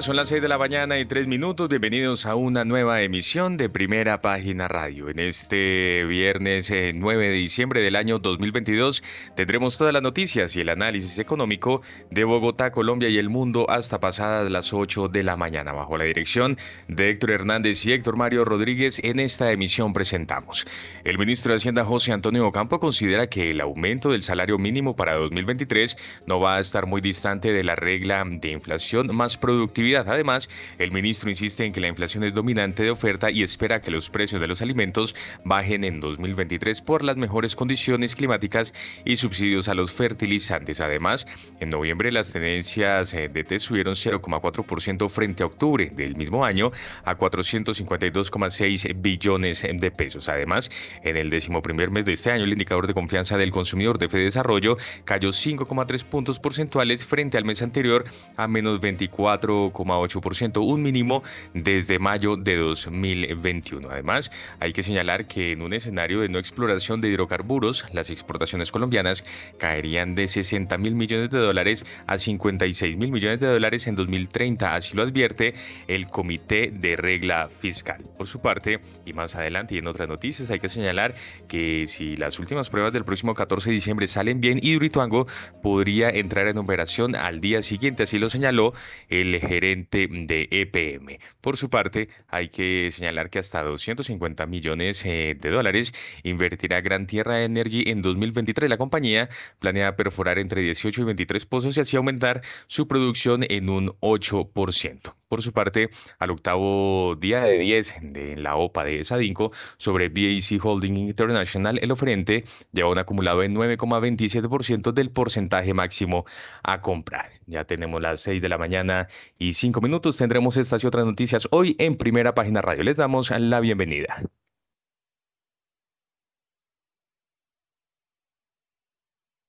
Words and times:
Son 0.00 0.14
las 0.14 0.28
6 0.28 0.42
de 0.42 0.48
la 0.48 0.58
mañana 0.58 0.96
y 1.00 1.04
3 1.04 1.26
minutos. 1.26 1.68
Bienvenidos 1.68 2.24
a 2.24 2.36
una 2.36 2.64
nueva 2.64 3.02
emisión 3.02 3.56
de 3.56 3.68
Primera 3.68 4.20
Página 4.20 4.68
Radio. 4.68 5.08
En 5.08 5.18
este 5.18 6.04
viernes 6.04 6.70
9 6.70 7.26
eh, 7.26 7.30
de 7.30 7.34
diciembre 7.34 7.80
del 7.80 7.96
año 7.96 8.20
2022 8.20 9.02
tendremos 9.34 9.76
todas 9.76 9.92
las 9.92 10.02
noticias 10.02 10.54
y 10.54 10.60
el 10.60 10.68
análisis 10.68 11.18
económico 11.18 11.82
de 12.10 12.22
Bogotá, 12.22 12.70
Colombia 12.70 13.08
y 13.08 13.18
el 13.18 13.28
mundo 13.28 13.66
hasta 13.68 13.98
pasadas 13.98 14.48
las 14.50 14.72
8 14.72 15.08
de 15.08 15.24
la 15.24 15.36
mañana. 15.36 15.72
Bajo 15.72 15.98
la 15.98 16.04
dirección 16.04 16.58
de 16.86 17.10
Héctor 17.10 17.32
Hernández 17.32 17.84
y 17.84 17.92
Héctor 17.92 18.16
Mario 18.16 18.44
Rodríguez, 18.44 19.00
en 19.02 19.18
esta 19.18 19.50
emisión 19.50 19.92
presentamos. 19.92 20.64
El 21.02 21.18
ministro 21.18 21.50
de 21.50 21.56
Hacienda 21.56 21.84
José 21.84 22.12
Antonio 22.12 22.46
Ocampo 22.46 22.78
considera 22.78 23.26
que 23.26 23.50
el 23.50 23.60
aumento 23.60 24.10
del 24.10 24.22
salario 24.22 24.58
mínimo 24.58 24.94
para 24.94 25.16
2023 25.16 25.96
no 26.26 26.38
va 26.38 26.56
a 26.56 26.60
estar 26.60 26.86
muy 26.86 27.00
distante 27.00 27.52
de 27.52 27.64
la 27.64 27.74
regla 27.74 28.22
de 28.24 28.50
inflación 28.52 29.14
más 29.16 29.36
productiva 29.36 29.87
Además, 29.96 30.48
el 30.78 30.92
ministro 30.92 31.30
insiste 31.30 31.64
en 31.64 31.72
que 31.72 31.80
la 31.80 31.88
inflación 31.88 32.24
es 32.24 32.34
dominante 32.34 32.82
de 32.82 32.90
oferta 32.90 33.30
y 33.30 33.42
espera 33.42 33.80
que 33.80 33.90
los 33.90 34.10
precios 34.10 34.40
de 34.40 34.46
los 34.46 34.62
alimentos 34.62 35.14
bajen 35.44 35.84
en 35.84 36.00
2023 36.00 36.82
por 36.82 37.04
las 37.04 37.16
mejores 37.16 37.56
condiciones 37.56 38.14
climáticas 38.14 38.74
y 39.04 39.16
subsidios 39.16 39.68
a 39.68 39.74
los 39.74 39.92
fertilizantes. 39.92 40.80
Además, 40.80 41.26
en 41.60 41.70
noviembre 41.70 42.12
las 42.12 42.32
tendencias 42.32 43.14
eh, 43.14 43.28
de 43.28 43.44
T 43.44 43.58
subieron 43.58 43.94
0,4% 43.94 45.08
frente 45.08 45.42
a 45.42 45.46
octubre 45.46 45.90
del 45.94 46.16
mismo 46.16 46.44
año 46.44 46.70
a 47.04 47.16
452,6 47.16 49.00
billones 49.00 49.62
de 49.62 49.90
pesos. 49.90 50.28
Además, 50.28 50.70
en 51.02 51.16
el 51.16 51.30
décimo 51.30 51.62
primer 51.62 51.90
mes 51.90 52.04
de 52.04 52.12
este 52.12 52.30
año, 52.30 52.44
el 52.44 52.52
indicador 52.52 52.86
de 52.86 52.94
confianza 52.94 53.36
del 53.36 53.50
consumidor 53.50 53.98
de 53.98 54.08
Desarrollo 54.08 54.76
cayó 55.04 55.28
5,3 55.28 56.04
puntos 56.04 56.38
porcentuales 56.38 57.04
frente 57.04 57.38
al 57.38 57.44
mes 57.44 57.62
anterior 57.62 58.04
a 58.36 58.48
menos 58.48 58.80
24 58.80 59.70
8%, 59.84 60.64
un 60.64 60.82
mínimo 60.82 61.22
desde 61.54 61.98
mayo 61.98 62.36
de 62.36 62.56
2021. 62.56 63.88
Además, 63.90 64.30
hay 64.60 64.72
que 64.72 64.82
señalar 64.82 65.26
que 65.26 65.52
en 65.52 65.62
un 65.62 65.72
escenario 65.72 66.20
de 66.20 66.28
no 66.28 66.38
exploración 66.38 67.00
de 67.00 67.08
hidrocarburos, 67.08 67.84
las 67.92 68.10
exportaciones 68.10 68.72
colombianas 68.72 69.24
caerían 69.58 70.14
de 70.14 70.26
60 70.26 70.76
mil 70.78 70.94
millones 70.94 71.30
de 71.30 71.38
dólares 71.38 71.84
a 72.06 72.18
56 72.18 72.96
mil 72.96 73.10
millones 73.10 73.40
de 73.40 73.46
dólares 73.46 73.86
en 73.86 73.94
2030, 73.94 74.74
así 74.74 74.96
lo 74.96 75.02
advierte 75.02 75.54
el 75.86 76.08
Comité 76.08 76.70
de 76.72 76.96
Regla 76.96 77.48
Fiscal. 77.48 78.02
Por 78.16 78.26
su 78.26 78.40
parte, 78.40 78.80
y 79.04 79.12
más 79.12 79.36
adelante 79.36 79.74
y 79.74 79.78
en 79.78 79.86
otras 79.86 80.08
noticias, 80.08 80.50
hay 80.50 80.58
que 80.58 80.68
señalar 80.68 81.14
que 81.46 81.86
si 81.86 82.16
las 82.16 82.38
últimas 82.38 82.70
pruebas 82.70 82.92
del 82.92 83.04
próximo 83.04 83.34
14 83.34 83.70
de 83.70 83.74
diciembre 83.74 84.06
salen 84.06 84.40
bien, 84.40 84.58
Hidroituango 84.62 85.26
podría 85.62 86.10
entrar 86.10 86.48
en 86.48 86.58
operación 86.58 87.14
al 87.14 87.40
día 87.40 87.62
siguiente, 87.62 88.04
así 88.04 88.18
lo 88.18 88.30
señaló 88.30 88.72
el 89.08 89.38
gerente 89.40 89.67
de 89.74 90.48
EPM. 90.50 91.18
Por 91.40 91.56
su 91.56 91.70
parte, 91.70 92.08
hay 92.28 92.48
que 92.48 92.90
señalar 92.90 93.30
que 93.30 93.38
hasta 93.38 93.62
250 93.62 94.46
millones 94.46 95.04
eh, 95.04 95.36
de 95.38 95.50
dólares 95.50 95.94
invertirá 96.22 96.80
Gran 96.80 97.06
Tierra 97.06 97.42
Energy 97.42 97.84
en 97.86 98.02
2023. 98.02 98.70
La 98.70 98.78
compañía 98.78 99.28
planea 99.58 99.96
perforar 99.96 100.38
entre 100.38 100.62
18 100.62 101.02
y 101.02 101.04
23 101.04 101.46
pozos 101.46 101.76
y 101.76 101.80
así 101.80 101.96
aumentar 101.96 102.42
su 102.66 102.88
producción 102.88 103.44
en 103.48 103.68
un 103.68 103.88
8%. 104.00 105.14
Por 105.28 105.42
su 105.42 105.52
parte, 105.52 105.90
al 106.18 106.30
octavo 106.30 107.14
día 107.16 107.42
de 107.42 107.58
10 107.58 107.96
de 108.00 108.36
la 108.36 108.56
OPA 108.56 108.84
de 108.84 109.04
Sadinco 109.04 109.52
sobre 109.76 110.08
BAC 110.08 110.64
Holding 110.64 110.96
International, 110.96 111.78
el 111.82 111.90
oferente 111.90 112.44
lleva 112.72 112.88
un 112.88 112.98
acumulado 112.98 113.40
de 113.40 113.50
9,27% 113.50 114.92
del 114.92 115.10
porcentaje 115.10 115.74
máximo 115.74 116.24
a 116.62 116.80
comprar. 116.80 117.30
Ya 117.46 117.64
tenemos 117.64 118.00
las 118.00 118.22
6 118.22 118.40
de 118.40 118.48
la 118.48 118.56
mañana 118.56 119.08
y 119.38 119.52
5 119.58 119.80
minutos. 119.80 120.16
Tendremos 120.16 120.56
estas 120.56 120.84
y 120.84 120.86
otras 120.86 121.04
noticias 121.04 121.48
hoy 121.50 121.74
en 121.78 121.96
Primera 121.96 122.34
Página 122.34 122.62
Radio. 122.62 122.84
Les 122.84 122.96
damos 122.96 123.30
la 123.30 123.60
bienvenida. 123.60 124.22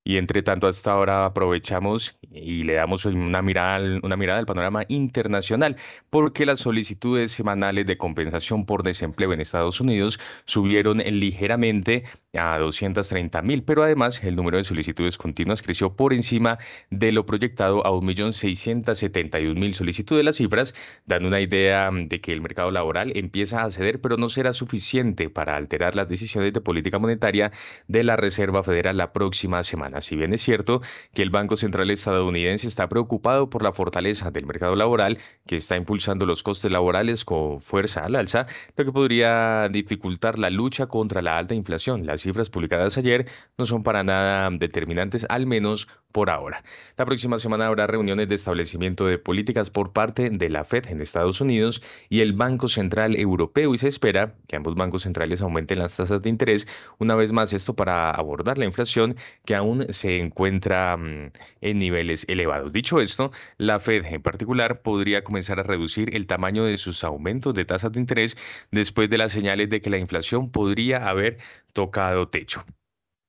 Y 0.03 0.17
entre 0.17 0.41
tanto, 0.41 0.67
hasta 0.67 0.91
ahora 0.91 1.25
aprovechamos 1.25 2.17
y 2.31 2.63
le 2.63 2.73
damos 2.73 3.05
una 3.05 3.43
mirada, 3.43 3.99
una 4.01 4.17
mirada 4.17 4.39
al 4.39 4.47
panorama 4.47 4.83
internacional, 4.87 5.77
porque 6.09 6.47
las 6.47 6.61
solicitudes 6.61 7.31
semanales 7.31 7.85
de 7.85 7.97
compensación 7.97 8.65
por 8.65 8.81
desempleo 8.81 9.31
en 9.33 9.41
Estados 9.41 9.79
Unidos 9.79 10.19
subieron 10.45 10.97
ligeramente 10.97 12.05
a 12.37 12.59
230 12.59 13.41
mil, 13.41 13.63
pero 13.63 13.83
además 13.83 14.23
el 14.23 14.35
número 14.35 14.57
de 14.57 14.63
solicitudes 14.63 15.17
continuas 15.17 15.63
creció 15.63 15.95
por 15.95 16.13
encima 16.13 16.59
de 16.91 17.11
lo 17.11 17.25
proyectado 17.25 17.85
a 17.85 17.91
1.671.000 17.91 19.73
solicitudes. 19.73 20.23
Las 20.23 20.35
cifras 20.35 20.75
dan 21.07 21.25
una 21.25 21.41
idea 21.41 21.89
de 21.91 22.21
que 22.21 22.31
el 22.31 22.41
mercado 22.41 22.69
laboral 22.69 23.13
empieza 23.15 23.63
a 23.63 23.69
ceder, 23.71 23.99
pero 23.99 24.17
no 24.17 24.29
será 24.29 24.53
suficiente 24.53 25.29
para 25.29 25.55
alterar 25.55 25.95
las 25.95 26.07
decisiones 26.07 26.53
de 26.53 26.61
política 26.61 26.99
monetaria 26.99 27.51
de 27.87 28.03
la 28.03 28.15
Reserva 28.15 28.61
Federal 28.61 28.97
la 28.97 29.11
próxima 29.11 29.63
semana. 29.63 30.01
Si 30.01 30.15
bien 30.15 30.33
es 30.33 30.41
cierto 30.41 30.81
que 31.13 31.23
el 31.23 31.31
Banco 31.31 31.57
Central 31.57 31.89
estadounidense 31.89 32.67
está 32.67 32.87
preocupado 32.89 33.49
por 33.49 33.63
la 33.63 33.73
fortaleza 33.73 34.29
del 34.29 34.45
mercado 34.45 34.75
laboral, 34.75 35.17
que 35.47 35.55
está 35.55 35.77
impulsando 35.77 36.27
los 36.27 36.43
costes 36.43 36.71
laborales 36.71 37.25
con 37.25 37.59
fuerza 37.59 38.01
al 38.05 38.15
alza, 38.15 38.45
lo 38.77 38.85
que 38.85 38.91
podría 38.91 39.67
dificultar 39.69 40.37
la 40.37 40.51
lucha 40.51 40.85
contra 40.85 41.23
la 41.23 41.37
alta 41.37 41.55
inflación. 41.55 42.05
Cifras 42.21 42.49
publicadas 42.49 42.97
ayer 42.97 43.27
no 43.57 43.65
son 43.65 43.83
para 43.83 44.03
nada 44.03 44.49
determinantes, 44.51 45.25
al 45.29 45.45
menos 45.45 45.87
por 46.11 46.31
ahora. 46.31 46.63
La 46.97 47.05
próxima 47.05 47.37
semana 47.37 47.67
habrá 47.67 47.85
reuniones 47.87 48.27
de 48.29 48.35
establecimiento 48.35 49.05
de 49.05 49.17
políticas 49.17 49.69
por 49.69 49.93
parte 49.93 50.29
de 50.29 50.49
la 50.49 50.63
Fed 50.63 50.87
en 50.87 51.01
Estados 51.01 51.39
Unidos 51.39 51.83
y 52.09 52.21
el 52.21 52.33
Banco 52.33 52.67
Central 52.67 53.15
Europeo 53.15 53.75
y 53.75 53.77
se 53.77 53.87
espera 53.87 54.33
que 54.47 54.55
ambos 54.55 54.75
bancos 54.75 55.03
centrales 55.03 55.41
aumenten 55.41 55.79
las 55.79 55.95
tasas 55.95 56.21
de 56.21 56.29
interés 56.29 56.67
una 56.97 57.15
vez 57.15 57.31
más 57.31 57.53
esto 57.53 57.75
para 57.75 58.09
abordar 58.09 58.57
la 58.57 58.65
inflación 58.65 59.17
que 59.45 59.55
aún 59.55 59.85
se 59.89 60.17
encuentra 60.17 60.97
mm, 60.97 61.31
en 61.61 61.77
niveles 61.77 62.25
elevados. 62.27 62.73
Dicho 62.73 63.01
esto, 63.01 63.31
la 63.57 63.79
Fed 63.79 64.05
en 64.05 64.21
particular 64.21 64.81
podría 64.81 65.23
comenzar 65.23 65.59
a 65.59 65.63
reducir 65.63 66.15
el 66.15 66.25
tamaño 66.25 66.63
de 66.63 66.77
sus 66.77 67.03
aumentos 67.03 67.53
de 67.53 67.65
tasas 67.65 67.91
de 67.91 67.99
interés 67.99 68.35
después 68.71 69.09
de 69.09 69.17
las 69.17 69.31
señales 69.31 69.69
de 69.69 69.81
que 69.81 69.89
la 69.89 69.97
inflación 69.97 70.51
podría 70.51 71.05
haber 71.07 71.37
tocado 71.73 72.08
techo. 72.25 72.63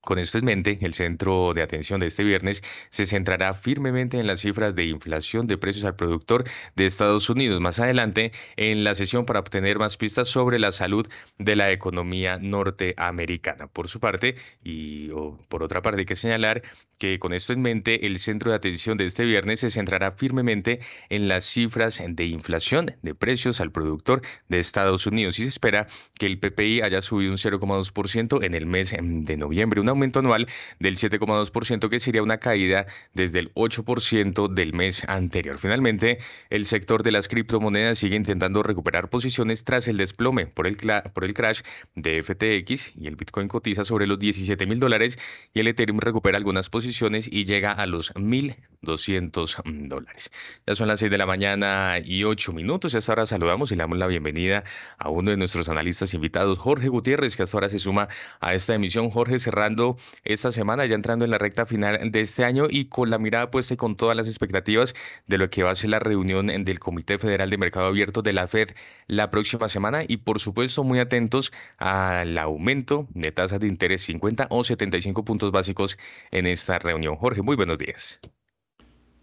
Con 0.03 0.19
esto 0.19 0.39
en 0.39 0.47
mente, 0.47 0.79
el 0.81 0.95
centro 0.95 1.53
de 1.53 1.63
atención 1.63 2.01
de 2.01 2.07
este 2.07 2.25
viernes 2.25 2.63
se 2.89 3.05
centrará 3.05 3.53
firmemente 3.53 4.19
en 4.19 4.27
las 4.27 4.41
cifras 4.41 4.75
de 4.75 4.87
inflación 4.87 5.47
de 5.47 5.59
precios 5.59 5.85
al 5.85 5.95
productor 5.95 6.45
de 6.75 6.87
Estados 6.87 7.29
Unidos 7.29 7.61
más 7.61 7.81
adelante 7.81 8.33
en 8.57 8.83
la 8.83 8.95
sesión 8.95 9.27
para 9.27 9.41
obtener 9.41 9.79
más 9.79 9.99
pistas 9.99 10.29
sobre 10.29 10.59
la 10.59 10.73
salud 10.73 11.07
de 11.39 11.55
la 11.55 11.71
economía 11.71 12.39
norteamericana. 12.39 13.67
Por 13.67 13.89
su 13.89 14.01
parte, 14.01 14.37
y 14.65 15.11
por 15.49 15.63
otra 15.63 15.83
parte, 15.83 16.01
hay 16.01 16.07
que 16.07 16.17
señalar 16.17 16.63
que 16.99 17.19
con 17.19 17.35
esto 17.35 17.53
en 17.53 17.61
mente, 17.61 18.07
el 18.07 18.19
centro 18.19 18.51
de 18.51 18.57
atención 18.57 18.97
de 18.97 19.05
este 19.05 19.25
viernes 19.25 19.61
se 19.61 19.71
centrará 19.71 20.13
firmemente 20.13 20.81
en 21.11 21.29
las 21.29 21.45
cifras 21.45 22.03
de 22.07 22.25
inflación 22.25 22.97
de 23.03 23.15
precios 23.15 23.61
al 23.61 23.71
productor 23.71 24.23
de 24.49 24.61
Estados 24.61 25.07
Unidos 25.07 25.39
y 25.39 25.43
se 25.43 25.49
espera 25.49 25.87
que 26.15 26.27
el 26.27 26.39
PPI 26.39 26.83
haya 26.83 27.03
subido 27.03 27.33
un 27.33 27.39
0,2% 27.39 28.45
en 28.45 28.55
el 28.55 28.67
mes 28.67 28.95
de 28.99 29.37
noviembre, 29.37 29.81
aumento 29.91 30.21
anual 30.21 30.49
del 30.79 30.97
7,2% 30.97 31.89
que 31.89 32.01
sería 32.01 32.23
una 32.23 32.39
caída 32.39 32.87
desde 33.15 33.41
el 33.41 33.55
8% 33.55 34.49
del 34.49 34.73
mes 34.73 35.05
anterior. 35.09 35.59
Finalmente, 35.59 36.19
el 36.49 36.67
sector 36.67 37.03
de 37.03 37.13
las 37.13 37.29
criptomonedas 37.29 37.99
sigue 37.99 38.17
intentando 38.17 38.63
recuperar 38.63 39.11
posiciones 39.11 39.65
tras 39.65 39.89
el 39.89 39.97
desplome 39.97 40.47
por 40.47 40.67
el, 40.67 40.77
por 41.13 41.25
el 41.25 41.35
crash 41.35 41.61
de 41.95 42.23
FTX 42.23 42.97
y 42.97 43.07
el 43.07 43.17
Bitcoin 43.17 43.49
cotiza 43.49 43.85
sobre 43.85 44.07
los 44.07 44.19
17 44.19 44.67
mil 44.67 44.79
dólares 44.79 45.19
y 45.53 45.61
el 45.61 45.69
Ethereum 45.69 45.99
recupera 45.99 46.39
algunas 46.39 46.71
posiciones 46.71 47.29
y 47.31 47.45
llega 47.45 47.73
a 47.73 47.87
los 47.87 48.15
1.200 48.15 49.89
dólares. 49.89 50.31
Ya 50.67 50.75
son 50.75 50.89
las 50.89 51.01
6 51.01 51.11
de 51.11 51.19
la 51.19 51.27
mañana 51.27 51.99
y 52.03 52.25
8 52.25 52.53
minutos 52.53 52.95
y 52.95 52.99
hasta 52.99 53.13
ahora 53.13 53.27
saludamos 53.27 53.73
y 53.73 53.75
le 53.75 53.83
damos 53.83 53.99
la 53.99 54.07
bienvenida 54.07 54.65
a 54.99 55.11
uno 55.11 55.31
de 55.31 55.37
nuestros 55.37 55.69
analistas 55.69 56.15
invitados, 56.15 56.59
Jorge 56.59 56.89
Gutiérrez, 56.89 57.37
que 57.37 57.43
hasta 57.43 57.57
ahora 57.57 57.69
se 57.69 57.79
suma 57.79 58.09
a 58.41 58.55
esta 58.55 58.75
emisión. 58.75 59.11
Jorge, 59.11 59.39
cerrando 59.39 59.80
esta 60.25 60.53
semana, 60.53 60.87
ya 60.87 60.95
entrando 60.95 61.25
en 61.25 61.31
la 61.31 61.39
recta 61.39 61.67
final 61.67 62.11
de 62.11 62.21
este 62.21 62.45
año 62.45 62.67
y 62.69 62.87
con 62.87 63.11
la 63.11 63.19
mirada 63.19 63.51
puesta 63.51 63.75
y 63.75 63.77
con 63.77 63.97
todas 63.97 64.17
las 64.17 64.27
expectativas 64.27 64.95
de 65.27 65.39
lo 65.39 65.51
que 65.51 65.63
va 65.63 65.71
a 65.71 65.75
ser 65.75 65.91
la 65.91 65.99
reunión 65.99 66.47
del 66.47 66.79
Comité 66.79 67.19
Federal 67.19 67.51
de 67.51 67.59
Mercado 67.59 67.87
Abierto 67.87 68.23
de 68.23 68.33
la 68.33 68.47
Fed 68.47 68.71
la 69.07 69.31
próxima 69.31 69.69
semana 69.69 70.05
y 70.07 70.19
por 70.19 70.39
supuesto 70.39 70.85
muy 70.85 70.99
atentos 70.99 71.53
al 71.79 72.37
aumento 72.39 73.07
de 73.15 73.33
tasas 73.33 73.61
de 73.61 73.69
interés 73.69 74.03
50 74.03 74.47
o 74.51 74.65
75 74.65 75.25
puntos 75.25 75.53
básicos 75.53 75.99
en 76.31 76.47
esta 76.47 76.79
reunión. 76.79 77.17
Jorge, 77.17 77.43
muy 77.43 77.57
buenos 77.57 77.79
días. 77.79 78.21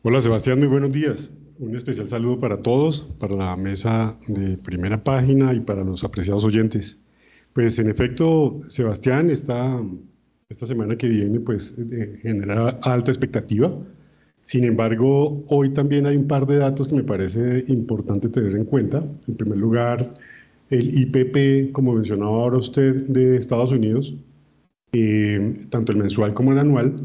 Hola 0.04 0.22
Sebastián, 0.22 0.60
muy 0.60 0.68
buenos 0.68 0.92
días. 0.92 1.32
Un 1.60 1.76
especial 1.76 2.08
saludo 2.08 2.38
para 2.38 2.62
todos, 2.62 3.02
para 3.20 3.36
la 3.36 3.56
mesa 3.56 4.16
de 4.28 4.58
primera 4.58 5.04
página 5.04 5.54
y 5.54 5.60
para 5.62 5.84
los 5.84 6.04
apreciados 6.04 6.46
oyentes. 6.46 7.08
Pues 7.54 7.80
en 7.80 7.90
efecto, 7.90 8.60
Sebastián, 8.68 9.32
está 9.32 9.82
esta 10.50 10.66
semana 10.66 10.98
que 10.98 11.08
viene 11.08 11.40
pues 11.40 11.78
eh, 11.78 12.20
genera 12.22 12.70
alta 12.82 13.12
expectativa. 13.12 13.70
Sin 14.44 14.64
embargo, 14.64 15.44
hoy 15.50 15.70
también 15.70 16.06
hay 16.06 16.16
un 16.16 16.28
par 16.28 16.46
de 16.48 16.58
datos 16.58 16.88
que 16.88 16.96
me 16.96 17.04
parece 17.04 17.66
importante 17.68 18.30
tener 18.30 18.56
en 18.56 18.64
cuenta. 18.64 19.04
En 19.28 19.36
primer 19.36 19.58
lugar, 19.58 20.14
el 20.70 21.00
IPP, 21.00 21.74
como 21.74 21.94
mencionaba 21.94 22.32
ahora 22.32 22.58
usted, 22.58 23.08
de 23.08 23.36
Estados 23.36 23.74
Unidos, 23.74 24.16
eh, 24.94 25.54
tanto 25.70 25.92
el 25.92 25.98
mensual 25.98 26.34
como 26.34 26.54
el 26.54 26.60
anual, 26.60 26.96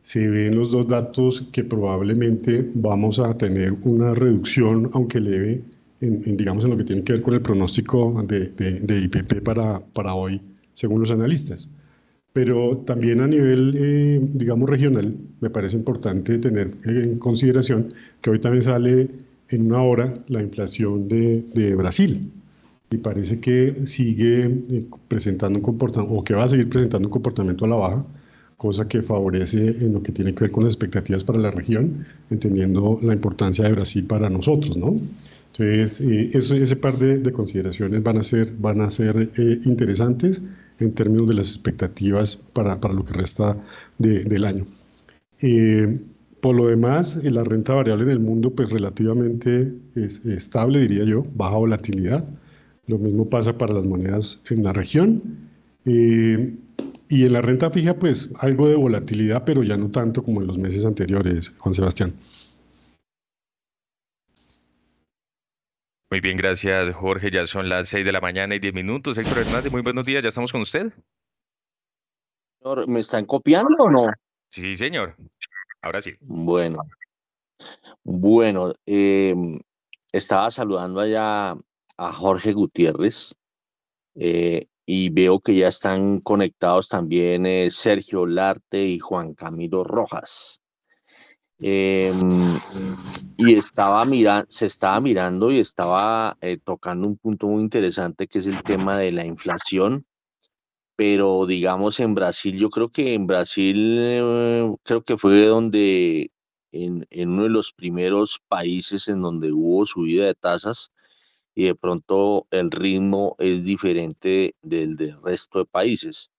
se 0.00 0.26
ven 0.30 0.56
los 0.56 0.70
dos 0.70 0.86
datos 0.86 1.48
que 1.52 1.64
probablemente 1.64 2.70
vamos 2.74 3.20
a 3.20 3.36
tener 3.36 3.74
una 3.84 4.14
reducción, 4.14 4.88
aunque 4.94 5.20
leve, 5.20 5.62
en, 6.00 6.34
digamos 6.34 6.64
en 6.64 6.70
lo 6.70 6.78
que 6.78 6.84
tiene 6.84 7.04
que 7.04 7.12
ver 7.12 7.22
con 7.22 7.34
el 7.34 7.42
pronóstico 7.42 8.22
de, 8.26 8.48
de, 8.48 9.00
IPP 9.00 9.42
para, 9.42 9.80
para 9.80 10.14
hoy, 10.14 10.40
según 10.72 11.00
los 11.00 11.10
analistas. 11.10 11.68
Pero 12.32 12.78
también 12.86 13.20
a 13.20 13.26
nivel, 13.26 13.74
eh, 13.76 14.20
digamos, 14.34 14.70
regional, 14.70 15.16
me 15.40 15.50
parece 15.50 15.76
importante 15.76 16.38
tener 16.38 16.68
en 16.84 17.18
consideración 17.18 17.92
que 18.20 18.30
hoy 18.30 18.38
también 18.38 18.62
sale 18.62 19.08
en 19.48 19.66
una 19.66 19.82
hora 19.82 20.14
la 20.28 20.40
inflación 20.40 21.08
de, 21.08 21.42
de 21.54 21.74
Brasil. 21.74 22.30
Y 22.90 22.98
parece 22.98 23.40
que 23.40 23.80
sigue 23.84 24.44
eh, 24.44 24.86
presentando 25.08 25.58
un 25.58 25.62
comportamiento, 25.62 26.14
o 26.14 26.24
que 26.24 26.34
va 26.34 26.44
a 26.44 26.48
seguir 26.48 26.68
presentando 26.68 27.08
un 27.08 27.12
comportamiento 27.12 27.64
a 27.64 27.68
la 27.68 27.76
baja, 27.76 28.06
cosa 28.56 28.86
que 28.86 29.02
favorece 29.02 29.76
en 29.80 29.94
lo 29.94 30.02
que 30.02 30.12
tiene 30.12 30.34
que 30.34 30.44
ver 30.44 30.50
con 30.50 30.64
las 30.64 30.74
expectativas 30.74 31.24
para 31.24 31.38
la 31.38 31.50
región, 31.50 32.04
entendiendo 32.30 32.98
la 33.02 33.14
importancia 33.14 33.64
de 33.64 33.72
Brasil 33.72 34.04
para 34.06 34.28
nosotros, 34.28 34.76
¿no? 34.76 34.96
Entonces, 35.52 36.00
eh, 36.02 36.30
eso, 36.34 36.54
ese 36.54 36.76
par 36.76 36.96
de, 36.98 37.32
consideraciones 37.32 38.02
van 38.02 38.18
a 38.18 38.22
ser, 38.22 38.52
van 38.58 38.82
a 38.82 38.90
ser 38.90 39.30
eh, 39.36 39.60
interesantes 39.64 40.42
en 40.80 40.92
términos 40.92 41.28
de 41.28 41.34
las 41.34 41.48
expectativas 41.48 42.36
para, 42.36 42.80
para 42.80 42.94
lo 42.94 43.04
que 43.04 43.12
resta 43.12 43.56
del 43.98 44.44
año. 44.44 44.66
Eh, 45.42 45.98
por 46.40 46.56
lo 46.56 46.66
demás, 46.66 47.22
la 47.22 47.42
renta 47.42 47.74
variable 47.74 48.04
en 48.04 48.10
el 48.10 48.20
mundo, 48.20 48.50
pues 48.50 48.70
relativamente 48.70 49.74
es, 49.94 50.24
estable, 50.24 50.80
diría 50.80 51.04
yo, 51.04 51.22
baja 51.34 51.56
volatilidad. 51.56 52.24
Lo 52.86 52.98
mismo 52.98 53.28
pasa 53.28 53.56
para 53.56 53.74
las 53.74 53.86
monedas 53.86 54.40
en 54.48 54.62
la 54.64 54.72
región. 54.72 55.22
y 55.84 57.24
en 57.24 57.32
la 57.32 57.40
renta 57.40 57.70
fija, 57.70 57.94
pues 57.94 58.32
algo 58.40 58.68
de 58.68 58.76
volatilidad, 58.76 59.44
pero 59.44 59.62
ya 59.62 59.76
no 59.76 59.90
tanto 59.90 60.22
como 60.22 60.40
en 60.40 60.46
los 60.46 60.58
meses 60.58 60.84
anteriores, 60.86 61.52
Juan 61.58 61.74
Sebastián. 61.74 62.14
Muy 66.10 66.20
bien, 66.20 66.36
gracias 66.36 66.92
Jorge. 66.96 67.30
Ya 67.30 67.46
son 67.46 67.68
las 67.68 67.88
6 67.88 68.04
de 68.04 68.10
la 68.10 68.20
mañana 68.20 68.56
y 68.56 68.58
10 68.58 68.74
minutos. 68.74 69.16
Héctor 69.16 69.38
Hernández, 69.38 69.70
muy 69.70 69.82
buenos 69.82 70.04
días. 70.04 70.22
¿Ya 70.24 70.30
estamos 70.30 70.50
con 70.50 70.62
usted? 70.62 70.92
¿Me 72.88 72.98
están 72.98 73.24
copiando 73.26 73.84
o 73.84 73.90
no? 73.90 74.12
Sí, 74.50 74.74
señor. 74.74 75.14
Ahora 75.80 76.00
sí. 76.00 76.12
Bueno. 76.18 76.82
Bueno, 78.02 78.74
em, 78.86 79.60
estaba 80.10 80.50
saludando 80.50 80.98
allá 80.98 81.56
a 81.96 82.12
Jorge 82.12 82.54
Gutiérrez 82.54 83.32
eh, 84.16 84.66
y 84.84 85.10
veo 85.10 85.38
que 85.38 85.54
ya 85.54 85.68
están 85.68 86.20
conectados 86.20 86.88
también 86.88 87.46
eh, 87.46 87.70
Sergio 87.70 88.26
Larte 88.26 88.84
y 88.84 88.98
Juan 88.98 89.34
Camilo 89.34 89.84
Rojas. 89.84 90.59
Em, 91.62 92.58
y 93.36 93.54
estaba 93.54 94.04
mirando, 94.06 94.46
se 94.48 94.64
estaba 94.66 94.98
mirando 95.00 95.50
y 95.50 95.58
estaba 95.58 96.38
eh, 96.40 96.58
tocando 96.58 97.06
un 97.06 97.18
punto 97.18 97.48
muy 97.48 97.62
interesante 97.62 98.26
que 98.28 98.38
es 98.38 98.46
el 98.46 98.62
tema 98.62 98.98
de 98.98 99.12
la 99.12 99.26
inflación. 99.26 100.06
Pero 100.96 101.46
digamos 101.46 102.00
en 102.00 102.14
Brasil, 102.14 102.58
yo 102.58 102.70
creo 102.70 102.90
que 102.90 103.14
en 103.14 103.26
Brasil 103.26 104.76
creo 104.84 105.02
que 105.04 105.18
fue 105.18 105.46
donde 105.46 106.30
en, 106.72 107.06
en, 107.10 107.30
uno 107.30 107.44
de 107.44 107.50
los 107.50 107.72
primeros 107.72 108.40
países 108.48 109.08
en 109.08 109.22
donde 109.22 109.52
hubo 109.52 109.86
subida 109.86 110.26
de 110.26 110.34
tasas 110.34 110.92
y 111.54 111.64
de 111.64 111.74
pronto 111.74 112.46
el 112.50 112.70
ritmo 112.70 113.36
es 113.38 113.64
diferente 113.64 114.54
del 114.62 114.96
del 114.96 115.22
resto 115.22 115.60
de 115.60 115.66
países. 115.66 116.30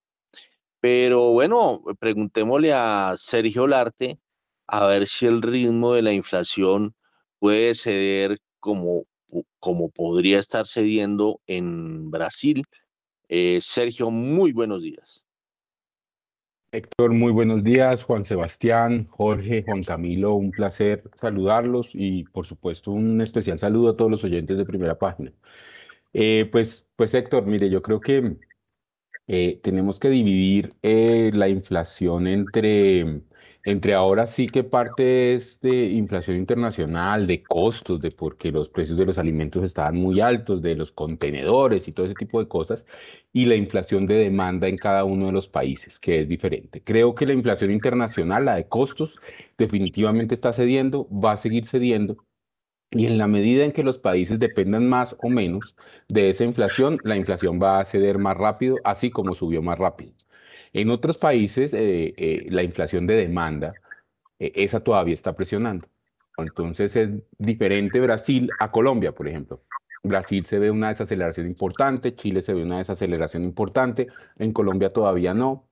Pero 0.81 1.31
bueno, 1.31 1.83
preguntémosle 1.99 2.73
a 2.73 3.15
Sergio 3.17 3.67
Larte 3.67 4.19
a 4.71 4.87
ver 4.87 5.05
si 5.05 5.25
el 5.25 5.41
ritmo 5.41 5.93
de 5.93 6.01
la 6.01 6.13
inflación 6.13 6.95
puede 7.39 7.75
ceder 7.75 8.39
como, 8.61 9.03
como 9.59 9.89
podría 9.89 10.39
estar 10.39 10.65
cediendo 10.65 11.41
en 11.45 12.09
Brasil. 12.09 12.63
Eh, 13.27 13.59
Sergio, 13.61 14.09
muy 14.11 14.53
buenos 14.53 14.81
días. 14.81 15.25
Héctor, 16.71 17.11
muy 17.11 17.33
buenos 17.33 17.65
días. 17.65 18.05
Juan 18.05 18.23
Sebastián, 18.23 19.07
Jorge, 19.09 19.61
Juan 19.61 19.83
Camilo, 19.83 20.35
un 20.35 20.51
placer 20.51 21.03
saludarlos 21.19 21.89
y 21.93 22.23
por 22.23 22.45
supuesto 22.45 22.91
un 22.91 23.19
especial 23.19 23.59
saludo 23.59 23.89
a 23.89 23.97
todos 23.97 24.09
los 24.09 24.23
oyentes 24.23 24.57
de 24.57 24.63
primera 24.63 24.97
página. 24.97 25.33
Eh, 26.13 26.47
pues, 26.49 26.87
pues 26.95 27.13
Héctor, 27.13 27.45
mire, 27.45 27.69
yo 27.69 27.81
creo 27.81 27.99
que 27.99 28.37
eh, 29.27 29.59
tenemos 29.61 29.99
que 29.99 30.07
dividir 30.07 30.73
la 30.81 31.49
inflación 31.49 32.27
entre 32.27 33.21
entre 33.63 33.93
ahora 33.93 34.27
sí 34.27 34.47
que 34.47 34.63
parte 34.63 35.33
es 35.35 35.59
de 35.61 35.85
inflación 35.85 36.37
internacional, 36.37 37.27
de 37.27 37.43
costos, 37.43 38.01
de 38.01 38.11
porque 38.11 38.51
los 38.51 38.69
precios 38.69 38.97
de 38.97 39.05
los 39.05 39.17
alimentos 39.17 39.63
estaban 39.63 39.97
muy 39.97 40.19
altos, 40.21 40.61
de 40.61 40.75
los 40.75 40.91
contenedores 40.91 41.87
y 41.87 41.91
todo 41.91 42.05
ese 42.07 42.15
tipo 42.15 42.39
de 42.39 42.47
cosas, 42.47 42.85
y 43.33 43.45
la 43.45 43.55
inflación 43.55 44.05
de 44.07 44.15
demanda 44.15 44.67
en 44.67 44.77
cada 44.77 45.03
uno 45.05 45.27
de 45.27 45.31
los 45.33 45.47
países, 45.47 45.99
que 45.99 46.19
es 46.21 46.27
diferente. 46.27 46.83
Creo 46.83 47.15
que 47.15 47.25
la 47.25 47.33
inflación 47.33 47.71
internacional, 47.71 48.45
la 48.45 48.55
de 48.55 48.67
costos, 48.67 49.17
definitivamente 49.57 50.35
está 50.35 50.53
cediendo, 50.53 51.07
va 51.09 51.33
a 51.33 51.37
seguir 51.37 51.65
cediendo, 51.65 52.17
y 52.91 53.05
en 53.07 53.17
la 53.17 53.27
medida 53.27 53.63
en 53.65 53.71
que 53.71 53.83
los 53.83 53.99
países 53.99 54.39
dependan 54.39 54.87
más 54.89 55.15
o 55.23 55.29
menos 55.29 55.75
de 56.09 56.29
esa 56.29 56.43
inflación, 56.43 56.99
la 57.03 57.15
inflación 57.17 57.59
va 57.61 57.79
a 57.79 57.85
ceder 57.85 58.17
más 58.17 58.37
rápido, 58.37 58.81
así 58.83 59.11
como 59.11 59.33
subió 59.35 59.61
más 59.61 59.79
rápido. 59.79 60.13
En 60.73 60.89
otros 60.89 61.17
países, 61.17 61.73
eh, 61.73 62.13
eh, 62.17 62.47
la 62.49 62.63
inflación 62.63 63.05
de 63.07 63.15
demanda, 63.15 63.79
eh, 64.39 64.51
esa 64.55 64.83
todavía 64.83 65.13
está 65.13 65.35
presionando. 65.35 65.89
Entonces 66.37 66.95
es 66.95 67.09
diferente 67.37 67.99
Brasil 67.99 68.55
a 68.59 68.71
Colombia, 68.71 69.13
por 69.13 69.27
ejemplo. 69.27 69.63
Brasil 70.03 70.45
se 70.45 70.59
ve 70.59 70.71
una 70.71 70.89
desaceleración 70.89 71.47
importante, 71.47 72.15
Chile 72.15 72.41
se 72.41 72.53
ve 72.53 72.63
una 72.63 72.79
desaceleración 72.79 73.43
importante, 73.43 74.07
en 74.37 74.53
Colombia 74.53 74.91
todavía 74.93 75.33
no. 75.33 75.67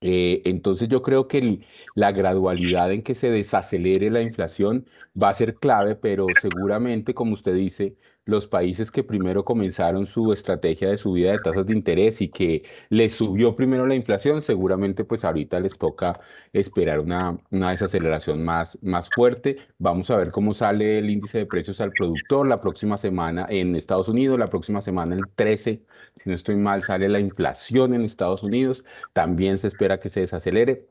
entonces 0.00 0.88
yo 0.88 1.02
creo 1.02 1.28
que 1.28 1.66
la 1.94 2.12
gradualidad 2.12 2.92
en 2.92 3.02
que 3.02 3.14
se 3.14 3.30
desacelere 3.30 4.10
la 4.10 4.22
inflación 4.22 4.86
va 5.20 5.30
a 5.30 5.32
ser 5.34 5.58
clave, 5.58 5.96
pero 5.96 6.34
seguramente, 6.34 7.14
como 7.14 7.34
usted 7.34 7.54
dice, 7.54 7.96
los 8.26 8.46
países 8.48 8.90
que 8.90 9.04
primero 9.04 9.44
comenzaron 9.44 10.04
su 10.04 10.32
estrategia 10.32 10.90
de 10.90 10.98
subida 10.98 11.32
de 11.32 11.38
tasas 11.38 11.64
de 11.64 11.72
interés 11.72 12.20
y 12.20 12.28
que 12.28 12.64
les 12.90 13.14
subió 13.14 13.54
primero 13.56 13.86
la 13.86 13.94
inflación, 13.94 14.42
seguramente 14.42 15.04
pues 15.04 15.24
ahorita 15.24 15.60
les 15.60 15.78
toca 15.78 16.20
esperar 16.52 17.00
una, 17.00 17.38
una 17.50 17.70
desaceleración 17.70 18.44
más, 18.44 18.78
más 18.82 19.08
fuerte. 19.14 19.58
Vamos 19.78 20.10
a 20.10 20.16
ver 20.16 20.32
cómo 20.32 20.54
sale 20.54 20.98
el 20.98 21.08
índice 21.08 21.38
de 21.38 21.46
precios 21.46 21.80
al 21.80 21.92
productor 21.92 22.48
la 22.48 22.60
próxima 22.60 22.98
semana 22.98 23.46
en 23.48 23.76
Estados 23.76 24.08
Unidos, 24.08 24.38
la 24.38 24.48
próxima 24.48 24.80
semana 24.82 25.14
el 25.14 25.22
13, 25.34 25.84
si 26.22 26.28
no 26.28 26.34
estoy 26.34 26.56
mal, 26.56 26.82
sale 26.82 27.08
la 27.08 27.20
inflación 27.20 27.94
en 27.94 28.02
Estados 28.02 28.42
Unidos, 28.42 28.84
también 29.12 29.58
se 29.58 29.68
espera 29.68 30.00
que 30.00 30.08
se 30.08 30.20
desacelere. 30.20 30.88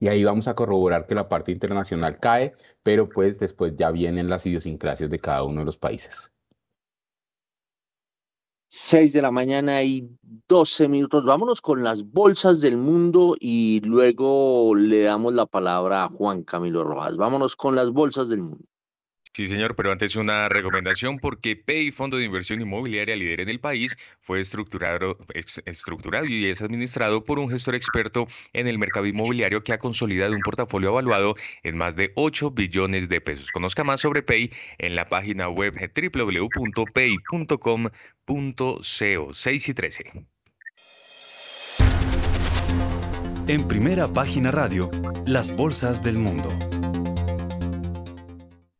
Y 0.00 0.08
ahí 0.08 0.24
vamos 0.24 0.48
a 0.48 0.54
corroborar 0.54 1.06
que 1.06 1.14
la 1.14 1.28
parte 1.28 1.52
internacional 1.52 2.18
cae, 2.18 2.54
pero 2.82 3.06
pues 3.08 3.38
después 3.38 3.74
ya 3.76 3.90
vienen 3.92 4.28
las 4.28 4.46
idiosincrasias 4.46 5.10
de 5.10 5.20
cada 5.20 5.44
uno 5.44 5.60
de 5.60 5.66
los 5.66 5.78
países. 5.78 6.32
6 8.74 9.12
de 9.12 9.20
la 9.20 9.30
mañana 9.30 9.82
y 9.82 10.08
12 10.48 10.88
minutos. 10.88 11.26
Vámonos 11.26 11.60
con 11.60 11.84
las 11.84 12.10
bolsas 12.10 12.62
del 12.62 12.78
mundo 12.78 13.36
y 13.38 13.80
luego 13.80 14.74
le 14.74 15.02
damos 15.02 15.34
la 15.34 15.44
palabra 15.44 16.04
a 16.04 16.08
Juan 16.08 16.42
Camilo 16.42 16.82
Rojas. 16.82 17.18
Vámonos 17.18 17.54
con 17.54 17.76
las 17.76 17.90
bolsas 17.90 18.30
del 18.30 18.40
mundo. 18.40 18.64
Sí, 19.34 19.46
señor, 19.46 19.74
pero 19.76 19.90
antes 19.90 20.16
una 20.16 20.46
recomendación 20.50 21.18
porque 21.18 21.56
PEI, 21.56 21.90
Fondo 21.90 22.18
de 22.18 22.24
Inversión 22.24 22.60
Inmobiliaria 22.60 23.16
líder 23.16 23.40
en 23.40 23.48
el 23.48 23.60
país, 23.60 23.96
fue 24.20 24.40
estructurado, 24.40 25.16
y 26.28 26.46
es 26.46 26.60
administrado 26.60 27.24
por 27.24 27.38
un 27.38 27.48
gestor 27.48 27.74
experto 27.74 28.28
en 28.52 28.68
el 28.68 28.78
mercado 28.78 29.06
inmobiliario 29.06 29.64
que 29.64 29.72
ha 29.72 29.78
consolidado 29.78 30.34
un 30.34 30.42
portafolio 30.42 30.90
evaluado 30.90 31.34
en 31.62 31.78
más 31.78 31.96
de 31.96 32.12
8 32.14 32.50
billones 32.50 33.08
de 33.08 33.22
pesos. 33.22 33.50
Conozca 33.52 33.84
más 33.84 34.02
sobre 34.02 34.22
PEI 34.22 34.52
en 34.76 34.94
la 34.96 35.08
página 35.08 35.48
web 35.48 35.72
www.pei.com.co 35.80 36.92
6 39.32 39.68
y 39.68 39.74
13. 39.74 40.04
En 43.48 43.66
primera 43.66 44.12
página 44.12 44.50
radio, 44.50 44.90
las 45.26 45.56
bolsas 45.56 46.02
del 46.02 46.18
mundo 46.18 46.50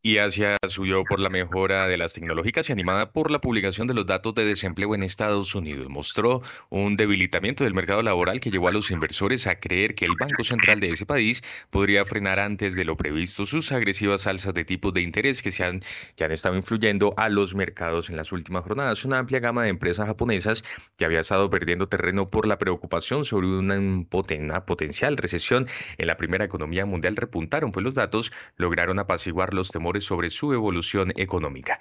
y 0.05 0.19
Asia 0.19 0.57
subió 0.69 1.05
por 1.05 1.21
la 1.21 1.31
mejora 1.31 1.87
de 1.87 1.97
las 1.97 2.13
tecnológicas 2.13 2.69
y 2.69 2.73
animada 2.73 3.13
por 3.13 3.31
la 3.31 3.41
publicación 3.41 3.87
de 3.87 3.95
los 3.95 4.05
datos 4.05 4.35
de 4.35 4.45
desempleo 4.45 4.97
en 4.97 5.05
Estados 5.05 5.55
Unidos. 5.55 5.89
Mostró 5.89 6.43
un 6.71 6.97
debilitamiento 6.97 7.63
del 7.63 7.73
mercado 7.73 8.03
laboral 8.03 8.41
que 8.41 8.51
llevó 8.51 8.67
a 8.67 8.73
los 8.73 8.91
inversores 8.91 9.47
a 9.47 9.61
creer 9.61 9.95
que 9.95 10.05
el 10.05 10.17
Banco 10.19 10.43
Central 10.43 10.81
de 10.81 10.89
ese 10.89 11.07
país 11.07 11.45
podría 11.71 12.05
frenar 12.05 12.41
antes 12.41 12.75
de 12.75 12.85
lo 12.85 12.97
previsto 12.97 13.47
sus 13.47 13.71
agresivas 13.71 14.27
alzas 14.27 14.53
de 14.55 14.65
tipos 14.65 14.93
de 14.93 15.03
interés 15.03 15.41
que, 15.41 15.53
se 15.53 15.63
han, 15.63 15.83
han 16.19 16.33
estado 16.33 16.57
influyendo 16.57 17.15
a 17.17 17.29
los 17.29 17.55
mercados 17.55 18.11
en 18.11 18.17
las 18.17 18.33
últimas 18.33 18.65
jornadas. 18.65 19.05
Una 19.05 19.21
amplia 19.21 19.39
gama 19.39 19.63
de 19.63 19.69
empresas 19.69 20.09
japonesas 20.09 20.65
que 20.97 21.05
había 21.05 21.21
estado 21.21 21.49
perdiendo 21.49 21.87
terreno 21.87 22.29
por 22.29 22.49
la 22.49 22.59
preocupación 22.59 23.23
sobre 23.23 23.47
una, 23.47 23.79
una 23.79 24.67
potencial 24.67 25.17
recesión 25.17 25.69
en 25.97 26.07
la 26.09 26.17
primera 26.17 26.45
economía 26.45 26.87
mundial 26.87 27.15
repuntaron, 27.15 27.71
pues 27.71 27.85
los 27.85 27.95
datos 27.95 28.33
lograron 28.57 28.99
apaciguar 28.99 29.55
los 29.55 29.71
temores 29.71 29.92
sobre 30.01 30.31
su 30.31 30.53
evolución 30.53 31.13
económica. 31.17 31.79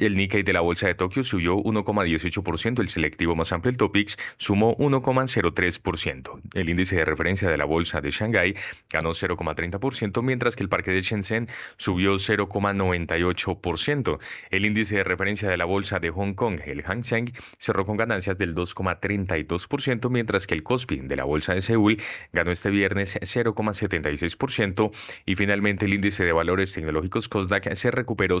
El 0.00 0.16
Nikkei 0.16 0.42
de 0.42 0.54
la 0.54 0.62
Bolsa 0.62 0.86
de 0.86 0.94
Tokio 0.94 1.22
subió 1.22 1.58
1,18%, 1.58 2.80
el 2.80 2.88
selectivo 2.88 3.36
más 3.36 3.52
amplio, 3.52 3.70
el 3.70 3.76
Topix, 3.76 4.16
sumó 4.38 4.74
1,03%. 4.78 6.40
El 6.54 6.70
índice 6.70 6.96
de 6.96 7.04
referencia 7.04 7.50
de 7.50 7.58
la 7.58 7.66
Bolsa 7.66 8.00
de 8.00 8.10
Shanghái 8.10 8.56
ganó 8.88 9.10
0,30%, 9.10 10.22
mientras 10.22 10.56
que 10.56 10.62
el 10.62 10.70
parque 10.70 10.90
de 10.90 11.02
Shenzhen 11.02 11.48
subió 11.76 12.14
0,98%. 12.14 14.18
El 14.50 14.64
índice 14.64 14.96
de 14.96 15.04
referencia 15.04 15.50
de 15.50 15.58
la 15.58 15.66
Bolsa 15.66 15.98
de 15.98 16.08
Hong 16.08 16.32
Kong, 16.32 16.60
el 16.64 16.82
Hang 16.82 17.04
Seng, 17.04 17.34
cerró 17.58 17.84
con 17.84 17.98
ganancias 17.98 18.38
del 18.38 18.54
2,32%, 18.54 20.08
mientras 20.08 20.46
que 20.46 20.54
el 20.54 20.62
Kospi 20.62 21.00
de 21.00 21.16
la 21.16 21.24
Bolsa 21.24 21.52
de 21.52 21.60
Seúl 21.60 22.00
ganó 22.32 22.52
este 22.52 22.70
viernes 22.70 23.18
0,76% 23.20 24.92
y 25.26 25.34
finalmente 25.34 25.84
el 25.84 25.92
índice 25.92 26.24
de 26.24 26.32
valores 26.32 26.72
tecnológicos 26.72 27.28
Kosdaq 27.28 27.74
se 27.74 27.90
recuperó 27.90 28.40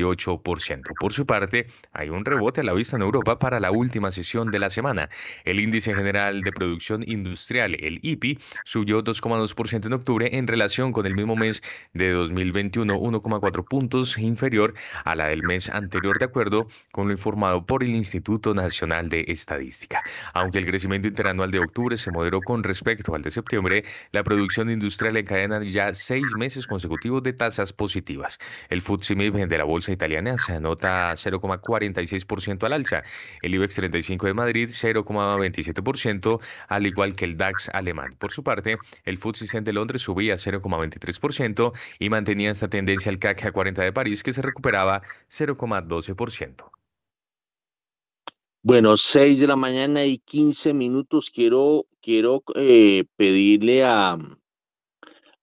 0,90 0.00 0.94
por 0.98 1.12
su 1.12 1.26
parte, 1.26 1.66
hay 1.92 2.08
un 2.08 2.24
rebote 2.24 2.60
a 2.60 2.64
la 2.64 2.72
vista 2.72 2.96
en 2.96 3.02
Europa 3.02 3.38
para 3.38 3.60
la 3.60 3.70
última 3.70 4.10
sesión 4.10 4.50
de 4.50 4.58
la 4.58 4.70
semana. 4.70 5.08
El 5.44 5.60
índice 5.60 5.94
general 5.94 6.42
de 6.42 6.52
producción 6.52 7.02
industrial, 7.06 7.76
el 7.80 8.00
IPI, 8.02 8.38
subió 8.64 9.02
2,2% 9.02 9.86
en 9.86 9.92
octubre 9.92 10.28
en 10.32 10.46
relación 10.46 10.92
con 10.92 11.06
el 11.06 11.14
mismo 11.14 11.36
mes 11.36 11.62
de 11.94 12.10
2021, 12.10 12.94
1,4 12.98 13.64
puntos 13.64 14.18
inferior 14.18 14.74
a 15.04 15.14
la 15.14 15.28
del 15.28 15.42
mes 15.42 15.70
anterior, 15.70 16.18
de 16.18 16.24
acuerdo 16.24 16.68
con 16.92 17.06
lo 17.06 17.12
informado 17.12 17.64
por 17.64 17.82
el 17.82 17.90
Instituto 17.90 18.54
Nacional 18.54 19.08
de 19.08 19.24
Estadística. 19.28 20.02
Aunque 20.34 20.58
el 20.58 20.66
crecimiento 20.66 21.08
interanual 21.08 21.50
de 21.50 21.60
octubre 21.60 21.96
se 21.96 22.10
moderó 22.10 22.40
con 22.40 22.62
respecto 22.62 23.14
al 23.14 23.22
de 23.22 23.30
septiembre, 23.30 23.84
la 24.12 24.22
producción 24.22 24.70
industrial 24.70 25.16
encadena 25.16 25.62
ya 25.62 25.92
seis 25.94 26.34
meses 26.36 26.66
consecutivos 26.66 27.22
de 27.22 27.32
tasas 27.32 27.72
positivas. 27.72 28.38
El 28.68 28.80
FTSE 28.80 29.14
de 29.14 29.58
la 29.58 29.64
bolsa 29.64 29.79
bolsa 29.80 29.92
italiana 29.92 30.36
se 30.36 30.52
anota 30.52 31.10
0,46% 31.12 32.64
al 32.64 32.74
alza, 32.74 33.02
el 33.40 33.54
IBEX 33.54 33.76
35 33.76 34.26
de 34.26 34.34
Madrid 34.34 34.68
0,27%, 34.68 36.38
al 36.68 36.86
igual 36.86 37.16
que 37.16 37.24
el 37.24 37.38
DAX 37.38 37.70
alemán. 37.70 38.14
Por 38.18 38.30
su 38.30 38.44
parte, 38.44 38.76
el 39.04 39.16
FTSE 39.16 39.62
de 39.62 39.72
Londres 39.72 40.02
subía 40.02 40.34
0,23% 40.34 41.72
y 41.98 42.10
mantenía 42.10 42.50
esta 42.50 42.68
tendencia 42.68 43.08
el 43.08 43.18
CAC 43.18 43.52
40 43.52 43.82
de 43.82 43.92
París 43.92 44.22
que 44.22 44.34
se 44.34 44.42
recuperaba 44.42 45.00
0,12%. 45.30 46.70
Bueno, 48.62 48.98
6 48.98 49.40
de 49.40 49.46
la 49.46 49.56
mañana 49.56 50.04
y 50.04 50.18
15 50.18 50.74
minutos. 50.74 51.30
Quiero, 51.30 51.86
quiero 52.02 52.42
eh, 52.54 53.06
pedirle 53.16 53.82
a, 53.84 54.18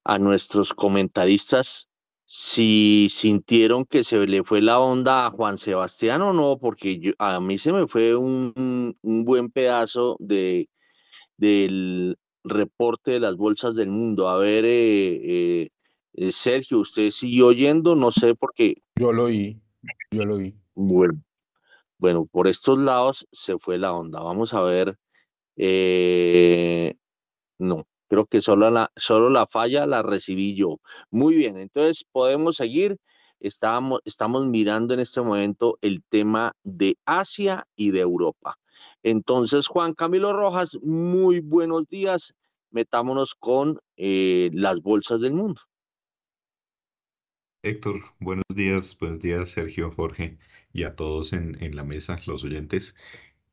a 0.03 0.19
nuestros 0.19 0.75
comentaristas 0.75 1.86
si 2.29 3.07
sintieron 3.09 3.85
que 3.85 4.03
se 4.03 4.17
le 4.27 4.43
fue 4.43 4.61
la 4.61 4.81
onda 4.81 5.25
a 5.25 5.31
Juan 5.31 5.57
Sebastián 5.57 6.21
o 6.21 6.33
no, 6.33 6.59
porque 6.59 7.13
a 7.17 7.39
mí 7.39 7.57
se 7.57 7.71
me 7.71 7.87
fue 7.87 8.17
un, 8.17 8.97
buen 9.01 9.49
pedazo 9.49 10.17
de, 10.19 10.69
del 11.37 12.17
reporte 12.43 13.11
de 13.11 13.21
las 13.21 13.37
bolsas 13.37 13.75
del 13.75 13.91
mundo. 13.91 14.27
A 14.27 14.37
ver, 14.37 14.65
eh, 14.65 15.61
eh, 15.63 15.69
eh, 16.15 16.31
Sergio, 16.33 16.79
¿usted 16.79 17.11
siguió 17.11 17.47
oyendo? 17.47 17.95
No 17.95 18.11
sé 18.11 18.35
por 18.35 18.53
qué. 18.53 18.83
Yo 18.97 19.13
lo 19.13 19.25
oí, 19.25 19.61
yo 20.11 20.25
lo 20.25 20.35
oí. 20.35 20.53
Bueno, 20.75 21.23
bueno, 21.97 22.25
por 22.25 22.49
estos 22.49 22.77
lados 22.77 23.25
se 23.31 23.57
fue 23.57 23.77
la 23.77 23.93
onda. 23.93 24.19
Vamos 24.19 24.53
a 24.53 24.61
ver. 24.63 24.97
no, 27.57 27.87
Creo 28.07 28.25
que 28.25 28.41
solo 28.41 28.69
la, 28.71 28.91
solo 28.95 29.29
la 29.29 29.47
falla 29.47 29.85
la 29.85 30.01
recibí 30.01 30.55
yo. 30.55 30.79
Muy 31.11 31.35
bien, 31.35 31.57
entonces 31.57 32.05
podemos 32.11 32.55
seguir. 32.55 32.97
Estamos, 33.39 34.01
estamos 34.05 34.47
mirando 34.47 34.93
en 34.93 34.99
este 34.99 35.21
momento 35.21 35.77
el 35.81 36.03
tema 36.03 36.53
de 36.63 36.97
Asia 37.05 37.67
y 37.75 37.91
de 37.91 37.99
Europa. 37.99 38.57
Entonces, 39.03 39.67
Juan 39.67 39.93
Camilo 39.93 40.33
Rojas, 40.33 40.77
muy 40.81 41.39
buenos 41.39 41.87
días. 41.87 42.33
Metámonos 42.71 43.35
con 43.35 43.79
eh, 43.95 44.49
las 44.53 44.81
bolsas 44.81 45.21
del 45.21 45.33
mundo. 45.33 45.61
Héctor, 47.63 48.01
buenos 48.19 48.45
días, 48.55 48.97
buenos 48.99 49.19
días 49.19 49.49
Sergio, 49.49 49.91
Jorge 49.91 50.37
y 50.71 50.83
a 50.83 50.95
todos 50.95 51.33
en, 51.33 51.61
en 51.61 51.75
la 51.75 51.83
mesa, 51.83 52.17
los 52.25 52.43
oyentes. 52.43 52.95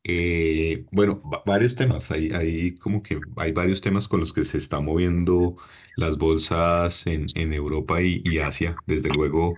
Eh, 0.04 0.84
bueno, 0.90 1.23
varios 1.46 1.75
temas. 1.75 2.11
Hay, 2.11 2.76
como 2.76 3.02
que 3.02 3.20
hay 3.37 3.52
varios 3.52 3.80
temas 3.80 4.06
con 4.08 4.20
los 4.20 4.32
que 4.32 4.44
se 4.44 4.58
están 4.58 4.84
moviendo 4.84 5.56
las 5.96 6.18
bolsas 6.18 7.06
en, 7.06 7.26
Europa 7.52 8.02
y, 8.02 8.38
Asia. 8.38 8.76
Desde 8.87 9.11
luego, 9.11 9.56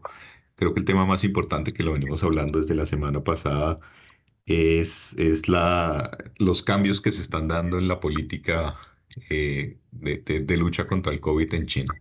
creo 0.57 0.73
que 0.75 0.81
el 0.81 0.87
tema 0.87 1.05
más 1.07 1.25
importante 1.25 1.73
que 1.73 1.83
lo 1.83 1.93
venimos 1.93 2.23
hablando 2.23 2.61
desde 2.61 2.75
la 2.76 2.87
semana 2.87 3.25
pasada 3.25 3.79
es, 4.47 5.17
es 5.19 5.49
la, 5.49 6.17
los 6.38 6.62
cambios 6.62 7.00
que 7.00 7.12
se 7.12 7.23
están 7.23 7.49
dando 7.49 7.79
en 7.79 7.88
la 7.88 8.00
política 8.00 8.76
eh, 9.31 9.79
de, 9.93 10.19
de 10.19 10.57
lucha 10.57 10.87
contra 10.87 11.12
el 11.12 11.21
COVID 11.21 11.55
en 11.55 11.67
China. 11.67 11.95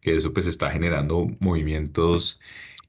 Que 0.00 0.16
eso 0.16 0.32
pues 0.32 0.46
está 0.46 0.70
generando 0.70 1.28
movimientos 1.40 2.40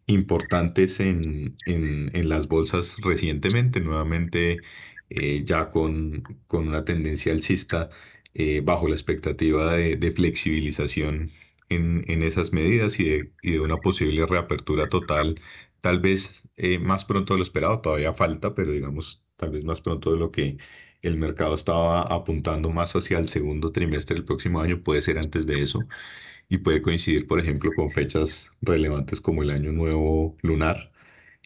importantes 0.07 0.99
en, 0.99 1.55
en, 1.65 2.29
las 2.29 2.47
bolsas 2.47 2.97
recientemente, 3.03 3.81
nuevamente 3.81 4.59
eh, 5.09 5.43
ya 5.45 5.69
con, 5.69 6.23
con, 6.47 6.67
una 6.67 6.85
tendencia 6.85 7.31
alcista 7.33 7.89
eh, 8.33 8.61
bajo 8.61 8.87
la 8.87 8.95
expectativa 8.95 9.75
de, 9.75 10.11
flexibilización 10.11 11.29
en, 11.69 12.03
en, 12.07 12.21
esas 12.23 12.53
medidas 12.53 12.99
y 12.99 13.05
de, 13.05 13.33
y 13.41 13.51
de, 13.51 13.59
una 13.59 13.77
posible 13.77 14.25
reapertura 14.25 14.89
total, 14.89 15.39
tal 15.81 15.99
vez 15.99 16.47
eh, 16.57 16.79
más 16.79 17.05
pronto 17.05 17.33
de 17.33 17.39
lo 17.39 17.43
esperado, 17.43 17.81
todavía 17.81 18.13
falta, 18.13 18.55
pero 18.55 18.71
digamos 18.71 19.23
tal 19.37 19.51
vez 19.51 19.65
más 19.65 19.81
pronto 19.81 20.11
de 20.13 20.19
lo 20.19 20.31
que 20.31 20.57
el 21.01 21.17
mercado 21.17 21.55
estaba 21.55 22.03
apuntando 22.03 22.69
más 22.69 22.95
hacia 22.95 23.17
el 23.19 23.27
segundo 23.27 23.71
trimestre 23.71 24.15
del 24.15 24.25
próximo 24.25 24.61
año, 24.61 24.83
puede 24.83 25.01
ser 25.01 25.17
antes 25.17 25.47
de 25.47 25.61
eso 25.63 25.79
y 26.51 26.57
puede 26.59 26.81
coincidir, 26.81 27.27
por 27.27 27.39
ejemplo, 27.39 27.71
con 27.75 27.89
fechas 27.91 28.51
relevantes 28.61 29.21
como 29.21 29.41
el 29.43 29.51
Año 29.51 29.71
Nuevo 29.71 30.37
Lunar 30.41 30.91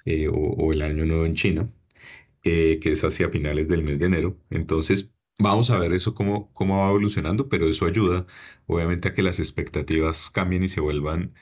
eh, 0.05 0.27
o, 0.33 0.73
el 0.73 0.81
Año 0.81 1.05
Nuevo 1.05 1.25
en 1.27 1.35
China, 1.35 1.71
que 2.41 2.79
es 2.83 3.03
hacia 3.03 3.29
finales 3.29 3.67
del 3.69 3.83
mes 3.83 3.99
de 3.99 4.07
enero. 4.07 4.39
Entonces, 4.49 5.13
vamos 5.39 5.69
a 5.69 5.79
ver 5.79 5.93
eso 5.93 6.15
cómo, 6.15 6.51
cómo 6.53 6.79
va 6.79 6.89
evolucionando, 6.89 7.49
pero 7.49 7.67
eso 7.67 7.85
ayuda 7.85 8.25
obviamente 8.67 9.09
a 9.09 9.13
que 9.13 9.23
las 9.23 9.39
expectativas 9.39 10.31
cambien 10.31 10.63
y 10.63 10.69
se 10.69 10.81
vuelvan 10.81 11.33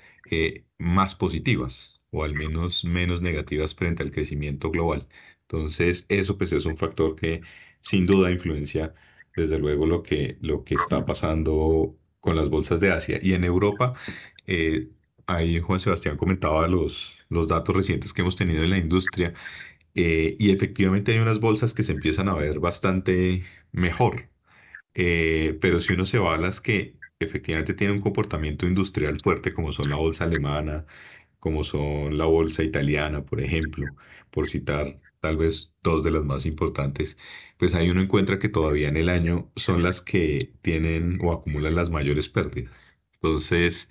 más 0.78 1.16
positivas 1.16 2.02
o 2.12 2.24
al 2.24 2.36
menos 2.36 2.86
menos 2.86 3.22
negativas 3.22 3.76
frente 3.76 4.04
al 4.04 4.12
crecimiento 4.12 4.72
global. 4.72 5.08
Entonces, 5.44 6.06
eso 6.10 6.38
pues 6.38 6.54
es 6.54 6.66
un 6.66 6.78
factor 6.78 7.16
que 7.16 7.42
sin 7.80 8.06
duda 8.08 8.32
influencia 8.32 8.94
desde 9.36 9.60
luego 9.60 9.86
lo 9.86 10.04
que, 10.04 10.38
lo 10.42 10.64
que 10.64 10.76
está 10.76 11.06
pasando 11.06 11.98
con 12.24 12.38
las 12.38 12.50
bolsas 12.50 12.80
de 12.80 12.92
Asia. 12.92 13.20
Y 13.22 13.34
en 13.34 13.44
Europa, 13.44 13.94
eh, 14.48 14.90
ahí 15.28 15.60
Juan 15.60 15.80
Sebastián 15.82 16.18
comentaba 16.18 16.68
los, 16.70 17.18
los 17.30 17.48
datos 17.50 17.76
recientes 17.76 18.14
que 18.14 18.22
hemos 18.22 18.38
tenido 18.38 18.64
en 18.64 18.70
la 18.72 18.78
industria 18.78 19.34
eh, 19.96 20.36
y 20.40 20.52
efectivamente 20.52 21.14
hay 21.14 21.20
unas 21.20 21.40
bolsas 21.42 21.74
que 21.74 21.84
se 21.84 21.94
empiezan 21.94 22.30
a 22.30 22.36
ver 22.36 22.60
bastante 22.60 23.44
mejor. 23.74 24.30
Eh, 24.96 25.58
pero 25.62 25.80
si 25.82 25.94
uno 25.94 26.06
se 26.06 26.20
va 26.20 26.36
a 26.36 26.38
las 26.40 26.62
que 26.62 26.98
efectivamente 27.20 27.74
tienen 27.74 27.98
un 27.98 28.04
comportamiento 28.04 28.68
industrial 28.68 29.18
fuerte, 29.24 29.54
como 29.54 29.74
son 29.74 29.90
la 29.90 29.98
bolsa 29.98 30.26
alemana, 30.26 30.86
como 31.40 31.64
son 31.64 32.18
la 32.18 32.26
bolsa 32.26 32.64
italiana, 32.64 33.26
por 33.26 33.42
ejemplo, 33.42 33.86
por 34.32 34.48
citar 34.48 35.00
tal 35.20 35.38
vez 35.38 35.74
dos 35.84 36.04
de 36.04 36.12
las 36.12 36.24
más 36.24 36.46
importantes, 36.46 37.18
pues 37.64 37.76
ahí 37.76 37.90
uno 37.90 38.02
encuentra 38.02 38.40
que 38.40 38.50
todavía 38.50 38.90
en 38.90 38.98
el 38.98 39.08
año 39.08 39.50
son 39.56 39.84
las 39.84 40.02
que 40.02 40.52
tienen 40.62 41.18
o 41.24 41.32
acumulan 41.32 41.76
las 41.76 41.90
mayores 41.90 42.28
pérdidas. 42.28 43.00
Entonces, 43.14 43.90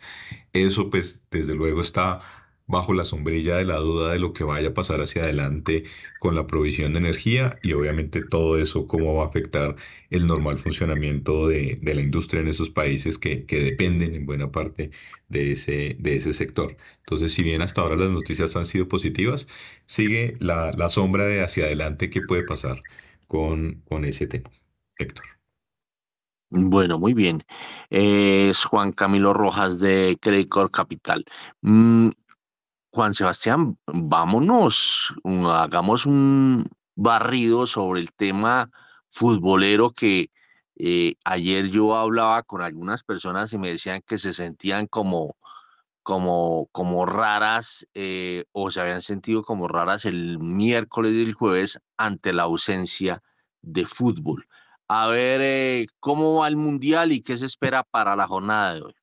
eso 0.53 0.91
pues 0.91 1.23
desde 1.31 1.55
luego 1.55 1.81
está 1.81 2.21
bajo 2.67 2.93
la 2.93 3.07
sombrilla 3.07 3.57
de 3.57 3.65
la 3.65 3.79
duda 3.79 4.13
de 4.13 4.19
lo 4.19 4.35
que 4.35 4.45
vaya 4.45 4.69
a 4.69 4.75
pasar 4.75 5.01
hacia 5.01 5.23
adelante 5.23 5.85
con 6.21 6.35
la 6.35 6.47
provisión 6.47 6.93
de 6.93 6.99
energía 6.99 7.59
y 7.63 7.73
obviamente 7.73 8.23
todo 8.23 8.59
eso 8.59 8.87
cómo 8.87 9.15
va 9.15 9.25
a 9.25 9.29
afectar 9.29 9.77
el 10.11 10.27
normal 10.27 10.59
funcionamiento 10.59 11.49
de, 11.49 11.79
la 11.83 12.03
industria 12.03 12.43
en 12.43 12.49
esos 12.49 12.69
países 12.69 13.17
que, 13.17 13.47
dependen 13.49 14.15
en 14.15 14.27
buena 14.27 14.53
parte 14.53 14.91
de 15.29 15.53
ese, 15.53 16.33
sector. 16.35 16.77
Entonces, 17.01 17.33
si 17.33 17.43
bien 17.43 17.63
hasta 17.63 17.81
ahora 17.81 17.97
las 17.97 18.13
noticias 18.13 18.55
han 18.55 18.67
sido 18.67 18.87
positivas, 18.87 19.47
sigue 19.87 20.37
la, 20.41 20.71
sombra 20.91 21.25
de 21.25 21.43
hacia 21.43 21.65
adelante 21.65 22.11
que 22.11 22.21
puede 22.21 22.43
pasar 22.45 22.79
con, 23.33 24.05
ese 24.05 24.27
tema. 24.27 24.51
Héctor. 24.99 25.25
Bueno, 26.51 26.99
muy 26.99 27.15
bien. 27.15 27.43
Es 27.89 28.65
Juan 28.65 28.93
Camilo 28.93 29.33
Rojas 29.33 29.79
de 29.79 30.19
Credit 30.21 30.51
Capital. 30.71 31.25
Mm, 31.63 32.11
Juan 32.91 33.15
Sebastián, 33.15 33.79
vámonos, 33.87 35.15
hagamos 35.47 36.05
un 36.05 36.69
barrido 36.95 37.67
sobre 37.67 38.01
el 38.01 38.13
tema 38.13 38.71
futbolero 39.09 39.91
que 39.91 40.31
eh, 40.77 41.15
ayer 41.25 41.71
yo 41.71 41.97
hablaba 41.97 42.43
con 42.43 42.61
algunas 42.61 43.03
personas 43.03 43.51
y 43.55 43.59
me 43.59 43.71
decían 43.71 44.03
que 44.07 44.19
se 44.19 44.35
sentían 44.35 44.89
como, 44.89 45.37
como, 46.03 46.69
como 46.73 47.07
raras 47.07 47.87
eh, 47.95 48.45
o 48.53 48.71
se 48.71 48.81
habían 48.81 49.03
sentido 49.03 49.43
como 49.43 49.69
raras 49.69 50.05
el 50.05 50.39
miércoles 50.39 51.13
y 51.15 51.23
el 51.23 51.35
jueves 51.35 51.81
ante 51.97 52.33
la 52.33 52.45
ausencia 52.45 53.23
de 53.63 53.87
fútbol. 53.87 54.47
A 54.89 55.09
ver 55.09 55.41
eh, 55.43 55.87
cómo 56.01 56.41
va 56.41 56.49
el 56.49 56.57
mundial 56.57 57.13
y 57.13 57.23
qué 57.23 57.37
se 57.37 57.47
espera 57.47 57.85
para 57.85 58.17
la 58.17 58.27
jornada 58.27 58.75
de 58.75 58.83
hoy. 58.83 58.95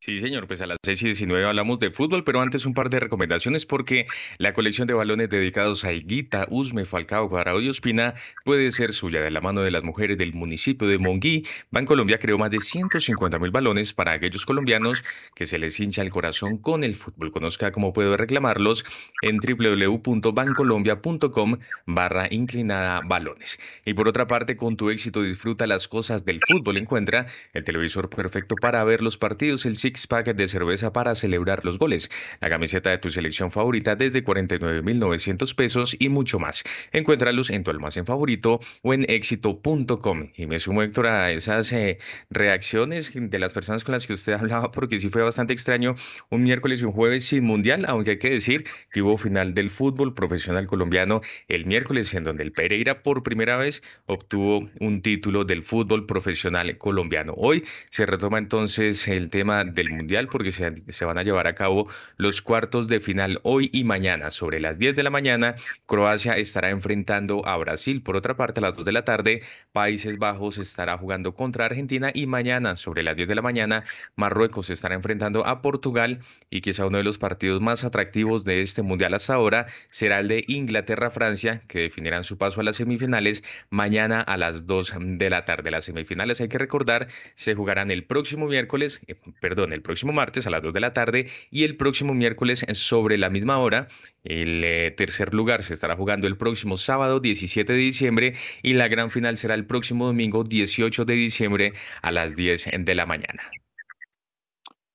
Sí, 0.00 0.18
señor, 0.18 0.46
pues 0.46 0.60
a 0.60 0.66
las 0.66 0.78
6 0.84 1.02
y 1.02 1.06
19 1.06 1.44
hablamos 1.44 1.80
de 1.80 1.90
fútbol, 1.90 2.22
pero 2.22 2.40
antes 2.40 2.64
un 2.66 2.72
par 2.72 2.88
de 2.88 3.00
recomendaciones 3.00 3.66
porque 3.66 4.06
la 4.38 4.52
colección 4.52 4.86
de 4.86 4.94
balones 4.94 5.28
dedicados 5.28 5.84
a 5.84 5.92
Higuita, 5.92 6.46
Usme, 6.50 6.84
Falcao, 6.84 7.28
Guarao 7.28 7.60
y 7.60 7.68
Ospina 7.68 8.14
puede 8.44 8.70
ser 8.70 8.92
suya 8.92 9.20
de 9.20 9.32
la 9.32 9.40
mano 9.40 9.62
de 9.62 9.72
las 9.72 9.82
mujeres 9.82 10.16
del 10.16 10.34
municipio 10.34 10.86
de 10.86 10.98
Monguí. 10.98 11.44
Colombia 11.84 12.20
creó 12.20 12.38
más 12.38 12.52
de 12.52 12.60
150 12.60 13.40
mil 13.40 13.50
balones 13.50 13.92
para 13.92 14.12
aquellos 14.12 14.46
colombianos 14.46 15.02
que 15.34 15.46
se 15.46 15.58
les 15.58 15.80
hincha 15.80 16.02
el 16.02 16.10
corazón 16.10 16.58
con 16.58 16.84
el 16.84 16.94
fútbol. 16.94 17.32
Conozca 17.32 17.72
cómo 17.72 17.92
puede 17.92 18.16
reclamarlos 18.16 18.84
en 19.22 19.38
www.bancolombia.com 19.38 21.58
barra 21.86 22.28
inclinada 22.30 23.00
balones. 23.04 23.58
Y 23.84 23.94
por 23.94 24.06
otra 24.06 24.28
parte, 24.28 24.56
con 24.56 24.76
tu 24.76 24.90
éxito 24.90 25.22
disfruta 25.22 25.66
las 25.66 25.88
cosas 25.88 26.24
del 26.24 26.38
fútbol. 26.46 26.76
Encuentra 26.76 27.26
el 27.52 27.64
televisor 27.64 28.08
perfecto 28.08 28.54
para 28.54 28.84
ver 28.84 29.02
los 29.02 29.18
partidos, 29.18 29.66
el 29.66 29.76
six-pack 29.88 30.34
de 30.34 30.48
cerveza 30.48 30.92
para 30.92 31.14
celebrar 31.14 31.64
los 31.64 31.78
goles, 31.78 32.10
la 32.40 32.50
camiseta 32.50 32.90
de 32.90 32.98
tu 32.98 33.08
selección 33.08 33.50
favorita 33.50 33.96
desde 33.96 34.22
49.900 34.22 35.54
pesos 35.54 35.96
y 35.98 36.10
mucho 36.10 36.38
más. 36.38 36.64
Encuéntralos 36.92 37.48
en 37.50 37.64
tu 37.64 37.70
almacén 37.70 38.04
favorito 38.04 38.60
o 38.82 38.92
en 38.92 39.04
éxito.com. 39.08 40.30
Y 40.36 40.46
me 40.46 40.58
sumo, 40.58 40.82
Héctor, 40.82 41.08
a 41.08 41.30
esas 41.32 41.72
eh, 41.72 41.98
reacciones 42.28 43.12
de 43.14 43.38
las 43.38 43.54
personas 43.54 43.82
con 43.82 43.92
las 43.92 44.06
que 44.06 44.12
usted 44.12 44.32
hablaba, 44.38 44.70
porque 44.72 44.98
sí 44.98 45.08
fue 45.08 45.22
bastante 45.22 45.54
extraño 45.54 45.94
un 46.28 46.42
miércoles 46.42 46.82
y 46.82 46.84
un 46.84 46.92
jueves 46.92 47.24
sin 47.24 47.44
mundial, 47.44 47.86
aunque 47.88 48.12
hay 48.12 48.18
que 48.18 48.30
decir 48.30 48.64
que 48.92 49.00
hubo 49.00 49.16
final 49.16 49.54
del 49.54 49.70
fútbol 49.70 50.14
profesional 50.14 50.66
colombiano 50.66 51.22
el 51.48 51.64
miércoles, 51.64 52.12
en 52.14 52.24
donde 52.24 52.42
el 52.42 52.52
Pereira 52.52 53.02
por 53.02 53.22
primera 53.22 53.56
vez 53.56 53.82
obtuvo 54.06 54.68
un 54.80 55.00
título 55.00 55.44
del 55.44 55.62
fútbol 55.62 56.04
profesional 56.06 56.76
colombiano. 56.76 57.32
Hoy 57.36 57.64
se 57.90 58.04
retoma 58.04 58.38
entonces 58.38 59.08
el 59.08 59.30
tema 59.30 59.64
del 59.78 59.90
Mundial 59.90 60.28
porque 60.28 60.50
se, 60.50 60.74
se, 60.88 61.04
van 61.04 61.18
a 61.18 61.22
llevar 61.22 61.46
a 61.46 61.54
cabo 61.54 61.88
los 62.16 62.42
cuartos 62.42 62.88
de 62.88 63.00
final 63.00 63.40
hoy 63.42 63.70
y 63.72 63.84
mañana. 63.84 64.30
Sobre 64.30 64.60
las 64.60 64.78
10 64.78 64.96
de 64.96 65.02
la 65.02 65.10
mañana, 65.10 65.54
Croacia 65.86 66.36
estará 66.36 66.70
enfrentando 66.70 67.46
a 67.46 67.56
Brasil. 67.56 68.02
Por 68.02 68.16
otra 68.16 68.36
parte, 68.36 68.60
a 68.60 68.62
las 68.62 68.76
2 68.76 68.84
de 68.84 68.92
la 68.92 69.04
tarde, 69.04 69.42
Países 69.72 70.18
Bajos 70.18 70.58
estará 70.58 70.98
jugando 70.98 71.34
contra 71.34 71.66
Argentina 71.66 72.10
y 72.12 72.26
mañana, 72.26 72.76
sobre 72.76 73.02
las 73.02 73.16
10 73.16 73.28
de 73.28 73.34
la 73.34 73.42
mañana, 73.42 73.84
Marruecos 74.16 74.70
estará 74.70 74.94
enfrentando 74.94 75.46
a 75.46 75.62
Portugal 75.62 76.20
y 76.50 76.60
quizá 76.60 76.86
uno 76.86 76.98
de 76.98 77.04
los 77.04 77.18
partidos 77.18 77.60
más 77.60 77.84
atractivos 77.84 78.44
de 78.44 78.60
este 78.60 78.82
Mundial 78.82 79.14
hasta 79.14 79.34
ahora 79.34 79.66
será 79.90 80.20
el 80.20 80.28
de 80.28 80.44
Inglaterra-Francia, 80.46 81.62
que 81.68 81.80
definirán 81.80 82.24
su 82.24 82.36
paso 82.38 82.60
a 82.60 82.64
las 82.64 82.76
semifinales 82.76 83.44
mañana 83.70 84.20
a 84.20 84.36
las 84.36 84.66
2 84.66 84.94
de 85.18 85.30
la 85.30 85.44
tarde. 85.44 85.70
Las 85.70 85.84
semifinales, 85.84 86.40
hay 86.40 86.48
que 86.48 86.58
recordar, 86.58 87.08
se 87.34 87.54
jugarán 87.54 87.90
el 87.90 88.04
próximo 88.04 88.46
miércoles, 88.46 89.00
eh, 89.06 89.14
perdón, 89.40 89.67
el 89.72 89.82
próximo 89.82 90.12
martes 90.12 90.46
a 90.46 90.50
las 90.50 90.62
2 90.62 90.72
de 90.72 90.80
la 90.80 90.92
tarde 90.92 91.30
y 91.50 91.64
el 91.64 91.76
próximo 91.76 92.14
miércoles 92.14 92.64
sobre 92.72 93.18
la 93.18 93.30
misma 93.30 93.58
hora. 93.58 93.88
El 94.24 94.62
eh, 94.64 94.90
tercer 94.90 95.34
lugar 95.34 95.62
se 95.62 95.74
estará 95.74 95.96
jugando 95.96 96.26
el 96.26 96.36
próximo 96.36 96.76
sábado 96.76 97.20
17 97.20 97.72
de 97.72 97.78
diciembre 97.78 98.34
y 98.62 98.74
la 98.74 98.88
gran 98.88 99.10
final 99.10 99.38
será 99.38 99.54
el 99.54 99.66
próximo 99.66 100.06
domingo 100.06 100.44
18 100.44 101.04
de 101.04 101.14
diciembre 101.14 101.72
a 102.02 102.12
las 102.12 102.36
10 102.36 102.70
de 102.78 102.94
la 102.94 103.06
mañana. 103.06 103.50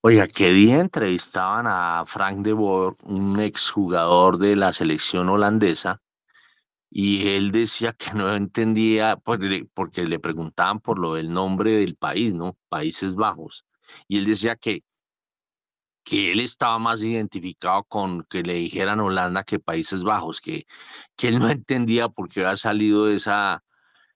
Oiga, 0.02 0.28
¿qué 0.28 0.52
día 0.52 0.82
entrevistaban 0.82 1.66
a 1.68 2.04
Frank 2.06 2.40
de 2.40 2.52
Boer, 2.52 2.94
un 3.04 3.40
exjugador 3.40 4.38
de 4.38 4.56
la 4.56 4.74
selección 4.74 5.30
holandesa? 5.30 6.02
Y 6.90 7.30
él 7.30 7.52
decía 7.52 7.94
que 7.94 8.14
no 8.14 8.36
entendía, 8.36 9.16
pues, 9.16 9.40
porque 9.74 10.06
le 10.06 10.20
preguntaban 10.20 10.80
por 10.80 11.00
lo 11.00 11.16
del 11.16 11.32
nombre 11.32 11.72
del 11.72 11.96
país, 11.96 12.34
¿no? 12.34 12.58
Países 12.70 13.16
Bajos 13.16 13.66
y 14.08 14.18
él 14.18 14.26
decía 14.26 14.56
que, 14.56 14.84
que 16.04 16.32
él 16.32 16.40
estaba 16.40 16.80
más 16.80 17.04
identificado 17.04 17.84
con 17.86 18.24
que 18.26 18.44
le 18.44 18.56
dijeran 18.56 19.00
Holanda 19.00 19.44
que 19.44 19.60
Países 19.60 20.04
Bajos, 20.04 20.42
que, 20.42 20.66
que 21.16 21.30
él 21.30 21.40
no 21.40 21.50
entendía 21.50 22.10
por 22.10 22.30
qué 22.30 22.42
había 22.42 22.58
salido 22.58 23.10
esa, 23.10 23.64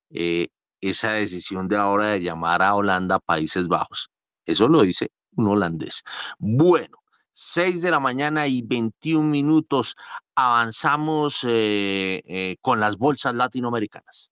eh, 0.09 0.49
esa 0.81 1.11
decisión 1.13 1.67
de 1.67 1.77
ahora 1.77 2.09
de 2.09 2.21
llamar 2.21 2.61
a 2.61 2.75
Holanda 2.75 3.19
Países 3.19 3.67
Bajos. 3.67 4.09
Eso 4.45 4.67
lo 4.67 4.81
dice 4.81 5.11
un 5.35 5.47
holandés. 5.47 6.03
Bueno, 6.39 6.97
6 7.31 7.81
de 7.83 7.91
la 7.91 7.99
mañana 7.99 8.47
y 8.47 8.63
21 8.63 9.29
minutos 9.29 9.95
avanzamos 10.35 11.43
eh, 11.43 12.23
eh, 12.25 12.57
con 12.61 12.79
las 12.79 12.97
bolsas 12.97 13.35
latinoamericanas. 13.35 14.31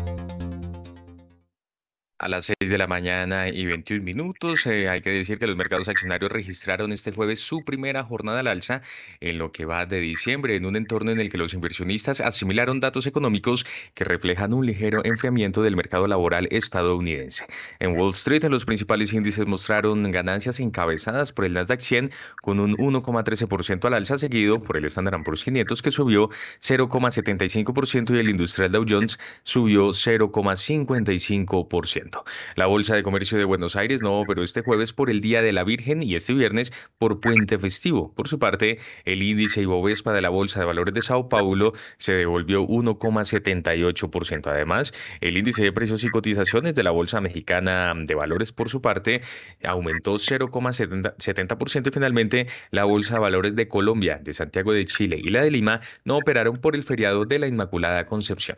a 2.21 2.29
las 2.29 2.45
6 2.45 2.69
de 2.69 2.77
la 2.77 2.85
mañana 2.85 3.49
y 3.49 3.65
21 3.65 4.03
minutos. 4.03 4.67
Eh, 4.67 4.87
hay 4.87 5.01
que 5.01 5.09
decir 5.09 5.39
que 5.39 5.47
los 5.47 5.57
mercados 5.57 5.89
accionarios 5.89 6.31
registraron 6.31 6.91
este 6.91 7.11
jueves 7.11 7.39
su 7.39 7.65
primera 7.65 8.03
jornada 8.03 8.41
al 8.41 8.47
alza 8.47 8.83
en 9.19 9.39
lo 9.39 9.51
que 9.51 9.65
va 9.65 9.87
de 9.87 9.99
diciembre, 9.99 10.55
en 10.55 10.67
un 10.67 10.75
entorno 10.75 11.09
en 11.11 11.19
el 11.19 11.31
que 11.31 11.39
los 11.39 11.55
inversionistas 11.55 12.21
asimilaron 12.21 12.79
datos 12.79 13.07
económicos 13.07 13.65
que 13.95 14.03
reflejan 14.03 14.53
un 14.53 14.67
ligero 14.67 15.03
enfriamiento 15.03 15.63
del 15.63 15.75
mercado 15.75 16.05
laboral 16.05 16.47
estadounidense. 16.51 17.47
En 17.79 17.97
Wall 17.97 18.11
Street, 18.11 18.43
los 18.43 18.65
principales 18.65 19.13
índices 19.13 19.47
mostraron 19.47 20.11
ganancias 20.11 20.59
encabezadas 20.59 21.31
por 21.31 21.45
el 21.45 21.53
Nasdaq 21.53 21.79
100 21.79 22.09
con 22.41 22.59
un 22.59 22.77
1,13% 22.77 23.85
al 23.85 23.95
alza, 23.95 24.19
seguido 24.19 24.61
por 24.61 24.77
el 24.77 24.85
Standard 24.85 25.23
Poor's 25.23 25.43
500 25.43 25.81
que 25.81 25.89
subió 25.89 26.29
0,75% 26.61 28.15
y 28.15 28.19
el 28.19 28.29
industrial 28.29 28.71
Dow 28.71 28.85
Jones 28.87 29.17
subió 29.41 29.87
0,55%. 29.87 32.10
La 32.55 32.67
Bolsa 32.67 32.95
de 32.95 33.03
Comercio 33.03 33.37
de 33.37 33.45
Buenos 33.45 33.75
Aires 33.75 34.01
no 34.01 34.19
operó 34.19 34.43
este 34.43 34.61
jueves 34.61 34.93
por 34.93 35.09
el 35.09 35.21
Día 35.21 35.41
de 35.41 35.51
la 35.51 35.63
Virgen 35.63 36.01
y 36.01 36.15
este 36.15 36.33
viernes 36.33 36.71
por 36.97 37.19
puente 37.19 37.57
festivo. 37.57 38.13
Por 38.13 38.27
su 38.27 38.39
parte, 38.39 38.79
el 39.05 39.23
índice 39.23 39.61
Ibovespa 39.61 40.13
de 40.13 40.21
la 40.21 40.29
Bolsa 40.29 40.59
de 40.59 40.65
Valores 40.65 40.93
de 40.93 41.01
Sao 41.01 41.29
Paulo 41.29 41.73
se 41.97 42.13
devolvió 42.13 42.63
1,78%. 42.63 44.47
Además, 44.47 44.93
el 45.21 45.37
índice 45.37 45.63
de 45.63 45.71
precios 45.71 46.03
y 46.03 46.09
cotizaciones 46.09 46.75
de 46.75 46.83
la 46.83 46.91
Bolsa 46.91 47.21
Mexicana 47.21 47.93
de 47.95 48.15
Valores, 48.15 48.51
por 48.51 48.69
su 48.69 48.81
parte, 48.81 49.21
aumentó 49.63 50.13
0,70% 50.15 51.87
y 51.87 51.91
finalmente 51.91 52.47
la 52.71 52.85
Bolsa 52.85 53.15
de 53.15 53.21
Valores 53.21 53.55
de 53.55 53.67
Colombia, 53.67 54.19
de 54.21 54.33
Santiago 54.33 54.73
de 54.73 54.85
Chile 54.85 55.19
y 55.21 55.29
la 55.29 55.43
de 55.43 55.51
Lima 55.51 55.81
no 56.05 56.17
operaron 56.17 56.57
por 56.57 56.75
el 56.75 56.83
feriado 56.83 57.25
de 57.25 57.39
la 57.39 57.47
Inmaculada 57.47 58.05
Concepción. 58.05 58.57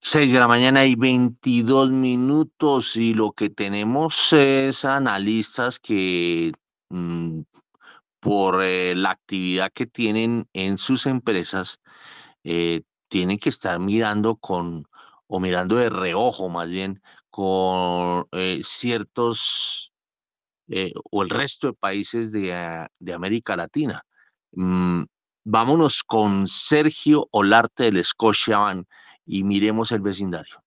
6 0.00 0.32
de 0.32 0.38
la 0.38 0.48
mañana 0.48 0.84
y 0.84 0.94
22 0.94 1.90
minutos 1.90 2.96
y 2.96 3.14
lo 3.14 3.32
que 3.32 3.50
tenemos 3.50 4.32
es 4.32 4.84
analistas 4.84 5.78
que 5.78 6.52
mm, 6.90 7.40
por 8.20 8.62
eh, 8.62 8.94
la 8.94 9.10
actividad 9.10 9.72
que 9.72 9.86
tienen 9.86 10.48
en 10.52 10.78
sus 10.78 11.06
empresas 11.06 11.80
eh, 12.44 12.82
tienen 13.08 13.38
que 13.38 13.50
estar 13.50 13.78
mirando 13.78 14.36
con 14.36 14.86
o 15.28 15.40
mirando 15.40 15.76
de 15.76 15.90
reojo 15.90 16.48
más 16.48 16.68
bien 16.68 17.02
con 17.30 18.26
eh, 18.32 18.60
ciertos 18.64 19.92
o 21.12 21.22
el 21.22 21.30
resto 21.30 21.68
de 21.68 21.74
países 21.74 22.32
de, 22.32 22.88
de 22.98 23.12
América 23.12 23.54
Latina. 23.54 24.02
Mm, 24.52 25.04
vámonos 25.44 26.02
con 26.02 26.48
Sergio 26.48 27.28
Olarte 27.30 27.84
del 27.84 28.04
Scotiabank 28.04 28.88
y 29.26 29.44
miremos 29.44 29.92
el 29.92 30.00
vecindario. 30.00 30.62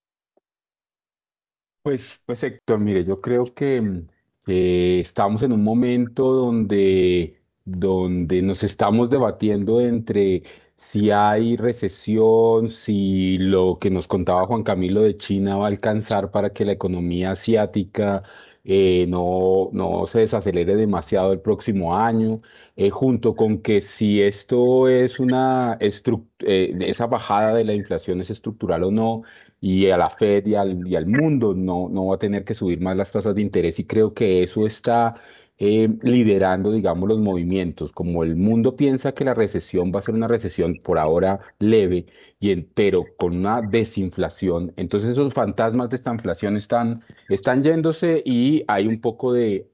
Pues, 1.81 2.21
pues 2.25 2.43
Héctor, 2.43 2.79
mire, 2.79 3.03
yo 3.05 3.21
creo 3.21 3.45
que, 3.45 4.03
estamos 4.45 5.43
en 5.43 5.51
un 5.53 5.63
momento 5.63 6.33
donde, 6.33 7.39
donde 7.65 8.41
nos 8.41 8.63
estamos 8.63 9.09
debatiendo 9.09 9.79
entre 9.79 10.43
si 10.75 11.11
hay 11.11 11.55
recesión, 11.55 12.69
si 12.69 13.37
lo 13.37 13.77
que 13.79 13.91
nos 13.91 14.07
contaba 14.07 14.47
Juan 14.47 14.63
Camilo 14.63 15.01
de 15.01 15.17
China 15.17 15.57
va 15.57 15.65
a 15.65 15.67
alcanzar 15.69 16.31
para 16.31 16.51
que 16.51 16.65
la 16.65 16.71
economía 16.71 17.31
asiática 17.31 18.23
eh, 18.63 19.05
no, 19.07 19.69
no 19.73 20.05
se 20.07 20.19
desacelere 20.19 20.75
demasiado 20.75 21.31
el 21.33 21.41
próximo 21.41 21.95
año, 21.95 22.41
eh, 22.79 22.91
junto 22.91 23.35
con 23.35 23.61
que 23.61 23.81
si 23.81 24.21
esto 24.21 24.87
es 24.87 25.19
una 25.19 25.77
eh, 25.81 26.77
esa 26.79 27.07
bajada 27.07 27.53
de 27.53 27.65
la 27.65 27.73
inflación 27.73 28.21
es 28.21 28.29
estructural 28.29 28.85
o 28.85 28.91
no, 28.91 29.23
y 29.59 29.89
a 29.89 29.97
la 29.97 30.09
Fed 30.09 30.45
y 30.47 30.55
al, 30.55 30.87
y 30.87 30.95
al 30.95 31.05
mundo 31.05 31.53
no, 31.53 31.89
no 31.89 32.05
va 32.05 32.15
a 32.15 32.19
tener 32.19 32.45
que 32.45 32.53
subir 32.53 32.79
más 32.79 32.95
las 32.95 33.11
tasas 33.11 33.35
de 33.35 33.41
interés, 33.41 33.79
y 33.79 33.83
creo 33.85 34.13
que 34.13 34.43
eso 34.43 34.65
está 34.65 35.11
eh, 35.57 35.89
liderando, 36.03 36.71
digamos, 36.71 37.09
los 37.09 37.19
movimientos. 37.19 37.91
Como 37.91 38.23
el 38.23 38.37
mundo 38.37 38.77
piensa 38.77 39.11
que 39.13 39.25
la 39.25 39.33
recesión 39.33 39.91
va 39.93 39.99
a 39.99 40.01
ser 40.01 40.15
una 40.15 40.29
recesión 40.29 40.79
por 40.81 40.99
ahora 40.99 41.41
leve, 41.59 42.05
y 42.39 42.55
pero 42.55 43.03
con 43.17 43.35
una 43.35 43.61
desinflación, 43.61 44.71
entonces 44.77 45.11
esos 45.11 45.33
fantasmas 45.33 45.89
de 45.89 45.97
esta 45.97 46.13
inflación 46.13 46.55
están, 46.55 47.03
están 47.27 47.61
yéndose 47.61 48.23
y 48.25 48.63
hay 48.69 48.87
un 48.87 49.01
poco 49.01 49.33
de 49.33 49.67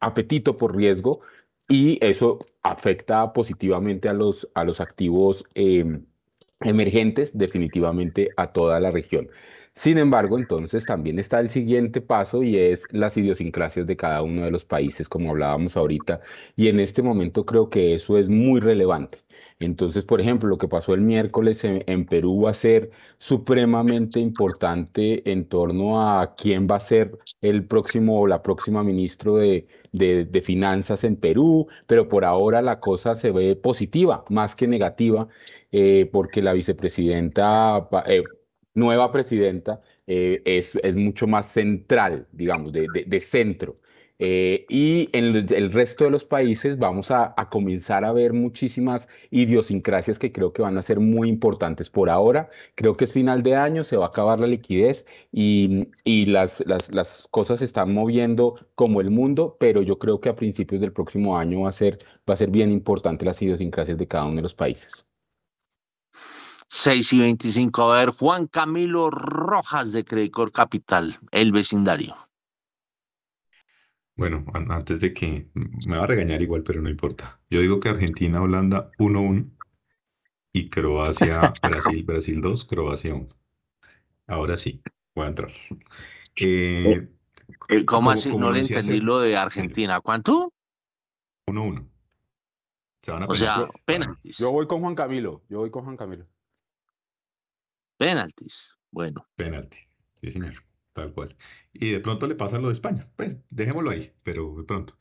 apetito 0.00 0.56
por 0.56 0.74
riesgo 0.74 1.20
y 1.70 1.98
eso 2.04 2.40
afecta 2.62 3.32
positivamente 3.32 4.08
a 4.08 4.12
los, 4.12 4.50
a 4.54 4.64
los 4.64 4.80
activos 4.80 5.44
em, 5.54 6.04
emergentes, 6.60 7.30
definitivamente 7.38 8.30
a 8.36 8.52
toda 8.52 8.80
la 8.80 8.90
región. 8.90 9.30
Sin 9.72 9.96
embargo, 9.96 10.36
entonces 10.36 10.84
también 10.84 11.20
está 11.20 11.38
el 11.38 11.48
siguiente 11.48 12.00
paso 12.00 12.42
y 12.42 12.58
es 12.58 12.86
las 12.90 13.16
idiosincrasias 13.16 13.86
de 13.86 13.96
cada 13.96 14.20
uno 14.22 14.44
de 14.44 14.50
los 14.50 14.64
países, 14.64 15.08
como 15.08 15.30
hablábamos 15.30 15.76
ahorita, 15.76 16.20
y 16.56 16.68
en 16.68 16.80
este 16.80 17.02
momento 17.02 17.46
creo 17.46 17.70
que 17.70 17.94
eso 17.94 18.18
es 18.18 18.28
muy 18.28 18.60
relevante. 18.60 19.20
Entonces, 19.60 20.06
por 20.06 20.20
ejemplo, 20.22 20.48
lo 20.48 20.56
que 20.58 20.68
pasó 20.68 20.94
el 20.94 21.02
miércoles 21.02 21.64
en, 21.64 22.06
Perú 22.06 22.42
va 22.42 22.50
a 22.50 22.54
ser 22.54 22.90
supremamente 23.18 24.18
importante 24.18 25.30
en 25.30 25.44
torno 25.44 26.00
a 26.00 26.34
quién 26.34 26.66
va 26.66 26.76
a 26.76 26.80
ser 26.80 27.18
el 27.42 27.66
próximo 27.66 28.20
o 28.20 28.26
la 28.26 28.42
próxima 28.42 28.82
ministro 28.82 29.36
de, 29.36 29.66
de, 29.92 30.42
Finanzas 30.42 31.04
en 31.04 31.16
Perú, 31.16 31.68
pero 31.86 32.08
por 32.08 32.24
ahora 32.24 32.62
la 32.62 32.80
cosa 32.80 33.14
se 33.14 33.32
ve 33.32 33.54
positiva, 33.54 34.24
más 34.30 34.56
que 34.56 34.66
negativa, 34.66 35.28
eh, 35.72 36.08
porque 36.12 36.42
la 36.42 36.54
vicepresidenta... 36.54 37.88
Eh, 38.06 38.24
nueva 38.74 39.10
presidenta 39.12 39.80
eh, 40.06 40.42
es, 40.44 40.76
es, 40.76 40.96
mucho 40.96 41.26
más 41.26 41.46
central, 41.46 42.26
digamos, 42.32 42.72
de, 42.72 42.86
de, 43.06 43.20
centro. 43.20 43.76
Eh, 44.22 44.66
y 44.68 45.08
en 45.14 45.34
el, 45.34 45.72
resto 45.72 46.04
de 46.04 46.10
los 46.10 46.26
países 46.26 46.78
vamos 46.78 47.10
a, 47.10 47.34
comenzar 47.50 48.04
a 48.04 48.12
ver 48.12 48.34
muchísimas 48.34 49.08
idiosincrasias 49.30 50.18
que 50.18 50.30
creo 50.30 50.52
que 50.52 50.60
van 50.60 50.76
a 50.76 50.82
ser 50.82 51.00
muy 51.00 51.30
importantes. 51.30 51.88
Por 51.88 52.10
ahora, 52.10 52.50
creo 52.74 52.98
que 52.98 53.04
es 53.04 53.12
final 53.12 53.42
de 53.42 53.56
año, 53.56 53.82
se 53.82 53.96
va 53.96 54.04
a 54.04 54.08
acabar 54.08 54.38
la 54.38 54.46
liquidez 54.46 55.06
y, 55.32 55.86
las, 56.26 56.62
cosas 57.30 57.60
se 57.60 57.64
están 57.64 57.94
moviendo 57.94 58.56
como 58.74 59.00
el 59.00 59.10
mundo, 59.10 59.56
pero 59.58 59.80
yo 59.80 59.98
creo 59.98 60.20
que 60.20 60.28
a 60.28 60.36
principios 60.36 60.82
del 60.82 60.92
próximo 60.92 61.38
año 61.38 61.62
va 61.62 61.70
a 61.70 61.72
ser, 61.72 61.98
va 62.28 62.34
a 62.34 62.36
ser 62.36 62.50
bien 62.50 62.70
importante 62.70 63.24
las 63.24 63.40
idiosincrasias 63.40 63.96
de 63.96 64.06
cada 64.06 64.26
uno 64.26 64.36
de 64.36 64.42
los 64.42 64.54
países. 64.54 65.06
6 66.68 67.12
y 67.14 67.18
25. 67.20 67.82
A 67.90 68.00
ver, 68.00 68.10
Juan 68.10 68.48
Camilo 68.48 69.10
Rojas 69.10 69.92
de 69.92 70.04
Credicor 70.04 70.52
Capital, 70.52 71.18
el 71.32 71.52
vecindario. 71.52 72.14
Bueno, 74.20 74.44
antes 74.52 75.00
de 75.00 75.14
que 75.14 75.48
me 75.54 75.96
va 75.96 76.02
a 76.02 76.06
regañar 76.06 76.42
igual, 76.42 76.62
pero 76.62 76.82
no 76.82 76.90
importa. 76.90 77.40
Yo 77.48 77.62
digo 77.62 77.80
que 77.80 77.88
Argentina, 77.88 78.42
Holanda 78.42 78.90
1-1 78.98 79.50
y 80.52 80.68
Croacia, 80.68 81.40
Brasil, 81.62 82.04
Brasil 82.04 82.42
2, 82.42 82.64
Croacia 82.66 83.14
1. 83.14 83.28
Ahora 84.26 84.58
sí, 84.58 84.82
voy 85.14 85.24
a 85.24 85.28
entrar. 85.28 85.50
Eh, 86.36 87.08
eh, 87.70 87.84
¿Cómo 87.86 88.10
así? 88.10 88.36
no 88.36 88.50
le 88.50 88.60
entendí 88.60 88.98
lo 88.98 89.20
de 89.20 89.38
Argentina. 89.38 90.02
¿Cuánto? 90.02 90.52
1-1. 91.46 91.88
O 93.26 93.34
sea, 93.34 93.66
penaltis. 93.86 94.36
Yo 94.36 94.52
voy 94.52 94.66
con 94.66 94.82
Juan 94.82 94.94
Camilo. 94.94 95.44
Yo 95.48 95.60
voy 95.60 95.70
con 95.70 95.84
Juan 95.84 95.96
Camilo. 95.96 96.26
Penaltis. 97.96 98.76
Bueno. 98.90 99.26
Penalti. 99.34 99.78
Sí, 100.20 100.30
señor. 100.30 100.62
Tal 100.92 101.12
cual. 101.12 101.36
Y 101.72 101.90
de 101.90 102.00
pronto 102.00 102.26
le 102.26 102.34
pasa 102.34 102.58
lo 102.58 102.68
de 102.68 102.72
España. 102.72 103.08
Pues 103.16 103.38
dejémoslo 103.50 103.90
ahí, 103.90 104.12
pero 104.22 104.54
de 104.56 104.64
pronto. 104.64 104.98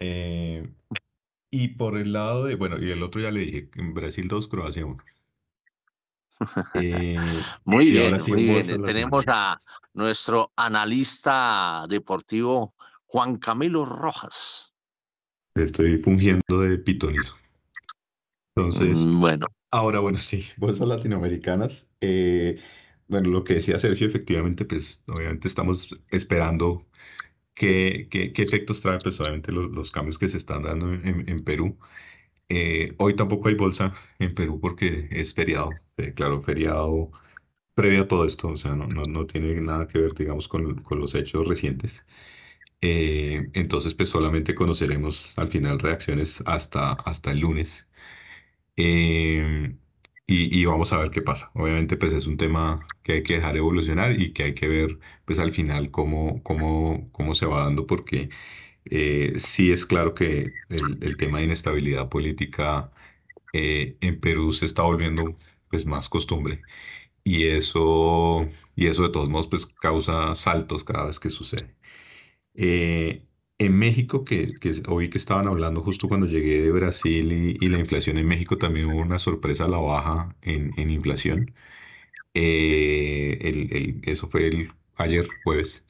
Eh, 0.00 0.66
y 1.50 1.68
por 1.68 1.96
el 1.96 2.12
lado 2.12 2.44
de, 2.44 2.54
bueno, 2.54 2.78
y 2.78 2.90
el 2.90 3.02
otro 3.02 3.20
ya 3.20 3.30
le 3.30 3.40
dije, 3.40 3.70
en 3.76 3.94
Brasil 3.94 4.28
2, 4.28 4.48
Croacia 4.48 4.84
1. 4.84 5.02
Eh, 6.74 7.16
muy 7.64 7.86
bien, 7.86 8.16
muy 8.28 8.44
bien. 8.44 8.82
Tenemos 8.82 9.24
a 9.28 9.58
nuestro 9.94 10.52
analista 10.56 11.86
deportivo 11.88 12.74
Juan 13.06 13.36
Camilo 13.36 13.84
Rojas. 13.84 14.72
Estoy 15.54 15.98
fungiendo 15.98 16.60
de 16.60 16.78
pitonizo. 16.78 17.34
Entonces, 18.54 19.04
mm, 19.06 19.20
bueno. 19.20 19.46
Ahora, 19.70 20.00
bueno, 20.00 20.18
sí, 20.18 20.46
bolsas 20.58 20.88
latinoamericanas. 20.88 21.88
Eh, 22.00 22.58
bueno, 23.08 23.30
lo 23.30 23.44
que 23.44 23.54
decía 23.54 23.78
Sergio, 23.78 24.06
efectivamente, 24.08 24.64
pues 24.64 25.02
obviamente 25.06 25.48
estamos 25.48 25.94
esperando 26.10 26.86
qué, 27.54 28.08
qué, 28.10 28.32
efectos 28.42 28.82
trae, 28.82 28.98
pues 29.02 29.20
obviamente 29.20 29.52
los, 29.52 29.90
cambios 29.92 30.18
que 30.18 30.28
se 30.28 30.38
están 30.38 30.64
dando 30.64 30.92
en, 30.92 31.44
Perú. 31.44 31.78
Eh, 32.48 32.94
hoy 32.98 33.16
tampoco 33.16 33.48
hay 33.48 33.54
bolsa 33.56 33.94
en 34.18 34.34
Perú 34.34 34.60
porque 34.60 35.08
es 35.12 35.34
feriado, 35.34 35.70
eh, 35.98 36.14
claro, 36.14 36.42
feriado 36.42 37.12
previo 37.74 38.02
a 38.02 38.08
todo 38.08 38.26
esto, 38.26 38.48
o 38.48 38.56
sea, 38.56 38.76
no, 38.76 38.86
no, 38.88 39.02
no 39.08 39.26
tiene 39.26 39.54
nada 39.60 39.88
que 39.88 39.98
ver, 40.00 40.14
digamos, 40.14 40.48
con, 40.48 40.82
con 40.82 41.00
los 41.00 41.14
hechos 41.14 41.46
recientes. 41.48 42.06
entonces, 42.80 43.94
pues 43.94 44.08
solamente 44.10 44.54
conoceremos 44.54 45.38
al 45.38 45.48
final 45.48 45.78
reacciones 45.80 46.42
hasta, 46.46 46.92
hasta 46.92 47.32
el 47.32 47.40
lunes. 47.40 47.88
Em, 48.76 49.78
y, 50.26 50.64
vamos 50.64 50.92
a 50.92 50.98
ver 50.98 51.10
qué 51.10 51.22
pasa. 51.22 51.50
Obviamente, 51.54 51.96
pues 51.96 52.12
es 52.12 52.26
un 52.26 52.36
tema 52.36 52.86
que 53.02 53.12
hay 53.14 53.22
que 53.22 53.34
dejar 53.34 53.56
evolucionar 53.56 54.20
y 54.20 54.32
que 54.32 54.44
hay 54.44 54.54
que 54.54 54.68
ver, 54.68 54.98
pues 55.24 55.38
al 55.38 55.52
final 55.52 55.90
cómo, 55.90 56.42
cómo, 56.42 57.08
cómo 57.12 57.34
se 57.34 57.46
va 57.46 57.64
dando, 57.64 57.86
porque 57.86 58.30
eh, 58.86 59.34
sí 59.38 59.72
es 59.72 59.86
claro 59.86 60.14
que 60.14 60.56
el, 60.68 61.16
tema 61.16 61.38
de 61.38 61.44
inestabilidad 61.44 62.08
política 62.08 62.92
eh, 63.52 63.98
en 64.00 64.20
Perú 64.20 64.52
se 64.52 64.66
está 64.66 64.82
volviendo 64.82 65.36
pues 65.70 65.86
más 65.86 66.08
costumbre. 66.08 66.64
Y 67.24 67.46
eso, 67.48 68.46
y 68.76 68.86
eso 68.88 69.04
de 69.04 69.10
todos 69.10 69.28
modos 69.30 69.48
pues 69.48 69.66
causa 69.66 70.34
saltos 70.36 70.84
cada 70.84 71.06
vez 71.06 71.20
que 71.20 71.30
sucede. 71.30 71.76
Eh, 72.54 73.25
en 73.58 73.78
México, 73.78 74.24
que, 74.24 74.48
que 74.60 74.72
oí 74.88 75.08
que 75.10 75.18
estaban 75.18 75.48
hablando 75.48 75.80
justo 75.82 76.08
cuando 76.08 76.26
llegué 76.26 76.62
de 76.62 76.70
Brasil 76.70 77.32
y, 77.60 77.68
la 77.68 77.78
inflación 77.78 78.18
en 78.18 78.26
México 78.28 78.58
también 78.58 78.86
hubo 78.86 79.00
una 79.00 79.18
sorpresa 79.18 79.64
a 79.66 79.68
la 79.68 79.78
baja 79.78 80.36
en, 80.42 80.90
inflación. 80.90 81.54
Eh, 82.34 83.38
el, 83.42 84.00
eso 84.04 84.28
fue 84.28 84.48
el 84.48 84.70
ayer 84.96 85.28
jueves. 85.44 85.84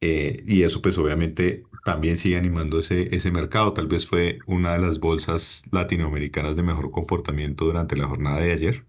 Eh, 0.00 0.42
y 0.46 0.62
eso 0.62 0.82
pues 0.82 0.98
obviamente 0.98 1.64
también 1.84 2.16
sigue 2.18 2.36
animando 2.36 2.80
ese, 2.80 3.14
ese 3.14 3.30
mercado. 3.32 3.72
Tal 3.74 3.86
vez 3.88 4.06
fue 4.06 4.38
una 4.46 4.74
de 4.74 4.80
las 4.80 5.00
bolsas 5.00 5.64
latinoamericanas 5.72 6.56
de 6.56 6.62
mejor 6.62 6.90
comportamiento 6.90 7.64
durante 7.66 7.96
la 7.96 8.06
jornada 8.08 8.40
de 8.40 8.52
ayer. 8.52 8.86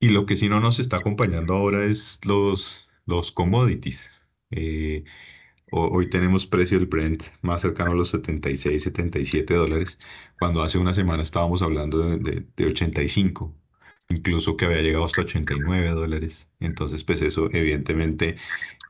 Y 0.00 0.10
lo 0.10 0.26
que 0.26 0.36
sí 0.36 0.48
no 0.48 0.60
nos 0.60 0.78
está 0.80 0.96
acompañando 0.96 1.54
ahora 1.54 1.84
es 1.84 2.20
los, 2.24 2.88
los 3.06 3.32
commodities. 3.32 4.10
Eh, 4.50 5.04
hoy 5.70 6.08
tenemos 6.10 6.46
precio 6.46 6.78
del 6.78 6.86
Brent 6.88 7.24
más 7.42 7.60
cercano 7.62 7.92
a 7.92 7.94
los 7.94 8.10
76, 8.10 8.82
77 8.82 9.54
dólares, 9.54 9.98
cuando 10.38 10.62
hace 10.62 10.78
una 10.78 10.94
semana 10.94 11.22
estábamos 11.22 11.62
hablando 11.62 11.98
de, 11.98 12.46
de 12.56 12.66
85 12.66 13.54
incluso 14.10 14.56
que 14.56 14.66
había 14.66 14.82
llegado 14.82 15.04
hasta 15.04 15.22
89 15.22 15.90
dólares. 15.90 16.50
Entonces, 16.60 17.04
pues 17.04 17.22
eso 17.22 17.48
evidentemente 17.52 18.36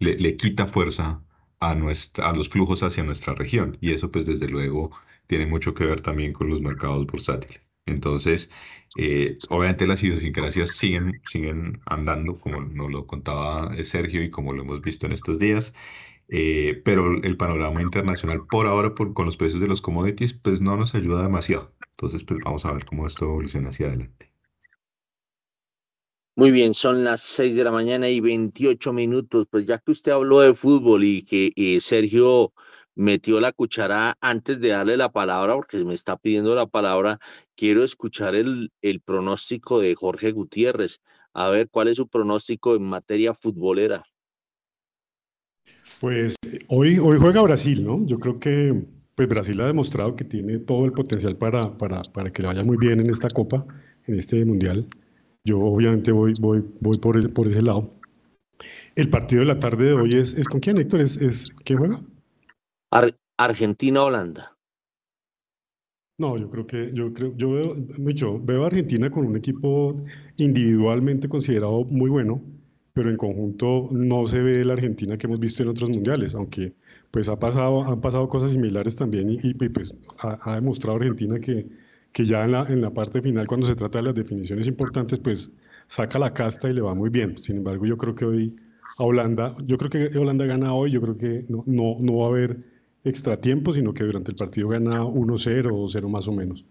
le, 0.00 0.36
quita 0.36 0.66
fuerza 0.66 1.22
a, 1.60 1.74
nuestra, 1.74 2.30
a 2.30 2.32
los 2.32 2.48
flujos 2.48 2.82
hacia 2.82 3.04
nuestra 3.04 3.34
región 3.34 3.76
y 3.80 3.92
eso 3.92 4.10
pues 4.10 4.26
desde 4.26 4.48
luego 4.48 4.90
tiene 5.26 5.46
mucho 5.46 5.74
que 5.74 5.84
ver 5.86 6.00
también 6.00 6.32
con 6.32 6.48
los 6.48 6.60
mercados 6.62 7.06
bursátiles. 7.06 7.60
Entonces, 7.86 8.50
eh, 8.96 9.38
obviamente 9.48 9.86
las 9.86 10.02
idiosincrasias 10.02 10.70
siguen, 10.76 11.20
siguen 11.24 11.80
andando, 11.86 12.38
como 12.38 12.60
nos 12.60 12.90
lo 12.90 13.06
contaba 13.06 13.72
Sergio 13.84 14.22
y 14.22 14.30
como 14.30 14.52
lo 14.52 14.62
hemos 14.62 14.80
visto 14.80 15.06
en 15.06 15.12
estos 15.12 15.38
días, 15.38 15.74
eh, 16.30 16.80
pero 16.84 17.20
el 17.22 17.36
panorama 17.36 17.82
internacional 17.82 18.46
por 18.48 18.66
ahora 18.66 18.94
por, 18.94 19.12
con 19.14 19.26
los 19.26 19.36
precios 19.36 19.60
de 19.60 19.68
los 19.68 19.80
commodities 19.80 20.32
pues 20.32 20.60
no 20.60 20.76
nos 20.76 20.94
ayuda 20.94 21.22
demasiado. 21.22 21.74
Entonces, 21.90 22.24
pues 22.24 22.40
vamos 22.44 22.64
a 22.64 22.72
ver 22.72 22.84
cómo 22.86 23.06
esto 23.06 23.26
evoluciona 23.26 23.68
hacia 23.68 23.88
adelante. 23.88 24.30
Muy 26.36 26.52
bien, 26.52 26.72
son 26.72 27.04
las 27.04 27.22
6 27.22 27.54
de 27.54 27.64
la 27.64 27.70
mañana 27.70 28.08
y 28.08 28.20
28 28.20 28.92
minutos. 28.92 29.46
Pues 29.50 29.66
ya 29.66 29.78
que 29.78 29.90
usted 29.90 30.12
habló 30.12 30.40
de 30.40 30.54
fútbol 30.54 31.04
y 31.04 31.22
que 31.22 31.78
Sergio 31.82 32.54
metió 32.94 33.40
la 33.40 33.52
cuchara 33.52 34.16
antes 34.20 34.60
de 34.60 34.68
darle 34.68 34.96
la 34.96 35.12
palabra, 35.12 35.54
porque 35.54 35.84
me 35.84 35.94
está 35.94 36.16
pidiendo 36.16 36.54
la 36.54 36.66
palabra, 36.66 37.18
quiero 37.56 37.84
escuchar 37.84 38.34
el, 38.34 38.72
el 38.82 39.00
pronóstico 39.00 39.80
de 39.80 39.94
Jorge 39.94 40.32
Gutiérrez. 40.32 41.00
A 41.32 41.48
ver, 41.48 41.68
¿cuál 41.70 41.88
es 41.88 41.96
su 41.96 42.08
pronóstico 42.08 42.74
en 42.76 42.82
materia 42.84 43.34
futbolera? 43.34 44.04
Pues 46.00 46.36
hoy, 46.68 46.98
hoy 46.98 47.18
juega 47.18 47.42
Brasil, 47.42 47.84
¿no? 47.84 48.06
Yo 48.06 48.18
creo 48.18 48.38
que 48.40 48.84
pues 49.14 49.28
Brasil 49.28 49.60
ha 49.60 49.66
demostrado 49.66 50.16
que 50.16 50.24
tiene 50.24 50.58
todo 50.58 50.86
el 50.86 50.92
potencial 50.92 51.36
para, 51.36 51.76
para, 51.76 52.00
para 52.14 52.30
que 52.30 52.42
le 52.42 52.48
vaya 52.48 52.64
muy 52.64 52.78
bien 52.78 53.00
en 53.00 53.10
esta 53.10 53.28
Copa, 53.28 53.66
en 54.06 54.14
este 54.14 54.44
Mundial. 54.44 54.86
Yo 55.44 55.60
obviamente 55.60 56.12
voy, 56.12 56.32
voy, 56.40 56.64
voy 56.80 56.96
por, 56.98 57.16
el, 57.16 57.30
por 57.30 57.46
ese 57.46 57.60
lado. 57.60 57.92
El 58.96 59.10
partido 59.10 59.40
de 59.40 59.46
la 59.46 59.58
tarde 59.58 59.86
de 59.86 59.92
hoy 59.92 60.10
es, 60.14 60.34
es 60.34 60.48
con 60.48 60.60
quién, 60.60 60.78
Héctor? 60.78 61.00
¿Es, 61.00 61.16
es 61.18 61.50
quién 61.64 61.78
juega? 61.78 62.00
Argentina-Holanda. 63.38 64.56
No, 66.18 66.36
yo 66.36 66.50
creo 66.50 66.66
que 66.66 66.90
yo 66.92 67.14
creo 67.14 67.34
yo 67.34 67.50
veo 67.52 67.76
mucho 67.98 68.38
veo 68.38 68.64
a 68.64 68.66
Argentina 68.66 69.10
con 69.10 69.24
un 69.24 69.36
equipo 69.38 69.96
individualmente 70.36 71.30
considerado 71.30 71.84
muy 71.84 72.10
bueno, 72.10 72.42
pero 72.92 73.10
en 73.10 73.16
conjunto 73.16 73.88
no 73.90 74.26
se 74.26 74.42
ve 74.42 74.64
la 74.64 74.74
Argentina 74.74 75.16
que 75.16 75.26
hemos 75.26 75.40
visto 75.40 75.62
en 75.62 75.68
otros 75.70 75.90
mundiales, 75.90 76.34
aunque 76.34 76.74
pues 77.10 77.28
ha 77.28 77.38
pasado 77.38 77.84
han 77.84 78.00
pasado 78.00 78.28
cosas 78.28 78.52
similares 78.52 78.96
también 78.96 79.38
y, 79.42 79.54
pues 79.68 79.96
ha, 80.18 80.38
ha, 80.42 80.54
demostrado 80.56 80.96
Argentina 80.96 81.38
que 81.40 81.66
que 82.12 82.24
ya 82.24 82.44
en 82.44 82.52
la, 82.52 82.64
en 82.68 82.80
la 82.80 82.90
parte 82.90 83.22
final, 83.22 83.46
cuando 83.46 83.66
se 83.66 83.74
trata 83.74 83.98
de 83.98 84.06
las 84.06 84.14
definiciones 84.14 84.66
importantes, 84.66 85.18
pues 85.18 85.50
saca 85.86 86.18
la 86.18 86.32
casta 86.32 86.68
y 86.68 86.72
le 86.72 86.80
va 86.80 86.94
muy 86.94 87.10
bien. 87.10 87.36
Sin 87.38 87.58
embargo, 87.58 87.86
yo 87.86 87.96
creo 87.96 88.14
que 88.14 88.24
hoy 88.24 88.56
a 88.98 89.04
Holanda, 89.04 89.56
yo 89.64 89.76
creo 89.76 89.90
que 89.90 90.18
Holanda 90.18 90.44
gana 90.46 90.74
hoy, 90.74 90.90
yo 90.90 91.00
creo 91.00 91.16
que 91.16 91.44
no, 91.48 91.62
no, 91.66 91.96
no 92.00 92.18
va 92.18 92.26
a 92.26 92.28
haber 92.28 92.60
extra 93.04 93.36
tiempo, 93.36 93.72
sino 93.72 93.94
que 93.94 94.04
durante 94.04 94.32
el 94.32 94.36
partido 94.36 94.68
gana 94.68 95.02
1-0 95.04 95.70
o 95.72 95.88
0 95.88 96.08
más 96.08 96.28
o 96.28 96.32
menos. 96.32 96.64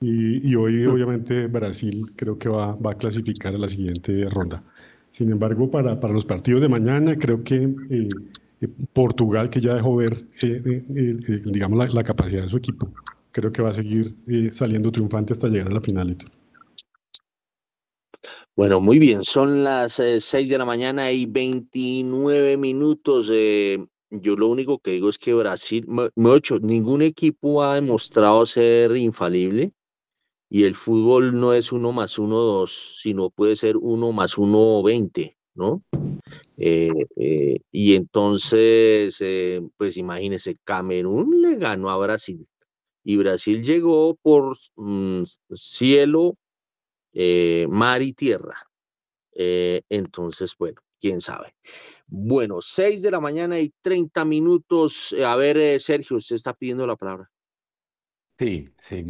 Y, 0.00 0.50
y, 0.50 0.56
hoy, 0.56 0.84
obviamente, 0.86 1.46
Brasil 1.46 2.12
creo 2.16 2.36
que 2.36 2.48
va, 2.48 2.74
va, 2.74 2.92
a 2.92 2.96
clasificar 2.96 3.54
a 3.54 3.58
la 3.58 3.68
siguiente 3.68 4.24
ronda. 4.28 4.60
Sin 5.12 5.30
embargo, 5.30 5.70
para, 5.70 6.00
para 6.00 6.14
los 6.14 6.24
partidos 6.24 6.62
de 6.62 6.68
mañana, 6.68 7.14
creo 7.14 7.44
que 7.44 7.56
eh, 7.56 8.08
eh, 8.60 8.68
Portugal, 8.94 9.50
que 9.50 9.60
ya 9.60 9.74
dejó 9.74 9.96
ver, 9.96 10.16
eh, 10.42 10.82
digamos, 11.44 11.78
la, 11.78 11.86
la, 11.86 12.02
capacidad 12.02 12.42
de 12.42 12.48
su 12.48 12.56
equipo, 12.56 12.88
creo 13.30 13.52
que 13.52 13.60
va 13.60 13.68
a 13.68 13.74
seguir 13.74 14.14
eh, 14.28 14.48
saliendo 14.52 14.90
triunfante 14.90 15.34
hasta 15.34 15.48
llegar 15.48 15.68
a 15.68 15.74
la 15.74 15.82
final. 15.82 16.16
Bueno, 18.56 18.80
muy 18.80 18.98
bien, 18.98 19.22
son 19.22 19.62
las 19.64 20.00
eh, 20.00 20.18
6 20.18 20.48
de 20.48 20.58
la 20.58 20.64
mañana 20.64 21.12
y 21.12 21.26
29 21.26 22.56
minutos. 22.56 23.28
Eh, 23.30 23.84
yo 24.08 24.34
lo 24.34 24.48
único 24.48 24.78
que 24.78 24.92
digo 24.92 25.10
es 25.10 25.18
que 25.18 25.34
Brasil, 25.34 25.86
mucho, 26.14 26.58
ningún 26.58 27.02
equipo 27.02 27.62
ha 27.62 27.74
demostrado 27.74 28.46
ser 28.46 28.96
infalible 28.96 29.74
y 30.54 30.64
el 30.64 30.74
fútbol 30.74 31.40
no 31.40 31.54
es 31.54 31.72
uno 31.72 31.92
más 31.92 32.18
uno 32.18 32.36
dos, 32.36 32.98
sino 33.00 33.30
puede 33.30 33.56
ser 33.56 33.78
uno 33.78 34.12
más 34.12 34.36
uno 34.36 34.82
veinte, 34.82 35.38
¿no? 35.54 35.82
Eh, 36.58 36.90
eh, 37.16 37.60
y 37.70 37.94
entonces, 37.94 39.16
eh, 39.20 39.62
pues 39.78 39.96
imagínese, 39.96 40.58
Camerún 40.62 41.40
le 41.40 41.56
ganó 41.56 41.88
a 41.88 41.96
Brasil 41.96 42.46
y 43.02 43.16
Brasil 43.16 43.64
llegó 43.64 44.14
por 44.16 44.58
mm, 44.76 45.22
cielo, 45.54 46.36
mar 47.70 48.02
y 48.02 48.12
tierra. 48.12 48.68
Entonces, 49.34 50.54
bueno, 50.58 50.82
quién 51.00 51.22
sabe. 51.22 51.54
Bueno, 52.06 52.58
6 52.60 53.00
de 53.00 53.10
la 53.10 53.20
mañana 53.20 53.58
y 53.58 53.72
30 53.80 54.26
minutos. 54.26 55.14
A 55.14 55.34
ver, 55.34 55.80
Sergio, 55.80 56.18
usted 56.18 56.36
está 56.36 56.52
pidiendo 56.52 56.86
la 56.86 56.96
palabra. 56.96 57.30
Sí, 58.38 58.68
sí. 58.82 59.04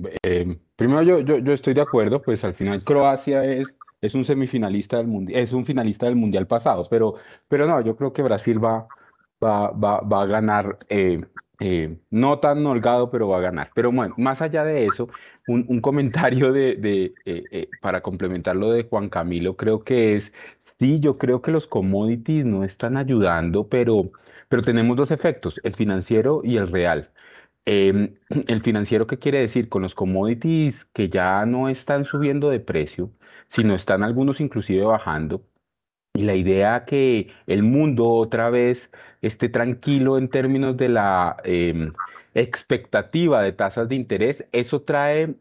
Primero 0.83 1.21
yo, 1.21 1.21
yo, 1.21 1.53
estoy 1.53 1.75
de 1.75 1.81
acuerdo, 1.81 2.25
pues 2.25 2.43
al 2.43 2.55
final 2.55 2.83
Croacia 2.83 3.45
es, 3.45 3.79
es 4.01 4.17
un 4.17 4.25
semifinalista 4.25 4.97
del 4.97 5.07
mundial, 5.07 5.41
es 5.41 5.53
un 5.53 5.65
finalista 5.65 6.07
del 6.07 6.17
mundial 6.17 6.49
pasado, 6.49 6.85
pero, 6.91 7.15
pero 7.47 7.69
no, 7.69 7.81
yo 7.83 7.95
creo 7.95 8.13
que 8.13 8.23
Brasil 8.23 8.63
va, 8.63 8.91
va, 9.43 9.71
va, 9.71 10.01
va 10.01 10.23
a 10.23 10.27
ganar 10.27 10.79
eh, 10.89 12.01
no 12.11 12.41
tan 12.41 12.67
holgado, 12.67 13.11
pero 13.13 13.29
va 13.29 13.39
a 13.39 13.41
ganar. 13.41 13.71
Pero 13.75 13.93
bueno, 13.93 14.17
más 14.19 14.43
allá 14.43 14.65
de 14.65 14.89
eso, 14.89 15.09
un, 15.47 15.81
comentario 15.81 16.53
de, 16.53 16.73
eh, 16.83 17.15
eh, 17.25 17.71
para 17.81 18.03
complementar 18.03 18.57
lo 18.57 18.73
de 18.73 18.83
Juan 18.83 19.09
Camilo, 19.09 19.57
creo 19.57 19.85
que 19.85 20.17
es, 20.17 20.33
sí, 20.81 20.99
yo 20.99 21.17
creo 21.17 21.43
que 21.43 21.53
los 21.53 21.69
commodities 21.69 22.45
no 22.45 22.65
están 22.65 22.97
ayudando, 22.97 23.69
pero, 23.69 24.11
pero 24.49 24.63
tenemos 24.63 24.97
dos 24.97 25.13
efectos, 25.13 25.61
el 25.63 25.75
financiero 25.75 26.41
y 26.43 26.57
el 26.57 26.67
real. 26.67 27.13
Em, 27.67 28.15
el 28.49 28.63
financiero, 28.63 29.07
¿qué 29.07 29.19
quiere 29.19 29.39
decir? 29.39 29.69
Con 29.69 29.83
los 29.83 29.95
commodities 29.95 30.85
que 30.87 31.09
ya 31.09 31.47
no 31.47 31.69
están 31.69 32.05
subiendo 32.05 32.51
de 32.51 32.61
precio, 32.61 33.13
sino 33.49 33.75
están 33.75 34.03
algunos 34.03 34.41
inclusive 34.41 34.85
bajando, 34.85 35.45
y 36.15 36.25
la 36.25 36.35
idea 36.35 36.85
que 36.85 37.29
el 37.47 37.63
mundo 37.63 38.09
otra 38.11 38.51
vez 38.51 38.91
esté 39.23 39.49
tranquilo 39.49 40.19
en 40.19 40.29
términos 40.29 40.77
de 40.77 40.89
la 40.91 41.37
em, 41.45 41.93
expectativa 42.35 43.43
de 43.43 43.53
tasas 43.53 43.89
de 43.89 43.95
interés, 43.97 44.47
eso 44.53 44.83
trae 44.83 45.37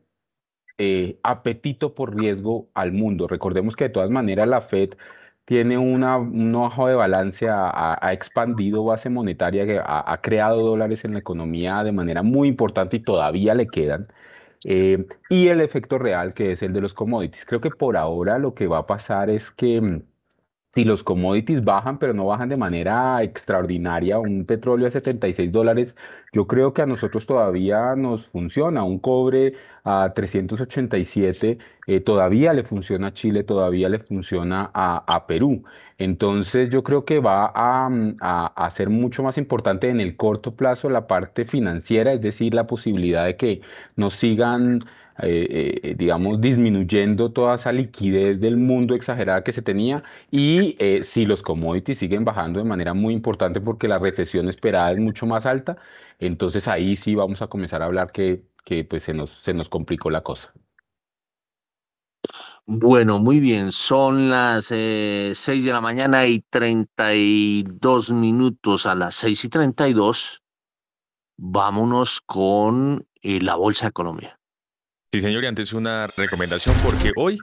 eh, 0.78 1.20
apetito 1.24 1.94
por 1.96 2.16
riesgo 2.16 2.70
al 2.74 2.92
mundo. 2.94 3.28
Recordemos 3.28 3.76
que 3.76 3.86
de 3.86 3.90
todas 3.92 4.10
maneras 4.10 4.48
la 4.48 4.62
Fed 4.62 4.96
tiene 5.46 5.78
una, 5.78 6.18
un 6.18 6.56
ojo 6.56 6.88
de 6.88 6.96
balance, 6.96 7.48
ha, 7.50 8.00
expandido 8.14 8.86
base 8.86 9.10
monetaria, 9.10 9.66
que 9.66 9.82
ha, 9.84 10.20
creado 10.22 10.62
dólares 10.62 11.04
en 11.06 11.14
la 11.14 11.20
economía 11.20 11.84
de 11.84 11.92
manera 11.92 12.24
muy 12.24 12.48
importante 12.48 12.98
y 12.98 13.00
todavía 13.02 13.56
le 13.56 13.68
quedan. 13.68 14.08
Eh, 14.66 15.08
y 15.30 15.48
el 15.48 15.62
efecto 15.62 15.98
real, 15.98 16.34
que 16.34 16.52
es 16.52 16.62
el 16.64 16.74
de 16.74 16.82
los 16.82 16.94
commodities. 16.94 17.46
Creo 17.46 17.62
que 17.62 17.72
por 17.72 17.98
ahora 17.98 18.38
lo 18.38 18.54
que 18.54 18.68
va 18.68 18.80
a 18.80 18.88
pasar 18.88 19.30
es 19.30 19.52
que 19.52 20.04
si 20.74 20.86
los 20.86 21.04
commodities 21.04 21.64
bajan, 21.64 22.00
pero 22.00 22.14
no 22.14 22.26
bajan 22.26 22.50
de 22.50 22.58
manera 22.58 23.22
extraordinaria, 23.24 24.20
un 24.20 24.46
petróleo 24.46 24.88
a 24.88 24.92
76 24.92 25.52
dólares, 25.52 25.96
yo 26.32 26.48
creo 26.48 26.74
que 26.74 26.82
a 26.82 26.86
nosotros 26.86 27.26
todavía 27.26 27.96
nos 27.98 28.28
funciona. 28.28 28.84
Un 28.84 29.00
cobre 29.00 29.54
a 29.84 30.14
387 30.16 31.58
eh, 31.88 32.00
todavía 32.00 32.54
le 32.54 32.64
funciona 32.64 33.08
a 33.08 33.14
Chile, 33.14 33.44
todavía 33.44 33.90
le 33.90 34.00
funciona 34.00 34.72
a, 34.74 35.26
Perú. 35.28 35.64
Entonces 35.98 36.70
yo 36.70 36.84
creo 36.84 37.04
que 37.04 37.20
va 37.20 37.52
a, 37.54 37.90
a, 38.56 38.70
ser 38.70 38.90
mucho 38.90 39.24
más 39.24 39.38
importante 39.38 39.90
en 39.90 40.00
el 40.00 40.16
corto 40.16 40.56
plazo 40.56 40.90
la 40.90 41.06
parte 41.06 41.46
financiera, 41.46 42.14
es 42.14 42.22
decir, 42.22 42.54
la 42.54 42.66
posibilidad 42.66 43.26
de 43.26 43.36
que 43.36 43.62
nos 43.98 44.14
sigan 44.16 44.86
eh, 45.24 45.80
eh, 45.84 45.96
digamos, 45.98 46.42
disminuyendo 46.42 47.32
toda 47.32 47.56
esa 47.56 47.72
liquidez 47.72 48.40
del 48.40 48.58
mundo 48.58 48.96
exagerada 48.96 49.44
que 49.44 49.54
se 49.54 49.62
tenía 49.62 50.04
y 50.32 50.76
eh, 50.80 51.04
si 51.04 51.26
los 51.26 51.44
commodities 51.44 51.98
siguen 52.00 52.26
bajando 52.26 52.60
de 52.60 52.66
manera 52.66 52.94
muy 52.94 53.14
importante 53.14 53.62
porque 53.62 53.88
la 53.88 54.00
recesión 54.00 54.50
esperada 54.50 54.92
es 54.92 55.00
mucho 55.00 55.26
más 55.26 55.46
alta, 55.46 55.78
entonces 56.20 56.68
ahí 56.68 56.96
sí 56.96 57.16
vamos 57.16 57.42
a 57.42 57.48
comenzar 57.48 57.82
a 57.82 57.86
hablar 57.86 58.12
que, 58.12 58.44
que 58.66 58.84
pues 58.84 59.04
se 59.04 59.14
nos, 59.14 59.30
se 59.32 59.54
nos 59.54 59.70
complicó 59.70 60.10
la 60.10 60.22
cosa. 60.22 60.54
Bueno, 62.66 63.20
muy 63.20 63.40
bien. 63.40 63.72
Son 63.72 64.30
las 64.30 64.72
eh, 64.72 65.32
6 65.36 65.66
de 65.66 65.72
la 65.74 65.82
mañana 65.82 66.26
y 66.28 66.42
32 66.50 68.12
minutos. 68.12 68.86
A 68.86 68.96
las 68.96 69.16
6 69.16 69.46
y 69.46 69.50
32, 69.50 70.42
vámonos 71.38 72.22
con 72.22 73.08
eh, 73.22 73.42
la 73.42 73.56
Bolsa 73.56 73.88
de 73.88 73.92
Colombia. 73.92 74.41
Sí, 75.14 75.20
señor, 75.20 75.44
y 75.44 75.48
antes 75.48 75.74
una 75.74 76.08
recomendación 76.18 76.76
porque 76.84 77.12
hoy 77.18 77.38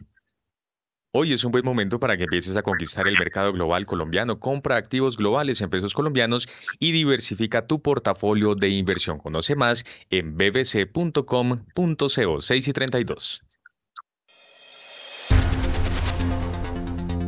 Hoy 1.11 1.33
es 1.33 1.42
un 1.42 1.52
buen 1.52 1.64
momento 1.64 1.98
para 1.98 2.18
que 2.18 2.24
empieces 2.24 2.54
a 2.54 2.62
conquistar 2.62 3.09
el 3.09 3.16
mercado 3.18 3.50
global 3.50 3.87
colombiano. 3.87 4.38
Compra 4.38 4.76
activos 4.76 5.16
globales 5.16 5.62
en 5.62 5.70
pesos 5.70 5.94
colombianos 5.94 6.46
y 6.78 6.92
diversifica 6.92 7.66
tu 7.66 7.81
portafolio 7.81 8.54
de 8.54 8.68
inversión. 8.68 9.18
Conoce 9.18 9.57
más 9.57 9.85
en 10.11 10.37
bbc.com.co 10.37 11.20
6 12.40 12.68
y 12.68 12.72
32. 12.74 13.42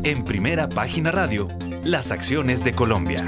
En 0.04 0.24
primera 0.24 0.68
página 0.68 1.10
radio, 1.10 1.48
las 1.82 2.12
acciones 2.12 2.62
de 2.62 2.74
Colombia. 2.74 3.26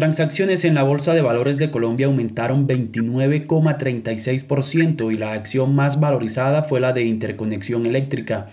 Transacciones 0.00 0.64
en 0.64 0.74
la 0.74 0.82
Bolsa 0.82 1.12
de 1.12 1.20
Valores 1.20 1.58
de 1.58 1.70
Colombia 1.70 2.06
aumentaron 2.06 2.66
29,36% 2.66 5.12
y 5.12 5.18
la 5.18 5.32
acción 5.32 5.74
más 5.74 6.00
valorizada 6.00 6.62
fue 6.62 6.80
la 6.80 6.94
de 6.94 7.04
interconexión 7.04 7.84
eléctrica. 7.84 8.48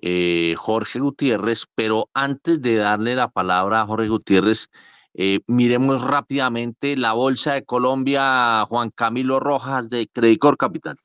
eh, 0.00 0.54
Jorge 0.56 0.98
Gutiérrez, 0.98 1.66
pero 1.74 2.08
antes 2.14 2.60
de 2.60 2.76
darle 2.76 3.14
la 3.14 3.28
palabra 3.28 3.82
a 3.82 3.86
Jorge 3.86 4.08
Gutiérrez, 4.08 4.68
eh, 5.14 5.40
miremos 5.46 6.02
rápidamente 6.02 6.96
la 6.96 7.12
Bolsa 7.12 7.54
de 7.54 7.64
Colombia, 7.64 8.64
Juan 8.68 8.90
Camilo 8.90 9.40
Rojas 9.40 9.88
de 9.88 10.08
Credicor 10.08 10.56
Capital. 10.56 10.96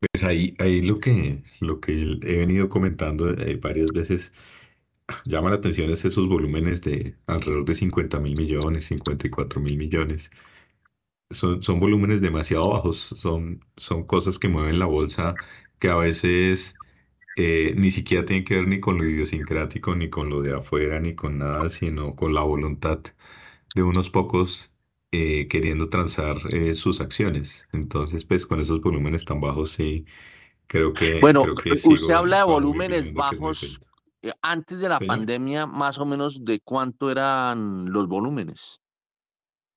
Pues 0.00 0.22
ahí, 0.24 0.54
ahí 0.58 0.82
lo 0.82 0.96
que, 1.00 1.42
lo 1.60 1.80
que 1.80 1.92
he 2.22 2.38
venido 2.38 2.68
comentando 2.68 3.30
eh, 3.30 3.56
varias 3.56 3.92
veces 3.92 4.32
llama 5.26 5.50
la 5.50 5.56
atención 5.56 5.90
es 5.90 6.04
esos 6.04 6.28
volúmenes 6.28 6.82
de 6.82 7.16
alrededor 7.26 7.64
de 7.64 7.74
50 7.76 8.20
mil 8.20 8.36
millones, 8.36 8.86
54 8.86 9.60
mil 9.60 9.76
millones. 9.78 10.30
Son, 11.30 11.62
son 11.62 11.80
volúmenes 11.80 12.20
demasiado 12.22 12.70
bajos, 12.70 12.98
son, 13.16 13.60
son 13.76 14.04
cosas 14.06 14.38
que 14.38 14.48
mueven 14.48 14.78
la 14.78 14.86
bolsa 14.86 15.36
que 15.78 15.88
a 15.88 15.96
veces 15.96 16.80
eh, 17.36 17.74
ni 17.76 17.90
siquiera 17.92 18.24
tienen 18.24 18.44
que 18.44 18.56
ver 18.56 18.68
ni 18.68 18.80
con 18.80 18.98
lo 18.98 19.06
idiosincrático, 19.08 19.96
ni 19.96 20.10
con 20.10 20.30
lo 20.30 20.42
de 20.42 20.54
afuera, 20.56 21.00
ni 21.00 21.14
con 21.14 21.38
nada, 21.38 21.70
sino 21.70 22.16
con 22.16 22.34
la 22.34 22.42
voluntad 22.42 23.00
de 23.74 23.82
unos 23.84 24.10
pocos 24.10 24.72
eh, 25.12 25.48
queriendo 25.48 25.88
transar 25.88 26.36
eh, 26.52 26.74
sus 26.74 27.00
acciones. 27.00 27.68
Entonces, 27.72 28.24
pues 28.24 28.46
con 28.46 28.60
esos 28.60 28.80
volúmenes 28.80 29.24
tan 29.24 29.40
bajos, 29.40 29.72
sí, 29.72 30.04
creo 30.66 30.92
que... 30.92 31.20
Bueno, 31.20 31.42
creo 31.42 31.54
que 31.54 31.72
usted 31.72 32.10
habla 32.10 32.38
de 32.38 32.44
volúmenes 32.44 33.12
bajos. 33.12 33.80
Antes 34.42 34.80
de 34.80 34.88
la 34.88 34.98
pandemia, 34.98 35.66
más 35.66 35.98
o 35.98 36.04
menos, 36.04 36.44
¿de 36.44 36.60
cuánto 36.60 37.10
eran 37.10 37.92
los 37.92 38.08
volúmenes? 38.08 38.80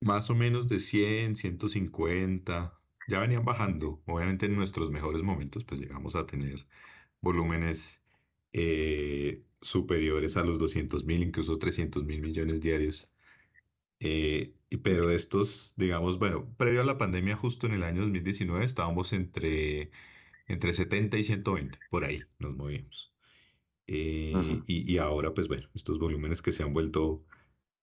Más 0.01 0.29
o 0.31 0.35
menos 0.35 0.67
de 0.67 0.79
100, 0.79 1.35
150 1.35 2.73
ya 3.07 3.19
venían 3.19 3.45
bajando. 3.45 4.01
Obviamente 4.05 4.47
en 4.47 4.55
nuestros 4.55 4.89
mejores 4.89 5.21
momentos 5.21 5.63
pues 5.63 5.79
llegamos 5.79 6.15
a 6.15 6.25
tener 6.25 6.65
volúmenes 7.21 8.01
eh, 8.53 9.43
superiores 9.61 10.37
a 10.37 10.43
los 10.43 10.59
200 10.59 11.05
mil, 11.05 11.21
incluso 11.21 11.57
300 11.57 12.03
mil 12.03 12.21
millones 12.21 12.59
diarios. 12.61 13.09
Eh, 13.99 14.53
pero 14.77 15.09
estos, 15.09 15.73
digamos, 15.77 16.17
bueno, 16.19 16.47
previo 16.57 16.81
a 16.81 16.85
la 16.85 16.97
pandemia, 16.97 17.35
justo 17.35 17.67
en 17.67 17.73
el 17.73 17.83
año 17.83 18.01
2019, 18.01 18.65
estábamos 18.65 19.13
entre, 19.13 19.91
entre 20.47 20.73
70 20.73 21.17
y 21.17 21.23
120, 21.25 21.79
por 21.89 22.05
ahí 22.05 22.21
nos 22.39 22.55
movíamos. 22.55 23.13
Eh, 23.87 24.61
y, 24.67 24.91
y, 24.93 24.97
ahora, 24.97 25.33
pues 25.33 25.47
bueno, 25.49 25.67
estos 25.73 25.99
volúmenes 25.99 26.41
que 26.41 26.53
se 26.53 26.63
han 26.63 26.73
vuelto, 26.73 27.25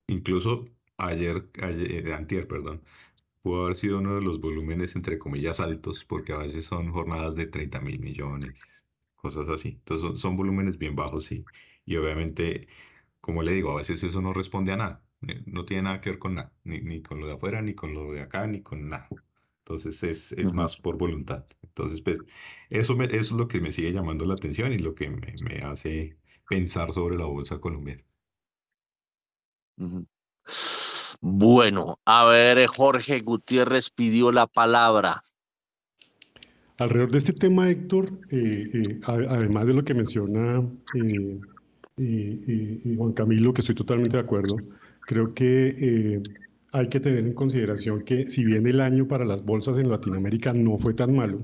incluso 0.06 0.66
ayer, 0.96 1.50
ayer 1.62 2.12
antier, 2.14 2.48
perdón, 2.48 2.82
pudo 3.42 3.64
haber 3.64 3.76
sido 3.76 3.98
uno 3.98 4.14
de 4.16 4.22
los 4.22 4.40
volúmenes, 4.40 4.96
entre 4.96 5.18
comillas, 5.18 5.60
altos, 5.60 6.04
porque 6.04 6.32
a 6.32 6.38
veces 6.38 6.66
son 6.66 6.92
jornadas 6.92 7.36
de 7.36 7.46
30 7.46 7.80
mil 7.80 8.00
millones, 8.00 8.84
cosas 9.16 9.48
así. 9.48 9.70
Entonces 9.78 10.20
son, 10.20 10.36
volúmenes 10.36 10.78
bien 10.78 10.96
bajos 10.96 11.32
y, 11.32 11.44
y 11.84 11.96
obviamente, 11.96 12.68
como 13.20 13.42
le 13.42 13.52
digo, 13.52 13.72
a 13.72 13.76
veces 13.76 14.02
eso 14.04 14.20
no 14.22 14.32
responde 14.32 14.72
a 14.72 14.76
nada, 14.76 15.07
eh, 15.07 15.07
no 15.20 15.64
tiene 15.64 15.82
nada 15.84 16.00
que 16.00 16.10
ver 16.10 16.18
con 16.18 16.34
nada, 16.34 16.52
ni, 16.64 16.80
ni 16.80 17.02
con 17.02 17.20
lo 17.20 17.26
de 17.26 17.34
afuera, 17.34 17.60
ni 17.62 17.74
con 17.74 17.94
lo 17.94 18.12
de 18.12 18.20
acá, 18.20 18.46
ni 18.46 18.60
con 18.62 18.88
nada. 18.88 19.08
Entonces 19.60 20.02
es, 20.02 20.32
es 20.32 20.52
más 20.52 20.76
por 20.76 20.96
voluntad. 20.96 21.44
Entonces, 21.62 22.00
pues, 22.00 22.18
eso, 22.70 22.96
me, 22.96 23.04
eso 23.04 23.16
es 23.16 23.30
lo 23.32 23.48
que 23.48 23.60
me 23.60 23.72
sigue 23.72 23.92
llamando 23.92 24.24
la 24.24 24.34
atención 24.34 24.72
y 24.72 24.78
lo 24.78 24.94
que 24.94 25.10
me, 25.10 25.34
me 25.44 25.58
hace 25.58 26.16
pensar 26.48 26.92
sobre 26.92 27.18
la 27.18 27.26
bolsa 27.26 27.58
colombiana. 27.58 28.02
Bueno, 31.20 31.98
a 32.04 32.24
ver, 32.24 32.66
Jorge 32.66 33.20
Gutiérrez 33.20 33.90
pidió 33.90 34.32
la 34.32 34.46
palabra. 34.46 35.22
Alrededor 36.78 37.10
de 37.10 37.18
este 37.18 37.32
tema, 37.32 37.68
Héctor, 37.68 38.06
eh, 38.30 38.70
eh, 38.72 39.00
además 39.04 39.66
de 39.66 39.74
lo 39.74 39.84
que 39.84 39.94
menciona 39.94 40.62
eh, 40.94 41.40
Juan 42.96 43.12
Camilo, 43.12 43.52
que 43.52 43.62
estoy 43.62 43.74
totalmente 43.74 44.16
de 44.16 44.22
acuerdo, 44.22 44.56
creo 45.08 45.32
que 45.32 46.22
hay 46.74 46.88
que 46.88 47.00
tener 47.00 47.26
en 47.26 47.32
consideración 47.32 48.02
que 48.02 48.28
si 48.28 48.44
bien 48.44 48.66
el 48.66 48.78
año 48.82 49.08
para 49.08 49.24
las 49.24 49.42
bolsas 49.42 49.78
en 49.78 49.88
Latinoamérica 49.88 50.52
no 50.52 50.76
fue 50.76 50.92
tan 50.92 51.16
malo, 51.16 51.40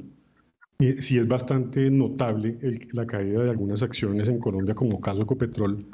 sí 0.99 1.17
es 1.17 1.27
bastante 1.27 1.91
notable 1.91 2.59
la 2.93 3.07
caída 3.07 3.43
de 3.43 3.51
algunas 3.51 3.83
acciones 3.83 4.29
en 4.29 4.39
Colombia, 4.39 4.75
como 4.75 5.01
caso 5.01 5.23
Ecopetrol, 5.23 5.87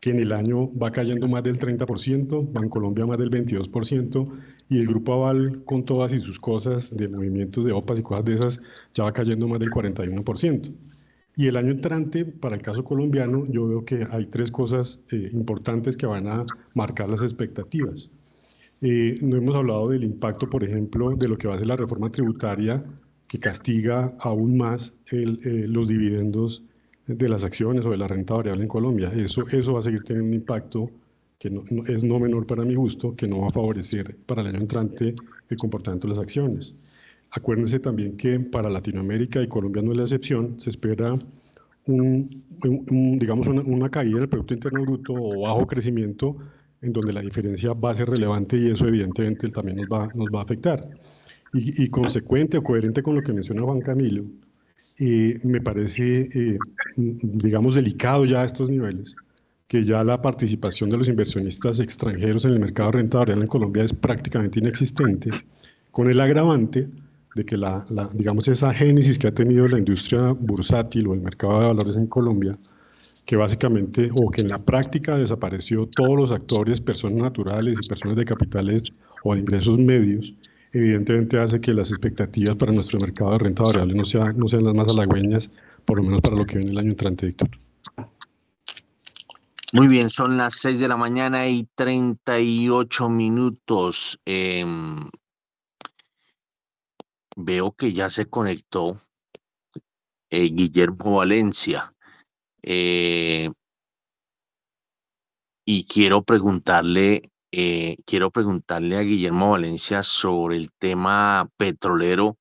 que 0.00 0.10
en 0.10 0.20
el 0.20 0.32
año 0.32 0.72
va 0.74 0.90
cayendo 0.90 1.28
más 1.28 1.42
del 1.42 1.58
30%, 1.58 2.50
Bancolombia 2.50 3.04
más 3.04 3.18
del 3.18 3.30
22%, 3.30 4.32
y 4.70 4.78
el 4.78 4.86
Grupo 4.86 5.12
Aval 5.12 5.64
con 5.66 5.84
todas 5.84 6.14
y 6.14 6.20
sus 6.20 6.40
cosas 6.40 6.96
de 6.96 7.08
movimientos 7.08 7.62
de 7.62 7.72
OPAS 7.72 7.98
y 7.98 8.02
cosas 8.02 8.24
de 8.24 8.34
esas 8.34 8.60
ya 8.94 9.04
va 9.04 9.12
cayendo 9.12 9.46
más 9.48 9.60
del 9.60 9.70
41%. 9.70 10.72
Y 11.38 11.46
el 11.46 11.56
año 11.56 11.70
entrante, 11.70 12.24
para 12.24 12.56
el 12.56 12.62
caso 12.62 12.82
colombiano, 12.82 13.44
yo 13.46 13.68
veo 13.68 13.84
que 13.84 14.04
hay 14.10 14.26
tres 14.26 14.50
cosas 14.50 15.06
eh, 15.12 15.30
importantes 15.32 15.96
que 15.96 16.04
van 16.04 16.26
a 16.26 16.44
marcar 16.74 17.08
las 17.08 17.22
expectativas. 17.22 18.10
Eh, 18.80 19.20
no 19.22 19.36
hemos 19.36 19.54
hablado 19.54 19.90
del 19.90 20.02
impacto, 20.02 20.50
por 20.50 20.64
ejemplo, 20.64 21.14
de 21.14 21.28
lo 21.28 21.38
que 21.38 21.46
va 21.46 21.54
a 21.54 21.58
ser 21.58 21.68
la 21.68 21.76
reforma 21.76 22.10
tributaria 22.10 22.84
que 23.28 23.38
castiga 23.38 24.16
aún 24.18 24.56
más 24.56 24.94
eh, 25.12 25.26
los 25.68 25.86
dividendos 25.86 26.64
de 27.06 27.28
las 27.28 27.44
acciones 27.44 27.86
o 27.86 27.90
de 27.90 27.98
la 27.98 28.08
renta 28.08 28.34
variable 28.34 28.62
en 28.64 28.68
Colombia. 28.68 29.12
Eso, 29.14 29.46
eso 29.48 29.74
va 29.74 29.78
a 29.78 29.82
seguir 29.82 30.02
teniendo 30.02 30.30
un 30.30 30.34
impacto 30.34 30.90
que 31.38 31.50
no, 31.50 31.62
es 31.86 32.02
no 32.02 32.18
menor 32.18 32.48
para 32.48 32.64
mi 32.64 32.74
gusto, 32.74 33.14
que 33.14 33.28
no 33.28 33.42
va 33.42 33.46
a 33.46 33.50
favorecer 33.50 34.16
para 34.26 34.42
el 34.42 34.48
año 34.48 34.58
entrante 34.58 35.14
el 35.48 35.56
comportamiento 35.56 36.08
de 36.08 36.14
las 36.14 36.20
acciones. 36.20 36.74
Acuérdense 37.30 37.78
también 37.78 38.16
que 38.16 38.38
para 38.40 38.70
Latinoamérica 38.70 39.42
y 39.42 39.48
Colombia 39.48 39.82
no 39.82 39.92
es 39.92 39.96
la 39.98 40.04
excepción, 40.04 40.58
se 40.58 40.70
espera 40.70 41.14
un, 41.86 42.28
digamos 43.18 43.48
una, 43.48 43.62
una, 43.62 43.88
caída 43.88 44.18
del 44.18 44.28
Producto 44.28 44.54
Interno 44.54 44.82
Bruto 44.82 45.12
o 45.14 45.42
bajo 45.42 45.66
crecimiento 45.66 46.36
en 46.80 46.92
donde 46.92 47.12
la 47.12 47.20
diferencia 47.20 47.72
va 47.72 47.90
a 47.90 47.94
ser 47.94 48.08
relevante 48.08 48.56
y 48.56 48.68
eso 48.68 48.86
evidentemente 48.86 49.48
también 49.48 49.78
nos 49.78 49.86
va, 49.86 50.08
nos 50.14 50.28
va 50.28 50.40
a 50.40 50.42
afectar. 50.42 50.88
Y, 51.54 51.88
consecuente 51.88 52.58
o 52.58 52.62
coherente 52.62 53.02
con 53.02 53.14
lo 53.14 53.22
que 53.22 53.32
menciona 53.32 53.62
Juan 53.62 53.80
Camilo, 53.80 54.24
eh, 54.98 55.38
me 55.44 55.62
parece, 55.62 56.28
eh, 56.30 56.58
digamos, 56.96 57.74
delicado 57.74 58.26
ya 58.26 58.42
a 58.42 58.44
estos 58.44 58.68
niveles, 58.68 59.16
que 59.66 59.82
ya 59.82 60.04
la 60.04 60.20
participación 60.20 60.90
de 60.90 60.98
los 60.98 61.08
inversionistas 61.08 61.80
extranjeros 61.80 62.44
en 62.44 62.52
el 62.52 62.60
mercado 62.60 62.90
de 62.90 62.98
renta 62.98 63.18
variable 63.18 63.44
en 63.44 63.48
Colombia 63.48 63.82
es 63.82 63.94
prácticamente 63.94 64.58
inexistente, 64.58 65.30
con 65.90 66.10
el 66.10 66.20
agravante 66.20 66.86
de 67.38 67.44
que 67.44 67.56
la, 67.56 67.86
digamos, 68.12 68.48
esa 68.48 68.74
génesis 68.74 69.18
que 69.18 69.28
ha 69.28 69.30
tenido 69.30 69.66
la 69.68 69.78
industria 69.78 70.32
bursátil 70.32 71.06
o 71.06 71.14
el 71.14 71.20
mercado 71.20 71.60
de 71.60 71.66
valores 71.68 71.96
en 71.96 72.08
Colombia, 72.08 72.58
que 73.24 73.36
básicamente, 73.36 74.10
o 74.20 74.30
que 74.30 74.42
en 74.42 74.48
la 74.48 74.58
práctica 74.58 75.16
desapareció 75.16 75.86
todos 75.86 76.18
los 76.18 76.32
actores, 76.32 76.80
personas 76.80 77.22
naturales 77.22 77.78
y 77.80 77.88
personas 77.88 78.16
de 78.16 78.24
capitales 78.24 78.92
o 79.22 79.34
de 79.34 79.40
ingresos 79.40 79.78
medios, 79.78 80.34
evidentemente 80.72 81.38
hace 81.38 81.60
que 81.60 81.72
las 81.72 81.90
expectativas 81.90 82.56
para 82.56 82.72
nuestro 82.72 82.98
mercado 82.98 83.32
de 83.32 83.38
renta 83.38 83.62
variable 83.62 83.94
no, 83.94 84.04
sea, 84.04 84.32
no 84.32 84.48
sean 84.48 84.64
las 84.64 84.74
más 84.74 84.88
halagüeñas, 84.88 85.50
por 85.84 85.98
lo 85.98 86.04
menos 86.04 86.20
para 86.20 86.36
lo 86.36 86.44
que 86.44 86.58
viene 86.58 86.72
el 86.72 86.78
año 86.78 86.90
entrante, 86.90 87.26
Víctor. 87.26 87.48
Muy 89.74 89.86
bien, 89.86 90.10
son 90.10 90.36
las 90.36 90.54
6 90.60 90.80
de 90.80 90.88
la 90.88 90.96
mañana 90.96 91.46
y 91.46 91.68
38 91.76 93.08
minutos. 93.08 94.18
Em, 94.24 95.08
veo 97.38 97.72
que 97.72 97.92
ya 97.92 98.10
se 98.10 98.26
conectó 98.26 99.00
eh, 100.30 100.50
Guillermo 100.50 101.16
Valencia. 101.16 101.94
Eh, 102.62 103.50
y 105.64 105.86
quiero 105.86 106.22
preguntarle, 106.22 107.30
eh, 107.52 107.96
quiero 108.04 108.30
preguntarle 108.30 108.96
a 108.96 109.02
Guillermo 109.02 109.52
Valencia 109.52 110.02
sobre 110.02 110.56
el 110.56 110.72
tema 110.72 111.48
petrolero 111.56 112.36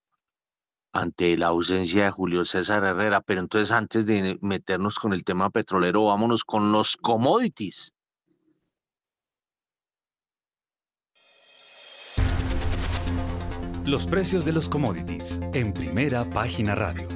ante 0.94 1.38
la 1.38 1.48
ausencia 1.48 2.06
de 2.06 2.12
Julio 2.12 2.44
César 2.44 2.84
Herrera. 2.84 3.22
Pero 3.22 3.42
entonces, 3.42 3.72
antes 3.72 4.08
de 4.08 4.40
meternos 4.42 4.96
con 4.98 5.14
el 5.14 5.24
tema 5.24 5.52
petrolero, 5.52 6.06
vámonos 6.06 6.44
con 6.44 6.72
los 6.72 6.98
commodities. 6.98 7.94
Los 13.88 14.06
precios 14.06 14.44
de 14.44 14.52
los 14.52 14.68
commodities 14.68 15.40
en 15.54 15.72
primera 15.72 16.26
página 16.26 16.76
radio. 16.76 17.08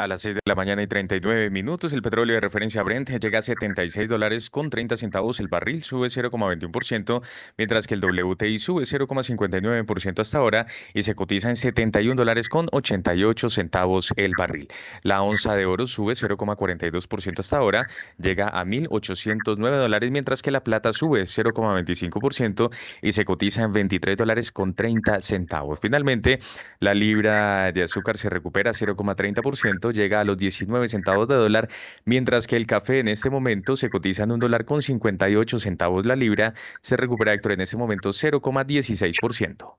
A 0.00 0.08
las 0.08 0.22
6 0.22 0.36
de 0.36 0.40
la 0.46 0.54
mañana 0.54 0.82
y 0.82 0.86
39 0.86 1.50
minutos, 1.50 1.92
el 1.92 2.00
petróleo 2.00 2.36
de 2.36 2.40
referencia 2.40 2.82
Brent 2.82 3.10
llega 3.10 3.40
a 3.40 3.42
76 3.42 4.08
dólares 4.08 4.48
con 4.48 4.70
30 4.70 4.96
centavos 4.96 5.40
el 5.40 5.48
barril, 5.48 5.84
sube 5.84 6.08
0,21%, 6.08 7.20
mientras 7.58 7.86
que 7.86 7.92
el 7.92 8.00
WTI 8.00 8.58
sube 8.58 8.84
0,59% 8.84 10.20
hasta 10.20 10.38
ahora 10.38 10.66
y 10.94 11.02
se 11.02 11.14
cotiza 11.14 11.50
en 11.50 11.56
71 11.56 12.14
dólares 12.14 12.48
con 12.48 12.68
88 12.72 13.50
centavos 13.50 14.14
el 14.16 14.32
barril. 14.38 14.68
La 15.02 15.20
onza 15.20 15.54
de 15.54 15.66
oro 15.66 15.86
sube 15.86 16.14
0,42% 16.14 17.40
hasta 17.40 17.58
ahora, 17.58 17.86
llega 18.16 18.48
a 18.48 18.64
1.809 18.64 19.76
dólares, 19.76 20.10
mientras 20.10 20.40
que 20.40 20.50
la 20.50 20.64
plata 20.64 20.94
sube 20.94 21.24
0,25% 21.24 22.70
y 23.02 23.12
se 23.12 23.26
cotiza 23.26 23.64
en 23.64 23.74
23 23.74 24.16
dólares 24.16 24.50
con 24.50 24.72
30 24.72 25.20
centavos. 25.20 25.78
Finalmente, 25.78 26.40
la 26.78 26.94
libra 26.94 27.70
de 27.72 27.82
azúcar 27.82 28.16
se 28.16 28.30
recupera 28.30 28.70
0,30% 28.70 29.89
llega 29.92 30.20
a 30.20 30.24
los 30.24 30.36
19 30.36 30.88
centavos 30.88 31.28
de 31.28 31.34
dólar, 31.34 31.68
mientras 32.04 32.46
que 32.46 32.56
el 32.56 32.66
café 32.66 33.00
en 33.00 33.08
este 33.08 33.30
momento 33.30 33.76
se 33.76 33.90
cotiza 33.90 34.24
en 34.24 34.32
un 34.32 34.40
dólar 34.40 34.64
con 34.64 34.82
58 34.82 35.58
centavos 35.58 36.06
la 36.06 36.16
libra, 36.16 36.54
se 36.82 36.96
recupera 36.96 37.34
Héctor 37.34 37.52
en 37.52 37.60
este 37.62 37.76
momento 37.76 38.10
0,16%. 38.10 39.76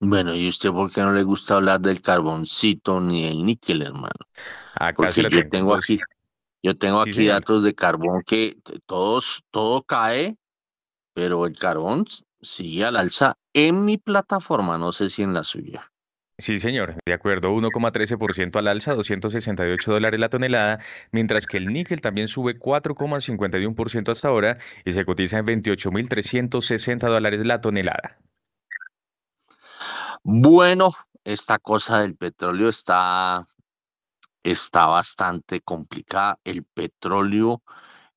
Bueno, 0.00 0.34
¿y 0.34 0.48
usted 0.48 0.70
por 0.70 0.92
qué 0.92 1.00
no 1.00 1.12
le 1.12 1.22
gusta 1.22 1.54
hablar 1.56 1.80
del 1.80 2.02
carboncito 2.02 3.00
ni 3.00 3.24
el 3.24 3.44
níquel, 3.44 3.82
hermano? 3.82 4.12
Acá 4.74 5.10
yo 5.10 5.48
tengo 5.48 5.74
aquí, 5.74 5.98
yo 6.62 6.76
tengo 6.76 7.00
aquí 7.00 7.26
datos 7.26 7.62
de 7.62 7.74
carbón 7.74 8.22
que 8.26 8.58
todos, 8.86 9.44
todo 9.50 9.82
cae, 9.82 10.36
pero 11.14 11.46
el 11.46 11.56
carbón 11.56 12.04
sigue 12.40 12.84
al 12.84 12.96
alza 12.96 13.36
en 13.52 13.84
mi 13.84 13.98
plataforma, 13.98 14.76
no 14.78 14.92
sé 14.92 15.08
si 15.08 15.22
en 15.22 15.32
la 15.32 15.44
suya. 15.44 15.90
Sí, 16.38 16.58
señor, 16.58 16.96
de 17.06 17.12
acuerdo, 17.12 17.50
1,13% 17.52 18.58
al 18.58 18.66
alza, 18.66 18.94
268 18.94 19.92
dólares 19.92 20.18
la 20.18 20.28
tonelada, 20.28 20.80
mientras 21.12 21.46
que 21.46 21.58
el 21.58 21.66
níquel 21.72 22.00
también 22.00 22.26
sube 22.26 22.58
4,51% 22.58 24.10
hasta 24.10 24.28
ahora 24.28 24.58
y 24.84 24.90
se 24.90 25.04
cotiza 25.04 25.38
en 25.38 25.46
28.360 25.46 27.08
dólares 27.08 27.46
la 27.46 27.60
tonelada. 27.60 28.18
Bueno, 30.24 30.92
esta 31.22 31.58
cosa 31.60 32.00
del 32.00 32.16
petróleo 32.16 32.68
está, 32.68 33.46
está 34.42 34.86
bastante 34.86 35.60
complicada. 35.60 36.40
El 36.42 36.64
petróleo 36.64 37.62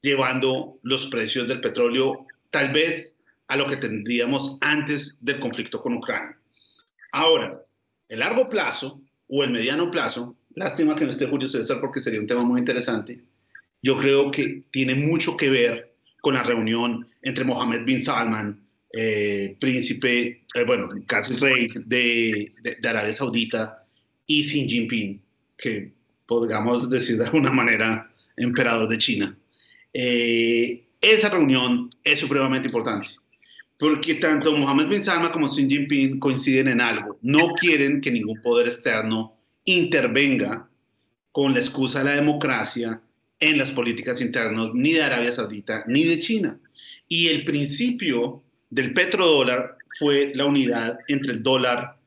llevando 0.00 0.78
los 0.82 1.08
precios 1.08 1.48
del 1.48 1.60
petróleo 1.60 2.26
tal 2.50 2.70
vez 2.70 3.18
a 3.48 3.56
lo 3.56 3.66
que 3.66 3.76
tendríamos 3.76 4.56
antes 4.60 5.18
del 5.20 5.40
conflicto 5.40 5.80
con 5.80 5.94
Ucrania. 5.94 6.38
Ahora, 7.12 7.60
el 8.08 8.20
largo 8.20 8.48
plazo 8.48 9.02
o 9.28 9.42
el 9.42 9.50
mediano 9.50 9.90
plazo, 9.90 10.36
lástima 10.54 10.94
que 10.94 11.04
no 11.04 11.10
esté 11.10 11.26
Julio 11.26 11.48
César 11.48 11.80
porque 11.80 12.00
sería 12.00 12.20
un 12.20 12.26
tema 12.26 12.44
muy 12.44 12.60
interesante, 12.60 13.22
yo 13.82 13.98
creo 13.98 14.30
que 14.30 14.64
tiene 14.70 14.94
mucho 14.94 15.36
que 15.36 15.50
ver 15.50 15.94
con 16.20 16.34
la 16.34 16.42
reunión 16.42 17.06
entre 17.22 17.44
Mohammed 17.44 17.84
bin 17.84 18.02
Salman, 18.02 18.66
eh, 18.92 19.56
príncipe, 19.58 20.44
eh, 20.54 20.64
bueno, 20.66 20.88
casi 21.06 21.36
rey 21.36 21.68
de, 21.86 22.48
de, 22.62 22.88
Arabia 22.88 23.12
Saudita, 23.12 23.86
y 24.26 24.42
Xi 24.42 24.68
Jinping, 24.68 25.20
que 25.56 25.92
podríamos 26.26 26.90
decir 26.90 27.16
de 27.16 27.24
alguna 27.26 27.50
manera 27.50 28.12
emperador 28.36 28.88
de 28.88 28.98
China. 28.98 29.36
Eh, 29.92 30.84
esa 31.00 31.30
reunión 31.30 31.88
es 32.04 32.20
supremamente 32.20 32.68
importante 32.68 33.12
porque 33.80 34.16
tanto 34.16 34.54
Mohammed 34.54 34.88
bin 34.88 35.02
Salman 35.02 35.32
como 35.32 35.48
Xi 35.48 35.66
Jinping 35.66 36.20
coinciden 36.20 36.68
en 36.68 36.82
algo. 36.82 37.18
No 37.22 37.54
quieren 37.54 38.02
que 38.02 38.10
ningún 38.10 38.40
poder 38.42 38.66
externo 38.66 39.38
intervenga 39.64 40.68
con 41.32 41.54
la 41.54 41.60
excusa 41.60 42.00
de 42.00 42.04
la 42.04 42.16
democracia 42.16 43.00
en 43.40 43.58
las 43.58 43.70
políticas 43.70 44.20
internas 44.20 44.70
ni 44.74 44.92
de 44.92 45.02
Arabia 45.02 45.32
Saudita 45.32 45.84
ni 45.86 46.04
de 46.04 46.18
China. 46.18 46.58
Y 47.08 47.28
el 47.28 47.44
principio 47.44 48.42
del 48.68 48.92
petrodólar 48.92 49.76
fue 49.98 50.32
la 50.34 50.44
unidad 50.44 50.98
entre 51.08 51.32
el 51.32 51.42
dólar 51.42 51.98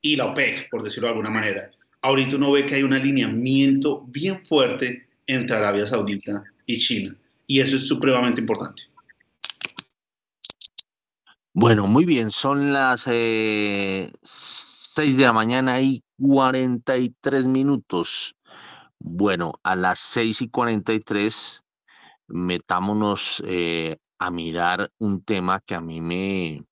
y 0.00 0.16
la 0.16 0.26
OPEC, 0.26 0.70
por 0.70 0.82
decirlo 0.82 1.08
de 1.08 1.12
alguna 1.12 1.30
manera. 1.30 1.70
Ahorita 2.00 2.36
uno 2.36 2.52
ve 2.52 2.64
que 2.64 2.76
hay 2.76 2.82
un 2.82 2.94
alineamiento 2.94 4.04
bien 4.06 4.44
fuerte 4.44 5.08
entre 5.26 5.56
Arabia 5.56 5.86
Saudita 5.86 6.44
y 6.64 6.78
China. 6.78 7.16
Y 7.46 7.60
eso 7.60 7.76
es 7.76 7.86
supremamente 7.86 8.40
importante. 8.40 8.84
Bueno, 11.52 11.88
muy 11.88 12.04
bien, 12.04 12.30
son 12.30 12.72
las 12.72 13.04
eh, 13.08 14.12
6 14.22 15.16
de 15.16 15.24
la 15.24 15.32
mañana 15.32 15.80
y 15.80 16.02
43 16.20 17.48
minutos. 17.48 18.36
Bueno, 19.00 19.54
a 19.62 19.76
las 19.76 19.98
6 20.00 20.42
y 20.42 20.48
43 20.50 21.62
metámonos 22.28 23.42
eh, 23.46 23.98
a 24.18 24.30
mirar 24.30 24.90
un 24.98 25.22
tema 25.24 25.60
que 25.60 25.74
a 25.74 25.80
mí 25.80 26.00
me, 26.00 26.64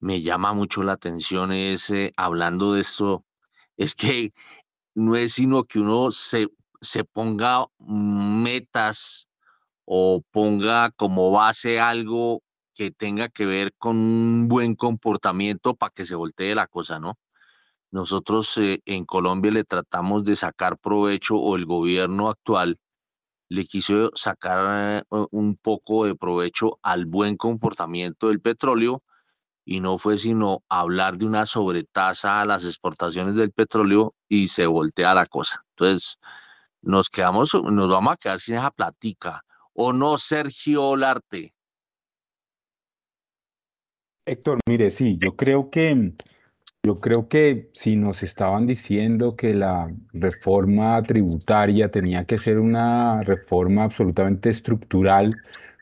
me 0.00 0.22
llama 0.22 0.52
mucho 0.52 0.82
la 0.82 0.92
atención, 0.94 1.52
es 1.52 1.90
eh, 1.90 2.12
hablando 2.16 2.74
de 2.74 2.82
esto, 2.82 3.24
es 3.76 3.94
que 3.94 4.32
no 4.94 5.16
es 5.16 5.34
sino 5.34 5.64
que 5.64 5.80
uno 5.80 6.10
se, 6.10 6.48
se 6.80 7.04
ponga 7.04 7.66
metas 7.78 9.28
o 9.84 10.22
ponga 10.30 10.90
como 10.92 11.30
base 11.32 11.80
algo 11.80 12.42
que 12.74 12.90
tenga 12.90 13.28
que 13.28 13.46
ver 13.46 13.74
con 13.78 13.96
un 13.98 14.48
buen 14.48 14.76
comportamiento 14.76 15.74
para 15.76 15.92
que 15.92 16.04
se 16.04 16.14
voltee 16.14 16.54
la 16.54 16.66
cosa, 16.68 17.00
¿no? 17.00 17.18
Nosotros 17.94 18.58
eh, 18.58 18.82
en 18.86 19.04
Colombia 19.04 19.52
le 19.52 19.62
tratamos 19.62 20.24
de 20.24 20.34
sacar 20.34 20.78
provecho 20.78 21.36
o 21.36 21.54
el 21.54 21.64
gobierno 21.64 22.28
actual 22.28 22.80
le 23.48 23.64
quiso 23.64 24.10
sacar 24.16 25.06
eh, 25.08 25.26
un 25.30 25.54
poco 25.54 26.04
de 26.04 26.16
provecho 26.16 26.80
al 26.82 27.06
buen 27.06 27.36
comportamiento 27.36 28.30
del 28.30 28.40
petróleo 28.40 29.04
y 29.64 29.78
no 29.78 29.98
fue 29.98 30.18
sino 30.18 30.64
hablar 30.68 31.18
de 31.18 31.26
una 31.26 31.46
sobretasa 31.46 32.40
a 32.40 32.44
las 32.44 32.64
exportaciones 32.64 33.36
del 33.36 33.52
petróleo 33.52 34.16
y 34.28 34.48
se 34.48 34.66
voltea 34.66 35.14
la 35.14 35.26
cosa. 35.26 35.64
Entonces, 35.76 36.18
nos 36.82 37.08
quedamos, 37.08 37.54
nos 37.54 37.88
vamos 37.88 38.14
a 38.14 38.16
quedar 38.16 38.40
sin 38.40 38.56
esa 38.56 38.72
platica. 38.72 39.44
¿O 39.72 39.92
no, 39.92 40.18
Sergio 40.18 40.82
Olarte? 40.82 41.54
Héctor, 44.26 44.58
mire, 44.68 44.90
sí, 44.90 45.16
yo 45.22 45.36
creo 45.36 45.70
que 45.70 46.16
yo 46.84 47.00
creo 47.00 47.28
que 47.28 47.70
si 47.72 47.96
nos 47.96 48.22
estaban 48.22 48.66
diciendo 48.66 49.36
que 49.36 49.54
la 49.54 49.90
reforma 50.12 51.02
tributaria 51.02 51.90
tenía 51.90 52.26
que 52.26 52.38
ser 52.38 52.58
una 52.58 53.22
reforma 53.22 53.84
absolutamente 53.84 54.50
estructural, 54.50 55.30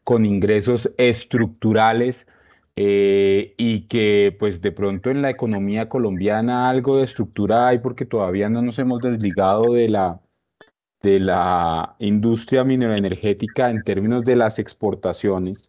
con 0.05 0.27
ingresos 0.27 0.93
estructurales, 0.99 2.27
eh, 2.77 3.55
y 3.59 3.83
que 3.89 4.35
pues 4.39 4.63
de 4.63 4.73
pronto 4.73 5.11
en 5.11 5.23
la 5.23 5.31
economía 5.31 5.89
colombiana 5.89 6.71
algo 6.71 6.99
de 6.99 7.05
estructura 7.05 7.69
hay 7.69 7.81
porque 7.81 8.07
todavía 8.07 8.49
no 8.49 8.63
nos 8.63 8.79
hemos 8.79 9.01
desligado 9.01 9.73
de 9.75 9.89
la, 9.89 10.23
de 11.03 11.21
la 11.21 11.97
industria 11.99 12.65
mineroenergética 12.65 13.71
en 13.71 13.83
términos 13.85 14.25
de 14.25 14.37
las 14.37 14.59
exportaciones. 14.59 15.69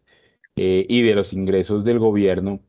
Eh, 0.56 0.86
y 0.88 1.02
de 1.02 1.16
los 1.16 1.34
ingresos 1.34 1.84
del 1.84 1.98
gobierno, 2.00 2.60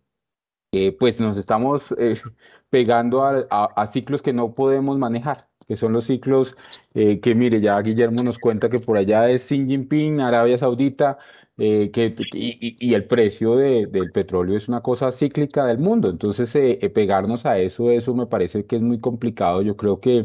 eh, 0.75 0.93
pues 0.93 1.21
nos 1.21 1.37
estamos 1.37 1.95
eh, 1.99 2.17
pegando 2.71 3.23
a, 3.23 3.87
ciclos 3.87 4.23
que 4.23 4.33
no 4.33 4.55
podemos 4.55 4.99
manejar, 4.99 5.49
que 5.69 5.77
son 5.77 5.93
los 5.93 6.07
ciclos 6.07 6.57
que, 6.93 7.35
mire, 7.37 7.61
ya 7.61 7.81
Guillermo 7.81 8.23
nos 8.25 8.39
cuenta 8.39 8.69
que 8.69 8.81
por 8.81 8.97
allá 8.97 9.31
es 9.31 9.43
Xi 9.47 9.67
Jinping, 9.67 10.21
Arabia 10.21 10.59
Saudita, 10.59 11.19
que, 11.57 12.17
y, 12.33 12.95
el 12.95 13.07
precio 13.07 13.57
del 13.57 14.11
petróleo 14.13 14.57
es 14.57 14.69
una 14.69 14.81
cosa 14.83 15.13
cíclica 15.13 15.67
del 15.67 15.79
mundo. 15.79 16.11
Entonces, 16.11 16.53
pegarnos 16.93 17.47
a 17.47 17.59
eso, 17.59 17.91
eso 17.91 18.15
me 18.15 18.27
parece 18.27 18.67
que 18.67 18.77
es 18.77 18.83
muy 18.83 18.99
complicado. 19.01 19.63
Yo 19.63 19.77
creo 19.77 20.01
que, 20.01 20.25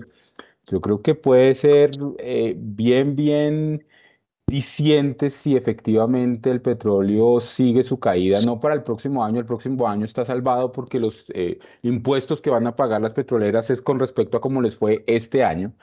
yo 0.71 0.81
creo 0.81 1.01
que 1.01 1.15
puede 1.15 1.55
ser 1.55 1.91
bien, 2.57 3.15
bien 3.15 3.85
sientes 4.61 5.33
si 5.33 5.55
efectivamente 5.55 6.49
el 6.49 6.61
petróleo 6.61 7.39
sigue 7.39 7.83
su 7.83 7.99
caída, 7.99 8.39
no 8.45 8.59
para 8.59 8.75
el 8.75 8.83
próximo 8.83 9.23
año, 9.23 9.39
el 9.39 9.45
próximo 9.45 9.87
año 9.87 10.05
está 10.05 10.25
salvado 10.25 10.71
porque 10.71 10.99
los 10.99 11.25
eh, 11.33 11.59
impuestos 11.83 12.41
que 12.41 12.49
van 12.49 12.67
a 12.67 12.75
pagar 12.75 13.01
las 13.01 13.13
petroleras 13.13 13.69
es 13.69 13.81
con 13.81 13.99
respecto 13.99 14.37
a 14.37 14.41
cómo 14.41 14.61
les 14.61 14.75
fue 14.75 15.03
este 15.07 15.43
año, 15.43 15.73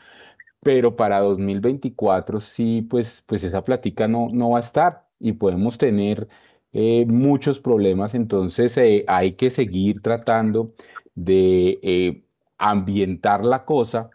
pero 0.61 0.97
para 0.97 1.21
2024 1.21 2.41
sí, 2.41 2.83
pues, 2.83 3.25
pues 3.27 3.45
esa 3.45 3.65
platica 3.65 4.09
no, 4.09 4.29
no 4.33 4.51
va 4.51 4.59
a 4.59 4.61
estar 4.61 5.07
y 5.21 5.33
podemos 5.33 5.79
tener 5.79 6.29
eh, 6.73 7.07
muchos 7.07 7.61
problemas, 7.61 8.15
entonces 8.15 8.77
eh, 8.79 9.05
hay 9.09 9.33
que 9.35 9.51
seguir 9.51 10.03
tratando 10.03 10.75
de 11.15 12.25
ambientar 12.59 13.45
la 13.45 13.65
cosa 13.65 14.11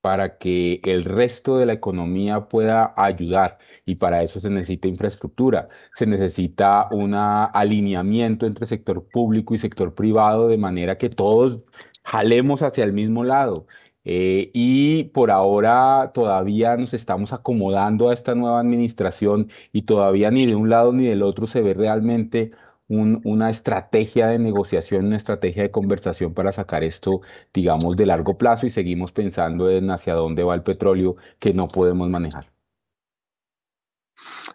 para 0.00 0.38
que 0.38 0.80
el 0.84 1.04
resto 1.04 1.58
de 1.58 1.66
la 1.66 1.72
economía 1.74 2.48
pueda 2.48 2.94
ayudar 2.96 3.58
y 3.84 3.96
para 3.96 4.22
eso 4.22 4.40
se 4.40 4.50
necesita 4.50 4.88
infraestructura, 4.88 5.68
se 5.94 6.06
necesita 6.06 6.88
un 6.90 7.14
alineamiento 7.14 8.46
entre 8.46 8.66
sector 8.66 9.06
público 9.08 9.54
y 9.54 9.58
sector 9.58 9.94
privado 9.94 10.48
de 10.48 10.58
manera 10.58 10.98
que 10.98 11.10
todos 11.10 11.60
jalemos 12.04 12.62
hacia 12.62 12.84
el 12.84 12.92
mismo 12.92 13.24
lado. 13.24 13.66
Eh, 14.04 14.50
y 14.54 15.04
por 15.12 15.30
ahora 15.30 16.12
todavía 16.14 16.76
nos 16.78 16.94
estamos 16.94 17.32
acomodando 17.34 18.08
a 18.08 18.14
esta 18.14 18.34
nueva 18.34 18.60
administración 18.60 19.50
y 19.72 19.82
todavía 19.82 20.30
ni 20.30 20.46
de 20.46 20.54
un 20.54 20.70
lado 20.70 20.92
ni 20.92 21.06
del 21.06 21.22
otro 21.22 21.46
se 21.46 21.60
ve 21.60 21.74
realmente 21.74 22.52
una 22.90 23.50
estrategia 23.50 24.26
de 24.26 24.38
negociación, 24.38 25.06
una 25.06 25.16
estrategia 25.16 25.62
de 25.62 25.70
conversación 25.70 26.34
para 26.34 26.50
sacar 26.50 26.82
esto, 26.82 27.20
digamos, 27.54 27.96
de 27.96 28.06
largo 28.06 28.36
plazo 28.36 28.66
y 28.66 28.70
seguimos 28.70 29.12
pensando 29.12 29.70
en 29.70 29.90
hacia 29.90 30.14
dónde 30.14 30.42
va 30.42 30.56
el 30.56 30.64
petróleo 30.64 31.14
que 31.38 31.54
no 31.54 31.68
podemos 31.68 32.08
manejar. 32.08 32.52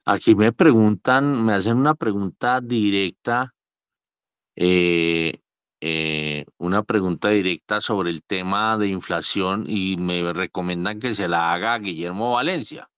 Aquí 0.05 0.35
me 0.35 0.51
preguntan, 0.51 1.45
me 1.45 1.53
hacen 1.53 1.77
una 1.77 1.95
pregunta 1.95 2.59
directa, 2.59 3.55
eh, 4.57 5.39
eh, 5.79 6.45
una 6.57 6.83
pregunta 6.83 7.29
directa 7.29 7.79
sobre 7.79 8.09
el 8.09 8.21
tema 8.21 8.77
de 8.77 8.87
inflación 8.87 9.63
y 9.65 9.95
me 9.97 10.33
recomiendan 10.33 10.99
que 10.99 11.15
se 11.15 11.29
la 11.29 11.53
haga 11.53 11.79
Guillermo 11.79 12.33
Valencia. 12.33 12.89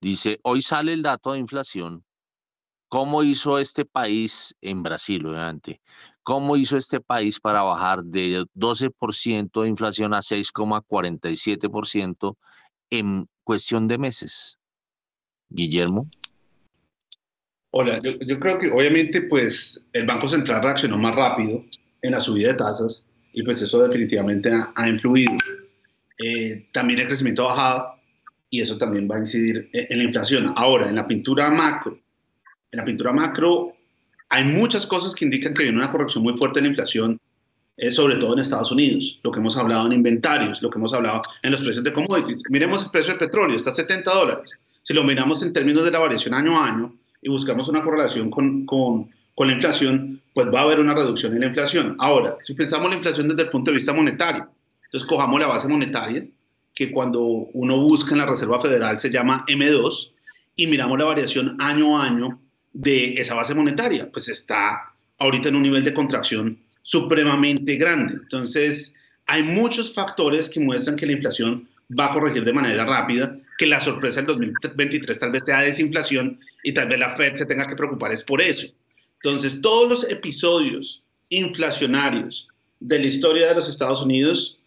Dice, 0.00 0.38
hoy 0.44 0.62
sale 0.62 0.92
el 0.92 1.02
dato 1.02 1.32
de 1.32 1.40
inflación 1.40 2.04
¿Cómo 2.90 3.22
hizo 3.22 3.58
este 3.60 3.84
país 3.84 4.56
en 4.60 4.82
Brasil, 4.82 5.24
obviamente? 5.24 5.80
¿Cómo 6.24 6.56
hizo 6.56 6.76
este 6.76 7.00
país 7.00 7.38
para 7.38 7.62
bajar 7.62 8.02
de 8.02 8.44
12% 8.56 9.62
de 9.62 9.68
inflación 9.68 10.12
a 10.12 10.18
6,47% 10.18 12.36
en 12.90 13.28
cuestión 13.44 13.86
de 13.86 13.96
meses? 13.96 14.58
Guillermo. 15.48 16.08
Hola, 17.70 18.00
yo, 18.02 18.40
creo 18.40 18.58
que 18.58 18.72
obviamente 18.72 19.22
pues 19.22 19.86
el 19.92 20.04
Banco 20.04 20.28
Central 20.28 20.60
reaccionó 20.60 20.98
más 20.98 21.14
rápido 21.14 21.64
en 22.02 22.10
la 22.10 22.20
subida 22.20 22.48
de 22.48 22.54
tasas 22.54 23.06
y 23.32 23.44
pues 23.44 23.62
eso 23.62 23.86
definitivamente 23.86 24.50
ha, 24.74 24.88
influido. 24.88 25.30
Eh, 26.18 26.68
también 26.72 26.98
el 26.98 27.06
crecimiento 27.06 27.44
ha 27.44 27.54
bajado 27.54 27.94
y 28.50 28.62
eso 28.62 28.76
también 28.76 29.08
va 29.08 29.14
a 29.14 29.20
incidir 29.20 29.70
en, 29.72 29.98
la 29.98 30.04
inflación. 30.04 30.52
Ahora, 30.56 30.88
en 30.88 30.96
la 30.96 31.06
pintura 31.06 31.48
macro, 31.50 31.96
en 32.72 32.78
la 32.78 32.84
pintura 32.84 33.12
macro 33.12 33.74
hay 34.28 34.44
muchas 34.44 34.86
cosas 34.86 35.14
que 35.14 35.24
indican 35.24 35.54
que 35.54 35.64
hay 35.64 35.68
una 35.70 35.90
corrección 35.90 36.22
muy 36.22 36.36
fuerte 36.36 36.60
en 36.60 36.66
la 36.66 36.68
inflación, 36.70 37.20
eh, 37.76 37.90
sobre 37.90 38.16
todo 38.16 38.34
en 38.34 38.38
Estados 38.38 38.70
Unidos, 38.70 39.18
lo 39.24 39.32
que 39.32 39.40
hemos 39.40 39.56
hablado 39.56 39.86
en 39.86 39.92
inventarios, 39.92 40.62
lo 40.62 40.70
que 40.70 40.78
hemos 40.78 40.94
hablado 40.94 41.20
en 41.42 41.50
los 41.50 41.60
precios 41.60 41.82
de 41.82 41.92
commodities. 41.92 42.44
Miremos 42.48 42.84
el 42.84 42.90
precio 42.90 43.10
del 43.10 43.18
petróleo, 43.18 43.56
está 43.56 43.70
a 43.70 43.74
70 43.74 44.12
dólares. 44.12 44.52
Si 44.84 44.94
lo 44.94 45.02
miramos 45.02 45.42
en 45.42 45.52
términos 45.52 45.84
de 45.84 45.90
la 45.90 45.98
variación 45.98 46.34
año 46.34 46.60
a 46.60 46.66
año 46.66 46.94
y 47.20 47.28
buscamos 47.28 47.66
una 47.68 47.82
correlación 47.82 48.30
con, 48.30 48.64
con, 48.66 49.10
con 49.34 49.48
la 49.48 49.54
inflación, 49.54 50.22
pues 50.32 50.46
va 50.54 50.60
a 50.60 50.62
haber 50.62 50.78
una 50.78 50.94
reducción 50.94 51.34
en 51.34 51.40
la 51.40 51.46
inflación. 51.46 51.96
Ahora, 51.98 52.36
si 52.36 52.54
pensamos 52.54 52.88
la 52.88 52.96
inflación 52.96 53.28
desde 53.28 53.42
el 53.42 53.50
punto 53.50 53.72
de 53.72 53.78
vista 53.78 53.92
monetario, 53.92 54.48
entonces 54.84 55.08
cojamos 55.08 55.40
la 55.40 55.48
base 55.48 55.66
monetaria, 55.66 56.24
que 56.72 56.92
cuando 56.92 57.20
uno 57.20 57.78
busca 57.78 58.12
en 58.12 58.18
la 58.18 58.26
Reserva 58.26 58.60
Federal 58.60 58.96
se 58.98 59.10
llama 59.10 59.44
M2, 59.48 60.08
y 60.54 60.66
miramos 60.68 60.98
la 60.98 61.06
variación 61.06 61.56
año 61.60 61.98
a 61.98 62.04
año 62.04 62.40
de 62.72 63.14
esa 63.14 63.34
base 63.34 63.54
monetaria, 63.54 64.10
pues 64.10 64.28
está 64.28 64.92
ahorita 65.18 65.48
en 65.48 65.56
un 65.56 65.62
nivel 65.62 65.84
de 65.84 65.94
contracción 65.94 66.58
supremamente 66.82 67.76
grande. 67.76 68.14
Entonces, 68.14 68.94
hay 69.26 69.42
muchos 69.42 69.92
factores 69.94 70.48
que 70.48 70.60
muestran 70.60 70.96
que 70.96 71.06
la 71.06 71.12
inflación 71.12 71.68
va 71.98 72.06
a 72.06 72.12
corregir 72.12 72.44
de 72.44 72.52
manera 72.52 72.84
rápida, 72.84 73.36
que 73.58 73.66
la 73.66 73.80
sorpresa 73.80 74.20
del 74.20 74.26
2023 74.26 75.18
tal 75.18 75.32
vez 75.32 75.44
sea 75.44 75.60
desinflación 75.60 76.40
y 76.62 76.72
tal 76.72 76.88
vez 76.88 76.98
la 76.98 77.16
Fed 77.16 77.36
se 77.36 77.46
tenga 77.46 77.64
que 77.64 77.76
preocupar 77.76 78.12
es 78.12 78.22
por 78.22 78.40
eso. 78.40 78.66
Entonces, 79.22 79.60
todos 79.60 79.88
los 79.88 80.10
episodios 80.10 81.02
inflacionarios 81.28 82.48
de 82.80 82.98
la 82.98 83.06
historia 83.06 83.48
de 83.48 83.54
los 83.56 83.68
Estados 83.68 84.02
Unidos 84.02 84.58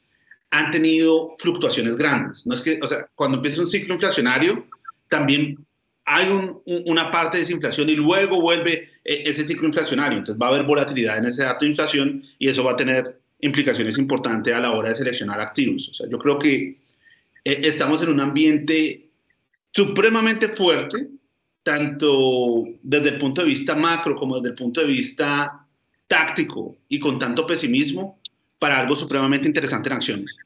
han 0.52 0.70
tenido 0.70 1.36
fluctuaciones 1.40 1.98
grandes. 1.98 2.46
No 2.46 2.54
es 2.54 2.62
que, 2.62 2.80
o 2.82 2.86
sea, 2.86 3.08
cuando 3.16 3.38
empieza 3.38 3.62
un 3.62 3.68
ciclo 3.68 3.96
inflacionario, 3.96 4.68
también 5.10 5.58
hay 6.06 6.28
una 6.66 7.12
parte 7.12 7.38
de 7.38 7.44
desinflación 7.44 7.90
y 7.90 7.96
luego 7.96 8.42
vuelve 8.42 8.90
eh, 9.04 9.24
ese 9.26 9.46
ciclo 9.46 9.68
inflacionario. 9.68 10.18
Entonces 10.18 10.42
va 10.42 10.48
a 10.48 10.50
haber 10.50 10.64
volatilidad 10.64 11.18
en 11.18 11.26
ese 11.26 11.44
dato 11.44 11.66
de 11.66 11.70
inflación 11.70 12.24
y 12.38 12.50
eso 12.50 12.64
va 12.64 12.74
a 12.74 12.76
tener 12.76 13.20
implicaciones 13.40 13.98
importantes 13.98 14.54
a 14.54 14.60
la 14.60 14.72
hora 14.72 14.90
de 14.90 14.96
seleccionar 14.96 15.40
activos. 15.40 15.90
O 15.90 15.94
sea, 15.94 16.10
yo 16.10 16.18
creo 16.18 16.38
que 16.38 16.76
eh, 17.46 17.62
estamos 17.64 18.02
en 18.04 18.10
un 18.10 18.20
ambiente 18.20 19.10
supremamente 19.72 20.50
fuerte, 20.50 21.08
tanto 21.64 22.66
desde 22.82 23.10
el 23.10 23.18
punto 23.18 23.42
de 23.42 23.48
vista 23.48 23.76
macro 23.76 24.16
como 24.16 24.36
desde 24.36 24.50
el 24.50 24.56
punto 24.56 24.82
de 24.82 24.88
vista 24.88 25.66
táctico 26.08 26.78
y 26.90 27.00
con 27.00 27.18
tanto 27.18 27.46
pesimismo 27.46 28.20
para 28.60 28.80
algo 28.80 28.96
supremamente 28.96 29.48
interesante 29.48 29.90
en 29.90 29.96
acciones. 29.96 30.38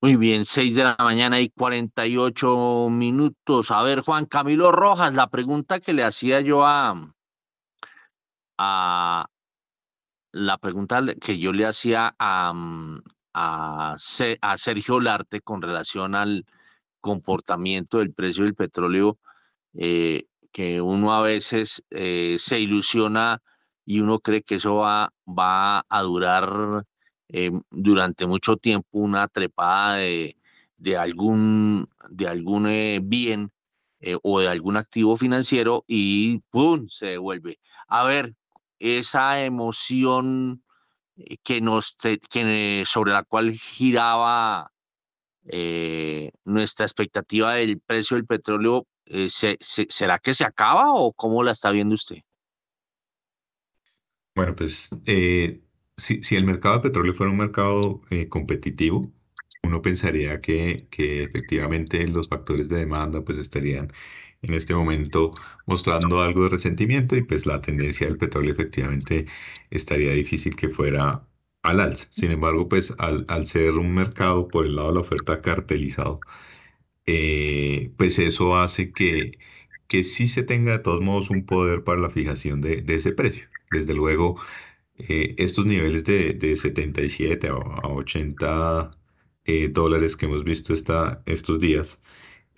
Muy 0.00 0.16
bien, 0.16 0.44
6 0.44 0.74
de 0.74 0.84
la 0.84 0.96
mañana 0.98 1.40
y 1.40 1.48
48 1.50 2.88
minutos. 2.90 3.70
A 3.70 3.82
ver, 3.82 4.00
Juan 4.00 4.26
Camilo 4.26 4.70
Rojas, 4.72 5.14
la 5.14 5.28
pregunta 5.28 5.80
que 5.80 5.92
le 5.92 6.04
hacía 6.04 6.40
yo 6.40 6.64
a, 6.64 6.94
a 8.58 9.26
la 10.32 10.58
pregunta 10.58 11.02
que 11.20 11.38
yo 11.38 11.52
le 11.52 11.66
hacía 11.66 12.14
a, 12.18 12.52
a, 13.34 13.96
a 14.42 14.58
Sergio 14.58 15.00
Larte 15.00 15.40
con 15.40 15.62
relación 15.62 16.14
al 16.14 16.44
comportamiento 17.00 17.98
del 17.98 18.12
precio 18.12 18.44
del 18.44 18.54
petróleo, 18.54 19.18
eh, 19.74 20.26
que 20.52 20.80
uno 20.80 21.14
a 21.14 21.22
veces 21.22 21.84
eh, 21.90 22.36
se 22.38 22.60
ilusiona 22.60 23.42
y 23.84 24.00
uno 24.00 24.18
cree 24.18 24.42
que 24.42 24.56
eso 24.56 24.76
va, 24.76 25.12
va 25.26 25.84
a 25.88 26.02
durar 26.02 26.84
eh, 27.28 27.50
durante 27.70 28.26
mucho 28.26 28.56
tiempo 28.56 28.86
una 28.92 29.26
trepada 29.26 29.96
de, 29.96 30.36
de 30.76 30.96
algún, 30.96 31.88
de 32.08 32.28
algún 32.28 32.68
eh, 32.68 33.00
bien 33.02 33.50
eh, 34.00 34.16
o 34.22 34.40
de 34.40 34.48
algún 34.48 34.76
activo 34.76 35.16
financiero 35.16 35.84
y 35.88 36.38
¡pum! 36.50 36.86
se 36.88 37.06
devuelve. 37.06 37.58
A 37.88 38.04
ver, 38.04 38.34
esa 38.78 39.42
emoción 39.42 40.62
que 41.42 41.60
nos, 41.60 41.96
que, 42.30 42.84
sobre 42.86 43.12
la 43.12 43.24
cual 43.24 43.52
giraba 43.52 44.70
nuestra 46.44 46.86
expectativa 46.86 47.54
del 47.54 47.80
precio 47.80 48.16
del 48.16 48.26
petróleo, 48.26 48.86
será 49.60 50.18
que 50.18 50.34
se 50.34 50.44
acaba 50.44 50.92
o 50.92 51.12
cómo 51.12 51.42
la 51.42 51.52
está 51.52 51.70
viendo 51.70 51.94
usted? 51.94 52.18
Bueno, 54.34 54.54
pues 54.54 54.90
si, 55.96 56.22
si 56.22 56.36
el 56.36 56.44
mercado 56.46 56.76
de 56.76 56.82
petróleo 56.82 57.14
fuera 57.14 57.32
un 57.32 57.38
mercado 57.38 58.02
eh, 58.10 58.28
competitivo, 58.28 59.12
uno 59.62 59.82
pensaría 59.82 60.40
que, 60.40 60.86
que 60.90 61.24
efectivamente 61.24 62.06
los 62.08 62.28
factores 62.28 62.68
de 62.68 62.78
demanda 62.78 63.22
pues 63.24 63.38
estarían 63.38 63.92
en 64.42 64.54
este 64.54 64.74
momento 64.74 65.32
mostrando 65.66 66.20
algo 66.22 66.44
de 66.44 66.50
resentimiento 66.50 67.16
y 67.16 67.22
pues 67.22 67.46
la 67.46 67.60
tendencia 67.60 68.06
del 68.06 68.18
petróleo 68.18 68.52
efectivamente 68.52 69.26
estaría 69.70 70.12
difícil 70.12 70.54
que 70.56 70.68
fuera 70.68 71.26
al 71.62 71.80
alza. 71.80 72.06
Sin 72.10 72.30
embargo, 72.30 72.68
pues 72.68 72.94
al, 72.98 73.24
al 73.28 73.46
ser 73.48 73.72
un 73.72 73.94
mercado 73.94 74.48
por 74.48 74.66
el 74.66 74.76
lado 74.76 74.88
de 74.88 74.94
la 74.94 75.00
oferta 75.00 75.40
cartelizado, 75.40 76.20
eh, 77.06 77.92
pues 77.96 78.18
eso 78.18 78.56
hace 78.56 78.92
que, 78.92 79.38
que 79.88 80.04
sí 80.04 80.28
se 80.28 80.42
tenga 80.42 80.72
de 80.72 80.78
todos 80.80 81.00
modos 81.02 81.30
un 81.30 81.46
poder 81.46 81.84
para 81.84 82.00
la 82.00 82.10
fijación 82.10 82.60
de, 82.60 82.82
de 82.82 82.94
ese 82.94 83.12
precio. 83.12 83.48
Desde 83.70 83.94
luego, 83.94 84.40
eh, 84.98 85.34
estos 85.38 85.66
niveles 85.66 86.04
de, 86.04 86.32
de 86.34 86.56
77 86.56 87.48
a, 87.48 87.52
80 87.88 88.90
eh, 89.44 89.68
dólares 89.68 90.16
que 90.16 90.26
hemos 90.26 90.44
visto 90.44 90.72
esta, 90.72 91.22
estos 91.26 91.58
días, 91.60 92.02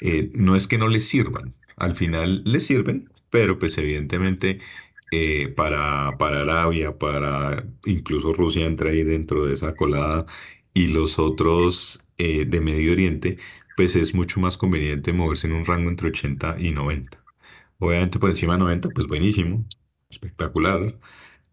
eh, 0.01 0.31
no 0.35 0.57
es 0.57 0.69
que 0.69 0.79
no 0.79 0.89
les 0.89 1.07
sirvan, 1.09 1.55
al 1.77 1.97
final 1.97 2.43
les 2.45 2.67
sirven, 2.67 3.11
pero 3.31 3.59
pues 3.59 3.77
evidentemente 3.79 4.61
para, 5.57 6.19
para 6.19 6.41
Arabia, 6.41 6.99
para 6.99 7.67
incluso 7.87 8.33
Rusia 8.33 8.67
entra 8.67 8.91
ahí 8.91 9.03
dentro 9.03 9.47
de 9.47 9.55
esa 9.55 9.75
colada 9.75 10.27
y 10.75 10.89
los 10.89 11.19
otros 11.19 12.05
de 12.19 12.61
Medio 12.61 12.93
Oriente, 12.93 13.39
pues 13.75 13.97
es 13.97 14.15
mucho 14.15 14.41
más 14.41 14.59
conveniente 14.59 15.13
moverse 15.13 15.47
en 15.47 15.55
un 15.55 15.65
rango 15.65 15.89
entre 15.91 16.09
80 16.09 16.57
y 16.59 16.73
90. 16.73 17.25
Obviamente 17.79 18.19
por 18.19 18.31
encima 18.31 18.55
de 18.55 18.61
90, 18.61 18.91
pues 18.91 19.07
buenísimo, 19.07 19.65
espectacular 20.11 20.99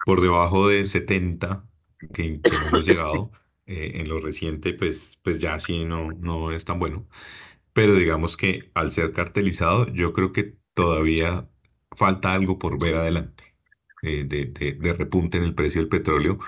por 0.06 0.22
debajo 0.22 0.70
de 0.70 0.86
70 0.86 1.68
que, 2.14 2.39
hemos 2.43 2.86
llegado 2.88 3.32
eh, 3.66 3.93
en 3.95 4.08
lo 4.08 4.22
reciente, 4.22 4.74
pues, 4.74 5.20
pues 5.24 5.41
ya 5.41 5.60
sí 5.60 5.84
no, 5.84 6.12
no 6.12 6.51
es 6.51 6.64
tan 6.64 6.80
bueno. 6.80 7.08
Pero 7.74 7.95
digamos 7.95 8.38
que 8.38 8.72
al 8.76 8.91
ser 8.91 9.12
cartelizado, 9.12 9.91
yo 9.93 10.14
creo 10.14 10.32
que 10.32 10.56
todavía 10.74 11.49
falta 11.91 12.34
algo 12.34 12.60
por 12.60 12.82
ver 12.82 12.95
adelante 12.95 13.56
eh, 14.03 14.24
de, 14.26 14.45
de, 14.45 14.93
repunte 14.93 15.38
en 15.38 15.43
el 15.43 15.56
precio 15.56 15.82
del 15.82 15.89
petróleo. 15.89 16.39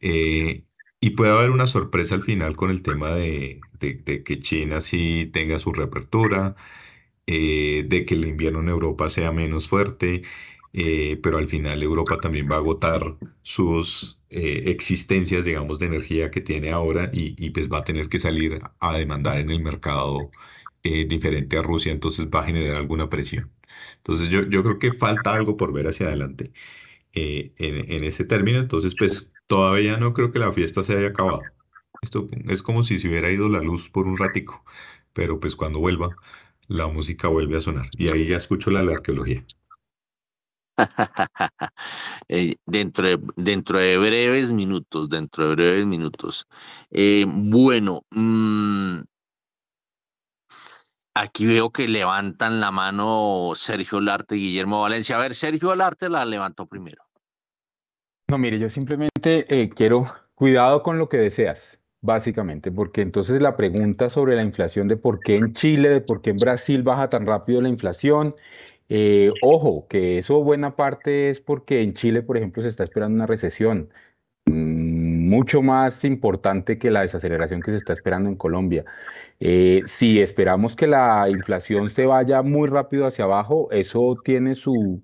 Eh, 0.00 0.64
y 1.00 1.10
puede 1.10 1.32
haber 1.32 1.50
una 1.50 1.66
sorpresa 1.66 2.14
al 2.16 2.22
final 2.24 2.56
con 2.56 2.70
el 2.70 2.82
tema 2.82 3.10
de, 3.14 3.60
de 3.80 4.22
que 4.24 4.40
China 4.40 4.80
sí 4.80 5.30
tenga 5.32 5.58
su 5.58 5.72
reapertura, 5.72 6.56
de 7.26 8.04
que 8.06 8.14
el 8.14 8.26
invierno 8.26 8.60
en 8.60 8.68
Europa 8.70 9.08
sea 9.10 9.32
menos 9.32 9.68
fuerte 9.68 10.22
eh, 10.72 11.18
pero 11.22 11.38
al 11.38 11.48
final 11.48 11.82
Europa 11.82 12.20
también 12.20 12.48
va 12.50 12.56
a 12.56 12.58
agotar 12.58 13.16
sus 13.42 14.20
eh, 14.30 14.64
existencias, 14.66 15.44
digamos, 15.44 15.78
de 15.78 15.86
energía 15.86 16.30
que 16.30 16.40
tiene 16.40 16.70
ahora 16.70 17.10
y, 17.12 17.50
pues 17.50 17.68
va 17.68 17.78
a 17.78 17.84
tener 17.84 18.08
que 18.08 18.20
salir 18.20 18.60
a 18.78 18.96
demandar 18.96 19.38
en 19.38 19.50
el 19.50 19.60
mercado 19.62 20.32
eh, 20.82 21.06
diferente 21.06 21.56
a 21.58 21.62
Rusia, 21.62 21.92
entonces 21.92 22.28
va 22.28 22.40
a 22.40 22.46
generar 22.46 22.76
alguna 22.76 23.08
presión. 23.10 23.50
Entonces 23.98 24.28
yo, 24.30 24.42
yo 24.48 24.62
creo 24.62 24.78
que 24.78 24.92
falta 24.92 25.34
algo 25.34 25.56
por 25.56 25.72
ver 25.72 25.86
hacia 25.88 26.06
adelante 26.08 26.52
en, 27.12 28.04
ese 28.04 28.24
término, 28.24 28.58
entonces 28.58 28.94
pues 28.94 29.32
todavía 29.46 29.96
no 29.98 30.12
creo 30.14 30.30
que 30.32 30.38
la 30.38 30.52
fiesta 30.52 30.82
se 30.84 30.96
haya 30.96 31.08
acabado. 31.08 31.52
Esto 32.02 32.28
es 32.48 32.62
como 32.62 32.82
si 32.82 32.98
se 32.98 33.08
hubiera 33.08 33.30
ido 33.30 33.48
la 33.48 33.60
luz 33.62 33.90
por 33.90 34.06
un 34.06 34.18
ratico, 34.18 34.64
pero 35.12 35.40
pues 35.40 35.56
cuando 35.56 35.80
vuelva, 35.80 36.16
la 36.68 36.88
música 36.88 37.28
vuelve 37.28 37.56
a 37.56 37.60
sonar 37.60 37.90
y 37.98 38.08
ahí 38.12 38.26
ya 38.26 38.36
escucho 38.36 38.70
la 38.70 38.80
arqueología. 38.80 39.44
Eh, 42.30 42.56
dentro, 42.66 43.06
de, 43.06 43.96
breves 43.96 44.52
minutos, 44.52 45.08
dentro 45.08 45.48
de 45.48 45.54
breves 45.54 45.86
minutos. 45.86 46.46
Eh, 46.90 47.24
bueno, 47.26 48.02
mm, 48.10 49.00
aquí 51.14 51.46
veo 51.46 51.70
que 51.70 51.88
levantan 51.88 52.60
la 52.60 52.70
mano 52.70 53.52
Sergio 53.54 54.00
Larte 54.00 54.36
y 54.36 54.40
Guillermo 54.40 54.82
Valencia. 54.82 55.16
A 55.16 55.20
ver, 55.20 55.34
Sergio 55.34 55.74
Larte 55.74 56.08
la 56.10 56.24
levantó 56.24 56.66
primero. 56.66 57.02
No, 58.30 58.36
mire, 58.36 58.58
yo 58.58 58.68
simplemente 58.68 59.46
eh, 59.48 59.70
quiero 59.70 60.06
cuidado 60.34 60.82
con 60.82 60.98
lo 60.98 61.08
que 61.08 61.16
deseas, 61.16 61.80
básicamente, 62.02 62.70
porque 62.70 63.00
entonces 63.00 63.40
la 63.40 63.56
pregunta 63.56 64.10
sobre 64.10 64.36
la 64.36 64.42
inflación 64.42 64.86
de 64.86 64.98
por 64.98 65.20
qué 65.20 65.36
en 65.36 65.54
Chile, 65.54 65.88
de 65.88 66.00
por 66.02 66.20
qué 66.20 66.30
en 66.30 66.36
Brasil 66.36 66.82
baja 66.82 67.08
tan 67.08 67.24
rápido 67.24 67.62
la 67.62 67.70
inflación 67.70 68.34
eh, 68.88 69.32
ojo, 69.42 69.86
que 69.88 70.18
eso 70.18 70.42
buena 70.42 70.76
parte 70.76 71.30
es 71.30 71.40
porque 71.40 71.82
en 71.82 71.94
Chile, 71.94 72.22
por 72.22 72.36
ejemplo, 72.36 72.62
se 72.62 72.68
está 72.68 72.84
esperando 72.84 73.16
una 73.16 73.26
recesión. 73.26 73.90
Mm, 74.46 75.28
mucho 75.28 75.62
más 75.62 76.04
importante 76.04 76.78
que 76.78 76.90
la 76.90 77.02
desaceleración 77.02 77.60
que 77.62 77.72
se 77.72 77.76
está 77.78 77.92
esperando 77.92 78.30
en 78.30 78.36
Colombia. 78.36 78.84
Eh, 79.40 79.82
si 79.86 80.20
esperamos 80.20 80.76
que 80.76 80.86
la 80.86 81.28
inflación 81.30 81.90
se 81.90 82.06
vaya 82.06 82.42
muy 82.42 82.68
rápido 82.68 83.06
hacia 83.06 83.24
abajo, 83.24 83.68
eso 83.70 84.16
tiene 84.24 84.54
su, 84.54 85.02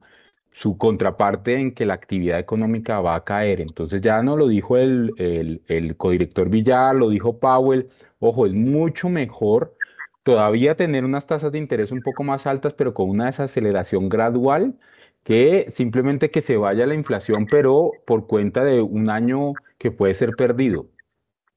su 0.50 0.78
contraparte 0.78 1.56
en 1.60 1.72
que 1.74 1.86
la 1.86 1.94
actividad 1.94 2.38
económica 2.38 3.00
va 3.00 3.16
a 3.16 3.24
caer. 3.24 3.60
Entonces 3.60 4.00
ya 4.02 4.22
no 4.22 4.36
lo 4.36 4.48
dijo 4.48 4.76
el, 4.78 5.12
el, 5.18 5.62
el 5.68 5.96
codirector 5.96 6.48
Villar, 6.50 6.94
lo 6.96 7.10
dijo 7.10 7.38
Powell. 7.38 7.88
Ojo, 8.20 8.46
es 8.46 8.54
mucho 8.54 9.08
mejor 9.10 9.76
todavía 10.24 10.76
tener 10.76 11.04
unas 11.04 11.26
tasas 11.28 11.52
de 11.52 11.58
interés 11.58 11.92
un 11.92 12.00
poco 12.02 12.24
más 12.24 12.46
altas, 12.46 12.74
pero 12.74 12.94
con 12.94 13.10
una 13.10 13.26
desaceleración 13.26 14.08
gradual, 14.08 14.78
que 15.22 15.66
simplemente 15.70 16.30
que 16.30 16.40
se 16.42 16.56
vaya 16.56 16.86
la 16.86 16.94
inflación, 16.94 17.46
pero 17.50 17.92
por 18.06 18.26
cuenta 18.26 18.64
de 18.64 18.82
un 18.82 19.10
año 19.10 19.52
que 19.78 19.90
puede 19.92 20.14
ser 20.14 20.32
perdido. 20.36 20.88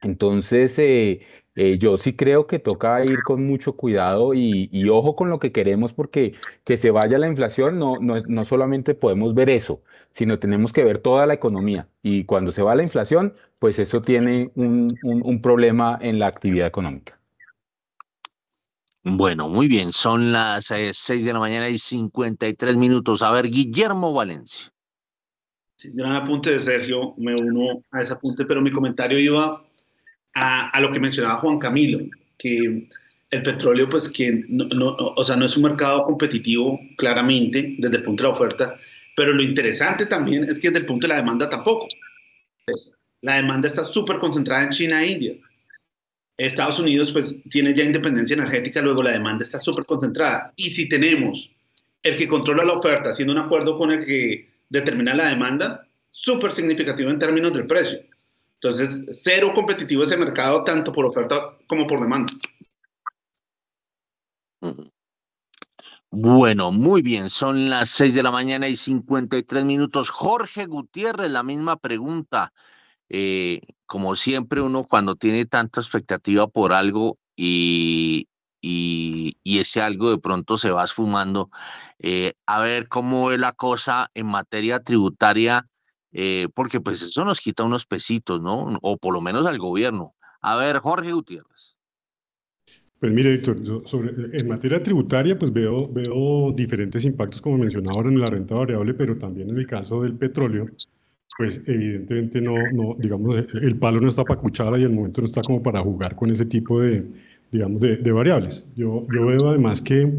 Entonces, 0.01 0.78
eh, 0.80 1.22
eh, 1.55 1.78
yo 1.80 1.97
sí 1.97 2.15
creo 2.15 2.47
que 2.47 2.59
toca 2.59 3.03
ir 3.03 3.24
con 3.24 3.45
mucho 3.47 3.76
cuidado 3.76 4.34
y, 4.36 4.70
ojo 4.89 5.15
con 5.15 5.30
lo 5.30 5.39
que 5.39 5.51
queremos 5.51 5.93
porque 5.93 6.36
que 6.63 6.78
se 6.78 6.91
vaya 6.91 7.18
la 7.18 7.28
inflación 7.28 7.80
no, 7.80 7.95
no, 7.99 8.45
solamente 8.45 8.93
podemos 8.95 9.34
ver 9.34 9.49
eso, 9.49 9.82
sino 10.11 10.39
tenemos 10.39 10.72
que 10.74 10.84
ver 10.84 10.99
toda 10.99 11.26
la 11.26 11.34
economía. 11.34 11.89
Y 12.03 12.26
cuando 12.26 12.51
se 12.51 12.61
va 12.61 12.76
la 12.76 12.84
inflación, 12.84 13.34
pues 13.59 13.80
eso 13.80 14.01
tiene 14.01 14.51
un, 14.55 14.88
un 15.03 15.41
problema 15.41 15.97
en 16.01 16.20
la 16.20 16.28
actividad 16.28 16.68
económica. 16.68 17.16
Bueno, 19.10 19.47
muy 19.47 19.68
bien, 19.68 19.93
son 19.93 20.34
las 20.34 20.66
6 20.66 21.10
eh, 21.10 21.24
de 21.24 21.34
la 21.34 21.39
mañana 21.39 21.70
y 21.70 21.78
53 21.78 22.76
minutos. 22.76 23.22
A 23.22 23.32
ver, 23.32 23.49
Guillermo 23.49 24.14
Valencia. 24.14 24.70
Sí, 25.78 25.91
gran 25.93 26.16
apunte 26.16 26.51
de 26.51 26.60
Sergio, 26.60 27.14
me 27.18 27.34
uno 27.41 27.84
a 27.91 28.01
ese 28.01 28.14
apunte, 28.14 28.43
pero 28.45 28.62
mi 28.62 28.72
comentario 28.72 29.18
iba 29.18 29.64
a, 30.34 30.82
lo 30.82 30.91
que 30.91 30.99
mencionaba 30.99 31.39
Juan 31.39 31.58
Camilo, 31.60 31.99
que 32.38 32.89
el 33.30 33.43
petróleo, 33.43 33.88
pues 33.88 34.10
que 34.10 34.43
no, 34.49 34.95
o 34.97 35.24
sea, 35.24 35.36
no 35.36 35.45
es 35.45 35.55
un 35.55 35.64
mercado 35.64 36.03
competitivo 36.03 36.80
claramente 36.97 37.76
desde 37.78 37.97
el 37.97 38.03
punto 38.03 38.24
de 38.24 38.30
la 38.30 38.36
oferta, 38.36 38.76
pero 39.16 39.34
lo 39.34 39.41
interesante 39.41 40.05
también 40.05 40.43
es 40.43 40.60
que 40.60 40.68
desde 40.70 40.80
el 40.80 40.86
punto 40.86 41.08
de 41.08 41.14
la 41.14 41.20
demanda 41.20 41.47
tampoco. 41.47 41.88
La 43.22 43.36
demanda 43.36 43.68
está 43.68 43.84
súper 43.84 44.20
concentrada 44.20 44.64
en 44.64 44.70
China 44.70 45.01
e 45.01 45.12
India. 45.12 45.34
Estados 46.38 46.80
Unidos 46.80 47.12
pues 47.12 47.36
tiene 47.50 47.74
ya 47.74 47.84
independencia 47.84 48.36
energética, 48.36 48.82
luego 48.82 49.02
la 49.04 49.12
demanda 49.12 49.44
está 49.44 49.60
súper 49.60 49.86
concentrada. 49.86 50.54
Y 50.56 50.72
si 50.72 50.88
tenemos 50.88 51.50
el 52.04 52.18
que 52.18 52.28
controla 52.28 52.64
la 52.64 52.74
oferta 52.74 53.10
haciendo 53.10 53.34
un 53.34 53.40
acuerdo 53.40 53.78
con 53.78 53.92
el 53.92 54.06
que 54.06 54.50
determina 54.70 55.16
la 55.16 55.30
demanda, 55.30 55.88
súper 56.10 56.52
significativo 56.52 57.10
en 57.10 57.20
términos 57.20 57.54
del 57.54 57.68
precio. 57.68 58.00
Entonces, 58.56 59.06
cero 59.12 59.52
competitivo 59.54 60.04
ese 60.04 60.18
mercado, 60.18 60.64
tanto 60.64 60.92
por 60.92 61.06
oferta 61.06 61.52
como 61.68 61.86
por 61.86 62.02
demanda. 62.02 62.34
Bueno, 66.10 66.72
muy 66.72 67.02
bien, 67.02 67.30
son 67.30 67.70
las 67.70 67.90
6 67.92 68.16
de 68.16 68.24
la 68.24 68.32
mañana 68.32 68.68
y 68.68 68.76
53 68.76 69.64
minutos. 69.66 70.10
Jorge 70.10 70.66
Gutiérrez, 70.66 71.30
la 71.30 71.44
misma 71.44 71.78
pregunta. 71.78 72.54
Eh, 73.10 73.62
como 73.86 74.16
siempre, 74.16 74.62
uno 74.62 74.84
cuando 74.84 75.16
tiene 75.16 75.45
tanta 75.45 75.80
expectativa 75.82 76.47
por 76.47 76.74
algo 76.74 77.18
y, 77.36 78.28
ese 79.43 79.82
algo 79.82 80.12
de 80.12 80.20
pronto 80.20 80.58
se 80.58 80.70
va 80.70 80.84
esfumando, 80.84 81.49
eh, 81.99 82.34
a 82.45 82.62
ver 82.62 82.88
cómo 82.88 83.28
ve 83.28 83.38
la 83.38 83.53
cosa 83.53 84.12
en 84.14 84.28
materia 84.28 84.82
tributaria 84.82 85.68
eh, 86.12 86.47
porque 86.53 86.80
pues 86.80 87.01
eso 87.01 87.26
nos 87.26 87.39
quita 87.39 87.64
unos 87.64 87.86
pesitos, 87.86 88.41
¿no? 88.41 88.80
O 88.82 88.97
por 88.97 89.14
lo 89.14 89.22
menos 89.22 89.45
al 89.45 89.60
gobierno. 89.60 90.16
A 90.41 90.55
ver, 90.55 90.78
Jorge 90.80 91.12
Gutiérrez. 91.12 91.76
Pues 92.99 93.12
mire, 93.12 93.36
Héctor, 93.36 93.58
en 94.34 94.47
materia 94.47 94.82
tributaria, 94.82 95.38
pues 95.38 95.53
veo, 95.53 95.88
veo 95.88 96.51
diferentes 96.53 97.05
impactos, 97.05 97.41
como 97.41 97.60
mencionaba 97.60 97.91
ahora 97.97 98.10
en 98.10 98.20
la 98.20 98.26
renta 98.26 98.55
variable, 98.55 98.95
pero 98.95 99.20
también 99.20 99.51
en 99.51 99.58
el 99.60 99.68
caso 99.68 100.01
del 100.01 100.18
petróleo, 100.18 100.66
pues 101.38 101.62
evidentemente 101.68 102.42
no, 102.42 102.56
no 102.74 102.96
digamos, 102.98 103.38
el 103.38 103.76
palo 103.78 104.00
no 104.00 104.08
está 104.08 104.24
para 104.24 104.40
cuchara 104.40 104.80
y 104.80 104.84
el 104.84 104.92
momento 104.92 105.22
no 105.22 105.26
está 105.26 105.42
como 105.42 105.62
para 105.62 105.82
jugar 105.82 106.16
con 106.16 106.32
ese 106.32 106.46
tipo 106.46 106.82
de, 106.82 107.06
digamos, 107.52 107.80
de, 107.82 108.12
variables. 108.12 108.68
Yo, 108.76 109.06
yo 109.14 109.28
veo 109.28 109.50
además 109.50 109.82
que 109.82 110.12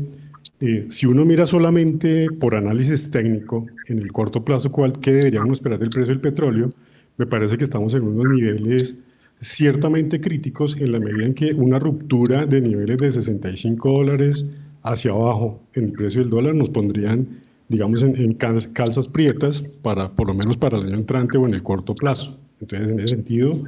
eh, 0.61 0.87
si 0.89 1.07
uno 1.07 1.25
mira 1.25 1.45
solamente 1.45 2.29
por 2.31 2.55
análisis 2.55 3.11
técnico, 3.11 3.67
en 3.87 3.99
el 3.99 4.13
corto 4.13 4.45
plazo, 4.45 4.71
¿cuál, 4.71 4.93
¿qué 4.93 5.13
deberíamos 5.13 5.59
esperar 5.59 5.79
del 5.79 5.91
precio 5.91 6.15
del 6.15 6.21
petróleo? 6.21 6.71
Me 7.17 7.27
parece 7.27 7.57
que 7.57 7.65
estamos 7.65 7.95
en 7.95 8.03
unos 8.03 8.29
niveles 8.29 8.97
ciertamente 9.41 10.21
críticos 10.21 10.77
en 10.79 10.93
la 10.93 11.01
medida 11.01 11.27
en 11.27 11.35
que 11.35 11.53
una 11.53 11.79
ruptura 11.79 12.47
de 12.47 12.61
niveles 12.61 12.99
de 12.99 13.13
65 13.13 13.91
dólares 13.91 14.71
hacia 14.83 15.13
abajo 15.13 15.61
en 15.75 15.85
el 15.87 15.93
precio 15.93 16.23
del 16.23 16.31
dólar 16.31 16.55
nos 16.55 16.71
pondrían, 16.71 17.27
digamos, 17.69 18.03
en, 18.03 18.17
en 18.17 18.33
calzas 18.35 19.09
prietas, 19.09 19.63
para, 19.83 20.11
por 20.15 20.29
lo 20.29 20.35
menos 20.35 20.57
para 20.57 20.79
el 20.79 20.87
año 20.87 20.97
entrante 20.97 21.39
o 21.39 21.47
en 21.47 21.55
el 21.55 21.63
corto 21.63 21.95
plazo. 21.95 22.39
Entonces, 22.61 22.91
en 22.91 23.01
ese 23.01 23.17
sentido, 23.17 23.63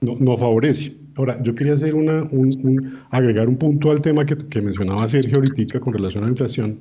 no, 0.00 0.16
no 0.18 0.36
favorece. 0.36 0.94
Ahora, 1.16 1.42
yo 1.42 1.54
quería 1.54 1.74
hacer 1.74 1.94
una, 1.94 2.22
un, 2.30 2.92
agregar 3.10 3.48
un 3.48 3.56
punto 3.56 3.90
al 3.90 4.00
tema 4.00 4.24
que, 4.24 4.36
que, 4.36 4.60
mencionaba 4.60 5.06
Sergio 5.08 5.36
ahorita 5.36 5.80
con 5.80 5.92
relación 5.92 6.24
a 6.24 6.26
la 6.26 6.32
inflación, 6.32 6.80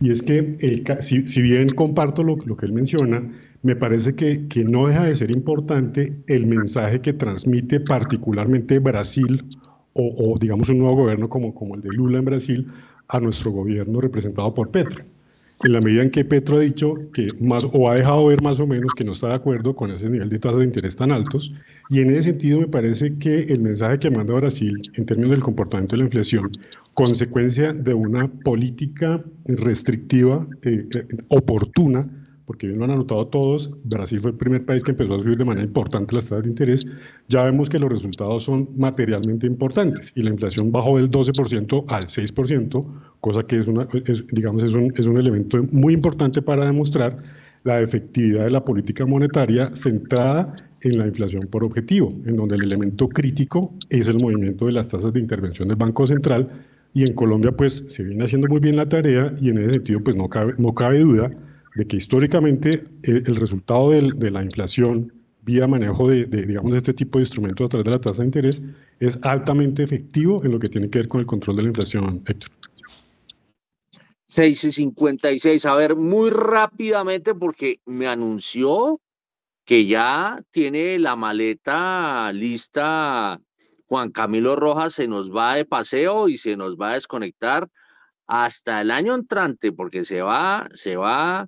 y 0.00 0.10
es 0.10 0.22
que 0.22 0.56
el, 0.60 0.84
si, 1.00 1.26
si, 1.26 1.40
bien 1.40 1.68
comparto 1.68 2.22
lo, 2.24 2.36
lo, 2.44 2.56
que 2.56 2.66
él 2.66 2.72
menciona, 2.72 3.30
me 3.62 3.76
parece 3.76 4.14
que, 4.14 4.46
que 4.48 4.64
no 4.64 4.88
deja 4.88 5.04
de 5.04 5.14
ser 5.14 5.34
importante 5.34 6.16
el 6.26 6.46
mensaje 6.46 7.00
que 7.00 7.12
transmite 7.12 7.80
particularmente 7.80 8.80
Brasil 8.80 9.44
o, 9.92 10.32
o, 10.32 10.38
digamos 10.38 10.68
un 10.68 10.78
nuevo 10.80 10.96
gobierno 10.96 11.28
como, 11.28 11.54
como 11.54 11.76
el 11.76 11.80
de 11.80 11.90
Lula 11.90 12.18
en 12.18 12.24
Brasil 12.24 12.66
a 13.08 13.20
nuestro 13.20 13.52
gobierno 13.52 14.00
representado 14.00 14.52
por 14.52 14.70
Petro 14.70 15.04
en 15.62 15.72
la 15.72 15.80
medida 15.80 16.02
en 16.02 16.10
que 16.10 16.24
Petro 16.24 16.58
ha 16.58 16.60
dicho 16.60 16.94
que 17.12 17.26
más 17.40 17.66
o 17.72 17.88
ha 17.88 17.94
dejado 17.94 18.26
ver 18.26 18.42
más 18.42 18.60
o 18.60 18.66
menos 18.66 18.92
que 18.94 19.04
no 19.04 19.12
está 19.12 19.28
de 19.28 19.34
acuerdo 19.34 19.74
con 19.74 19.90
ese 19.90 20.10
nivel 20.10 20.28
de 20.28 20.38
tasas 20.38 20.58
de 20.58 20.64
interés 20.64 20.96
tan 20.96 21.12
altos 21.12 21.52
y 21.88 22.00
en 22.00 22.10
ese 22.10 22.22
sentido 22.22 22.60
me 22.60 22.66
parece 22.66 23.16
que 23.18 23.40
el 23.40 23.60
mensaje 23.60 23.98
que 23.98 24.10
manda 24.10 24.34
Brasil 24.34 24.80
en 24.94 25.06
términos 25.06 25.30
del 25.32 25.42
comportamiento 25.42 25.96
de 25.96 26.00
la 26.00 26.06
inflación 26.06 26.50
consecuencia 26.94 27.72
de 27.72 27.94
una 27.94 28.26
política 28.26 29.22
restrictiva 29.46 30.46
eh, 30.62 30.86
eh, 30.96 31.06
oportuna 31.28 32.08
porque 32.46 32.66
bien 32.66 32.78
lo 32.78 32.84
han 32.84 32.90
anotado 32.90 33.26
todos, 33.26 33.74
Brasil 33.84 34.20
fue 34.20 34.32
el 34.32 34.36
primer 34.36 34.64
país 34.64 34.82
que 34.82 34.90
empezó 34.90 35.14
a 35.14 35.20
subir 35.20 35.36
de 35.36 35.44
manera 35.44 35.66
importante 35.66 36.14
las 36.14 36.28
tasas 36.28 36.44
de 36.44 36.50
interés, 36.50 36.86
ya 37.28 37.44
vemos 37.44 37.68
que 37.68 37.78
los 37.78 37.90
resultados 37.90 38.44
son 38.44 38.68
materialmente 38.76 39.46
importantes 39.46 40.12
y 40.14 40.22
la 40.22 40.30
inflación 40.30 40.70
bajó 40.70 40.98
del 40.98 41.10
12% 41.10 41.84
al 41.88 42.02
6%, 42.04 42.86
cosa 43.20 43.42
que 43.44 43.56
es, 43.56 43.66
una, 43.66 43.88
digamos, 44.32 44.62
es 44.62 44.74
un, 44.74 44.92
es 44.96 45.06
un 45.06 45.18
elemento 45.18 45.62
muy 45.72 45.94
importante 45.94 46.42
para 46.42 46.66
demostrar 46.66 47.16
la 47.64 47.80
efectividad 47.80 48.44
de 48.44 48.50
la 48.50 48.64
política 48.64 49.06
monetaria 49.06 49.74
centrada 49.74 50.54
en 50.82 50.98
la 50.98 51.06
inflación 51.06 51.48
por 51.50 51.64
objetivo, 51.64 52.10
en 52.26 52.36
donde 52.36 52.56
el 52.56 52.64
elemento 52.64 53.08
crítico 53.08 53.74
es 53.88 54.08
el 54.08 54.16
movimiento 54.22 54.66
de 54.66 54.72
las 54.72 54.90
tasas 54.90 55.12
de 55.14 55.20
intervención 55.20 55.68
del 55.68 55.78
Banco 55.78 56.06
Central. 56.06 56.48
Y 56.92 57.00
en 57.00 57.14
Colombia 57.14 57.52
pues 57.52 57.84
se 57.88 58.04
viene 58.04 58.24
haciendo 58.24 58.48
muy 58.48 58.60
bien 58.60 58.76
la 58.76 58.88
tarea 58.88 59.34
y 59.40 59.48
en 59.48 59.58
ese 59.58 59.74
sentido 59.74 60.00
pues 60.04 60.14
no 60.14 60.28
cabe, 60.28 60.52
no 60.58 60.74
cabe 60.74 61.00
duda 61.00 61.30
de 61.74 61.86
que 61.86 61.96
históricamente 61.96 62.70
eh, 63.02 63.22
el, 63.26 63.36
resultado 63.36 63.90
de 63.90 64.30
la 64.30 64.42
inflación 64.42 65.12
vía 65.44 65.66
manejo 65.66 66.08
de, 66.08 66.24
digamos, 66.24 66.72
de 66.72 66.78
este 66.78 66.94
tipo 66.94 67.18
de 67.18 67.22
instrumentos 67.22 67.66
a 67.66 67.68
través 67.68 67.84
de 67.84 67.90
la 67.92 67.98
tasa 67.98 68.22
de 68.22 68.28
interés 68.28 68.62
es 68.98 69.22
altamente 69.22 69.82
efectivo 69.82 70.42
en 70.44 70.52
lo 70.52 70.58
que 70.58 70.68
tiene 70.68 70.88
que 70.88 71.00
ver 71.00 71.08
con 71.08 71.20
el 71.20 71.26
control 71.26 71.56
de 71.56 71.62
la 71.62 71.68
inflación, 71.68 72.22
Héctor. 72.26 72.50
6 74.26 74.64
y 74.64 74.72
56. 74.72 75.66
A 75.66 75.74
ver, 75.74 75.96
muy 75.96 76.30
rápidamente, 76.30 77.34
porque 77.34 77.80
me 77.84 78.08
anunció 78.08 79.00
que 79.64 79.86
ya 79.86 80.42
tiene 80.50 80.98
la 80.98 81.14
maleta 81.14 82.32
lista. 82.32 83.40
Juan 83.86 84.10
Camilo 84.10 84.56
Rojas 84.56 84.94
se 84.94 85.06
nos 85.06 85.30
va 85.30 85.56
de 85.56 85.66
paseo 85.66 86.28
y 86.28 86.38
se 86.38 86.56
nos 86.56 86.76
va 86.76 86.92
a 86.92 86.94
desconectar 86.94 87.68
hasta 88.26 88.80
el 88.80 88.90
año 88.90 89.14
entrante, 89.14 89.72
porque 89.72 90.04
se 90.04 90.22
va, 90.22 90.68
se 90.72 90.96
va 90.96 91.46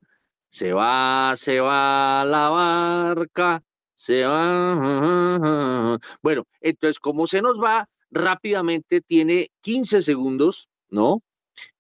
se 0.57 0.73
va, 0.73 1.35
se 1.37 1.61
va 1.61 2.25
la 2.25 2.49
barca, 2.49 3.63
se 3.95 4.25
va. 4.25 5.99
Bueno, 6.23 6.47
entonces, 6.63 6.99
como 6.99 7.27
se 7.27 7.43
nos 7.43 7.63
va, 7.63 7.87
rápidamente 8.11 9.03
tiene 9.03 9.51
15 9.61 10.01
segundos, 10.01 10.71
¿no? 10.89 11.23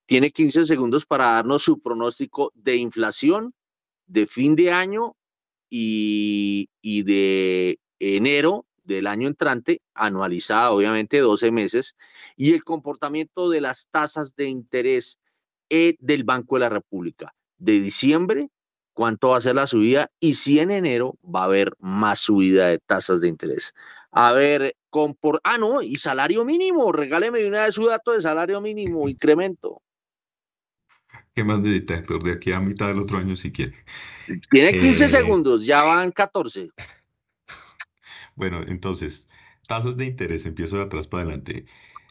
Tiene 0.04 0.30
15 0.30 0.66
segundos 0.66 1.06
para 1.06 1.24
darnos 1.36 1.62
su 1.62 1.80
pronóstico 1.80 2.52
de 2.54 2.76
inflación 2.76 3.54
de 4.06 4.26
fin 4.26 4.54
de 4.56 4.72
año 4.72 5.16
y, 5.70 6.68
y 6.82 7.02
de 7.02 7.78
enero 7.98 8.66
del 8.84 9.06
año 9.06 9.26
entrante, 9.26 9.80
anualizada 9.94 10.72
obviamente 10.72 11.20
12 11.20 11.50
meses, 11.50 11.96
y 12.36 12.52
el 12.52 12.62
comportamiento 12.62 13.48
de 13.48 13.62
las 13.62 13.88
tasas 13.90 14.36
de 14.36 14.50
interés 14.50 15.18
eh, 15.70 15.96
del 15.98 16.24
Banco 16.24 16.56
de 16.56 16.60
la 16.60 16.68
República 16.68 17.34
de 17.58 17.80
diciembre 17.80 18.50
cuánto 18.96 19.28
va 19.28 19.36
a 19.36 19.42
ser 19.42 19.54
la 19.54 19.66
subida 19.66 20.10
y 20.18 20.36
si 20.36 20.58
en 20.58 20.70
enero 20.70 21.18
va 21.22 21.42
a 21.42 21.44
haber 21.44 21.72
más 21.78 22.18
subida 22.18 22.68
de 22.68 22.78
tasas 22.78 23.20
de 23.20 23.28
interés. 23.28 23.74
A 24.10 24.32
ver, 24.32 24.74
con 24.88 25.14
por, 25.14 25.38
ah, 25.44 25.58
no, 25.58 25.82
y 25.82 25.96
salario 25.96 26.46
mínimo, 26.46 26.90
regáleme 26.92 27.46
una 27.46 27.64
vez 27.64 27.74
su 27.74 27.84
dato 27.84 28.12
de 28.12 28.22
salario 28.22 28.58
mínimo, 28.62 29.06
incremento. 29.06 29.82
¿Qué 31.34 31.44
más 31.44 31.60
necesita, 31.60 31.96
Héctor? 31.96 32.22
De 32.22 32.32
aquí 32.32 32.52
a 32.52 32.60
mitad 32.60 32.88
del 32.88 32.98
otro 32.98 33.18
año, 33.18 33.36
si 33.36 33.52
quiere. 33.52 33.74
Tiene 34.50 34.72
15 34.72 35.04
eh, 35.04 35.08
segundos, 35.10 35.66
ya 35.66 35.82
van 35.82 36.10
14. 36.10 36.70
Bueno, 38.38 38.60
entonces, 38.68 39.28
tasas 39.66 39.96
de 39.96 40.04
interés, 40.04 40.44
empiezo 40.44 40.76
de 40.76 40.82
atrás 40.82 41.06
para 41.06 41.22
adelante. 41.22 41.64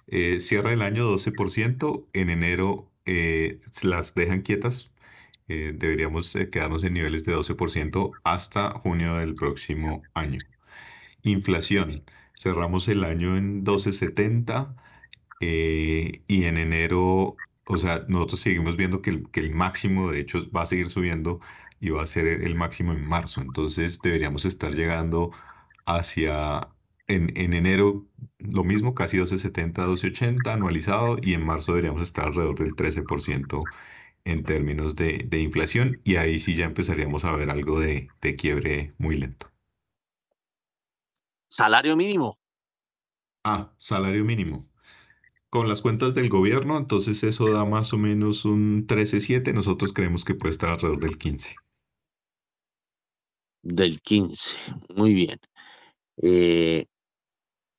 Eh, 0.07 0.39
cierra 0.39 0.71
el 0.71 0.81
año 0.81 1.07
12%, 1.07 2.07
en 2.13 2.31
enero 2.31 2.91
eh, 3.05 3.59
las 3.83 4.15
dejan 4.15 4.41
quietas, 4.41 4.89
deberíamos 5.47 6.33
quedarnos 6.51 6.83
en 6.83 6.93
niveles 6.93 7.25
de 7.25 7.35
12% 7.35 8.11
hasta 8.23 8.71
junio 8.71 9.17
del 9.17 9.35
próximo 9.35 10.01
año. 10.13 10.39
Inflación, 11.23 12.03
cerramos 12.39 12.87
el 12.87 13.03
año 13.03 13.37
en 13.37 13.63
12.70 13.63 14.75
y 15.39 16.43
en 16.45 16.57
enero 16.57 17.35
o 17.67 17.77
sea, 17.77 18.05
nosotros 18.07 18.39
seguimos 18.39 18.77
viendo 18.77 19.01
que 19.01 19.09
el, 19.33 19.51
máximo, 19.51 20.11
de 20.11 20.19
hecho, 20.19 20.49
va 20.51 20.63
a 20.63 20.65
seguir 20.65 20.89
subiendo 20.89 21.39
y 21.79 21.89
va 21.89 22.03
a 22.03 22.07
ser 22.07 22.27
el 22.27 22.55
máximo 22.55 22.93
en 22.93 23.07
marzo. 23.07 23.41
Entonces 23.41 23.99
deberíamos 24.01 24.45
estar 24.45 24.71
llegando 24.73 25.31
hacia, 25.85 26.69
en, 27.07 27.53
enero, 27.53 28.05
lo 28.39 28.63
mismo, 28.63 28.93
casi 28.93 29.17
12.70, 29.17 29.73
12.80 29.73 30.53
anualizado 30.53 31.17
y 31.21 31.33
en 31.33 31.45
marzo 31.45 31.71
deberíamos 31.73 32.03
estar 32.03 32.27
alrededor 32.27 32.59
del 32.59 32.75
13% 32.75 33.61
en 34.26 34.43
términos 34.43 34.95
de, 34.95 35.28
inflación 35.39 36.01
y 36.03 36.17
ahí 36.17 36.39
sí 36.39 36.55
ya 36.55 36.65
empezaríamos 36.65 37.23
a 37.23 37.32
ver 37.32 37.49
algo 37.49 37.80
de, 37.80 38.09
de 38.21 38.36
quiebre 38.36 38.93
muy 38.97 39.15
lento. 39.15 39.51
Salario 41.47 41.95
mínimo. 41.95 42.38
Ah, 43.43 43.71
salario 43.78 44.26
mínimo 44.26 44.67
con 45.55 45.69
las 45.69 45.82
cuentas 45.82 46.13
del 46.13 46.28
gobierno, 46.28 46.78
entonces 46.78 47.23
eso 47.23 47.49
da 47.49 47.63
más 47.63 47.93
o 47.93 47.97
menos 47.97 48.43
un 48.43 48.86
13.7, 48.88 49.53
nosotros 49.53 49.93
creemos 49.93 50.26
que 50.26 50.36
puede 50.36 50.51
estar 50.51 50.69
alrededor 50.69 50.99
del 50.99 51.17
15. 51.17 51.55
Del 53.63 54.01
15, 54.01 54.57
muy 54.97 55.13
bien. 55.13 55.39
Eh, 56.21 56.88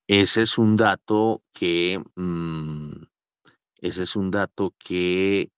ese 0.08 0.40
es 0.40 0.56
un 0.56 0.76
dato 0.76 1.42
que, 1.52 2.02
mm, 2.14 2.92
ese 3.82 4.04
es 4.04 4.16
un 4.16 4.30
dato 4.30 4.74
que 4.78 5.50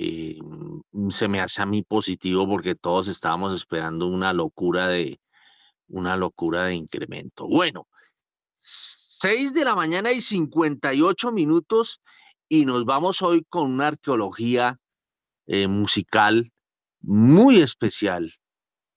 eh, 0.00 0.38
se 1.10 1.26
me 1.26 1.40
hace 1.40 1.60
a 1.60 1.66
mí 1.66 1.82
positivo 1.82 2.46
porque 2.46 2.76
todos 2.76 3.08
estábamos 3.08 3.52
esperando 3.52 4.06
una 4.06 4.32
locura 4.32 4.86
de, 4.86 5.18
una 5.88 6.16
locura 6.16 6.64
de 6.64 6.76
incremento. 6.76 7.48
Bueno, 7.48 7.88
6 8.54 9.52
de 9.52 9.64
la 9.64 9.74
mañana 9.74 10.12
y 10.12 10.20
58 10.20 11.32
minutos 11.32 12.00
y 12.48 12.64
nos 12.64 12.84
vamos 12.84 13.22
hoy 13.22 13.44
con 13.48 13.72
una 13.72 13.88
arqueología 13.88 14.78
eh, 15.46 15.66
musical 15.66 16.52
muy 17.00 17.60
especial. 17.60 18.32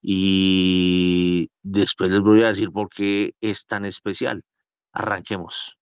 Y 0.03 1.49
después 1.63 2.11
les 2.11 2.21
voy 2.21 2.43
a 2.43 2.49
decir 2.49 2.71
por 2.71 2.89
qué 2.89 3.33
es 3.41 3.65
tan 3.65 3.85
especial. 3.85 4.43
Arranquemos. 4.91 5.79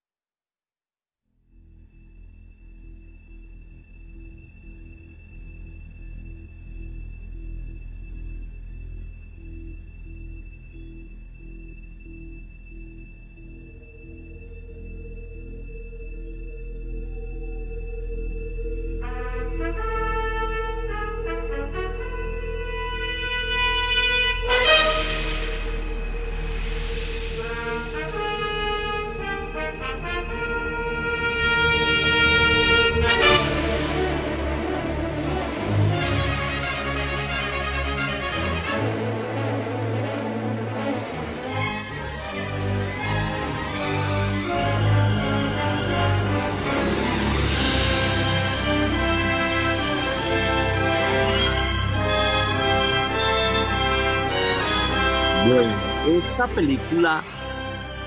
Esta 56.40 56.56
película 56.56 57.22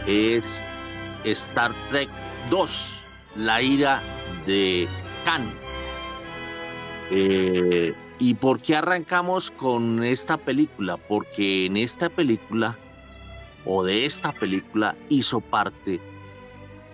es 0.07 0.65
Star 1.23 1.71
Trek 1.91 2.09
2, 2.49 3.03
la 3.37 3.61
ira 3.61 4.01
de 4.47 4.89
Khan. 5.23 5.43
Eh, 7.11 7.93
¿Y 8.19 8.33
por 8.33 8.63
qué 8.63 8.77
arrancamos 8.77 9.51
con 9.51 10.03
esta 10.03 10.39
película? 10.39 10.97
Porque 10.97 11.67
en 11.67 11.77
esta 11.77 12.09
película, 12.09 12.79
o 13.67 13.85
de 13.85 14.07
esta 14.07 14.33
película, 14.33 14.97
hizo 15.11 15.43
parte 15.43 16.01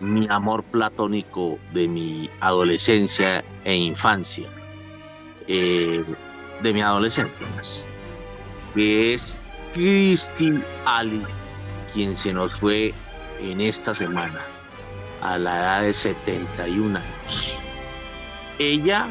mi 0.00 0.26
amor 0.28 0.64
platónico 0.64 1.60
de 1.72 1.86
mi 1.86 2.28
adolescencia 2.40 3.44
e 3.62 3.76
infancia. 3.76 4.48
Eh, 5.46 6.04
de 6.64 6.72
mi 6.72 6.80
adolescencia, 6.82 7.46
que 8.74 9.14
es 9.14 9.38
Christine 9.72 10.62
Ali, 10.84 11.22
quien 11.92 12.16
se 12.16 12.32
nos 12.32 12.54
fue 12.56 12.94
en 13.40 13.60
esta 13.60 13.94
semana 13.94 14.40
a 15.20 15.38
la 15.38 15.58
edad 15.58 15.82
de 15.82 15.94
71 15.94 16.98
años. 16.98 17.52
Ella, 18.58 19.06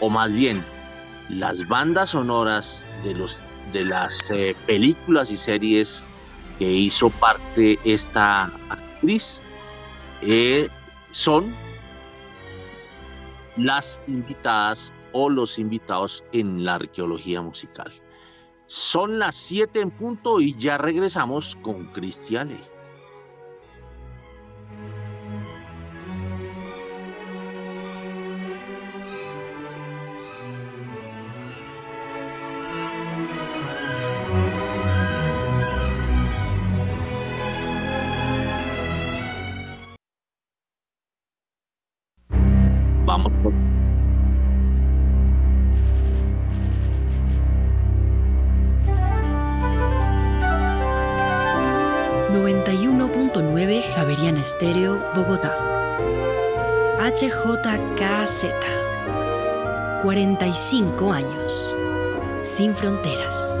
o 0.00 0.08
más 0.08 0.32
bien, 0.32 0.64
las 1.28 1.66
bandas 1.68 2.10
sonoras 2.10 2.86
de, 3.04 3.14
los, 3.14 3.42
de 3.72 3.84
las 3.84 4.12
eh, 4.30 4.54
películas 4.66 5.30
y 5.30 5.36
series 5.36 6.04
que 6.58 6.70
hizo 6.70 7.10
parte 7.10 7.78
esta 7.84 8.44
actriz 8.68 9.40
eh, 10.22 10.68
son 11.10 11.54
las 13.56 14.00
invitadas 14.06 14.92
o 15.12 15.30
los 15.30 15.58
invitados 15.58 16.24
en 16.32 16.64
la 16.64 16.74
arqueología 16.74 17.40
musical. 17.42 17.92
Son 18.68 19.18
las 19.18 19.34
7 19.36 19.80
en 19.80 19.90
punto 19.90 20.42
y 20.42 20.54
ya 20.58 20.76
regresamos 20.76 21.56
con 21.62 21.86
Cristiane. 21.86 22.60
Vamos 22.60 22.77
Bogotá. 55.18 55.52
HJKZ. 57.00 58.46
45 60.02 61.12
años. 61.12 61.74
Sin 62.40 62.72
fronteras. 62.72 63.60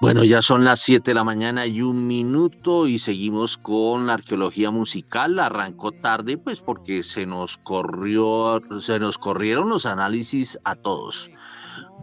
Bueno, 0.00 0.22
ya 0.22 0.42
son 0.42 0.64
las 0.64 0.80
7 0.82 1.10
de 1.10 1.14
la 1.16 1.24
mañana 1.24 1.66
y 1.66 1.82
un 1.82 2.06
minuto 2.06 2.86
y 2.86 3.00
seguimos 3.00 3.58
con 3.58 4.06
la 4.06 4.14
arqueología 4.14 4.70
musical. 4.70 5.40
Arrancó 5.40 5.90
tarde, 5.90 6.38
pues 6.38 6.60
porque 6.60 7.02
se 7.02 7.26
nos 7.26 7.58
corrió, 7.58 8.62
se 8.78 9.00
nos 9.00 9.18
corrieron 9.18 9.68
los 9.70 9.86
análisis 9.86 10.56
a 10.62 10.76
todos. 10.76 11.32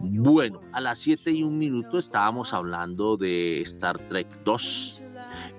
Bueno, 0.02 0.60
a 0.72 0.80
las 0.80 0.98
7 0.98 1.30
y 1.30 1.42
un 1.42 1.58
minuto 1.58 1.98
estábamos 1.98 2.52
hablando 2.52 3.16
de 3.16 3.62
Star 3.62 3.98
Trek 4.08 4.28
2, 4.44 5.02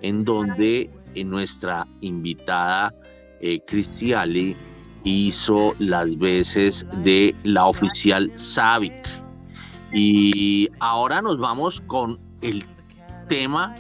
en 0.02 0.24
donde 0.24 0.90
nuestra 1.24 1.88
invitada 2.02 2.94
eh, 3.42 3.60
Cristiali 3.66 4.56
hizo 5.04 5.70
las 5.80 6.18
veces 6.18 6.86
de 7.04 7.36
la 7.44 7.66
oficial 7.66 8.32
Savic. 8.36 9.08
Y 9.94 10.70
ahora 10.80 11.22
nos 11.22 11.40
vamos 11.40 11.82
con 11.82 12.20
el 12.42 12.66
tema 13.28 13.74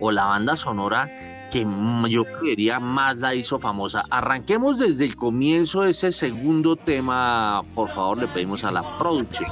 o 0.00 0.10
la 0.10 0.24
banda 0.24 0.56
sonora 0.56 1.08
que 1.50 1.66
yo 2.08 2.22
creería 2.40 2.80
más 2.80 3.18
la 3.18 3.34
hizo 3.34 3.58
famosa. 3.58 4.04
Arranquemos 4.10 4.78
desde 4.78 5.04
el 5.04 5.16
comienzo 5.16 5.82
de 5.82 5.90
ese 5.90 6.10
segundo 6.10 6.76
tema, 6.76 7.62
por 7.74 7.90
favor, 7.90 8.18
le 8.18 8.26
pedimos 8.26 8.64
a 8.64 8.70
la 8.70 8.82
producción. 8.98 9.50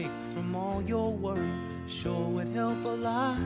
Break 0.00 0.10
from 0.32 0.54
all 0.54 0.82
your 0.86 1.12
worries 1.12 1.62
sure 1.86 2.28
would 2.28 2.48
help 2.48 2.84
a 2.84 2.96
lot. 3.08 3.38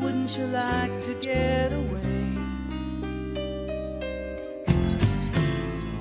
Wouldn't 0.00 0.38
you 0.38 0.46
like 0.46 1.00
to 1.02 1.14
get 1.20 1.72
away? 1.72 2.32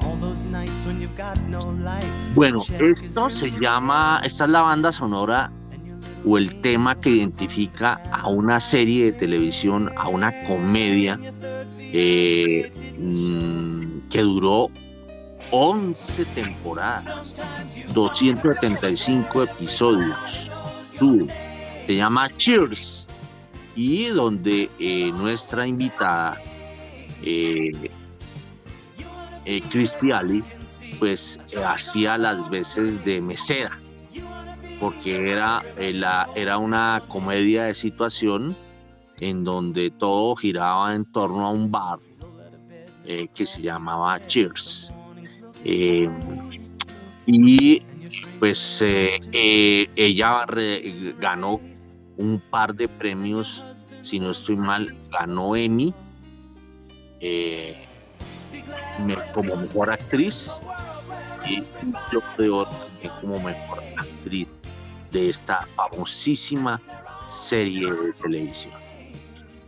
All 0.03 0.15
those 0.17 0.43
nights 0.45 0.85
when 0.85 1.01
you've 1.01 1.15
got 1.15 1.37
no 1.47 1.59
lights. 1.59 2.31
Bueno, 2.35 2.59
esto 2.59 3.29
se 3.33 3.51
llama, 3.51 4.21
esta 4.23 4.45
es 4.45 4.51
la 4.51 4.61
banda 4.61 4.91
sonora 4.91 5.51
o 6.25 6.37
el 6.37 6.61
tema 6.61 6.99
que 7.01 7.09
identifica 7.09 8.01
a 8.11 8.29
una 8.29 8.59
serie 8.59 9.05
de 9.05 9.11
televisión, 9.11 9.91
a 9.97 10.07
una 10.07 10.43
comedia 10.45 11.19
eh, 11.79 12.71
mm, 12.97 14.09
que 14.09 14.21
duró 14.21 14.69
11 15.55 16.25
temporadas, 16.33 17.43
275 17.93 19.43
episodios. 19.43 20.49
Se 21.85 21.95
llama 21.95 22.35
Cheers 22.37 23.05
y 23.75 24.07
donde 24.07 24.71
eh, 24.79 25.11
nuestra 25.11 25.67
invitada 25.67 26.41
eh, 27.21 27.69
eh, 29.45 29.61
Cristiali 29.69 30.43
pues 30.97 31.39
eh, 31.55 31.63
hacía 31.63 32.17
las 32.17 32.49
veces 32.49 33.05
de 33.05 33.21
mesera 33.21 33.79
porque 34.79 35.31
era, 35.33 35.61
eh, 35.77 35.93
la- 35.93 36.29
era 36.35 36.57
una 36.57 36.99
comedia 37.07 37.65
de 37.65 37.75
situación 37.75 38.55
en 39.19 39.43
donde 39.43 39.91
todo 39.91 40.35
giraba 40.35 40.95
en 40.95 41.05
torno 41.11 41.45
a 41.45 41.51
un 41.51 41.69
bar 41.69 41.99
que 43.35 43.45
se 43.45 43.61
llamaba 43.61 44.19
Cheers. 44.21 44.89
Eh, 45.65 46.09
y 47.25 47.81
pues 48.39 48.81
eh, 48.81 49.19
eh, 49.31 49.87
ella 49.95 50.45
ganó 51.19 51.61
un 52.17 52.41
par 52.49 52.75
de 52.75 52.87
premios, 52.87 53.63
si 54.01 54.19
no 54.19 54.31
estoy 54.31 54.57
mal, 54.57 54.95
ganó 55.09 55.55
Emmy 55.55 55.93
como 59.33 59.55
mejor 59.55 59.91
actriz 59.91 60.51
y 61.47 61.61
de 62.37 62.49
Oro 62.49 62.69
también 62.69 63.13
como 63.21 63.39
mejor 63.39 63.83
actriz 63.97 64.47
de 65.11 65.29
esta 65.29 65.65
famosísima 65.75 66.81
serie 67.29 67.91
de 67.91 68.13
televisión. 68.13 68.73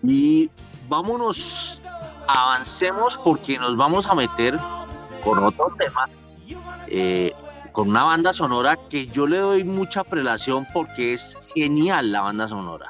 Y 0.04 0.50
vámonos, 0.88 1.82
avancemos 2.28 3.18
porque 3.24 3.58
nos 3.58 3.76
vamos 3.76 4.08
a 4.08 4.16
meter 4.16 4.58
con 5.26 5.44
otro 5.44 5.74
tema, 5.78 6.08
eh, 6.88 7.34
con 7.72 7.90
una 7.90 8.06
banda 8.06 8.32
sonora 8.34 8.78
que 8.90 9.08
yo 9.08 9.26
le 9.26 9.40
doy 9.40 9.64
mucha 9.64 10.04
prelación 10.04 10.68
porque 10.72 11.16
es 11.16 11.36
genial 11.56 12.12
la 12.12 12.22
banda 12.22 12.48
sonora. 12.48 12.90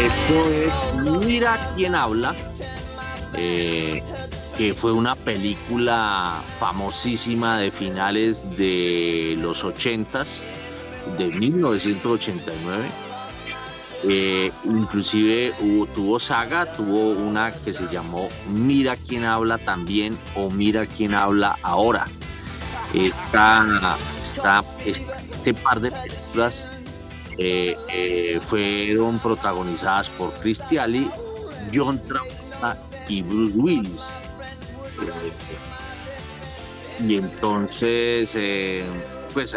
Esto 0.00 0.50
es 0.50 0.72
Mira 1.26 1.72
quién 1.74 1.94
habla, 1.94 2.34
eh, 3.34 4.02
que 4.56 4.74
fue 4.74 4.92
una 4.92 5.14
película 5.16 6.42
famosísima 6.60 7.58
de 7.58 7.70
finales 7.70 8.56
de 8.56 9.36
los 9.40 9.64
80s, 9.64 10.40
de 11.16 11.28
1989. 11.28 12.84
Eh, 14.08 14.52
inclusive 14.64 15.54
hubo- 15.60 15.86
tuvo 15.86 16.20
saga, 16.20 16.70
tuvo 16.72 17.10
una 17.12 17.50
que 17.52 17.72
se 17.72 17.88
llamó 17.90 18.28
Mira 18.48 18.96
quién 18.96 19.24
habla 19.24 19.56
también 19.58 20.18
o 20.34 20.50
Mira 20.50 20.86
quién 20.86 21.14
habla 21.14 21.56
ahora. 21.62 22.06
Esta, 22.92 23.64
este 25.46 25.62
par 25.62 25.80
de 25.80 25.92
películas 25.92 26.66
eh, 27.38 27.76
eh, 27.88 28.40
fueron 28.48 29.20
protagonizadas 29.20 30.08
por 30.10 30.32
Cristiali, 30.40 31.08
John 31.72 32.02
Travolta 32.04 32.76
y 33.06 33.22
Bruce 33.22 33.52
Willis. 33.56 34.12
Y 36.98 37.16
entonces, 37.16 38.30
eh, 38.34 38.84
pues 39.32 39.56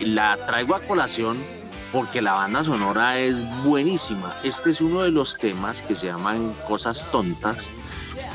la 0.00 0.36
traigo 0.46 0.74
a 0.74 0.80
colación 0.80 1.38
porque 1.92 2.20
la 2.20 2.34
banda 2.34 2.62
sonora 2.62 3.18
es 3.18 3.36
buenísima. 3.64 4.36
Este 4.44 4.70
es 4.70 4.82
uno 4.82 5.00
de 5.00 5.12
los 5.12 5.38
temas 5.38 5.80
que 5.80 5.94
se 5.94 6.08
llaman 6.08 6.54
Cosas 6.68 7.10
Tontas. 7.10 7.68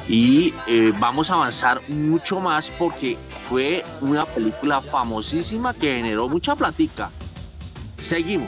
Y 0.07 0.51
vamos 0.99 1.29
a 1.29 1.36
avanzar 1.36 1.79
mucho 1.89 2.39
más 2.39 2.71
porque 2.71 3.17
fue 3.52 3.84
una 3.99 4.24
película 4.24 4.80
famosísima 4.80 5.74
que 5.74 5.97
generó 5.97 6.30
mucha 6.30 6.56
platica. 6.56 7.12
Seguimos. 7.97 8.47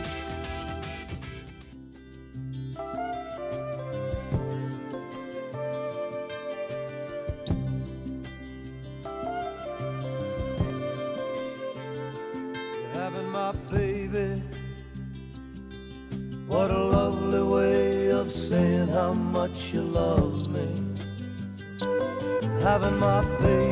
having 22.63 22.97
my 22.97 23.21
baby. 23.41 23.62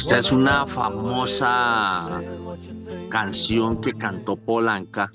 Esta 0.00 0.18
es 0.18 0.32
una 0.32 0.66
famosa 0.66 2.22
canción 3.10 3.82
que 3.82 3.92
cantó 3.92 4.34
Polanca, 4.34 5.12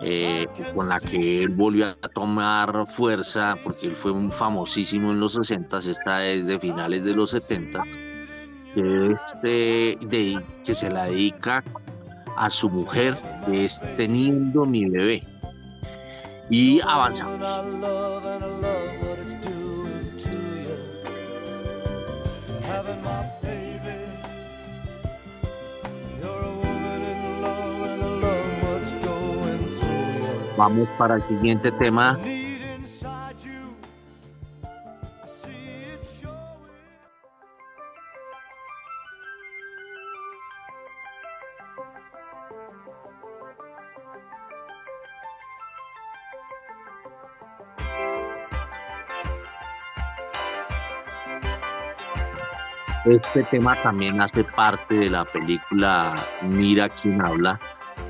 eh, 0.00 0.46
con 0.74 0.88
la 0.88 0.98
que 0.98 1.42
él 1.42 1.50
volvió 1.50 1.88
a 1.88 2.08
tomar 2.08 2.86
fuerza, 2.86 3.56
porque 3.62 3.88
él 3.88 3.94
fue 3.94 4.10
un 4.12 4.32
famosísimo 4.32 5.12
en 5.12 5.20
los 5.20 5.34
60, 5.34 5.76
esta 5.78 6.24
es 6.26 6.46
de 6.46 6.58
finales 6.58 7.04
de 7.04 7.12
los 7.14 7.30
70, 7.32 7.82
que, 8.74 9.12
es, 9.12 9.42
de- 9.42 10.42
que 10.64 10.74
se 10.74 10.88
la 10.88 11.04
dedica 11.04 11.62
a 12.34 12.48
su 12.48 12.70
mujer, 12.70 13.14
que 13.44 13.66
es 13.66 13.78
teniendo 13.98 14.64
mi 14.64 14.86
bebé. 14.88 15.22
Y 16.48 16.80
avanzamos. 16.80 17.38
Vamos 30.58 30.88
para 30.98 31.14
el 31.14 31.22
siguiente 31.28 31.70
tema. 31.70 32.18
Este 53.04 53.44
tema 53.44 53.80
también 53.80 54.20
hace 54.20 54.42
parte 54.42 54.96
de 54.96 55.08
la 55.08 55.24
película 55.24 56.14
Mira 56.42 56.88
quién 56.88 57.24
habla, 57.24 57.60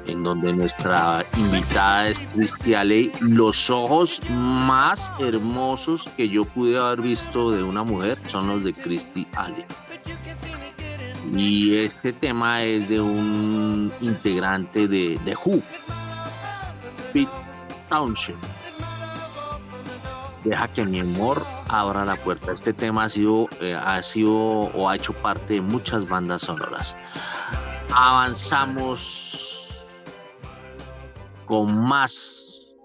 en 0.06 0.22
donde 0.22 0.52
nuestra 0.52 1.24
invitada 1.36 2.08
es 2.08 2.18
Christy 2.34 2.74
Alley. 2.74 3.12
Los 3.20 3.70
ojos 3.70 4.20
más 4.30 5.10
hermosos 5.18 6.04
que 6.16 6.28
yo 6.28 6.44
pude 6.44 6.78
haber 6.78 7.02
visto 7.02 7.50
de 7.50 7.62
una 7.62 7.82
mujer 7.82 8.18
son 8.26 8.48
los 8.48 8.64
de 8.64 8.72
Christy 8.72 9.26
Alley. 9.36 9.64
Y 11.34 11.76
este 11.76 12.12
tema 12.12 12.62
es 12.62 12.88
de 12.88 13.00
un 13.00 13.92
integrante 14.00 14.88
de 14.88 15.18
The 15.24 15.34
Who, 15.34 15.60
Pete 17.12 17.30
Townshend. 17.90 18.38
Deja 20.44 20.68
que 20.68 20.84
mi 20.84 21.00
amor 21.00 21.44
abra 21.68 22.04
la 22.04 22.16
puerta. 22.16 22.52
Este 22.52 22.72
tema 22.72 23.04
ha 23.04 23.08
sido, 23.08 23.48
eh, 23.60 23.74
ha 23.74 24.02
sido 24.02 24.32
o 24.32 24.88
ha 24.88 24.96
hecho 24.96 25.12
parte 25.12 25.54
de 25.54 25.60
muchas 25.60 26.08
bandas 26.08 26.42
sonoras. 26.42 26.96
Avanzamos 27.94 29.28
con 31.48 31.82
más 31.82 32.76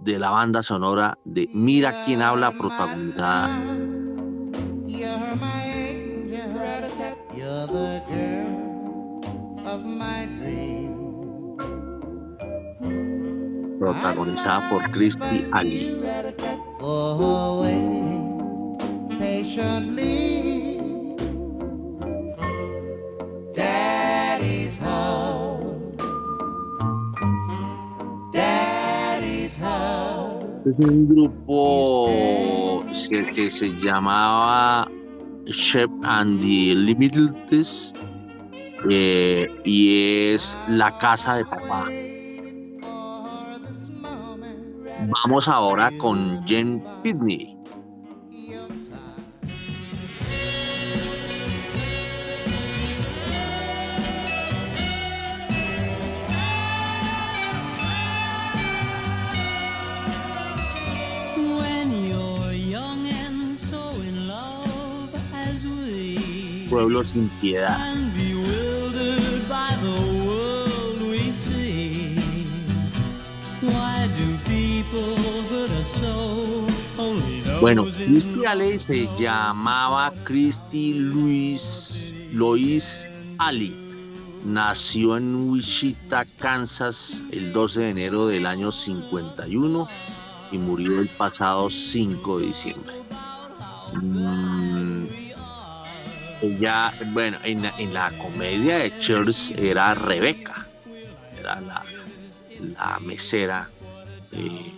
de 0.00 0.18
la 0.18 0.30
banda 0.30 0.62
sonora 0.62 1.18
de 1.24 1.48
Mira 1.52 2.04
quién 2.04 2.22
habla, 2.22 2.52
protagonizada 2.52 3.48
protagonizada 13.84 14.70
por 14.70 14.90
Christy 14.92 15.46
Ali. 15.52 16.00
Patiently. 19.18 20.74
Es 30.64 30.78
un 30.78 31.06
grupo 31.06 32.06
que, 33.34 33.50
se 33.50 33.68
llamaba 33.82 34.90
Shep 35.44 35.90
and 36.02 36.40
the 36.40 36.74
Littles 36.74 37.92
eh, 38.88 39.46
y 39.66 40.32
es 40.32 40.56
la 40.70 40.96
casa 40.98 41.36
de 41.36 41.44
papá. 41.44 41.84
Vamos 45.22 45.48
ahora 45.48 45.90
con 45.98 46.42
Jen 46.46 46.82
Pitney. 47.02 47.53
So? 75.84 76.66
Only 76.98 77.40
those 77.42 77.60
Bueno, 77.60 77.84
Christy 77.84 78.44
Alley 78.46 78.78
se 78.78 79.08
llamaba 79.18 80.12
Christy 80.24 80.94
Louise 80.94 82.12
Lois 82.32 83.06
Ali. 83.38 83.74
Nació 84.44 85.16
en 85.16 85.50
Wichita, 85.50 86.24
Kansas, 86.38 87.22
el 87.32 87.52
12 87.52 87.80
de 87.80 87.90
enero 87.90 88.26
del 88.26 88.46
año 88.46 88.70
51 88.72 89.88
y 90.52 90.58
murió 90.58 91.00
el 91.00 91.08
pasado 91.08 91.70
5 91.70 92.38
de 92.40 92.46
diciembre. 92.46 92.92
Mm, 93.94 94.73
ella, 96.42 96.92
bueno, 97.12 97.38
en, 97.42 97.62
la- 97.62 97.74
en 97.78 97.92
la 97.92 98.10
comedia 98.18 98.78
de 98.78 98.96
Cheers 98.98 99.52
era 99.58 99.94
Rebeca, 99.94 100.66
era 101.38 101.60
la, 101.60 101.82
la 102.78 102.98
mesera. 103.00 103.68
eh, 104.32 104.72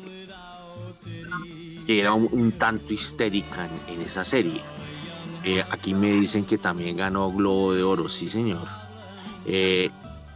que 1.86 2.00
era 2.00 2.12
un, 2.14 2.52
tanto 2.58 2.92
histérica 2.92 3.68
en, 3.86 4.02
esa 4.02 4.24
serie. 4.24 4.60
Eh, 5.44 5.62
aquí 5.70 5.94
me 5.94 6.10
dicen 6.12 6.44
que 6.44 6.58
también 6.58 6.96
ganó 6.96 7.30
Globo 7.30 7.74
de 7.74 7.82
Oro, 7.84 8.08
sí 8.08 8.28
señor. 8.28 8.66
Eh, 9.44 9.88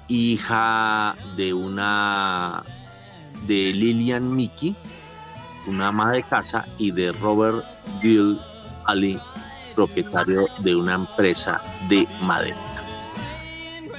hija 0.06 1.16
de 1.36 1.52
una 1.52 2.62
de 3.46 3.72
Lilian 3.72 4.32
Mickey, 4.34 4.76
una 5.66 5.88
ama 5.88 6.12
de 6.12 6.22
casa, 6.22 6.66
y 6.78 6.92
de 6.92 7.10
Robert 7.12 7.64
Gill 8.00 8.38
Ali, 8.84 9.18
propietario 9.80 10.46
de 10.58 10.76
una 10.76 10.94
empresa 10.94 11.58
de 11.88 12.06
madera. 12.20 12.58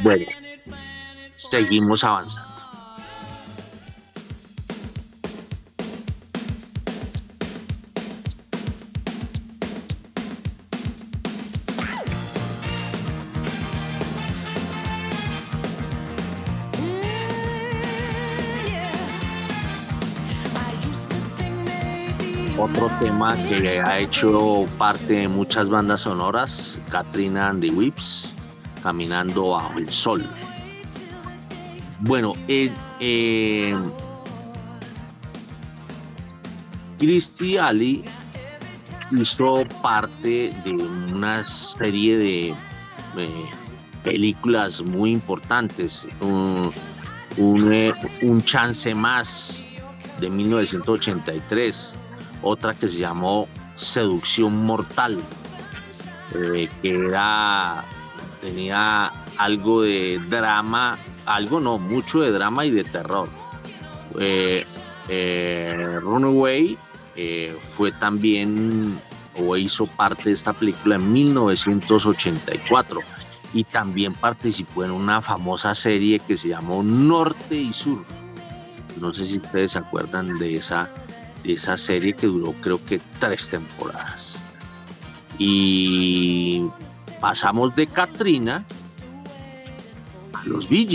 Bueno, 0.04 0.28
seguimos 1.34 2.04
avanzando. 2.04 2.61
Tema 23.02 23.36
que 23.50 23.82
ha 23.84 23.98
hecho 23.98 24.68
parte 24.78 25.14
de 25.14 25.28
muchas 25.28 25.68
bandas 25.68 26.02
sonoras, 26.02 26.78
Katrina 26.92 27.50
and 27.50 27.62
the 27.62 27.72
Whips, 27.72 28.32
Caminando 28.84 29.50
bajo 29.50 29.80
el 29.80 29.88
sol. 29.88 30.30
Bueno, 32.02 32.34
eh, 32.48 32.70
eh, 33.00 33.72
Christy 37.00 37.58
Ali 37.58 38.04
hizo 39.12 39.64
parte 39.82 40.54
de 40.64 40.72
una 40.72 41.50
serie 41.50 42.18
de 42.20 42.56
películas 44.04 44.80
muy 44.84 45.12
importantes. 45.12 46.08
Un, 46.20 46.72
un, 47.38 47.74
eh, 47.74 47.94
un 48.22 48.44
chance 48.44 48.94
más 48.94 49.66
de 50.20 50.30
1983, 50.30 51.96
otra 52.42 52.74
que 52.74 52.88
se 52.88 52.98
llamó 52.98 53.48
Seducción 53.76 54.66
Mortal, 54.66 55.20
eh, 56.36 56.70
que 56.82 56.90
era, 56.90 57.84
tenía 58.42 59.12
algo 59.38 59.82
de 59.82 60.20
drama, 60.30 60.98
algo 61.26 61.60
no, 61.60 61.78
mucho 61.78 62.22
de 62.22 62.32
drama 62.32 62.66
y 62.66 62.72
de 62.72 62.84
terror. 62.84 63.30
Eh, 64.20 64.66
eh, 65.08 66.00
Runaway 66.02 66.78
fue 67.76 67.92
también 67.92 68.98
o 69.38 69.56
hizo 69.56 69.86
parte 69.86 70.26
de 70.26 70.34
esta 70.34 70.54
película 70.54 70.96
en 70.96 71.12
1984 71.14 73.02
y 73.54 73.64
también 73.64 74.14
participó 74.14 74.84
en 74.86 74.92
una 74.92 75.22
famosa 75.22 75.76
serie 75.76 76.20
que 76.20 76.38
se 76.38 76.50
llamó 76.50 76.84
Norte 76.84 77.56
y 77.56 77.74
Sur. 77.74 78.04
No 79.00 79.14
sé 79.14 79.26
si 79.26 79.38
ustedes 79.38 79.72
se 79.72 79.80
acuerdan 79.80 80.38
de 80.38 80.56
esa, 80.56 80.90
esa 81.44 81.78
serie 81.78 82.14
que 82.14 82.28
duró 82.28 82.54
creo 82.62 82.84
que 82.86 83.00
tres 83.20 83.50
temporadas. 83.50 84.42
Y 85.38 86.66
pasamos 87.20 87.76
de 87.76 87.88
Katrina 87.88 88.66
a 90.34 90.46
los 90.46 90.70
Bee 90.70 90.86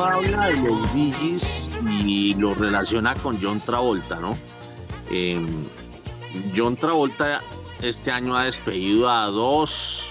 Habla 0.00 0.46
de 0.46 0.56
los 0.62 0.92
Gees 0.92 1.68
y 1.90 2.34
lo 2.34 2.54
relaciona 2.54 3.14
con 3.14 3.40
John 3.42 3.60
Travolta, 3.60 4.20
¿no? 4.20 4.30
Eh, 5.10 5.44
John 6.56 6.76
Travolta 6.76 7.40
este 7.82 8.12
año 8.12 8.36
ha 8.36 8.44
despedido 8.44 9.10
a 9.10 9.26
dos 9.26 10.04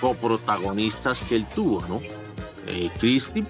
coprotagonistas 0.00 1.22
que 1.22 1.36
él 1.36 1.46
tuvo, 1.48 1.86
¿no? 1.88 2.00
Eh, 2.66 2.90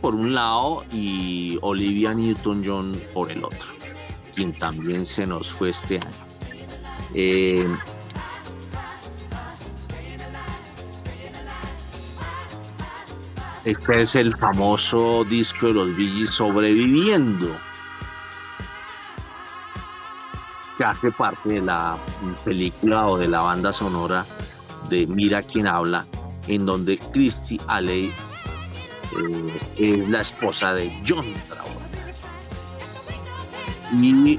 por 0.01 0.15
un 0.15 0.35
lado 0.35 0.85
y 0.93 1.59
Olivia 1.63 2.15
Newton-John 2.15 3.03
por 3.13 3.31
el 3.33 3.45
otro. 3.45 3.75
quien 4.35 4.53
también 4.59 5.07
se 5.07 5.27
nos 5.27 5.51
fue 5.51 5.71
este 5.71 5.97
año. 5.97 6.27
Eh, 7.15 7.67
este 13.67 14.03
es 14.03 14.15
el 14.15 14.37
famoso 14.37 15.25
disco 15.25 15.67
de 15.67 15.75
los 15.75 15.97
Gees 15.97 16.31
Sobreviviendo, 16.31 17.49
que 20.79 20.85
hace 20.85 21.11
parte 21.11 21.49
de 21.49 21.63
la 21.63 21.99
película 22.45 23.09
o 23.09 23.19
de 23.19 23.27
la 23.27 23.41
banda 23.41 23.73
sonora 23.73 24.25
de 24.89 25.09
Mira 25.09 25.43
quién 25.43 25.67
habla, 25.67 26.07
en 26.47 26.65
donde 26.65 26.97
Christy 27.13 27.59
Alley 27.67 28.13
eh, 29.19 29.57
es 29.79 30.09
la 30.11 30.21
esposa 30.21 30.73
de 30.73 30.89
John 31.05 31.27
Travolta. 31.49 31.83
Y 34.01 34.39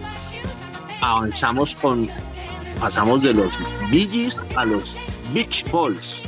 avanzamos 1.02 1.76
con, 1.82 2.10
pasamos 2.80 3.22
de 3.24 3.34
los 3.34 3.52
Gees 3.92 4.38
a 4.56 4.64
los 4.64 4.96
Beach 5.34 5.70
Boys. 5.70 6.27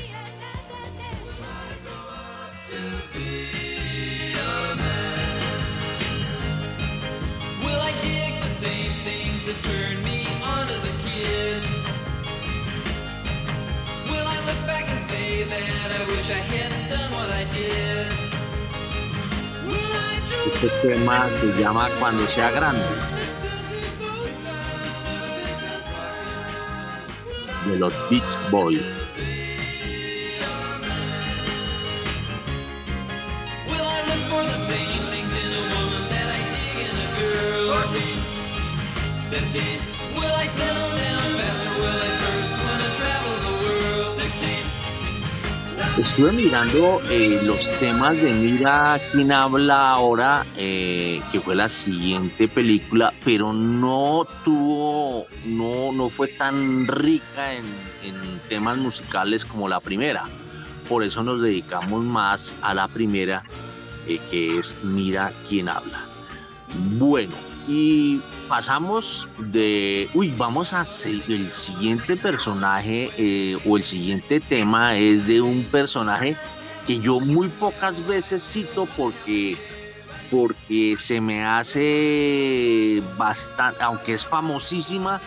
Este 20.61 20.89
tema 20.89 21.25
se 21.39 21.61
llama 21.61 21.87
Cuando 21.99 22.27
sea 22.27 22.51
grande. 22.51 22.83
De 27.65 27.79
los 27.79 27.93
Beach 28.09 28.51
Boys. 28.51 28.81
Will 40.15 40.25
I 40.25 40.98
Estuve 45.99 46.31
mirando 46.31 47.01
eh, 47.09 47.41
los 47.43 47.69
temas 47.77 48.15
de 48.15 48.31
Mira 48.31 49.01
quién 49.11 49.33
habla 49.33 49.89
ahora, 49.89 50.45
eh, 50.55 51.21
que 51.29 51.41
fue 51.41 51.55
la 51.57 51.67
siguiente 51.67 52.47
película, 52.47 53.13
pero 53.25 53.51
no 53.51 54.25
tuvo, 54.45 55.27
no, 55.45 55.91
no 55.91 56.09
fue 56.09 56.29
tan 56.29 56.87
rica 56.87 57.53
en, 57.53 57.65
en 58.05 58.39
temas 58.47 58.77
musicales 58.77 59.43
como 59.43 59.67
la 59.67 59.81
primera. 59.81 60.23
Por 60.87 61.03
eso 61.03 61.21
nos 61.21 61.41
dedicamos 61.41 62.01
más 62.05 62.55
a 62.61 62.73
la 62.73 62.87
primera, 62.87 63.43
eh, 64.07 64.21
que 64.31 64.57
es 64.57 64.77
Mira 64.81 65.33
quién 65.49 65.67
habla. 65.67 66.05
Bueno, 66.97 67.35
y 67.67 68.21
pasamos 68.49 69.27
de, 69.37 70.09
uy, 70.13 70.33
vamos 70.35 70.73
a 70.73 70.81
el 70.81 71.51
siguiente 71.53 72.17
personaje 72.17 73.11
eh, 73.17 73.57
o 73.65 73.77
el 73.77 73.83
siguiente 73.83 74.39
tema 74.39 74.97
es 74.97 75.27
de 75.27 75.39
un 75.39 75.63
personaje 75.65 76.35
que 76.87 76.99
yo 76.99 77.19
muy 77.19 77.47
pocas 77.47 77.95
veces 78.07 78.43
cito 78.43 78.87
porque 78.97 79.55
porque 80.31 80.95
se 80.97 81.21
me 81.21 81.45
hace 81.45 83.01
bastante, 83.17 83.83
aunque 83.83 84.13
es 84.13 84.25
famosísima, 84.25 85.19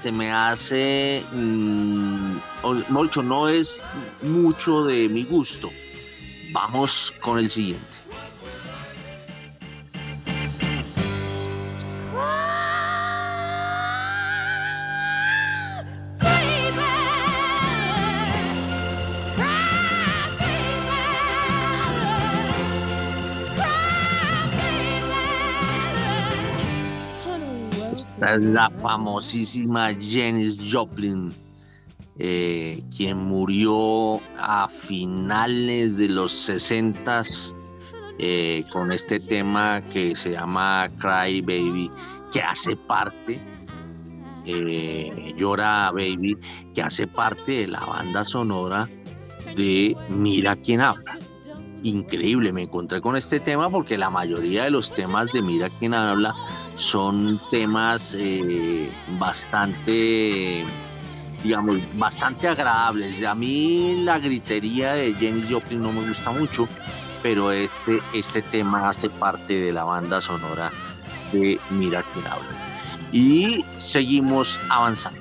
se 0.00 0.12
me 0.12 0.30
hace, 0.32 1.24
mm, 1.32 2.36
o 2.62 2.74
mejor 2.74 3.06
dicho, 3.06 3.22
no 3.22 3.48
es 3.48 3.82
mucho 4.22 4.84
de 4.84 5.08
mi 5.08 5.24
gusto. 5.24 5.70
Vamos 6.52 7.14
con 7.20 7.38
el 7.38 7.50
siguiente. 7.50 7.99
La 28.38 28.70
famosísima 28.70 29.88
Janis 29.94 30.58
Joplin, 30.70 31.32
eh, 32.18 32.82
quien 32.94 33.18
murió 33.18 34.20
a 34.38 34.68
finales 34.68 35.96
de 35.96 36.08
los 36.08 36.32
60 36.32 37.22
eh, 38.18 38.62
con 38.72 38.92
este 38.92 39.18
tema 39.18 39.80
que 39.82 40.14
se 40.14 40.32
llama 40.32 40.88
Cry 40.98 41.40
Baby, 41.40 41.90
que 42.32 42.40
hace 42.40 42.76
parte, 42.76 43.40
eh, 44.44 45.34
Llora 45.36 45.90
Baby, 45.90 46.36
que 46.74 46.82
hace 46.82 47.06
parte 47.06 47.52
de 47.52 47.66
la 47.66 47.80
banda 47.80 48.24
sonora 48.24 48.88
de 49.56 49.96
Mira 50.08 50.56
quién 50.56 50.82
habla. 50.82 51.18
Increíble, 51.82 52.52
me 52.52 52.64
encontré 52.64 53.00
con 53.00 53.16
este 53.16 53.40
tema 53.40 53.70
porque 53.70 53.96
la 53.96 54.10
mayoría 54.10 54.64
de 54.64 54.70
los 54.70 54.92
temas 54.92 55.32
de 55.32 55.40
Mira 55.40 55.70
quién 55.70 55.94
habla 55.94 56.34
son 56.76 57.40
temas 57.50 58.14
eh, 58.18 58.90
bastante, 59.18 60.64
digamos, 61.42 61.78
bastante 61.94 62.48
agradables. 62.48 63.24
A 63.24 63.34
mí 63.34 64.02
la 64.04 64.18
gritería 64.18 64.94
de 64.94 65.14
Jenny 65.14 65.44
Joplin 65.50 65.82
no 65.82 65.92
me 65.92 66.06
gusta 66.06 66.30
mucho, 66.30 66.68
pero 67.22 67.52
este, 67.52 68.00
este 68.14 68.42
tema 68.42 68.88
hace 68.88 69.10
parte 69.10 69.54
de 69.54 69.72
la 69.72 69.84
banda 69.84 70.20
sonora 70.20 70.70
de 71.32 71.60
Mira 71.70 72.02
quién 72.12 72.26
habla. 72.26 72.48
Y 73.12 73.64
seguimos 73.78 74.58
avanzando. 74.68 75.19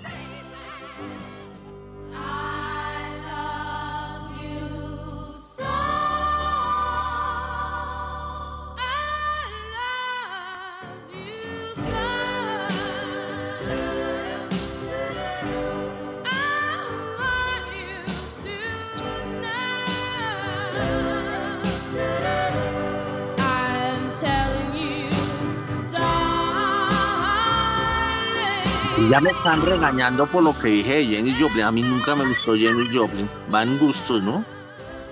Ya 29.10 29.20
me 29.20 29.32
están 29.32 29.66
regañando 29.66 30.28
por 30.28 30.44
lo 30.44 30.58
que 30.60 30.68
dije 30.68 30.98
de 30.98 31.06
Jenny 31.06 31.34
Joplin. 31.40 31.64
A 31.64 31.72
mí 31.72 31.82
nunca 31.82 32.16
me 32.16 32.28
gustó 32.28 32.56
Jenny 32.56 32.96
Joplin. 32.96 33.28
Van 33.50 33.80
gustos, 33.80 34.22
¿no? 34.22 34.46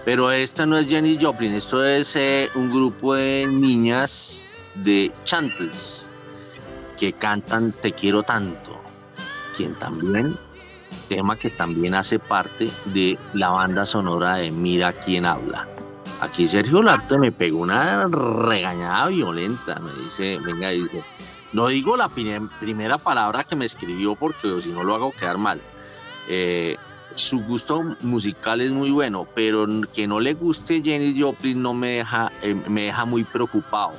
Pero 0.05 0.31
esta 0.31 0.67
no 0.67 0.77
es 0.77 0.87
Jenny 0.87 1.17
Joplin. 1.19 1.53
Esto 1.53 1.83
es 1.83 2.15
eh, 2.15 2.49
un 2.53 2.69
grupo 2.69 3.15
de 3.15 3.47
niñas 3.47 4.41
de 4.75 5.11
Chantles 5.23 6.05
que 6.99 7.11
cantan 7.11 7.71
Te 7.71 7.91
quiero 7.91 8.21
tanto. 8.21 8.79
Quien 9.55 9.73
también, 9.73 10.35
tema 11.09 11.35
que 11.35 11.49
también 11.49 11.95
hace 11.95 12.19
parte 12.19 12.69
de 12.85 13.17
la 13.33 13.49
banda 13.49 13.83
sonora 13.83 14.37
de 14.37 14.51
Mira 14.51 14.93
quién 14.93 15.25
habla. 15.25 15.67
Aquí 16.21 16.47
Sergio 16.47 16.83
Larte 16.83 17.17
me 17.17 17.31
pegó 17.31 17.59
una 17.59 18.05
regañada 18.07 19.07
violenta. 19.07 19.79
Me 19.79 19.91
dice, 20.03 20.37
venga, 20.45 20.69
dice, 20.69 21.03
no 21.57 21.67
digo 21.69 21.97
la 21.97 22.07
prim- 22.07 22.49
primera 22.59 22.99
palabra 22.99 23.43
que 23.43 23.55
me 23.55 23.65
escribió 23.65 24.15
porque 24.15 24.61
si 24.61 24.69
no 24.69 24.83
lo 24.83 24.93
hago 24.93 25.11
quedar 25.11 25.39
mal. 25.39 25.59
Eh, 26.29 26.77
su 27.15 27.39
gusto 27.45 27.81
musical 28.01 28.61
es 28.61 28.71
muy 28.71 28.91
bueno, 28.91 29.27
pero 29.33 29.65
que 29.91 30.05
no 30.07 30.19
le 30.19 30.35
guste 30.35 30.83
Janis 30.85 31.15
Joplin 31.19 31.59
no 31.59 31.73
me 31.73 31.97
deja, 31.97 32.31
eh, 32.43 32.53
me 32.53 32.83
deja 32.83 33.05
muy 33.05 33.23
preocupado. 33.23 33.93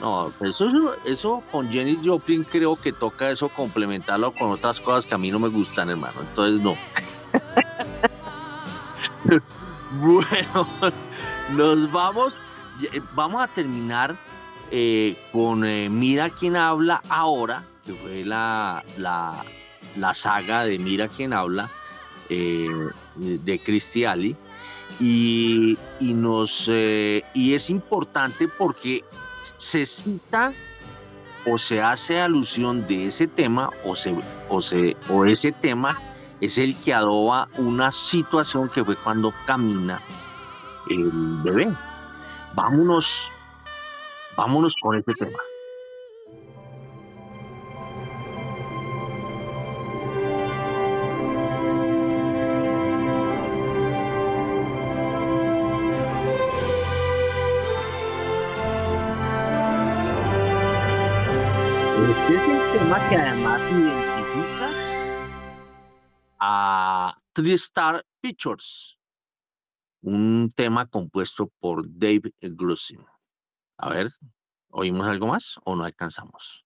No, 0.00 0.32
eso, 0.40 0.66
eso- 0.66 0.94
eso 1.04 1.42
con 1.52 1.72
Janis 1.72 1.98
Joplin 2.04 2.42
creo 2.42 2.74
que 2.74 2.92
toca 2.92 3.30
eso 3.30 3.48
complementarlo 3.48 4.32
con 4.32 4.50
otras 4.50 4.80
cosas 4.80 5.06
que 5.06 5.14
a 5.14 5.18
mí 5.18 5.30
no 5.30 5.38
me 5.38 5.48
gustan, 5.48 5.90
hermano. 5.90 6.20
Entonces 6.20 6.60
no. 6.60 6.74
bueno, 10.00 10.68
nos 11.56 11.92
vamos, 11.92 12.32
eh, 12.92 13.00
vamos 13.14 13.40
a 13.42 13.46
terminar 13.46 14.16
eh, 14.70 15.16
con 15.32 15.64
eh, 15.64 15.88
Mira 15.88 16.30
quién 16.30 16.56
habla 16.56 17.00
ahora, 17.08 17.64
que 17.84 17.92
fue 17.94 18.24
la, 18.24 18.84
la, 18.96 19.44
la 19.96 20.14
saga 20.14 20.64
de 20.64 20.78
Mira 20.78 21.08
quién 21.08 21.32
habla 21.32 21.70
eh, 22.28 22.68
de 23.16 23.58
Christy 23.58 24.04
Ali. 24.04 24.36
Y, 25.00 25.78
y 26.00 26.14
nos, 26.14 26.68
y 26.68 27.54
es 27.54 27.70
importante 27.70 28.48
porque 28.48 29.04
se 29.56 29.86
cita 29.86 30.52
o 31.46 31.58
se 31.58 31.80
hace 31.80 32.18
alusión 32.18 32.86
de 32.86 33.06
ese 33.06 33.26
tema 33.26 33.70
o, 33.84 33.94
se, 33.94 34.14
o, 34.48 34.60
se, 34.60 34.96
o 35.08 35.24
ese 35.24 35.52
tema 35.52 35.96
es 36.40 36.58
el 36.58 36.76
que 36.80 36.94
adoba 36.94 37.48
una 37.58 37.92
situación 37.92 38.68
que 38.68 38.84
fue 38.84 38.96
cuando 38.96 39.32
camina 39.46 40.00
el 40.90 41.10
bebé. 41.42 41.68
Vámonos, 42.54 43.30
vámonos 44.38 44.72
con 44.80 44.96
ese 44.96 45.12
tema. 45.14 45.38
Este 62.08 62.36
es 62.36 62.42
el 62.48 62.78
tema 62.78 63.08
que 63.08 63.16
además 63.16 63.60
identifica 63.72 64.70
a 66.38 67.18
Tristar 67.32 68.04
Pictures, 68.20 68.96
un 70.02 70.52
tema 70.54 70.86
compuesto 70.86 71.50
por 71.58 71.82
Dave 71.88 72.32
Glussin. 72.40 73.04
A 73.80 73.90
ver, 73.90 74.08
¿oímos 74.70 75.06
algo 75.06 75.28
más 75.28 75.60
o 75.64 75.76
no 75.76 75.84
alcanzamos? 75.84 76.64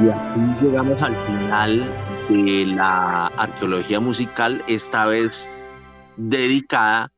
Y 0.00 0.08
así 0.08 0.40
llegamos 0.62 1.02
al 1.02 1.14
final 1.26 1.84
de 2.30 2.66
la 2.74 3.26
arqueología 3.26 4.00
musical, 4.00 4.64
esta 4.66 5.04
vez 5.04 5.50
dedicada 6.16 7.12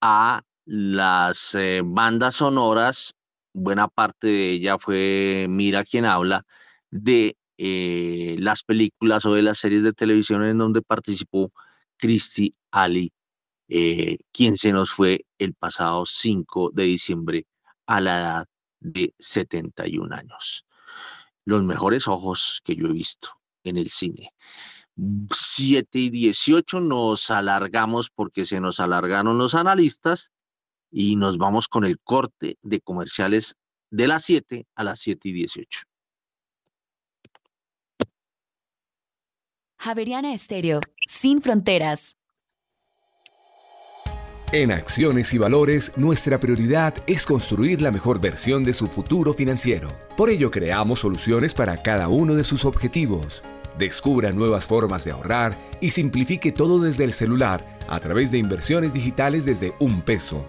a 0.00 0.40
las 0.64 1.54
eh, 1.56 1.82
bandas 1.84 2.36
sonoras. 2.36 3.14
Buena 3.54 3.88
parte 3.88 4.26
de 4.26 4.52
ella 4.52 4.78
fue 4.78 5.46
Mira 5.48 5.84
quien 5.84 6.04
habla 6.04 6.44
de 6.90 7.36
eh, 7.56 8.36
las 8.38 8.62
películas 8.62 9.24
o 9.26 9.34
de 9.34 9.42
las 9.42 9.58
series 9.58 9.82
de 9.82 9.92
televisión 9.94 10.44
en 10.44 10.58
donde 10.58 10.82
participó 10.82 11.52
Christy 11.96 12.54
Ali, 12.70 13.12
eh, 13.68 14.18
quien 14.32 14.56
se 14.56 14.72
nos 14.72 14.90
fue 14.90 15.24
el 15.38 15.54
pasado 15.54 16.04
5 16.04 16.70
de 16.74 16.84
diciembre 16.84 17.46
a 17.86 18.00
la 18.00 18.20
edad 18.20 18.46
de 18.80 19.14
71 19.18 20.14
años 20.14 20.66
los 21.44 21.62
mejores 21.62 22.08
ojos 22.08 22.60
que 22.64 22.76
yo 22.76 22.88
he 22.88 22.92
visto 22.92 23.30
en 23.64 23.76
el 23.76 23.90
cine. 23.90 24.32
7 24.96 25.98
y 25.98 26.10
18 26.10 26.80
nos 26.80 27.30
alargamos 27.30 28.10
porque 28.10 28.44
se 28.44 28.60
nos 28.60 28.80
alargaron 28.80 29.38
los 29.38 29.54
analistas 29.54 30.30
y 30.96 31.16
nos 31.16 31.38
vamos 31.38 31.66
con 31.66 31.84
el 31.84 31.98
corte 31.98 32.56
de 32.62 32.80
comerciales 32.80 33.56
de 33.90 34.06
las 34.06 34.24
7 34.24 34.64
a 34.76 34.84
las 34.84 35.00
7 35.00 35.28
y 35.28 35.32
18. 35.32 35.80
Javeriana 39.80 40.32
Estéreo, 40.32 40.78
sin 41.06 41.42
fronteras. 41.42 42.16
En 44.52 44.70
Acciones 44.70 45.34
y 45.34 45.38
Valores, 45.38 45.98
nuestra 45.98 46.38
prioridad 46.38 46.94
es 47.08 47.26
construir 47.26 47.82
la 47.82 47.90
mejor 47.90 48.20
versión 48.20 48.62
de 48.62 48.72
su 48.72 48.86
futuro 48.86 49.34
financiero. 49.34 49.88
Por 50.16 50.30
ello, 50.30 50.52
creamos 50.52 51.00
soluciones 51.00 51.54
para 51.54 51.82
cada 51.82 52.06
uno 52.06 52.36
de 52.36 52.44
sus 52.44 52.64
objetivos. 52.64 53.42
Descubra 53.76 54.30
nuevas 54.30 54.68
formas 54.68 55.04
de 55.04 55.10
ahorrar 55.10 55.58
y 55.80 55.90
simplifique 55.90 56.52
todo 56.52 56.78
desde 56.78 57.02
el 57.02 57.12
celular 57.12 57.66
a 57.88 57.98
través 57.98 58.30
de 58.30 58.38
inversiones 58.38 58.92
digitales 58.92 59.44
desde 59.44 59.74
un 59.80 60.02
peso. 60.02 60.48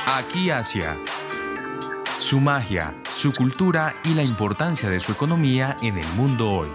Aquí 0.06 0.48
Asia. 0.48 0.96
Su 2.18 2.40
magia, 2.40 2.94
su 3.14 3.30
cultura 3.32 3.94
y 4.04 4.14
la 4.14 4.22
importancia 4.22 4.88
de 4.88 5.00
su 5.00 5.12
economía 5.12 5.76
en 5.82 5.98
el 5.98 6.06
mundo 6.14 6.48
hoy. 6.48 6.70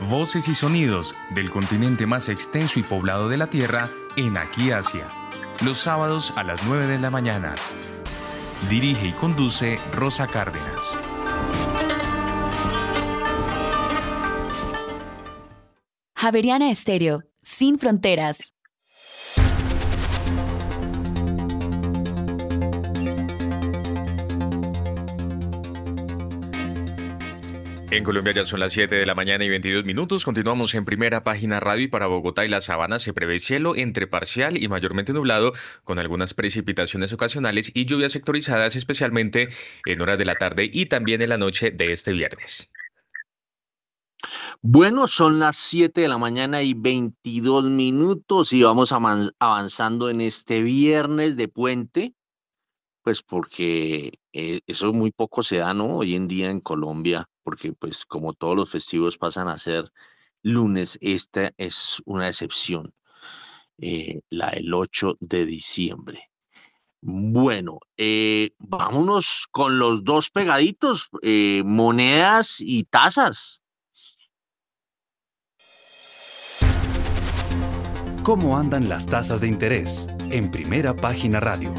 Voces 0.00 0.46
y 0.48 0.54
sonidos 0.54 1.14
del 1.30 1.50
continente 1.50 2.06
más 2.06 2.28
extenso 2.28 2.78
y 2.78 2.82
poblado 2.82 3.28
de 3.28 3.38
la 3.38 3.48
Tierra 3.48 3.84
en 4.16 4.36
Aquí 4.36 4.70
Asia. 4.70 5.06
Los 5.64 5.78
sábados 5.78 6.36
a 6.36 6.44
las 6.44 6.64
9 6.66 6.86
de 6.86 6.98
la 6.98 7.10
mañana. 7.10 7.54
Dirige 8.68 9.08
y 9.08 9.12
conduce 9.12 9.78
Rosa 9.92 10.26
Cárdenas. 10.26 11.00
Javeriana 16.14 16.70
Estéreo, 16.70 17.24
sin 17.42 17.78
fronteras. 17.78 18.55
En 27.96 28.04
Colombia 28.04 28.34
ya 28.34 28.44
son 28.44 28.60
las 28.60 28.74
7 28.74 28.94
de 28.94 29.06
la 29.06 29.14
mañana 29.14 29.42
y 29.42 29.48
22 29.48 29.86
minutos. 29.86 30.26
Continuamos 30.26 30.74
en 30.74 30.84
primera 30.84 31.24
página 31.24 31.60
radio 31.60 31.84
y 31.84 31.88
para 31.88 32.06
Bogotá 32.08 32.44
y 32.44 32.48
la 32.50 32.60
Sabana 32.60 32.98
se 32.98 33.14
prevé 33.14 33.38
cielo 33.38 33.74
entre 33.74 34.06
parcial 34.06 34.62
y 34.62 34.68
mayormente 34.68 35.14
nublado 35.14 35.54
con 35.82 35.98
algunas 35.98 36.34
precipitaciones 36.34 37.14
ocasionales 37.14 37.72
y 37.72 37.86
lluvias 37.86 38.12
sectorizadas 38.12 38.76
especialmente 38.76 39.48
en 39.86 40.00
horas 40.02 40.18
de 40.18 40.26
la 40.26 40.34
tarde 40.34 40.68
y 40.70 40.84
también 40.84 41.22
en 41.22 41.30
la 41.30 41.38
noche 41.38 41.70
de 41.70 41.90
este 41.90 42.12
viernes. 42.12 42.70
Bueno, 44.60 45.08
son 45.08 45.38
las 45.38 45.56
7 45.56 45.98
de 45.98 46.08
la 46.08 46.18
mañana 46.18 46.62
y 46.62 46.74
22 46.74 47.64
minutos 47.70 48.52
y 48.52 48.62
vamos 48.62 48.92
avanzando 48.92 50.10
en 50.10 50.20
este 50.20 50.60
viernes 50.60 51.38
de 51.38 51.48
puente, 51.48 52.14
pues 53.06 53.22
porque 53.22 54.18
eh, 54.32 54.60
eso 54.66 54.92
muy 54.92 55.12
poco 55.12 55.44
se 55.44 55.58
da, 55.58 55.72
¿no? 55.72 55.98
Hoy 55.98 56.16
en 56.16 56.26
día 56.26 56.50
en 56.50 56.60
Colombia, 56.60 57.30
porque 57.44 57.72
pues 57.72 58.04
como 58.04 58.32
todos 58.32 58.56
los 58.56 58.68
festivos 58.68 59.16
pasan 59.16 59.46
a 59.46 59.58
ser 59.58 59.92
lunes, 60.42 60.98
esta 61.00 61.52
es 61.56 62.02
una 62.04 62.26
excepción, 62.26 62.92
eh, 63.78 64.22
la 64.28 64.50
del 64.50 64.74
8 64.74 65.18
de 65.20 65.46
diciembre. 65.46 66.32
Bueno, 67.00 67.78
eh, 67.96 68.50
vámonos 68.58 69.46
con 69.52 69.78
los 69.78 70.02
dos 70.02 70.28
pegaditos, 70.30 71.08
eh, 71.22 71.62
monedas 71.64 72.56
y 72.58 72.86
tazas. 72.86 73.62
¿Cómo 78.24 78.58
andan 78.58 78.88
las 78.88 79.06
tasas 79.06 79.42
de 79.42 79.46
interés? 79.46 80.08
En 80.32 80.50
primera 80.50 80.92
página 80.92 81.38
radio. 81.38 81.72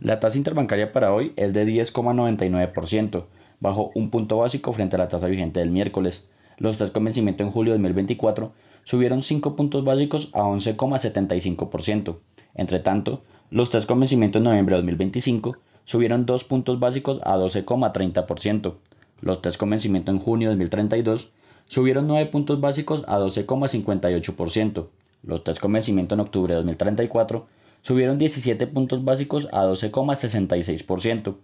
La 0.00 0.20
tasa 0.20 0.38
interbancaria 0.38 0.92
para 0.92 1.12
hoy 1.12 1.32
es 1.34 1.52
de 1.52 1.66
10,99%, 1.66 3.24
bajo 3.58 3.90
un 3.96 4.10
punto 4.10 4.38
básico 4.38 4.72
frente 4.72 4.94
a 4.94 5.00
la 5.00 5.08
tasa 5.08 5.26
vigente 5.26 5.58
del 5.58 5.72
miércoles. 5.72 6.28
Los 6.56 6.76
tres 6.76 6.92
con 6.92 7.04
vencimiento 7.04 7.42
en 7.42 7.50
julio 7.50 7.72
de 7.72 7.78
2024 7.78 8.52
subieron 8.84 9.24
5 9.24 9.56
puntos 9.56 9.84
básicos 9.84 10.30
a 10.34 10.42
11,75%. 10.42 12.16
Entre 12.54 12.78
tanto, 12.78 13.22
los 13.50 13.70
tres 13.70 13.86
con 13.86 13.98
vencimiento 13.98 14.38
en 14.38 14.44
noviembre 14.44 14.76
de 14.76 14.82
2025 14.82 15.56
subieron 15.84 16.26
2 16.26 16.44
puntos 16.44 16.78
básicos 16.78 17.20
a 17.24 17.36
12,30%. 17.36 18.74
Los 19.20 19.42
tres 19.42 19.58
con 19.58 19.70
vencimiento 19.70 20.12
en 20.12 20.20
junio 20.20 20.50
de 20.50 20.54
2032 20.54 21.32
subieron 21.66 22.06
9 22.06 22.30
puntos 22.30 22.60
básicos 22.60 23.02
a 23.08 23.18
12,58%. 23.18 24.86
Los 25.24 25.42
tres 25.42 25.58
con 25.58 25.72
vencimiento 25.72 26.14
en 26.14 26.20
octubre 26.20 26.54
de 26.54 26.58
2034 26.58 27.46
subieron 27.82 28.18
17 28.18 28.66
puntos 28.66 29.04
básicos 29.04 29.46
a 29.52 29.64
12,66%. 29.64 31.36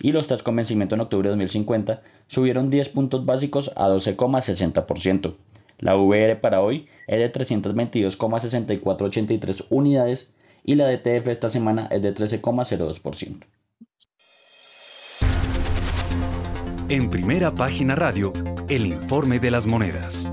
Y 0.00 0.12
los 0.12 0.26
test 0.26 0.42
con 0.42 0.56
vencimiento 0.56 0.94
en 0.94 1.02
octubre 1.02 1.28
de 1.28 1.34
2050 1.34 2.00
subieron 2.26 2.70
10 2.70 2.88
puntos 2.90 3.24
básicos 3.24 3.70
a 3.76 3.88
12,60%. 3.88 5.34
La 5.78 5.96
VR 5.96 6.40
para 6.40 6.60
hoy 6.60 6.88
es 7.06 7.18
de 7.18 7.32
322,6483 7.32 9.66
unidades 9.70 10.34
y 10.64 10.74
la 10.76 10.88
DTF 10.88 11.26
esta 11.28 11.48
semana 11.48 11.88
es 11.90 12.02
de 12.02 12.14
13,02%. 12.14 13.46
En 16.88 17.10
primera 17.10 17.52
página 17.52 17.94
radio, 17.94 18.32
el 18.68 18.86
informe 18.86 19.38
de 19.40 19.50
las 19.50 19.66
monedas. 19.66 20.30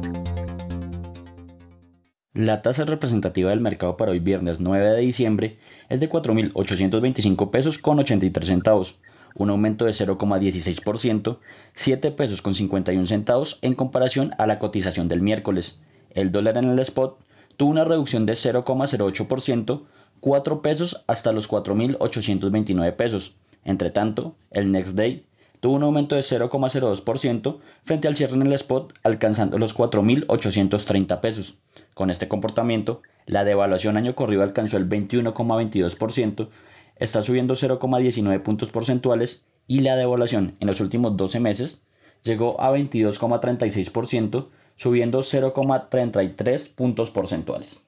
La 2.40 2.62
tasa 2.62 2.86
representativa 2.86 3.50
del 3.50 3.60
mercado 3.60 3.98
para 3.98 4.12
hoy 4.12 4.20
viernes 4.20 4.62
9 4.62 4.92
de 4.92 5.02
diciembre 5.02 5.58
es 5.90 6.00
de 6.00 6.10
4.825 6.10 7.50
pesos 7.50 7.80
con 7.80 8.00
83 8.00 8.48
centavos, 8.48 8.96
un 9.36 9.50
aumento 9.50 9.84
de 9.84 9.92
0,16%, 9.92 11.38
7 11.76 12.12
pesos 12.12 12.42
con 12.42 12.56
51 12.56 13.08
centavos 13.08 13.60
en 13.62 13.76
comparación 13.76 14.32
a 14.38 14.48
la 14.48 14.58
cotización 14.58 15.10
del 15.10 15.22
miércoles. 15.22 15.82
El 16.12 16.32
dólar 16.32 16.56
en 16.56 16.70
el 16.70 16.80
spot 16.80 17.20
tuvo 17.58 17.72
una 17.72 17.84
reducción 17.84 18.26
de 18.26 18.36
0,08%, 18.36 19.82
4 20.22 20.62
pesos 20.62 21.04
hasta 21.08 21.34
los 21.34 21.50
4.829 21.50 22.96
pesos. 22.96 23.36
Entre 23.66 23.92
tanto, 23.92 24.38
el 24.52 24.72
next 24.72 24.94
day 24.94 25.26
tuvo 25.60 25.74
un 25.74 25.84
aumento 25.84 26.16
de 26.16 26.22
0,02% 26.22 27.60
frente 27.84 28.08
al 28.08 28.16
cierre 28.16 28.36
en 28.36 28.44
el 28.44 28.54
spot 28.54 28.94
alcanzando 29.04 29.58
los 29.58 29.76
4.830 29.76 31.20
pesos. 31.20 31.58
Con 32.00 32.12
este 32.12 32.30
comportamiento, 32.30 33.02
la 33.26 33.44
devaluación 33.44 33.98
año 33.98 34.16
corrido 34.16 34.42
alcanzó 34.42 34.78
el 34.78 34.88
21,22%, 34.88 36.48
está 36.96 37.22
subiendo 37.24 37.56
0,19 37.56 38.42
puntos 38.42 38.72
porcentuales 38.72 39.44
y 39.68 39.82
la 39.82 39.98
devaluación 39.98 40.56
en 40.62 40.68
los 40.68 40.80
últimos 40.80 41.18
12 41.18 41.42
meses 41.42 41.84
llegó 42.24 42.62
a 42.62 42.72
22,36%, 42.72 44.48
subiendo 44.78 45.20
0,33 45.20 46.74
puntos 46.74 47.10
porcentuales. 47.10 47.86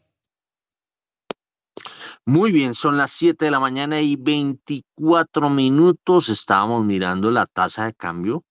Muy 2.25 2.51
bien, 2.51 2.73
son 2.73 2.97
las 2.97 3.11
7 3.11 3.45
de 3.45 3.51
la 3.51 3.61
mañana 3.61 4.01
y 4.01 4.17
24 4.17 5.49
minutos. 5.49 6.27
Estábamos 6.27 6.83
mirando 6.85 7.31
la 7.31 7.45
tasa 7.45 7.85
de 7.85 7.93
cambio, 7.93 8.43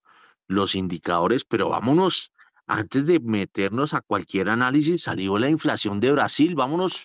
los 0.47 0.75
indicadores, 0.75 1.45
pero 1.45 1.69
vámonos, 1.69 2.33
antes 2.71 3.05
de 3.05 3.19
meternos 3.19 3.95
a 3.95 4.01
cualquier 4.01 4.49
análisis, 4.49 5.03
salió 5.03 5.39
la 5.39 5.51
inflación 5.51 5.99
de 5.99 6.13
Brasil. 6.13 6.55
Vámonos 6.55 7.03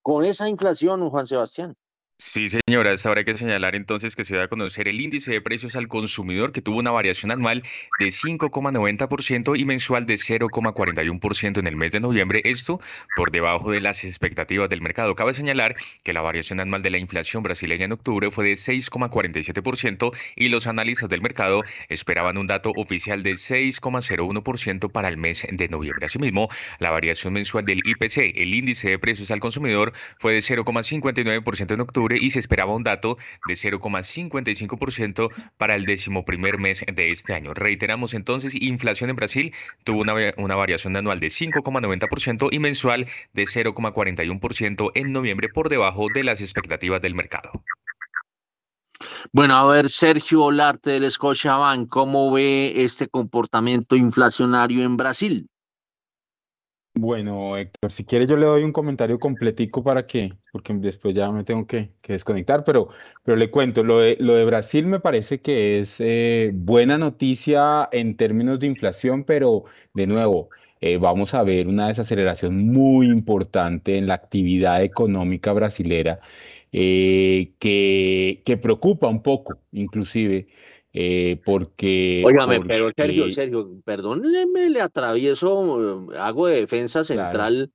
con 0.00 0.24
esa 0.24 0.48
inflación, 0.48 1.10
Juan 1.10 1.26
Sebastián. 1.26 1.76
Sí, 2.24 2.46
señora, 2.48 2.90
a 2.90 2.92
esta 2.92 3.10
hora 3.10 3.18
hay 3.18 3.24
que 3.24 3.36
señalar 3.36 3.74
entonces 3.74 4.14
que 4.14 4.22
se 4.22 4.36
da 4.36 4.44
a 4.44 4.48
conocer 4.48 4.86
el 4.86 5.00
índice 5.00 5.32
de 5.32 5.40
precios 5.40 5.74
al 5.74 5.88
consumidor 5.88 6.52
que 6.52 6.62
tuvo 6.62 6.78
una 6.78 6.92
variación 6.92 7.32
anual 7.32 7.64
de 7.98 8.06
5,90% 8.06 9.58
y 9.58 9.64
mensual 9.64 10.06
de 10.06 10.14
0,41% 10.14 11.58
en 11.58 11.66
el 11.66 11.74
mes 11.74 11.90
de 11.90 11.98
noviembre, 11.98 12.40
esto 12.44 12.80
por 13.12 13.32
debajo 13.32 13.72
de 13.72 13.80
las 13.80 14.04
expectativas 14.04 14.70
del 14.70 14.82
mercado. 14.82 15.16
Cabe 15.16 15.34
señalar 15.34 15.74
que 16.04 16.12
la 16.12 16.20
variación 16.20 16.60
anual 16.60 16.82
de 16.82 16.90
la 16.90 16.98
inflación 16.98 17.42
brasileña 17.42 17.86
en 17.86 17.92
octubre 17.92 18.30
fue 18.30 18.44
de 18.44 18.52
6,47% 18.52 20.16
y 20.36 20.48
los 20.48 20.68
analistas 20.68 21.08
del 21.08 21.22
mercado 21.22 21.64
esperaban 21.88 22.38
un 22.38 22.46
dato 22.46 22.70
oficial 22.76 23.24
de 23.24 23.32
6,01% 23.32 24.92
para 24.92 25.08
el 25.08 25.16
mes 25.16 25.44
de 25.50 25.68
noviembre. 25.68 26.06
Asimismo, 26.06 26.48
la 26.78 26.92
variación 26.92 27.32
mensual 27.32 27.64
del 27.64 27.80
IPC, 27.84 28.36
el 28.36 28.54
índice 28.54 28.90
de 28.90 28.98
precios 29.00 29.32
al 29.32 29.40
consumidor, 29.40 29.92
fue 30.18 30.34
de 30.34 30.38
0,59% 30.38 31.74
en 31.74 31.80
octubre 31.80 32.11
y 32.16 32.30
se 32.30 32.38
esperaba 32.38 32.74
un 32.74 32.82
dato 32.82 33.18
de 33.46 33.54
0,55% 33.54 35.30
para 35.56 35.74
el 35.74 35.86
decimoprimer 35.86 36.58
mes 36.58 36.84
de 36.92 37.10
este 37.10 37.34
año. 37.34 37.54
Reiteramos 37.54 38.14
entonces, 38.14 38.54
inflación 38.54 39.10
en 39.10 39.16
Brasil 39.16 39.54
tuvo 39.84 40.00
una, 40.00 40.14
una 40.36 40.54
variación 40.54 40.96
anual 40.96 41.20
de 41.20 41.28
5,90% 41.28 42.48
y 42.50 42.58
mensual 42.58 43.06
de 43.32 43.42
0,41% 43.42 44.90
en 44.94 45.12
noviembre 45.12 45.48
por 45.48 45.68
debajo 45.68 46.06
de 46.12 46.24
las 46.24 46.40
expectativas 46.40 47.00
del 47.00 47.14
mercado. 47.14 47.62
Bueno, 49.32 49.56
a 49.56 49.72
ver, 49.72 49.88
Sergio 49.88 50.42
Olarte 50.44 50.90
del 50.90 51.10
Scotiabank, 51.10 51.88
¿cómo 51.88 52.30
ve 52.32 52.84
este 52.84 53.08
comportamiento 53.08 53.96
inflacionario 53.96 54.84
en 54.84 54.96
Brasil? 54.96 55.48
Bueno, 56.94 57.56
Héctor, 57.56 57.90
si 57.90 58.04
quieres 58.04 58.28
yo 58.28 58.36
le 58.36 58.44
doy 58.44 58.64
un 58.64 58.72
comentario 58.72 59.18
completico 59.18 59.82
para 59.82 60.06
que, 60.06 60.34
porque 60.52 60.74
después 60.74 61.14
ya 61.14 61.32
me 61.32 61.42
tengo 61.42 61.66
que, 61.66 61.94
que 62.02 62.12
desconectar, 62.12 62.64
pero, 62.64 62.88
pero 63.24 63.36
le 63.38 63.50
cuento, 63.50 63.82
lo 63.82 63.98
de, 64.00 64.16
lo 64.20 64.34
de 64.34 64.44
Brasil 64.44 64.86
me 64.86 65.00
parece 65.00 65.40
que 65.40 65.80
es 65.80 65.96
eh, 66.00 66.50
buena 66.54 66.98
noticia 66.98 67.88
en 67.92 68.16
términos 68.18 68.60
de 68.60 68.66
inflación, 68.66 69.24
pero 69.24 69.64
de 69.94 70.06
nuevo, 70.06 70.50
eh, 70.82 70.98
vamos 70.98 71.32
a 71.32 71.42
ver 71.44 71.66
una 71.66 71.88
desaceleración 71.88 72.68
muy 72.68 73.06
importante 73.08 73.96
en 73.96 74.06
la 74.06 74.14
actividad 74.14 74.82
económica 74.82 75.52
brasilera 75.54 76.20
eh, 76.72 77.54
que, 77.58 78.42
que 78.44 78.56
preocupa 78.58 79.08
un 79.08 79.22
poco, 79.22 79.60
inclusive. 79.72 80.48
Eh, 80.92 81.40
porque, 81.44 82.22
Óigame, 82.24 82.60
pero 82.60 82.90
Sergio, 82.96 83.30
Sergio, 83.30 83.70
perdóneme, 83.84 84.68
le 84.70 84.80
atravieso, 84.80 86.12
eh, 86.12 86.18
hago 86.18 86.46
de 86.46 86.56
defensa 86.60 87.02
central 87.04 87.72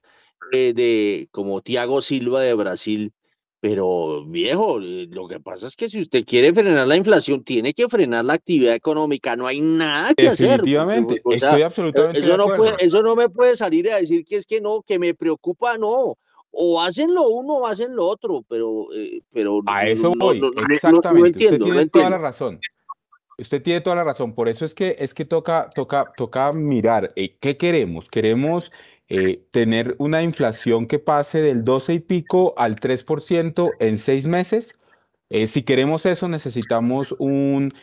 eh, 0.52 0.74
de 0.74 1.28
como 1.32 1.62
Thiago 1.62 2.02
Silva 2.02 2.42
de 2.42 2.54
Brasil, 2.54 3.12
pero 3.60 4.24
viejo, 4.26 4.80
eh, 4.80 5.08
lo 5.10 5.28
que 5.28 5.40
pasa 5.40 5.66
es 5.66 5.76
que 5.76 5.90
si 5.90 6.00
usted 6.02 6.24
quiere 6.26 6.54
frenar 6.54 6.88
la 6.88 6.96
inflación, 6.96 7.44
tiene 7.44 7.74
que 7.74 7.90
frenar 7.90 8.24
la 8.24 8.34
actividad 8.34 8.76
económica, 8.76 9.36
no 9.36 9.48
hay 9.48 9.62
nada 9.62 10.14
que 10.14 10.28
hacer. 10.30 10.62
Definitivamente, 10.62 11.22
o 11.24 11.32
sea, 11.32 11.50
estoy 11.50 11.62
absolutamente 11.64 12.20
eso 12.20 12.32
de 12.32 12.38
no 12.38 12.44
acuerdo. 12.44 12.64
puede, 12.64 12.76
eso 12.86 13.02
no 13.02 13.16
me 13.16 13.30
puede 13.30 13.56
salir 13.58 13.92
a 13.92 13.98
decir 13.98 14.24
que 14.26 14.38
es 14.38 14.46
que 14.46 14.62
no, 14.62 14.84
que 14.84 15.00
me 15.00 15.16
preocupa, 15.16 15.78
no. 15.78 16.18
O 16.52 16.82
hacen 16.82 17.14
lo 17.14 17.28
uno 17.28 17.56
o 17.56 17.68
hacen 17.68 17.96
lo 17.96 18.08
otro, 18.08 18.44
pero, 18.48 18.86
eh, 18.96 19.22
pero 19.32 19.62
A 19.66 19.84
no- 19.84 19.90
eso 19.90 20.10
no- 20.10 20.16
voy, 20.18 20.40
no- 20.40 20.48
no- 20.50 20.54
no- 20.62 20.68
no 20.68 20.74
exactamente. 20.76 21.30
entiendo, 21.30 21.66
Usted 21.66 21.68
no 21.68 21.74
tiene 21.74 21.90
toda 21.90 22.10
la 22.12 22.18
razón. 22.20 22.60
Usted 23.40 23.62
tiene 23.62 23.82
toda 23.82 23.96
la 23.98 24.04
razón. 24.04 24.34
Por 24.34 24.50
eso 24.50 24.66
es 24.66 24.74
que 24.74 24.96
es 25.00 25.14
que 25.14 25.26
toca, 25.26 25.74
toca, 25.76 26.14
toca 26.16 26.52
mirar 26.54 27.14
eh, 27.16 27.38
qué 27.40 27.56
queremos. 27.58 28.10
Queremos 28.10 28.72
eh, 29.10 29.46
tener 29.52 29.96
una 30.00 30.24
inflación 30.24 30.88
que 30.88 30.98
pase 31.00 31.42
del 31.42 31.64
12 31.64 31.94
y 31.96 32.00
pico 32.00 32.54
al 32.58 32.80
3% 32.80 33.78
en 33.80 33.98
seis 33.98 34.26
meses, 34.28 34.76
Eh, 35.32 35.48
si 35.48 35.64
queremos 35.64 36.06
eso, 36.08 36.28
necesitamos 36.30 37.14
un 37.20 37.74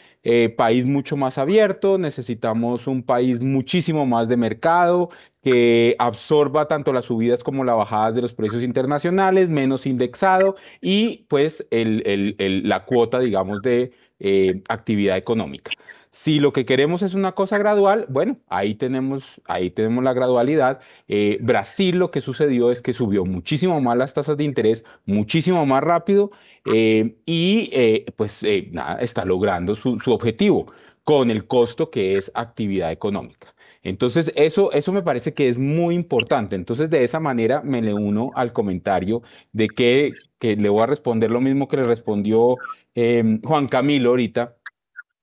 país 0.56 0.86
mucho 0.86 1.16
más 1.16 1.38
abierto, 1.38 1.98
necesitamos 1.98 2.86
un 2.88 3.02
país 3.04 3.40
muchísimo 3.40 4.06
más 4.06 4.28
de 4.28 4.36
mercado, 4.36 5.10
que 5.42 5.94
absorba 5.98 6.68
tanto 6.68 6.92
las 6.92 7.04
subidas 7.06 7.44
como 7.44 7.64
las 7.64 7.76
bajadas 7.76 8.14
de 8.14 8.22
los 8.22 8.34
precios 8.34 8.62
internacionales, 8.62 9.50
menos 9.50 9.86
indexado 9.86 10.56
y 10.80 11.26
pues 11.28 11.66
el- 11.70 12.36
la 12.68 12.84
cuota, 12.84 13.18
digamos, 13.20 13.62
de 13.62 13.92
eh, 14.26 14.62
actividad 14.70 15.18
económica. 15.18 15.70
Si 16.10 16.40
lo 16.40 16.52
que 16.54 16.64
queremos 16.64 17.02
es 17.02 17.12
una 17.12 17.32
cosa 17.32 17.58
gradual, 17.58 18.06
bueno, 18.08 18.38
ahí 18.48 18.74
tenemos, 18.74 19.40
ahí 19.44 19.70
tenemos 19.70 20.02
la 20.02 20.14
gradualidad. 20.14 20.80
Eh, 21.08 21.36
Brasil 21.42 21.98
lo 21.98 22.10
que 22.10 22.22
sucedió 22.22 22.70
es 22.70 22.80
que 22.80 22.94
subió 22.94 23.26
muchísimo 23.26 23.80
más 23.82 23.98
las 23.98 24.14
tasas 24.14 24.38
de 24.38 24.44
interés, 24.44 24.84
muchísimo 25.04 25.66
más 25.66 25.82
rápido 25.84 26.30
eh, 26.72 27.16
y 27.26 27.70
pues 28.16 28.42
nada, 28.70 28.96
está 29.00 29.26
logrando 29.26 29.74
su, 29.74 30.00
su 30.00 30.12
objetivo 30.12 30.72
con 31.02 31.30
el 31.30 31.46
costo 31.46 31.90
que 31.90 32.16
es 32.16 32.32
actividad 32.34 32.92
económica. 32.92 33.53
Entonces, 33.84 34.32
eso, 34.36 34.72
eso 34.72 34.92
me 34.92 35.02
parece 35.02 35.34
que 35.34 35.48
es 35.48 35.58
muy 35.58 35.94
importante. 35.94 36.56
Entonces, 36.56 36.90
de 36.90 37.04
esa 37.04 37.20
manera 37.20 37.62
me 37.62 37.82
le 37.82 37.94
uno 37.94 38.32
al 38.34 38.52
comentario 38.52 39.22
de 39.52 39.74
que, 39.74 40.24
que 40.38 40.56
le 40.56 40.68
voy 40.70 40.82
a 40.82 40.86
responder 40.86 41.30
lo 41.30 41.40
mismo 41.40 41.68
que 41.68 41.76
le 41.76 41.84
respondió 41.84 42.60
em, 42.94 43.40
Juan 43.42 43.68
Camilo 43.68 44.10
ahorita, 44.10 44.56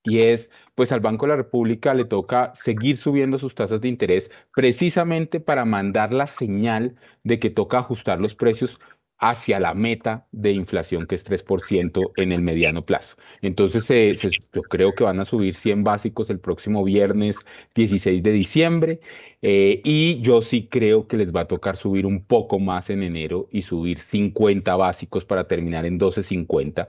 y 0.03 0.19
es, 0.21 0.49
pues 0.75 0.91
al 0.91 0.99
Banco 0.99 1.25
de 1.25 1.29
la 1.31 1.35
República 1.37 1.93
le 1.93 2.05
toca 2.05 2.53
seguir 2.55 2.97
subiendo 2.97 3.37
sus 3.37 3.55
tasas 3.55 3.81
de 3.81 3.87
interés 3.87 4.31
precisamente 4.53 5.39
para 5.39 5.65
mandar 5.65 6.13
la 6.13 6.27
señal 6.27 6.95
de 7.23 7.39
que 7.39 7.49
toca 7.51 7.79
ajustar 7.79 8.19
los 8.19 8.35
precios 8.35 8.79
hacia 9.21 9.59
la 9.59 9.75
meta 9.75 10.27
de 10.31 10.51
inflación 10.51 11.05
que 11.05 11.13
es 11.13 11.23
3% 11.23 12.11
en 12.17 12.31
el 12.31 12.41
mediano 12.41 12.81
plazo. 12.81 13.15
Entonces, 13.43 13.89
eh, 13.91 14.15
yo 14.51 14.61
creo 14.63 14.93
que 14.93 15.03
van 15.03 15.19
a 15.19 15.25
subir 15.25 15.53
100 15.53 15.83
básicos 15.83 16.31
el 16.31 16.39
próximo 16.39 16.83
viernes 16.83 17.37
16 17.75 18.23
de 18.23 18.31
diciembre 18.31 18.99
eh, 19.43 19.79
y 19.83 20.19
yo 20.21 20.41
sí 20.41 20.67
creo 20.67 21.07
que 21.07 21.17
les 21.17 21.33
va 21.33 21.41
a 21.41 21.47
tocar 21.47 21.77
subir 21.77 22.07
un 22.07 22.23
poco 22.25 22.57
más 22.57 22.89
en 22.89 23.03
enero 23.03 23.47
y 23.51 23.61
subir 23.61 23.99
50 23.99 24.75
básicos 24.75 25.23
para 25.23 25.47
terminar 25.47 25.85
en 25.85 25.99
12.50. 25.99 26.87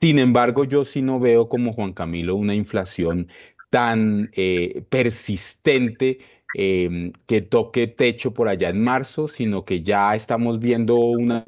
Sin 0.00 0.18
embargo, 0.18 0.64
yo 0.64 0.86
sí 0.86 1.02
no 1.02 1.20
veo 1.20 1.50
como 1.50 1.74
Juan 1.74 1.92
Camilo 1.92 2.34
una 2.34 2.54
inflación 2.54 3.28
tan 3.68 4.30
eh, 4.32 4.84
persistente 4.88 6.18
em, 6.54 7.12
que 7.26 7.42
toque 7.42 7.88
techo 7.88 8.32
por 8.32 8.48
allá 8.48 8.70
en 8.70 8.82
marzo, 8.82 9.28
sino 9.28 9.64
que 9.66 9.82
ya 9.82 10.14
estamos 10.14 10.60
viendo 10.60 10.96
una 10.96 11.44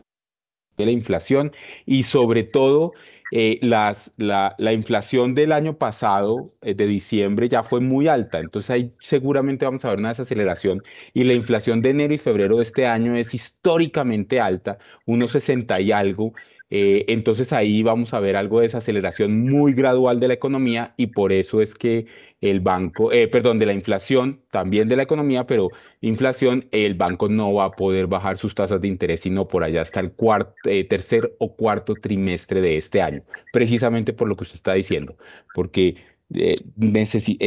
de 0.77 0.87
la 0.87 0.93
inflación 0.93 1.53
y 1.85 2.05
sobre 2.05 2.45
todo 2.45 2.95
eh, 3.31 3.59
las, 3.63 4.13
la, 4.17 4.55
la 4.59 4.73
inflación 4.73 5.35
del 5.35 5.51
año 5.53 5.79
pasado, 5.79 6.47
eh, 6.63 6.75
de 6.75 6.87
diciembre, 6.87 7.49
ya 7.49 7.63
fue 7.65 7.81
muy 7.81 8.07
alta. 8.09 8.39
Entonces 8.39 8.71
ahí 8.71 8.95
seguramente 9.01 9.65
vamos 9.65 9.85
a 9.85 9.91
ver 9.91 9.99
una 9.99 10.11
desaceleración 10.11 10.83
y 11.13 11.25
la 11.25 11.35
inflación 11.35 11.83
de 11.83 11.91
enero 11.91 12.15
y 12.15 12.19
febrero 12.19 12.57
de 12.57 12.63
este 12.63 12.87
año 12.87 13.17
es 13.17 13.35
históricamente 13.35 14.41
alta, 14.41 14.79
unos 15.07 15.33
60 15.33 15.81
y 15.81 15.91
algo. 15.93 16.35
Eh, 16.71 17.05
entonces 17.09 17.53
ahí 17.53 17.83
vamos 17.83 18.13
a 18.15 18.21
ver 18.21 18.37
algo 18.37 18.59
de 18.59 18.65
desaceleración 18.65 19.41
muy 19.49 19.73
gradual 19.73 20.19
de 20.21 20.29
la 20.29 20.35
economía 20.35 20.95
y 20.97 21.09
por 21.09 21.33
eso 21.33 21.61
es 21.63 21.75
que 21.75 22.07
el 22.41 22.61
banco, 22.61 23.13
eh, 23.13 23.29
perdón, 23.29 23.59
de 23.59 23.67
la 23.67 23.73
inflación, 23.73 24.43
también 24.51 24.89
de 24.89 24.97
la 24.97 25.03
economía, 25.03 25.47
pero 25.47 25.73
inflación, 26.01 26.69
el 26.71 26.95
banco 26.95 27.29
no 27.29 27.53
va 27.55 27.65
a 27.67 27.77
poder 27.77 28.07
bajar 28.07 28.37
sus 28.39 28.55
tasas 28.55 28.81
de 28.81 28.89
interés 28.89 29.21
sino 29.21 29.49
por 29.49 29.65
allá 29.65 29.83
hasta 29.83 30.01
el 30.01 30.13
cuarto, 30.13 30.69
eh, 30.69 30.85
tercer 30.85 31.35
o 31.39 31.57
cuarto 31.57 31.99
trimestre 31.99 32.61
de 32.61 32.77
este 32.77 33.01
año, 33.03 33.23
precisamente 33.51 34.13
por 34.13 34.29
lo 34.29 34.37
que 34.37 34.45
usted 34.45 34.57
está 34.57 34.75
diciendo, 34.75 35.17
porque 35.53 35.97
eh, 36.35 36.55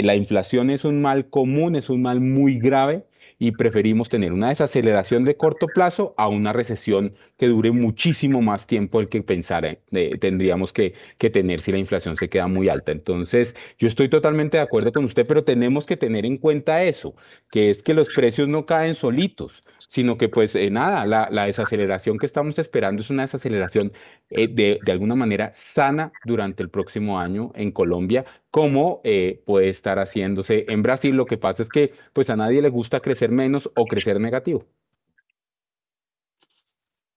la 0.04 0.16
inflación 0.16 0.70
es 0.70 0.86
un 0.86 1.02
mal 1.02 1.30
común, 1.30 1.76
es 1.76 1.90
un 1.90 2.02
mal 2.02 2.20
muy 2.22 2.60
grave 2.60 3.06
y 3.40 3.54
preferimos 3.54 4.10
tener 4.10 4.34
una 4.34 4.50
desaceleración 4.50 5.24
de 5.24 5.38
corto 5.38 5.68
plazo 5.68 6.14
a 6.18 6.28
una 6.28 6.52
recesión 6.52 7.14
que 7.38 7.48
dure 7.48 7.72
muchísimo 7.72 8.42
más 8.42 8.68
tiempo 8.68 9.00
del 9.00 9.10
que 9.10 9.24
pensara, 9.24 9.78
eh, 9.92 10.18
tendríamos 10.20 10.74
que, 10.74 10.94
que 11.18 11.30
tener 11.30 11.62
si 11.62 11.72
la 11.72 11.78
inflación 11.78 12.18
se 12.18 12.30
queda 12.30 12.48
muy 12.48 12.68
alta. 12.68 12.92
Entonces, 12.92 13.56
yo 13.78 13.88
estoy 13.88 14.10
totalmente 14.10 14.58
de 14.58 14.64
acuerdo 14.64 14.92
con 14.92 15.06
usted, 15.06 15.26
pero 15.26 15.46
tenemos 15.46 15.86
que 15.86 15.96
tener 15.96 16.26
en 16.26 16.38
cuenta 16.38 16.84
eso, 16.84 17.16
que 17.50 17.70
es 17.70 17.82
que 17.82 17.94
los 17.94 18.10
precios 18.10 18.50
no 18.50 18.66
caen 18.66 18.94
solitos, 18.94 19.64
sino 19.78 20.18
que 20.18 20.28
pues 20.28 20.56
eh, 20.56 20.70
nada, 20.70 21.06
la, 21.06 21.30
la 21.32 21.46
desaceleración 21.46 22.18
que 22.18 22.26
estamos 22.26 22.60
esperando 22.60 23.02
es 23.02 23.10
una 23.10 23.24
desaceleración 23.24 23.94
eh, 24.30 24.48
de, 24.48 24.80
de 24.82 24.92
alguna 24.92 25.16
manera 25.16 25.52
sana 25.54 26.14
durante 26.24 26.64
el 26.64 26.70
próximo 26.70 27.20
año 27.20 27.52
en 27.56 27.72
Colombia, 27.72 28.26
como 28.52 29.02
eh, 29.04 29.42
puede 29.46 29.70
estar 29.70 29.98
haciéndose 30.00 30.66
en 30.70 30.84
Brasil. 30.84 31.16
Lo 31.16 31.26
que 31.26 31.38
pasa 31.38 31.64
es 31.64 31.70
que 31.70 31.92
pues 32.14 32.30
a 32.30 32.36
nadie 32.36 32.62
le 32.62 32.70
gusta 32.70 33.00
crecer 33.00 33.32
menos 33.32 33.70
o 33.76 33.88
crecer 33.88 34.20
negativo. 34.20 34.66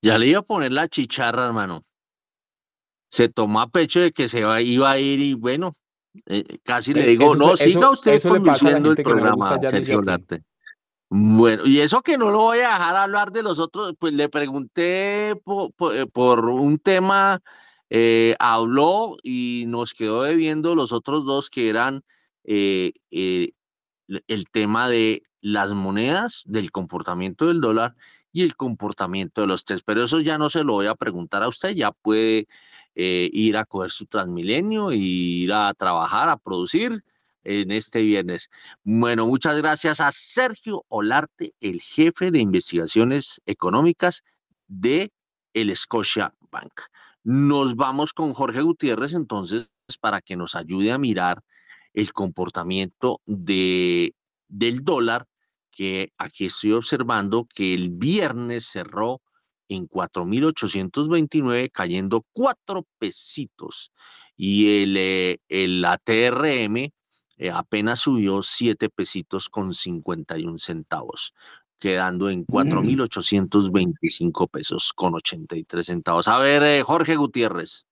Ya 0.02 0.18
le 0.18 0.26
iba 0.26 0.40
a 0.40 0.42
poner 0.42 0.72
la 0.72 0.88
chicharra, 0.88 1.46
hermano. 1.46 1.82
Se 3.08 3.28
tomó 3.28 3.60
a 3.60 3.68
pecho 3.68 4.00
de 4.00 4.10
que 4.10 4.28
se 4.28 4.42
va- 4.42 4.60
iba 4.62 4.90
a 4.90 4.98
ir 4.98 5.20
y 5.20 5.34
bueno, 5.34 5.74
eh, 6.26 6.58
casi 6.64 6.94
le 6.94 7.06
digo, 7.06 7.34
eso- 7.34 7.36
no, 7.36 7.54
eso- 7.54 7.64
siga 7.64 7.90
usted 7.90 8.14
eso 8.14 8.28
conduciendo 8.30 8.90
el 8.90 8.96
programa, 8.96 9.60
Sergio. 9.70 10.02
Bueno, 11.14 11.66
y 11.66 11.80
eso 11.80 12.00
que 12.00 12.16
no 12.16 12.30
lo 12.30 12.38
voy 12.38 12.60
a 12.60 12.68
dejar 12.68 12.96
hablar 12.96 13.32
de 13.32 13.42
los 13.42 13.58
otros, 13.58 13.94
pues 13.98 14.14
le 14.14 14.30
pregunté 14.30 15.32
eh, 15.32 16.06
por, 16.10 16.44
un 16.46 16.78
tema, 16.78 17.42
eh, 17.90 18.34
habló 18.38 19.16
y 19.22 19.64
nos 19.68 19.92
quedó 19.92 20.22
debiendo 20.22 20.74
los 20.74 20.90
otros 20.90 21.26
dos 21.26 21.50
que 21.50 21.68
eran 21.68 22.02
eh, 22.44 22.94
el 23.10 24.46
tema 24.50 24.88
de 24.88 25.22
las 25.42 25.72
monedas, 25.72 26.44
del 26.46 26.72
comportamiento 26.72 27.46
del 27.48 27.60
dólar 27.60 27.94
y 28.32 28.42
el 28.42 28.56
comportamiento 28.56 29.42
de 29.42 29.48
los 29.48 29.66
tres. 29.66 29.82
Pero 29.82 30.04
eso 30.04 30.18
ya 30.20 30.38
no 30.38 30.48
se 30.48 30.64
lo 30.64 30.72
voy 30.72 30.86
a 30.86 30.94
preguntar 30.94 31.42
a 31.42 31.48
usted, 31.48 31.74
ya 31.74 31.92
puede 31.92 32.48
ir 32.94 33.58
a 33.58 33.66
coger 33.66 33.90
su 33.90 34.06
Transmilenio 34.06 34.92
ir 34.92 35.52
a 35.52 35.74
trabajar, 35.74 36.30
a 36.30 36.38
producir 36.38 37.04
en 37.44 37.70
este 37.70 38.00
viernes. 38.00 38.50
Bueno, 38.84 39.26
muchas 39.26 39.56
gracias 39.56 40.00
a 40.00 40.10
Sergio 40.12 40.84
Olarte, 40.88 41.54
el 41.60 41.80
jefe 41.80 42.30
de 42.30 42.40
investigaciones 42.40 43.40
económicas 43.46 44.22
de 44.66 45.12
el 45.54 45.74
Scotia 45.76 46.34
Bank. 46.50 46.72
Nos 47.24 47.76
vamos 47.76 48.12
con 48.12 48.32
Jorge 48.32 48.62
Gutiérrez 48.62 49.14
entonces 49.14 49.68
para 50.00 50.20
que 50.20 50.36
nos 50.36 50.54
ayude 50.54 50.92
a 50.92 50.98
mirar 50.98 51.42
el 51.92 52.12
comportamiento 52.12 53.20
de, 53.26 54.14
del 54.48 54.82
dólar, 54.84 55.26
que 55.70 56.12
aquí 56.18 56.46
estoy 56.46 56.72
observando 56.72 57.46
que 57.54 57.74
el 57.74 57.90
viernes 57.90 58.66
cerró 58.66 59.20
en 59.68 59.88
4.829, 59.88 61.70
cayendo 61.72 62.24
cuatro 62.32 62.86
pesitos. 62.98 63.92
Y 64.36 64.82
el, 64.82 64.96
eh, 64.96 65.38
el 65.48 65.84
ATRM 65.84 66.90
eh, 67.42 67.50
apenas 67.50 68.00
subió 68.00 68.42
siete 68.42 68.88
pesitos 68.88 69.48
con 69.48 69.74
51 69.74 70.58
centavos, 70.58 71.34
quedando 71.78 72.30
en 72.30 72.44
4.825 72.44 74.48
pesos 74.48 74.92
con 74.94 75.14
83 75.14 75.86
centavos. 75.86 76.28
A 76.28 76.38
ver, 76.38 76.62
eh, 76.62 76.82
Jorge 76.82 77.16
Gutiérrez. 77.16 77.86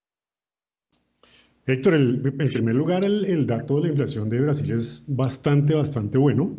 Héctor, 1.65 1.93
el- 1.93 2.21
en 2.39 2.53
primer 2.53 2.75
lugar, 2.75 3.05
el, 3.05 3.25
el 3.25 3.45
dato 3.45 3.75
de 3.75 3.81
la 3.83 3.87
inflación 3.89 4.29
de 4.29 4.41
Brasil 4.41 4.71
es 4.71 5.05
bastante, 5.07 5.75
bastante 5.75 6.17
bueno. 6.17 6.57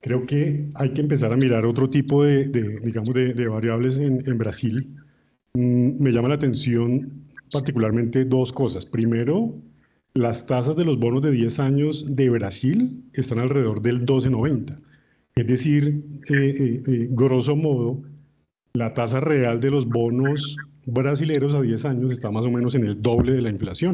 Creo 0.00 0.26
que 0.26 0.68
hay 0.74 0.92
que 0.92 1.00
empezar 1.00 1.32
a 1.32 1.36
mirar 1.36 1.64
otro 1.64 1.88
tipo 1.88 2.24
de, 2.24 2.46
de, 2.48 2.80
digamos, 2.80 3.14
de, 3.14 3.34
de 3.34 3.48
variables 3.48 3.98
en, 4.00 4.22
en 4.28 4.36
Brasil. 4.38 4.96
Mm, 5.54 6.02
me 6.02 6.10
llama 6.10 6.28
la 6.28 6.34
atención 6.34 7.28
particularmente 7.52 8.24
dos 8.24 8.52
cosas. 8.52 8.84
Primero, 8.84 9.54
las 10.14 10.46
tasas 10.46 10.76
de 10.76 10.84
los 10.84 10.98
bonos 10.98 11.22
de 11.22 11.30
10 11.30 11.58
años 11.58 12.04
de 12.16 12.28
Brasil 12.30 13.02
están 13.12 13.38
alrededor 13.38 13.80
del 13.80 14.04
12,90. 14.04 14.78
Es 15.34 15.46
decir, 15.46 16.04
eh, 16.28 16.34
eh, 16.34 16.82
eh, 16.86 17.08
grosso 17.10 17.56
modo, 17.56 18.02
la 18.74 18.92
tasa 18.92 19.20
real 19.20 19.60
de 19.60 19.70
los 19.70 19.86
bonos 19.86 20.56
brasileros 20.86 21.54
a 21.54 21.62
10 21.62 21.84
años 21.84 22.12
está 22.12 22.30
más 22.30 22.44
o 22.44 22.50
menos 22.50 22.74
en 22.74 22.84
el 22.84 23.00
doble 23.00 23.32
de 23.32 23.40
la 23.42 23.50
inflación. 23.50 23.92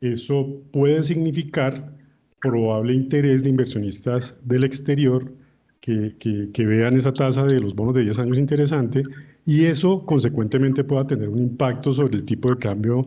Eso 0.00 0.62
puede 0.72 1.02
significar 1.02 1.92
probable 2.40 2.94
interés 2.94 3.42
de 3.42 3.50
inversionistas 3.50 4.38
del 4.44 4.64
exterior 4.64 5.32
que, 5.80 6.14
que- 6.18 6.66
vean 6.66 6.96
esa 6.96 7.12
tasa 7.12 7.44
de 7.44 7.60
los 7.60 7.74
bonos 7.74 7.94
de 7.94 8.02
10 8.02 8.18
años 8.18 8.38
interesante 8.38 9.02
y 9.46 9.64
eso 9.64 10.04
consecuentemente 10.04 10.84
pueda 10.84 11.04
tener 11.04 11.28
un 11.28 11.38
impacto 11.38 11.92
sobre 11.92 12.16
el 12.18 12.24
tipo 12.24 12.50
de 12.52 12.58
cambio 12.58 13.02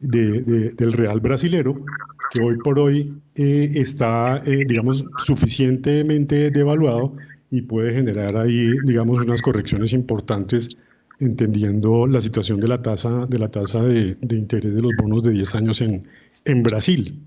de- 0.00 0.42
de- 0.42 0.70
del 0.72 0.92
real 0.92 1.20
brasilero, 1.20 1.80
que 2.28 2.40
hoy 2.40 2.56
por 2.56 2.78
hoy 2.78 3.22
eh, 3.34 3.70
está, 3.76 4.42
eh, 4.46 4.64
digamos, 4.66 5.04
suficientemente 5.16 6.50
devaluado 6.50 7.16
y 7.50 7.62
puede 7.62 7.92
generar 7.94 8.36
ahí, 8.36 8.78
digamos, 8.80 9.20
unas 9.20 9.42
correcciones 9.42 9.92
importantes 9.92 10.76
entendiendo 11.18 12.06
la 12.06 12.20
situación 12.20 12.60
de 12.60 12.68
la 12.68 12.82
tasa 12.82 13.26
de, 13.26 13.38
la 13.38 13.50
tasa 13.50 13.82
de 13.82 14.16
interés 14.36 14.74
de 14.74 14.82
los 14.82 14.94
bonos 14.94 15.22
de 15.22 15.32
10 15.32 15.54
años 15.54 15.80
en, 15.80 16.06
en 16.44 16.62
Brasil. 16.62 17.22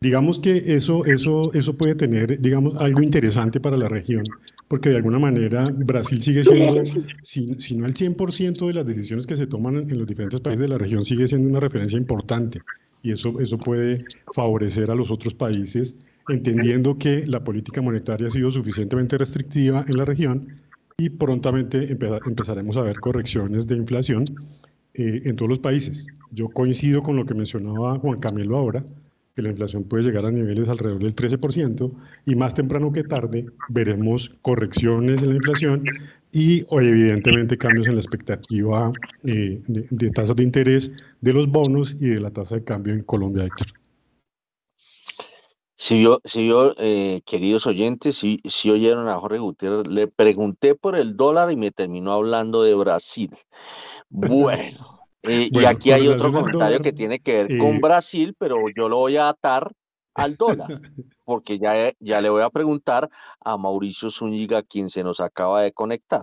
Digamos 0.00 0.38
que 0.38 0.74
eso, 0.76 1.04
eso, 1.06 1.52
eso 1.54 1.76
puede 1.76 1.94
tener, 1.96 2.40
digamos, 2.40 2.76
algo 2.76 3.02
interesante 3.02 3.60
para 3.60 3.76
la 3.76 3.88
región, 3.88 4.38
porque 4.68 4.90
de 4.90 4.96
alguna 4.96 5.18
manera 5.18 5.64
Brasil 5.74 6.22
sigue 6.22 6.44
siendo, 6.44 6.82
si, 7.22 7.54
si 7.58 7.76
no 7.76 7.86
el 7.86 7.94
100% 7.94 8.66
de 8.66 8.74
las 8.74 8.86
decisiones 8.86 9.26
que 9.26 9.36
se 9.36 9.46
toman 9.46 9.76
en 9.90 9.98
los 9.98 10.06
diferentes 10.06 10.40
países 10.40 10.60
de 10.60 10.68
la 10.68 10.78
región, 10.78 11.02
sigue 11.02 11.26
siendo 11.26 11.48
una 11.48 11.60
referencia 11.60 11.98
importante. 11.98 12.62
Y 13.02 13.12
eso, 13.12 13.40
eso 13.40 13.58
puede 13.58 14.06
favorecer 14.30 14.90
a 14.90 14.94
los 14.94 15.10
otros 15.10 15.34
países, 15.34 16.00
entendiendo 16.26 16.98
que 16.98 17.26
la 17.26 17.42
política 17.44 17.80
monetaria 17.80 18.26
ha 18.26 18.30
sido 18.30 18.50
suficientemente 18.50 19.16
restrictiva 19.16 19.84
en 19.88 19.96
la 19.96 20.04
región 20.04 20.48
y 20.98 21.10
prontamente 21.10 21.90
empeza- 21.92 22.20
empezaremos 22.26 22.76
a 22.76 22.82
ver 22.82 22.98
correcciones 23.00 23.66
de 23.68 23.76
inflación 23.76 24.24
eh, 24.94 25.22
en 25.24 25.36
todos 25.36 25.48
los 25.48 25.60
países. 25.60 26.12
Yo 26.30 26.48
coincido 26.48 27.00
con 27.02 27.16
lo 27.16 27.24
que 27.24 27.34
mencionaba 27.34 27.98
Juan 28.00 28.18
Camilo 28.18 28.56
ahora, 28.58 28.84
que 29.38 29.42
la 29.42 29.50
inflación 29.50 29.84
puede 29.84 30.02
llegar 30.02 30.26
a 30.26 30.32
niveles 30.32 30.68
alrededor 30.68 30.98
del 30.98 31.14
13% 31.14 31.92
y 32.26 32.34
más 32.34 32.54
temprano 32.54 32.92
que 32.92 33.04
tarde 33.04 33.46
veremos 33.68 34.30
correcciones 34.42 35.22
en 35.22 35.28
la 35.28 35.36
inflación 35.36 35.84
y 36.32 36.64
o, 36.70 36.80
evidentemente 36.80 37.56
cambios 37.56 37.86
en 37.86 37.94
la 37.94 38.00
expectativa 38.00 38.90
eh, 39.22 39.62
de, 39.68 39.86
de 39.88 40.10
tasas 40.10 40.34
de 40.34 40.42
interés 40.42 40.90
de 41.20 41.32
los 41.32 41.46
bonos 41.46 41.94
y 42.00 42.08
de 42.08 42.20
la 42.20 42.32
tasa 42.32 42.56
de 42.56 42.64
cambio 42.64 42.92
en 42.92 43.04
Colombia, 43.04 43.44
Héctor. 43.44 43.68
Si 45.76 46.02
yo, 46.02 46.20
si 46.24 46.48
yo 46.48 46.74
eh, 46.78 47.20
queridos 47.24 47.68
oyentes, 47.68 48.16
si, 48.16 48.40
si 48.44 48.72
oyeron 48.72 49.06
a 49.06 49.20
Jorge 49.20 49.38
Gutiérrez, 49.38 49.86
le 49.86 50.08
pregunté 50.08 50.74
por 50.74 50.96
el 50.96 51.16
dólar 51.16 51.52
y 51.52 51.56
me 51.56 51.70
terminó 51.70 52.10
hablando 52.10 52.64
de 52.64 52.74
Brasil. 52.74 53.30
Bueno, 54.10 54.97
eh, 55.22 55.48
y 55.50 55.64
aquí 55.64 55.92
hay 55.92 56.08
otro 56.08 56.32
comentario 56.32 56.80
que 56.80 56.92
tiene 56.92 57.18
que 57.20 57.44
ver 57.44 57.52
eh, 57.52 57.58
con 57.58 57.80
Brasil, 57.80 58.34
pero 58.38 58.56
yo 58.76 58.88
lo 58.88 58.98
voy 58.98 59.16
a 59.16 59.28
atar 59.28 59.72
al 60.14 60.36
dólar, 60.36 60.68
porque 61.24 61.58
ya, 61.58 61.92
ya 62.00 62.20
le 62.20 62.30
voy 62.30 62.42
a 62.42 62.50
preguntar 62.50 63.08
a 63.40 63.56
Mauricio 63.56 64.10
Zúñiga, 64.10 64.62
quien 64.62 64.90
se 64.90 65.02
nos 65.02 65.20
acaba 65.20 65.62
de 65.62 65.72
conectar. 65.72 66.22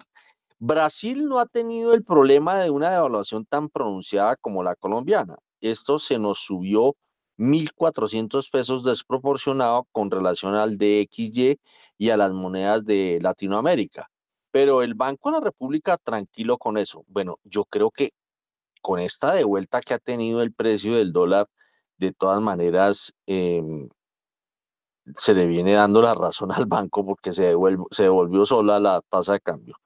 Brasil 0.59 1.27
no 1.27 1.39
ha 1.39 1.45
tenido 1.45 1.93
el 1.93 2.03
problema 2.03 2.59
de 2.59 2.69
una 2.69 2.89
devaluación 2.89 3.45
tan 3.45 3.69
pronunciada 3.69 4.35
como 4.37 4.63
la 4.63 4.75
colombiana. 4.75 5.37
Esto 5.59 5.99
se 5.99 6.17
nos 6.17 6.39
subió 6.39 6.95
1.400 7.37 8.49
pesos 8.49 8.83
desproporcionado 8.83 9.87
con 9.91 10.09
relación 10.09 10.55
al 10.55 10.77
DXY 10.77 11.59
y 11.97 12.09
a 12.09 12.17
las 12.17 12.31
monedas 12.31 12.85
de 12.85 13.19
Latinoamérica. 13.21 14.09
Pero 14.51 14.81
el 14.81 14.93
Banco 14.93 15.29
de 15.29 15.39
la 15.39 15.43
República 15.43 15.97
tranquilo 15.97 16.57
con 16.57 16.77
eso. 16.77 17.03
Bueno, 17.07 17.39
yo 17.43 17.65
creo 17.65 17.91
que 17.91 18.11
con 18.85 18.99
esta 18.99 19.33
devuelta 19.33 19.81
que 19.81 19.95
ha 19.95 19.99
tenido 19.99 20.43
el 20.43 20.53
precio 20.53 20.95
del 20.95 21.11
dólar, 21.11 21.47
de 21.97 22.13
todas 22.13 22.39
maneras, 22.39 23.15
em, 23.25 23.89
se 25.17 25.33
le 25.33 25.47
viene 25.47 25.73
dando 25.73 26.03
la 26.03 26.13
razón 26.13 26.49
al 26.51 26.67
banco 26.67 27.03
porque 27.03 27.33
se, 27.33 27.55
se 27.89 28.03
devolvió 28.03 28.45
sola 28.45 28.79
la 28.79 29.01
tasa 29.01 29.33
de 29.33 29.39
cambio. 29.39 29.77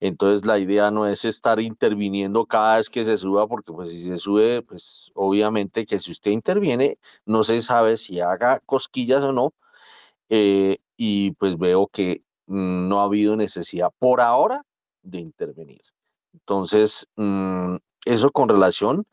Entonces 0.00 0.46
la 0.46 0.58
idea 0.58 0.90
no 0.90 1.06
es 1.06 1.26
estar 1.26 1.60
interviniendo 1.60 2.46
cada 2.46 2.78
vez 2.78 2.88
que 2.88 3.04
se 3.04 3.18
suba, 3.18 3.46
porque 3.46 3.72
pues 3.72 3.90
si 3.90 4.04
se 4.04 4.16
sube, 4.16 4.62
pues 4.62 5.10
obviamente 5.14 5.84
que 5.84 6.00
si 6.00 6.12
usted 6.12 6.30
interviene, 6.30 6.98
no 7.26 7.44
se 7.44 7.60
sabe 7.60 7.98
si 7.98 8.20
haga 8.20 8.60
cosquillas 8.60 9.22
o 9.22 9.32
no, 9.32 9.52
eh, 10.30 10.78
y 10.96 11.32
pues 11.32 11.58
veo 11.58 11.88
que 11.88 12.22
no 12.46 13.00
ha 13.00 13.04
habido 13.04 13.36
necesidad 13.36 13.90
por 13.98 14.22
ahora 14.22 14.62
de 15.02 15.18
intervenir. 15.18 15.82
Entonces, 16.32 17.08
mm, 17.16 17.76
eso 18.06 18.30
con 18.30 18.48
relación 18.48 19.06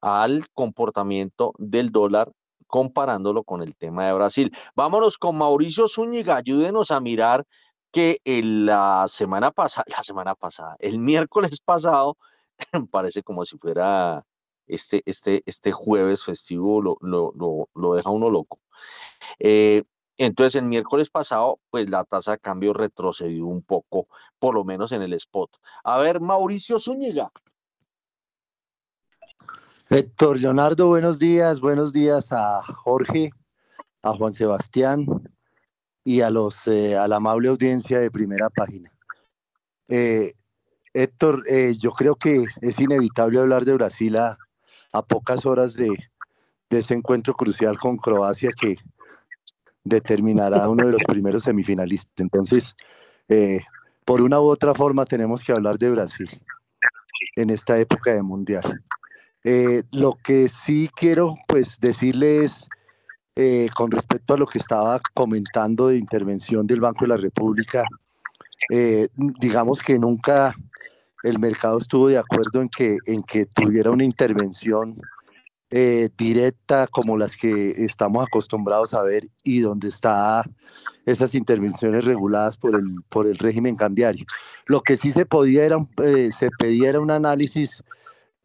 al 0.00 0.48
comportamiento 0.54 1.52
del 1.58 1.90
dólar 1.90 2.32
comparándolo 2.66 3.44
con 3.44 3.62
el 3.62 3.76
tema 3.76 4.06
de 4.06 4.12
Brasil. 4.12 4.52
Vámonos 4.74 5.18
con 5.18 5.36
Mauricio 5.38 5.88
Zúñiga, 5.88 6.36
ayúdenos 6.36 6.90
a 6.90 7.00
mirar 7.00 7.46
que 7.90 8.20
la 8.24 9.06
semana 9.08 9.50
pasada, 9.50 9.84
la 9.96 10.02
semana 10.02 10.34
pasada, 10.34 10.76
el 10.80 10.98
miércoles 10.98 11.60
pasado, 11.64 12.16
parece 12.90 13.22
como 13.22 13.44
si 13.44 13.56
fuera 13.58 14.24
este, 14.66 15.02
este, 15.06 15.42
este 15.46 15.72
jueves 15.72 16.24
festivo, 16.24 16.82
lo, 16.82 16.98
lo, 17.00 17.32
lo, 17.36 17.68
lo 17.74 17.94
deja 17.94 18.10
uno 18.10 18.30
loco. 18.30 18.60
Eh, 19.38 19.84
entonces, 20.18 20.56
el 20.56 20.64
miércoles 20.64 21.10
pasado, 21.10 21.60
pues 21.70 21.88
la 21.88 22.04
tasa 22.04 22.32
de 22.32 22.38
cambio 22.40 22.72
retrocedió 22.72 23.46
un 23.46 23.62
poco, 23.62 24.08
por 24.40 24.54
lo 24.54 24.64
menos 24.64 24.90
en 24.92 25.02
el 25.02 25.12
spot. 25.12 25.50
A 25.84 25.98
ver, 25.98 26.20
Mauricio 26.20 26.80
Zúñiga. 26.80 27.30
Héctor 29.90 30.38
Leonardo, 30.38 30.88
buenos 30.88 31.18
días, 31.18 31.60
buenos 31.60 31.94
días 31.94 32.30
a 32.32 32.62
Jorge, 32.62 33.30
a 34.02 34.12
Juan 34.12 34.34
Sebastián 34.34 35.06
y 36.04 36.20
a 36.20 36.30
los 36.30 36.66
eh, 36.66 36.96
a 36.96 37.08
la 37.08 37.16
amable 37.16 37.48
audiencia 37.48 37.98
de 37.98 38.10
primera 38.10 38.50
página. 38.50 38.92
Eh, 39.88 40.34
Héctor, 40.92 41.42
eh, 41.48 41.74
yo 41.78 41.92
creo 41.92 42.16
que 42.16 42.44
es 42.60 42.80
inevitable 42.80 43.38
hablar 43.40 43.64
de 43.64 43.74
Brasil 43.74 44.16
a, 44.18 44.36
pocas 45.08 45.46
horas 45.46 45.74
de, 45.74 45.88
de 46.68 46.78
ese 46.78 46.94
encuentro 46.94 47.32
crucial 47.32 47.78
con 47.78 47.96
Croacia 47.96 48.50
que 48.58 48.76
determinará 49.84 50.68
uno 50.68 50.86
de 50.86 50.92
los 50.92 51.04
primeros 51.04 51.44
semifinalistas. 51.44 52.14
Entonces, 52.18 52.74
por 54.04 54.20
una 54.20 54.40
u 54.40 54.44
otra 54.48 54.74
forma 54.74 55.04
tenemos 55.04 55.44
que 55.44 55.52
hablar 55.52 55.78
de 55.78 55.90
Brasil 55.92 56.42
en 57.36 57.50
esta 57.50 57.78
época 57.78 58.12
de 58.12 58.22
mundial. 58.22 58.82
Eh, 59.50 59.82
lo 59.92 60.18
que 60.22 60.50
sí 60.50 60.90
quiero 60.94 61.34
pues 61.46 61.78
decirles 61.80 62.68
eh, 63.34 63.70
con 63.74 63.90
respecto 63.90 64.34
a 64.34 64.36
lo 64.36 64.46
que 64.46 64.58
estaba 64.58 65.00
comentando 65.14 65.88
de 65.88 65.96
intervención 65.96 66.66
del 66.66 66.82
Banco 66.82 67.06
de 67.06 67.08
la 67.08 67.16
República, 67.16 67.82
eh, 68.70 69.08
digamos 69.40 69.80
que 69.80 69.98
nunca 69.98 70.54
el 71.22 71.38
mercado 71.38 71.78
estuvo 71.78 72.08
de 72.08 72.18
acuerdo 72.18 72.60
en 72.60 72.68
que, 72.68 72.98
en 73.06 73.22
que 73.22 73.46
tuviera 73.46 73.90
una 73.90 74.04
intervención 74.04 75.00
eh, 75.70 76.10
directa 76.18 76.86
como 76.86 77.16
las 77.16 77.34
que 77.34 77.70
estamos 77.70 78.26
acostumbrados 78.26 78.92
a 78.92 79.02
ver 79.02 79.30
y 79.44 79.60
donde 79.60 79.88
está 79.88 80.44
esas 81.06 81.34
intervenciones 81.34 82.04
reguladas 82.04 82.58
por 82.58 82.74
el, 82.74 82.84
por 83.08 83.26
el 83.26 83.38
régimen 83.38 83.76
cambiario. 83.76 84.26
Lo 84.66 84.82
que 84.82 84.98
sí 84.98 85.10
se 85.10 85.24
podía 85.24 85.64
era, 85.64 85.78
eh, 86.04 86.28
se 86.32 86.50
pedía 86.58 86.90
era 86.90 87.00
un 87.00 87.10
análisis 87.10 87.82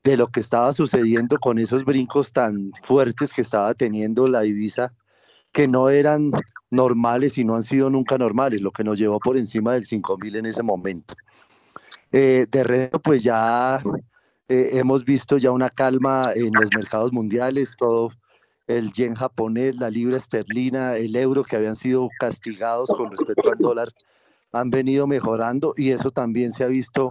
de 0.04 0.18
lo 0.18 0.28
que 0.28 0.40
estaba 0.40 0.74
sucediendo 0.74 1.38
con 1.40 1.58
esos 1.58 1.86
brincos 1.86 2.34
tan 2.34 2.72
fuertes 2.84 3.34
que 3.34 3.42
estaba 3.42 3.74
teniendo 3.74 4.28
la 4.28 4.42
divisa, 4.42 4.94
que 5.52 5.68
no 5.68 5.90
eran 5.90 6.32
normales 6.72 7.38
y 7.38 7.46
no 7.46 7.56
han 7.56 7.64
sido 7.64 7.90
nunca 7.90 8.18
normales, 8.18 8.62
lo 8.62 8.72
que 8.72 8.84
nos 8.84 8.98
llevó 8.98 9.20
por 9.20 9.38
encima 9.38 9.74
del 9.74 9.86
5.000 9.86 10.38
en 10.38 10.46
ese 10.48 10.64
momento. 10.64 11.14
Eh, 12.12 12.48
de 12.50 12.64
resto, 12.64 13.00
pues 13.00 13.24
ya 13.24 13.82
eh, 14.50 14.70
hemos 14.74 15.06
visto 15.06 15.38
ya 15.38 15.52
una 15.52 15.70
calma 15.70 16.32
en 16.36 16.52
los 16.54 16.70
mercados 16.76 17.14
mundiales, 17.14 17.76
todo 17.78 18.12
el 18.68 18.92
yen 18.92 19.16
japonés, 19.16 19.76
la 19.76 19.90
libra 19.90 20.18
esterlina, 20.18 20.96
el 20.96 21.16
euro 21.16 21.44
que 21.44 21.56
habían 21.56 21.76
sido 21.76 22.10
castigados 22.20 22.90
con 22.90 23.12
respecto 23.12 23.52
al 23.52 23.58
dólar, 23.58 23.90
han 24.52 24.70
venido 24.70 25.08
mejorando 25.08 25.74
y 25.78 25.90
eso 25.90 26.12
también 26.12 26.52
se 26.52 26.64
ha 26.64 26.68
visto, 26.68 27.10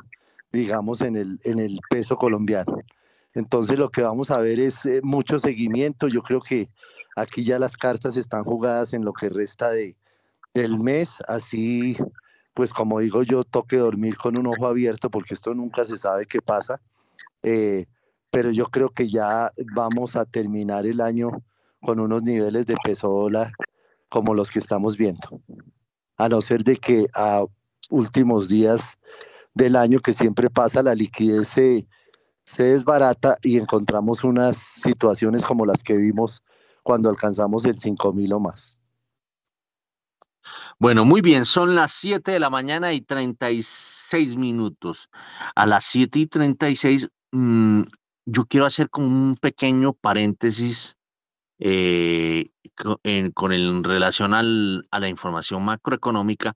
digamos, 0.52 1.00
en 1.00 1.16
el, 1.16 1.40
en 1.44 1.58
el 1.58 1.80
peso 1.88 2.16
colombiano. 2.16 2.78
Entonces 3.34 3.78
lo 3.78 3.88
que 3.88 4.02
vamos 4.02 4.30
a 4.30 4.40
ver 4.40 4.60
es 4.60 4.84
eh, 4.84 5.00
mucho 5.02 5.40
seguimiento. 5.40 6.08
Yo 6.08 6.22
creo 6.22 6.40
que 6.40 6.68
aquí 7.16 7.44
ya 7.44 7.58
las 7.58 7.76
cartas 7.76 8.16
están 8.16 8.44
jugadas 8.44 8.92
en 8.92 9.04
lo 9.04 9.12
que 9.12 9.30
resta 9.30 9.70
de, 9.70 9.96
del 10.52 10.78
mes. 10.78 11.22
Así, 11.28 11.96
pues 12.54 12.72
como 12.72 13.00
digo 13.00 13.22
yo, 13.22 13.44
toque 13.44 13.76
dormir 13.76 14.16
con 14.16 14.38
un 14.38 14.46
ojo 14.48 14.66
abierto 14.66 15.10
porque 15.10 15.34
esto 15.34 15.54
nunca 15.54 15.84
se 15.84 15.96
sabe 15.96 16.26
qué 16.26 16.42
pasa. 16.42 16.80
Eh, 17.42 17.86
pero 18.30 18.50
yo 18.50 18.66
creo 18.66 18.90
que 18.90 19.10
ya 19.10 19.52
vamos 19.74 20.16
a 20.16 20.24
terminar 20.24 20.86
el 20.86 21.00
año 21.00 21.30
con 21.80 22.00
unos 22.00 22.22
niveles 22.22 22.66
de 22.66 22.76
peso 22.82 23.08
dólar 23.08 23.52
como 24.08 24.34
los 24.34 24.50
que 24.50 24.58
estamos 24.58 24.96
viendo. 24.96 25.40
A 26.18 26.28
no 26.28 26.40
ser 26.42 26.64
de 26.64 26.76
que 26.76 27.06
a 27.14 27.44
últimos 27.90 28.48
días 28.48 28.98
del 29.54 29.76
año 29.76 30.00
que 30.00 30.12
siempre 30.12 30.50
pasa, 30.50 30.82
la 30.82 30.94
liquidez 30.94 31.48
se, 31.48 31.86
desbarata 32.62 33.36
y 33.42 33.58
encontramos 33.58 34.24
unas 34.24 34.56
situaciones 34.56 35.44
como 35.44 35.66
las 35.66 35.82
que 35.82 35.94
vimos 35.94 36.42
cuando 36.82 37.08
alcanzamos 37.08 37.64
el 37.64 37.78
5000 37.78 38.32
o 38.32 38.40
más. 38.40 38.78
Bueno, 40.78 41.04
muy 41.04 41.20
bien, 41.20 41.44
son 41.44 41.76
las 41.76 41.92
7 41.92 42.32
de 42.32 42.40
la 42.40 42.50
mañana 42.50 42.92
y 42.92 43.00
36 43.00 44.36
minutos. 44.36 45.08
A 45.54 45.66
las 45.66 45.84
7 45.84 46.18
y 46.18 46.26
36, 46.26 47.08
mm, 47.30 47.82
yo 48.26 48.44
quiero 48.46 48.66
hacer 48.66 48.90
como 48.90 49.06
un 49.06 49.36
pequeño 49.36 49.92
paréntesis 49.92 50.98
eh, 51.60 52.50
con 52.74 53.52
el, 53.52 53.68
en 53.68 53.84
relación 53.84 54.34
al- 54.34 54.82
a 54.90 54.98
la 54.98 55.08
información 55.08 55.62
macroeconómica 55.64 56.54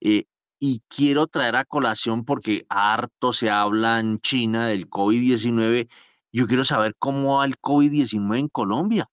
eh, 0.00 0.26
y 0.66 0.82
quiero 0.88 1.26
traer 1.26 1.56
a 1.56 1.66
colación 1.66 2.24
porque 2.24 2.64
harto 2.70 3.34
se 3.34 3.50
habla 3.50 4.00
en 4.00 4.18
China 4.20 4.66
del 4.68 4.88
COVID-19. 4.88 5.90
Yo 6.32 6.46
quiero 6.46 6.64
saber 6.64 6.94
cómo 6.98 7.36
va 7.36 7.44
el 7.44 7.58
COVID-19 7.58 8.38
en 8.38 8.48
Colombia. 8.48 9.10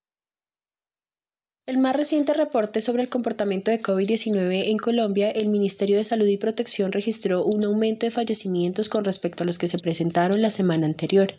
El 1.72 1.78
más 1.78 1.96
reciente 1.96 2.34
reporte 2.34 2.82
sobre 2.82 3.02
el 3.02 3.08
comportamiento 3.08 3.72
de 3.72 3.82
COVID-19 3.82 4.64
en 4.66 4.78
Colombia, 4.78 5.32
el 5.32 5.48
Ministerio 5.48 5.96
de 5.96 6.04
Salud 6.04 6.28
y 6.28 6.36
Protección 6.36 6.92
registró 6.92 7.46
un 7.46 7.66
aumento 7.66 8.06
de 8.06 8.12
fallecimientos 8.12 8.90
con 8.90 9.06
respecto 9.06 9.44
a 9.44 9.46
los 9.46 9.58
que 9.58 9.70
se 9.70 9.78
presentaron 9.78 10.42
la 10.42 10.52
semana 10.52 10.86
anterior. 10.86 11.34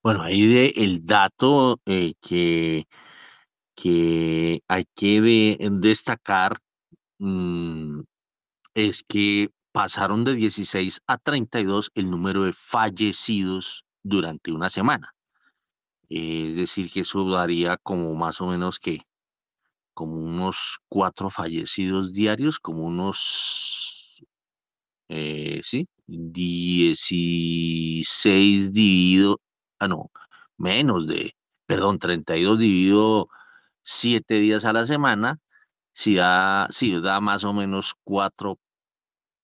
Bueno, 0.03 0.23
ahí 0.23 0.47
de 0.47 0.69
el 0.77 1.05
dato 1.05 1.79
eh, 1.85 2.15
que, 2.23 2.85
que 3.77 4.61
hay 4.67 4.85
que 4.95 5.21
de- 5.21 5.59
destacar 5.73 6.57
mm, 7.19 8.01
es 8.75 9.03
que 9.07 9.51
pasaron 9.73 10.25
de 10.25 10.35
16 10.35 11.01
a 11.07 11.19
32 11.19 11.91
el 11.95 12.11
número 12.11 12.43
de 12.45 12.53
fallecidos 12.53 13.85
durante 14.03 14.53
una 14.53 14.71
semana. 14.71 15.15
Es 16.09 16.57
decir, 16.57 16.91
que 16.91 17.01
eso 17.01 17.29
daría 17.31 17.77
como 17.77 18.15
más 18.15 18.41
o 18.41 18.47
menos 18.47 18.79
que 18.81 19.03
como 19.95 20.17
unos 20.17 20.79
cuatro 20.89 21.31
fallecidos 21.31 22.13
diarios, 22.13 22.59
como 22.59 22.85
unos, 22.85 24.25
eh, 25.09 25.61
sí, 25.63 25.87
16 26.07 28.73
dividido, 28.73 29.41
ah, 29.79 29.89
no, 29.89 30.11
menos 30.57 31.07
de, 31.07 31.35
perdón, 31.67 31.99
32 31.99 32.59
dividido 32.59 33.29
7 33.83 34.41
días 34.41 34.65
a 34.65 34.73
la 34.73 34.87
semana, 34.87 35.39
si 35.93 36.15
da, 36.15 36.67
sí, 36.71 36.99
da 37.01 37.21
más 37.21 37.45
o 37.45 37.53
menos 37.53 37.95
cuatro 38.05 38.59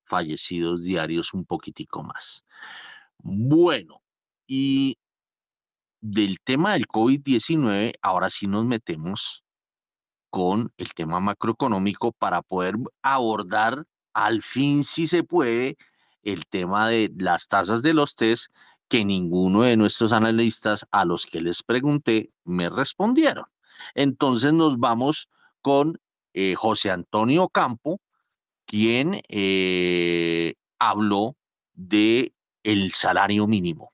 fallecidos 0.06 0.82
diarios, 0.82 1.34
un 1.34 1.44
poquitico 1.44 2.02
más. 2.02 2.44
Bueno, 3.18 4.02
y 4.46 4.98
del 6.00 6.38
tema 6.40 6.74
del 6.74 6.86
COVID-19, 6.86 7.94
ahora 8.00 8.30
sí 8.30 8.46
nos 8.46 8.64
metemos 8.64 9.44
con 10.30 10.72
el 10.76 10.92
tema 10.94 11.20
macroeconómico 11.20 12.12
para 12.12 12.42
poder 12.42 12.76
abordar 13.02 13.84
al 14.12 14.42
fin, 14.42 14.84
si 14.84 15.06
se 15.06 15.24
puede, 15.24 15.76
el 16.22 16.46
tema 16.46 16.88
de 16.88 17.12
las 17.18 17.48
tasas 17.48 17.82
de 17.82 17.94
los 17.94 18.16
test 18.16 18.52
que 18.88 19.04
ninguno 19.04 19.62
de 19.62 19.76
nuestros 19.76 20.12
analistas 20.12 20.86
a 20.90 21.04
los 21.04 21.26
que 21.26 21.40
les 21.40 21.62
pregunté 21.62 22.30
me 22.44 22.68
respondieron. 22.68 23.46
Entonces 23.94 24.52
nos 24.52 24.78
vamos 24.78 25.28
con 25.60 26.00
eh, 26.34 26.54
José 26.54 26.90
Antonio 26.90 27.48
Campo, 27.48 28.00
quien 28.66 29.22
eh, 29.28 30.55
habló 30.78 31.36
de 31.74 32.32
el 32.62 32.93
salario 32.93 33.47
mínimo. 33.47 33.93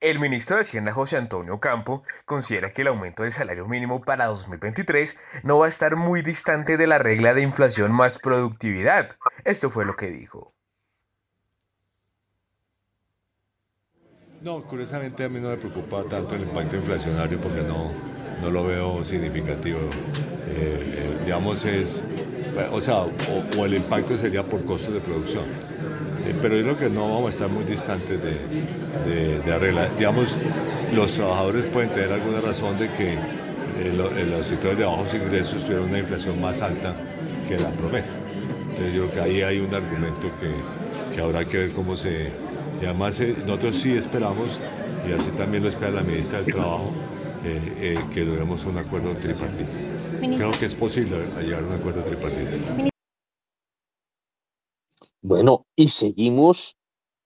El 0.00 0.18
ministro 0.18 0.56
de 0.56 0.62
Hacienda 0.62 0.94
José 0.94 1.18
Antonio 1.18 1.60
Campo 1.60 2.04
considera 2.24 2.72
que 2.72 2.80
el 2.80 2.88
aumento 2.88 3.22
del 3.22 3.32
salario 3.32 3.66
mínimo 3.68 4.00
para 4.00 4.26
2023 4.26 5.14
no 5.42 5.58
va 5.58 5.66
a 5.66 5.68
estar 5.68 5.94
muy 5.96 6.22
distante 6.22 6.78
de 6.78 6.86
la 6.86 6.98
regla 6.98 7.34
de 7.34 7.42
inflación 7.42 7.92
más 7.92 8.18
productividad. 8.18 9.18
Esto 9.44 9.70
fue 9.70 9.84
lo 9.84 9.96
que 9.96 10.06
dijo. 10.06 10.54
No, 14.40 14.62
curiosamente 14.62 15.24
a 15.24 15.28
mí 15.28 15.38
no 15.38 15.50
me 15.50 15.58
preocupa 15.58 16.02
tanto 16.04 16.34
el 16.34 16.42
impacto 16.42 16.76
inflacionario 16.76 17.38
porque 17.38 17.60
no, 17.60 17.90
no 18.40 18.50
lo 18.50 18.64
veo 18.64 19.04
significativo. 19.04 19.78
Eh, 19.78 20.94
eh, 20.96 21.18
digamos, 21.24 21.64
es, 21.64 22.02
o 22.72 22.80
sea, 22.80 23.02
o, 23.56 23.64
el 23.64 23.74
impacto 23.74 24.14
sería 24.14 24.42
por 24.42 24.64
costos 24.64 24.94
de 24.94 25.00
producción. 25.00 25.44
Eh, 26.26 26.34
pero 26.40 26.56
yo 26.56 26.62
creo 26.62 26.78
que 26.78 26.90
no 26.90 27.08
vamos 27.08 27.26
a 27.26 27.30
estar 27.30 27.48
muy 27.48 27.64
distantes 27.64 28.18
de, 28.22 29.52
arreglar. 29.52 29.88
Digamos, 29.96 30.38
los 30.94 31.12
trabajadores 31.12 31.64
pueden 31.66 31.90
tener 31.90 32.12
alguna 32.12 32.40
razón 32.40 32.78
de 32.78 32.90
que 32.90 33.14
eh, 33.14 34.26
los 34.28 34.46
sectores 34.46 34.78
de 34.78 34.84
bajos 34.84 35.14
ingresos 35.14 35.64
tuvieron 35.64 35.88
una 35.88 35.98
inflación 35.98 36.40
más 36.40 36.60
alta 36.62 36.94
que 37.48 37.58
la 37.58 37.70
promedio. 37.70 38.10
Entonces 38.70 38.94
yo 38.94 39.08
creo 39.08 39.12
que 39.12 39.20
ahí 39.20 39.42
hay 39.42 39.58
un 39.60 39.74
argumento 39.74 40.30
que, 40.40 41.14
que 41.14 41.20
habrá 41.20 41.44
que 41.44 41.58
ver 41.58 41.72
cómo 41.72 41.96
se... 41.96 42.30
Y 42.80 42.86
además 42.86 43.20
nosotros 43.46 43.76
sí 43.76 43.92
esperamos, 43.92 44.58
y 45.06 45.12
así 45.12 45.30
también 45.32 45.62
lo 45.62 45.68
espera 45.68 45.90
la 45.90 46.02
ministra 46.02 46.40
del 46.40 46.54
Trabajo, 46.54 46.92
eh, 47.44 47.60
eh, 47.80 47.98
que 48.12 48.24
logremos 48.24 48.64
un 48.64 48.78
acuerdo 48.78 49.14
tripartito. 49.16 49.70
Creo 50.20 50.50
que 50.52 50.66
es 50.66 50.74
posible 50.74 51.16
llegar 51.42 51.64
a 51.64 51.66
un 51.66 51.72
acuerdo 51.72 52.02
tripartito. 52.02 52.56
Bueno, 55.22 55.66
y 55.76 55.88
seguimos 55.88 56.76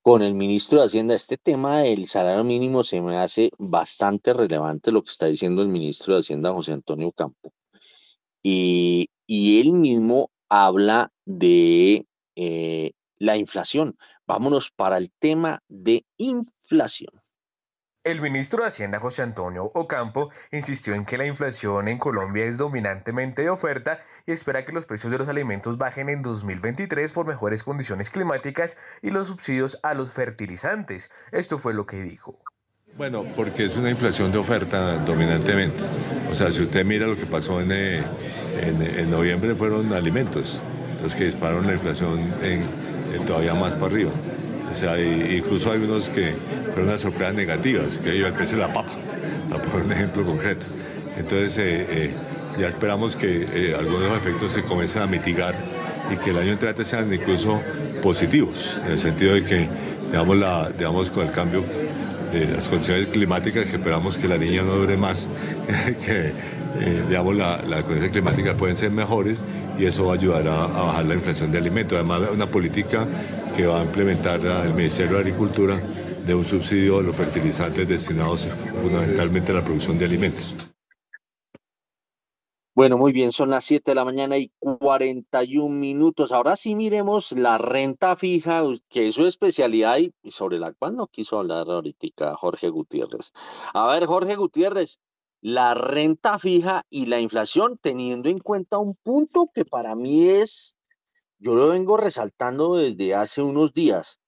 con 0.03 0.23
el 0.23 0.35
ministro 0.35 0.79
de 0.81 0.87
Hacienda. 0.87 1.15
Este 1.15 1.39
tema 1.39 1.79
del 1.79 2.07
salario 2.07 2.45
mínimo 2.45 2.85
se 2.85 3.01
me 3.01 3.17
hace 3.17 3.51
bastante 3.59 4.35
relevante 4.35 4.93
lo 4.93 5.03
que 5.03 5.11
está 5.11 5.27
diciendo 5.27 5.63
el 5.63 5.69
ministro 5.69 6.15
de 6.15 6.21
Hacienda, 6.21 6.53
José 6.53 6.73
Antonio 6.73 7.11
Campo. 7.13 7.53
Y, 8.43 9.09
y 9.27 9.61
él 9.61 9.73
mismo 9.73 10.31
habla 10.49 11.11
de 11.25 12.07
eh, 12.37 12.93
la 13.19 13.37
inflación. 13.37 13.97
Vámonos 14.27 14.71
para 14.71 14.99
el 14.99 15.11
tema 15.11 15.63
de 15.69 16.05
inflación. 16.17 17.24
El 18.05 18.21
ministro 18.21 18.61
de 18.61 18.69
Hacienda 18.69 19.01
José 19.01 19.23
Antonio 19.23 19.71
Ocampo 19.73 20.29
insistió 20.53 20.93
en 20.93 21.07
que 21.07 21.17
la 21.17 21.25
inflación 21.25 21.89
en 21.89 21.97
Colombia 21.97 22.45
es 22.45 22.59
dominantemente 22.59 23.41
de 23.41 23.49
oferta 23.49 23.99
y 24.27 24.33
espera 24.33 24.67
que 24.67 24.73
los 24.73 24.85
precios 24.85 25.11
de 25.11 25.17
los 25.17 25.27
alimentos 25.27 25.79
bajen 25.79 26.11
en 26.11 26.21
2023 26.21 27.11
por 27.13 27.27
mejores 27.27 27.63
condiciones 27.63 28.11
climáticas 28.11 28.77
y 29.01 29.11
los 29.11 29.29
subsidios 29.29 29.81
a 29.83 29.95
los 29.95 30.13
fertilizantes. 30.13 31.11
Esto 31.33 31.59
fue 31.59 31.73
lo 31.73 31.87
que 31.87 32.03
dijo. 32.03 32.39
Bueno, 32.99 33.25
porque 33.35 33.65
es 33.65 33.75
una 33.75 33.89
inflación 33.89 34.31
de 34.33 34.37
oferta 34.37 34.99
dominantemente. 34.99 35.83
O 36.31 36.35
sea, 36.35 36.53
si 36.53 36.61
usted 36.61 36.85
mira 36.85 37.07
lo 37.07 37.17
que 37.17 37.25
pasó 37.25 37.59
en, 37.63 37.73
eh, 37.73 38.03
en, 38.61 38.83
en 38.83 39.11
noviembre 39.11 39.55
fueron 39.55 39.95
alimentos, 39.95 40.63
los 41.01 41.15
que 41.15 41.25
dispararon 41.25 41.67
la 41.67 41.73
inflación 41.73 42.21
en, 42.43 42.69
en 43.15 43.25
todavía 43.25 43.55
más 43.55 43.73
para 43.73 43.87
arriba. 43.87 44.11
O 44.75 44.77
sea, 44.77 45.01
incluso 45.01 45.71
hay 45.71 45.79
unos 45.79 46.11
que 46.11 46.35
fueron 46.73 46.89
unas 46.89 47.01
sorpresas 47.01 47.33
negativas, 47.33 47.97
que 48.03 48.19
yo 48.19 48.27
el 48.27 48.33
precio 48.33 48.57
de 48.57 48.63
la 48.67 48.75
papa, 48.75 48.91
para 49.49 49.63
poner 49.63 49.87
un 49.87 49.93
ejemplo 49.93 50.27
concreto. 50.27 50.67
Entonces, 51.17 51.57
eh, 51.59 51.87
eh, 51.89 52.15
ya 52.59 52.67
esperamos 52.67 53.15
que 53.15 53.47
eh, 53.53 53.77
algunos 53.79 54.11
efectos 54.19 54.53
se 54.53 54.65
comiencen 54.65 55.03
a 55.03 55.07
mitigar 55.07 55.55
y 56.13 56.17
que 56.17 56.31
el 56.31 56.39
año 56.39 56.51
entrante 56.51 56.85
sean 56.85 57.15
incluso 57.15 57.63
positivos, 58.03 58.77
en 58.85 58.91
el 58.91 58.99
sentido 58.99 59.35
de 59.35 59.45
que, 59.45 59.69
digamos, 60.11 60.37
la, 60.39 60.73
digamos 60.77 61.09
con 61.09 61.29
el 61.29 61.33
cambio 61.33 61.63
de 62.33 62.47
las 62.47 62.69
condiciones 62.69 63.07
climáticas, 63.07 63.67
que 63.67 63.77
esperamos 63.77 64.19
que 64.19 64.27
la 64.27 64.39
niña 64.39 64.63
no 64.63 64.73
dure 64.73 64.97
más, 64.97 65.29
que 66.05 66.33
digamos, 67.09 67.37
la, 67.37 67.63
las 67.63 67.85
condiciones 67.85 68.11
climáticas 68.11 68.55
pueden 68.55 68.75
ser 68.75 68.91
mejores 68.91 69.45
y 69.79 69.87
eso 69.87 70.07
va 70.07 70.13
a 70.13 70.17
ayudar 70.17 70.47
a, 70.49 70.67
bajar 70.67 71.07
la 71.07 71.15
inflación 71.15 71.51
de 71.53 71.59
alimentos. 71.59 71.99
Además, 71.99 72.23
una 72.33 72.51
política 72.51 73.07
que 73.57 73.67
va 73.67 73.81
a 73.81 73.85
implementar 73.85 74.41
el 74.41 74.75
Ministerio 74.75 75.15
de 75.15 75.21
Agricultura 75.21 75.81
de 76.25 76.35
un 76.35 76.45
subsidio 76.45 76.99
a 76.99 77.03
los 77.03 77.17
fertilizantes 77.17 77.87
destinados 77.87 78.49
fundamentalmente 78.83 79.53
a 79.53 79.57
la 79.57 79.65
producción 79.65 79.99
de 79.99 80.07
alimentos. 80.07 80.55
Bueno, 82.77 82.99
muy 82.99 83.13
bien, 83.13 83.31
son 83.31 83.51
las 83.51 83.65
7 83.67 83.93
de 83.93 83.95
la 83.95 84.05
mañana 84.05 84.37
y 84.37 84.51
41 84.59 85.69
minutos. 85.69 86.33
Ahora 86.33 86.57
sí 86.57 86.75
miremos 86.75 87.31
la 87.31 87.57
renta 87.57 88.17
fija, 88.17 88.65
que 88.89 89.07
es 89.07 89.15
su 89.15 89.25
especialidad 89.27 89.99
y 89.99 90.13
sobre 90.33 90.59
la 90.59 90.73
cual 90.73 90.97
no 90.97 91.07
quiso 91.07 91.39
hablar 91.39 91.71
ahorita 91.71 92.35
Jorge 92.35 92.71
Gutiérrez. 92.71 93.31
A 93.75 93.87
ver, 93.87 94.07
Jorge 94.07 94.35
Gutiérrez, 94.35 94.99
la 95.45 95.75
renta 95.75 96.39
fija 96.39 96.87
y 96.89 97.05
la 97.05 97.21
inflación, 97.21 97.77
teniendo 97.77 98.31
en 98.31 98.39
cuenta 98.39 98.79
un 98.79 98.95
punto 98.95 99.51
que 99.55 99.67
para 99.67 99.95
mí 99.95 100.27
es, 100.27 100.79
yo 101.39 101.55
lo 101.55 101.69
vengo 101.69 101.99
resaltando 101.99 102.77
desde 102.77 103.15
hace 103.15 103.43
unos 103.43 103.75
días, 103.75 104.21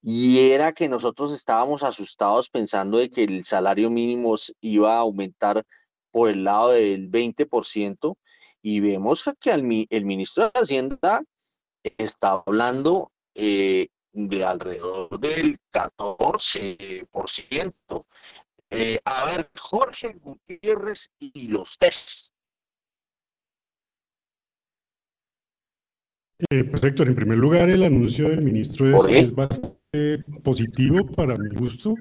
y 0.00 0.52
era 0.52 0.72
que 0.72 0.88
nosotros 0.88 1.32
estábamos 1.32 1.82
asustados 1.82 2.48
pensando 2.48 2.96
de 2.96 3.10
que 3.10 3.24
el 3.24 3.44
salario 3.44 3.90
mínimo 3.90 4.36
iba 4.62 4.94
a 4.94 5.00
aumentar 5.00 5.66
por 6.10 6.30
el 6.30 6.44
lado 6.44 6.70
del 6.70 7.10
20% 7.10 8.16
y 8.62 8.80
vemos 8.80 9.22
que 9.38 9.50
el 9.50 10.04
ministro 10.06 10.44
de 10.44 10.60
Hacienda 10.60 11.22
está 11.82 12.42
hablando 12.46 13.12
eh, 13.34 13.88
de 14.14 14.44
alrededor 14.44 15.20
del 15.20 15.58
14%. 15.70 18.06
Eh, 18.76 19.00
a 19.04 19.24
ver, 19.26 19.50
Jorge 19.56 20.14
Gutiérrez 20.14 21.12
y 21.18 21.48
los 21.48 21.78
test. 21.78 22.32
Eh, 26.50 26.64
pues 26.64 26.82
Héctor, 26.82 27.08
en 27.08 27.14
primer 27.14 27.38
lugar, 27.38 27.68
el 27.68 27.84
anuncio 27.84 28.28
del 28.28 28.42
ministro 28.42 28.88
es, 28.88 29.08
es 29.08 29.32
bastante 29.32 30.24
positivo 30.42 31.06
para 31.06 31.36
mi 31.36 31.48
gusto. 31.50 31.94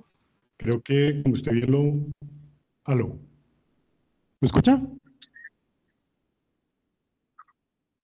Creo 0.57 0.81
que, 0.81 1.21
como 1.21 1.33
usted 1.33 1.51
bien 1.51 1.71
lo... 1.71 2.27
¿Aló? 2.85 3.19
¿Me 4.39 4.47
escucha? 4.47 4.81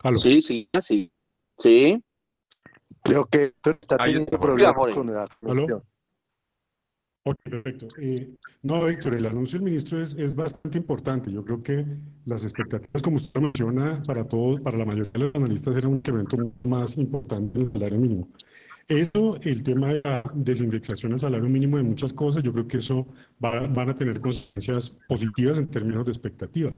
¿Aló? 0.04 0.20
Sí, 0.20 0.44
sí, 0.48 0.70
sí. 0.88 1.12
Sí. 1.58 2.04
Creo 3.02 3.26
que 3.26 3.54
está 3.64 3.98
teniendo 3.98 4.24
está, 4.24 4.40
problemas 4.40 4.92
con 4.92 5.08
la 5.08 5.24
¿Aló? 5.24 5.30
conexión. 5.42 5.84
Ok, 7.24 7.38
perfecto. 7.44 7.88
Eh, 7.98 8.30
no, 8.64 8.88
Héctor, 8.88 9.14
el 9.14 9.26
anuncio 9.26 9.60
del 9.60 9.66
ministro 9.66 10.02
es, 10.02 10.16
es 10.16 10.34
bastante 10.36 10.78
importante. 10.78 11.32
Yo 11.32 11.44
creo 11.44 11.62
que 11.62 11.86
las 12.26 12.44
expectativas, 12.44 13.02
como 13.04 13.18
usted 13.18 13.42
menciona, 13.42 14.02
para 14.08 14.28
todos, 14.28 14.62
para 14.62 14.78
la 14.78 14.86
mayoría 14.86 15.12
de 15.12 15.20
los 15.20 15.36
analistas, 15.36 15.78
era 15.78 15.88
un 15.88 15.96
incremento 15.98 16.38
más 16.64 16.98
importante 16.98 17.60
del 17.60 17.72
salario 17.72 18.00
mínimo. 18.00 18.30
Eso, 18.88 19.38
el 19.44 19.64
tema 19.64 19.90
de 19.94 20.02
la 20.04 20.24
desindexación 20.34 21.14
al 21.14 21.20
salario 21.20 21.50
mínimo 21.50 21.78
de 21.78 21.84
muchas 21.84 22.14
cosas, 22.14 22.44
yo 22.44 22.54
creo 22.54 22.68
que 22.68 22.78
eso 22.78 23.08
va- 23.44 23.68
van 23.68 23.90
a 23.90 23.96
tener 23.96 24.22
consecuencias 24.22 24.92
positivas 25.08 25.58
en 25.60 25.68
términos 25.70 26.06
de 26.08 26.12
expectativas. 26.14 26.74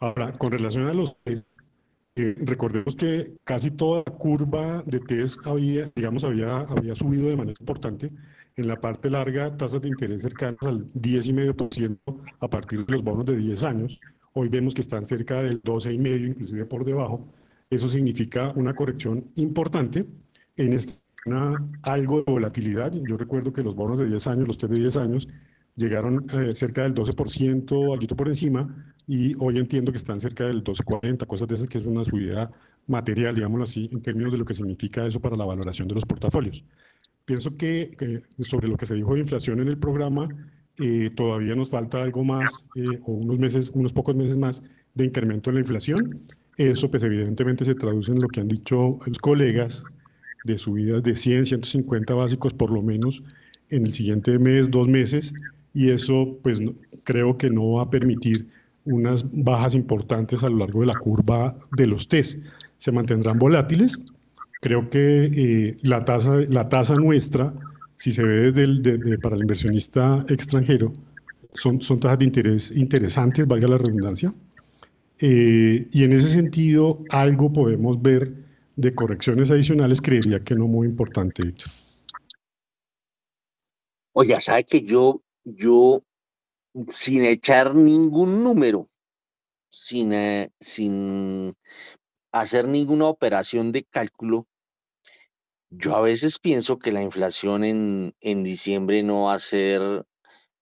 Ahora, 0.00 0.32
con 0.32 0.52
relación 0.52 0.86
a 0.88 0.94
los 0.94 1.16
test, 1.24 1.46
eh, 2.16 2.34
recordemos 2.38 2.96
que 2.96 3.34
casi 3.44 3.70
toda 3.72 4.04
curva 4.04 4.82
de 4.86 5.00
test 5.00 5.46
había, 5.46 5.90
digamos, 5.96 6.24
había, 6.24 6.58
había 6.60 6.94
subido 6.94 7.28
de 7.28 7.36
manera 7.36 7.56
importante. 7.60 8.10
En 8.56 8.68
la 8.68 8.80
parte 8.80 9.10
larga, 9.10 9.56
tasas 9.56 9.82
de 9.82 9.88
interés 9.88 10.22
cercanas 10.22 10.62
al 10.62 10.88
10,5% 10.92 12.20
a 12.38 12.48
partir 12.48 12.84
de 12.86 12.92
los 12.92 13.02
bonos 13.02 13.24
de 13.26 13.36
10 13.36 13.64
años. 13.64 14.04
Hoy 14.32 14.48
vemos 14.48 14.74
que 14.74 14.80
están 14.80 15.04
cerca 15.04 15.42
del 15.42 15.60
12,5%, 15.62 16.26
inclusive 16.28 16.64
por 16.66 16.84
debajo. 16.84 17.32
Eso 17.68 17.88
significa 17.88 18.52
una 18.54 18.74
corrección 18.74 19.32
importante 19.36 20.06
en 20.56 20.72
esta, 20.72 21.02
una- 21.24 21.58
algo 21.82 22.18
de 22.22 22.30
volatilidad. 22.32 22.92
Yo 22.92 23.16
recuerdo 23.16 23.52
que 23.52 23.62
los 23.62 23.74
bonos 23.74 23.98
de 23.98 24.06
10 24.06 24.26
años, 24.28 24.46
los 24.46 24.56
test 24.58 24.72
de 24.72 24.80
10 24.80 24.96
años, 24.96 25.26
llegaron 25.74 26.24
eh, 26.32 26.54
cerca 26.54 26.82
del 26.82 26.94
12%, 26.94 27.92
algo 27.92 28.06
por 28.16 28.28
encima, 28.28 28.94
y 29.06 29.34
hoy 29.40 29.58
entiendo 29.58 29.90
que 29.90 29.98
están 29.98 30.20
cerca 30.20 30.44
del 30.44 30.62
12,40, 30.62 31.26
cosas 31.26 31.48
de 31.48 31.56
esas, 31.56 31.66
que 31.68 31.78
es 31.78 31.86
una 31.86 32.04
subida 32.04 32.52
material, 32.86 33.34
digámoslo 33.34 33.64
así, 33.64 33.88
en 33.92 34.00
términos 34.00 34.30
de 34.32 34.38
lo 34.38 34.44
que 34.44 34.54
significa 34.54 35.04
eso 35.06 35.20
para 35.20 35.36
la 35.36 35.44
valoración 35.44 35.88
de 35.88 35.94
los 35.94 36.04
portafolios. 36.06 36.64
Pienso 37.24 37.56
que, 37.56 38.22
sobre 38.40 38.68
lo 38.68 38.76
que 38.76 38.86
se 38.86 38.94
dijo 38.94 39.14
de 39.14 39.20
inflación 39.20 39.60
en 39.60 39.68
el 39.68 39.78
programa, 39.78 40.30
eh, 40.78 41.10
todavía 41.14 41.54
nos 41.54 41.70
falta 41.70 42.02
algo 42.02 42.24
más, 42.24 42.68
eh, 42.74 42.98
o 43.04 43.12
unos 43.12 43.38
meses, 43.38 43.70
unos 43.74 43.92
pocos 43.92 44.14
meses 44.14 44.36
más 44.36 44.62
de 44.94 45.06
incremento 45.06 45.50
en 45.50 45.54
la 45.54 45.60
inflación. 45.60 46.20
Eso, 46.56 46.90
pues 46.90 47.02
evidentemente 47.02 47.64
se 47.64 47.74
traduce 47.74 48.12
en 48.12 48.20
lo 48.20 48.28
que 48.28 48.40
han 48.40 48.48
dicho 48.48 48.98
los 49.06 49.18
colegas, 49.18 49.86
de 50.44 50.58
subidas 50.58 51.02
de 51.02 51.16
100, 51.16 51.46
150 51.46 52.14
básicos 52.14 52.52
por 52.52 52.70
lo 52.70 52.82
menos 52.82 53.24
en 53.70 53.86
el 53.86 53.92
siguiente 53.92 54.38
mes, 54.38 54.70
dos 54.70 54.88
meses, 54.88 55.34
y 55.72 55.88
eso 55.88 56.38
pues 56.42 56.60
creo 57.04 57.36
que 57.38 57.50
no 57.50 57.72
va 57.72 57.84
a 57.84 57.90
permitir 57.90 58.46
unas 58.84 59.24
bajas 59.42 59.74
importantes 59.74 60.44
a 60.44 60.50
lo 60.50 60.58
largo 60.58 60.80
de 60.80 60.86
la 60.86 60.98
curva 60.98 61.56
de 61.70 61.86
los 61.86 62.08
test. 62.08 62.46
Se 62.78 62.92
mantendrán 62.92 63.38
volátiles. 63.38 63.98
Creo 64.64 64.88
que 64.88 65.26
eh, 65.26 65.76
la 65.82 66.06
tasa, 66.06 66.36
la 66.48 66.70
tasa 66.70 66.94
nuestra, 66.94 67.52
si 67.96 68.12
se 68.12 68.22
ve 68.24 68.50
desde 68.50 69.18
para 69.18 69.36
el 69.36 69.42
inversionista 69.42 70.24
extranjero, 70.26 70.90
son, 71.52 71.82
son 71.82 72.00
tasas 72.00 72.20
de 72.20 72.24
interés 72.24 72.70
interesantes, 72.70 73.46
valga 73.46 73.68
la 73.68 73.76
redundancia. 73.76 74.32
Eh, 75.20 75.86
y 75.92 76.04
en 76.04 76.14
ese 76.14 76.30
sentido, 76.30 77.04
algo 77.10 77.52
podemos 77.52 78.00
ver 78.00 78.32
de 78.76 78.94
correcciones 78.94 79.50
adicionales, 79.50 80.00
creería 80.00 80.42
que 80.42 80.54
no 80.54 80.66
muy 80.66 80.88
importante. 80.88 81.46
Héctor. 81.46 81.68
Oiga, 84.14 84.40
sabe 84.40 84.64
que 84.64 84.80
yo, 84.80 85.20
yo, 85.44 86.02
sin 86.88 87.22
echar 87.22 87.74
ningún 87.74 88.42
número, 88.42 88.88
sin, 89.68 90.14
eh, 90.14 90.52
sin 90.58 91.52
hacer 92.32 92.66
ninguna 92.66 93.08
operación 93.08 93.70
de 93.70 93.84
cálculo, 93.84 94.46
yo 95.76 95.96
a 95.96 96.00
veces 96.00 96.38
pienso 96.38 96.78
que 96.78 96.92
la 96.92 97.02
inflación 97.02 97.64
en, 97.64 98.14
en 98.20 98.42
diciembre 98.42 99.02
no 99.02 99.24
va 99.24 99.34
a 99.34 99.38
ser, 99.38 99.80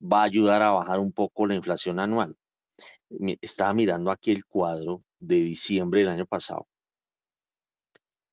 va 0.01 0.21
a 0.21 0.25
ayudar 0.25 0.63
a 0.63 0.73
bajar 0.73 1.01
un 1.01 1.13
poco 1.13 1.47
la 1.47 1.55
inflación 1.55 2.01
anual. 2.01 2.37
Estaba 3.41 3.75
mirando 3.75 4.11
aquí 4.11 4.31
el 4.31 4.45
cuadro 4.47 5.05
de 5.19 5.37
diciembre 5.37 6.01
del 6.01 6.09
año 6.09 6.27
pasado 6.27 6.67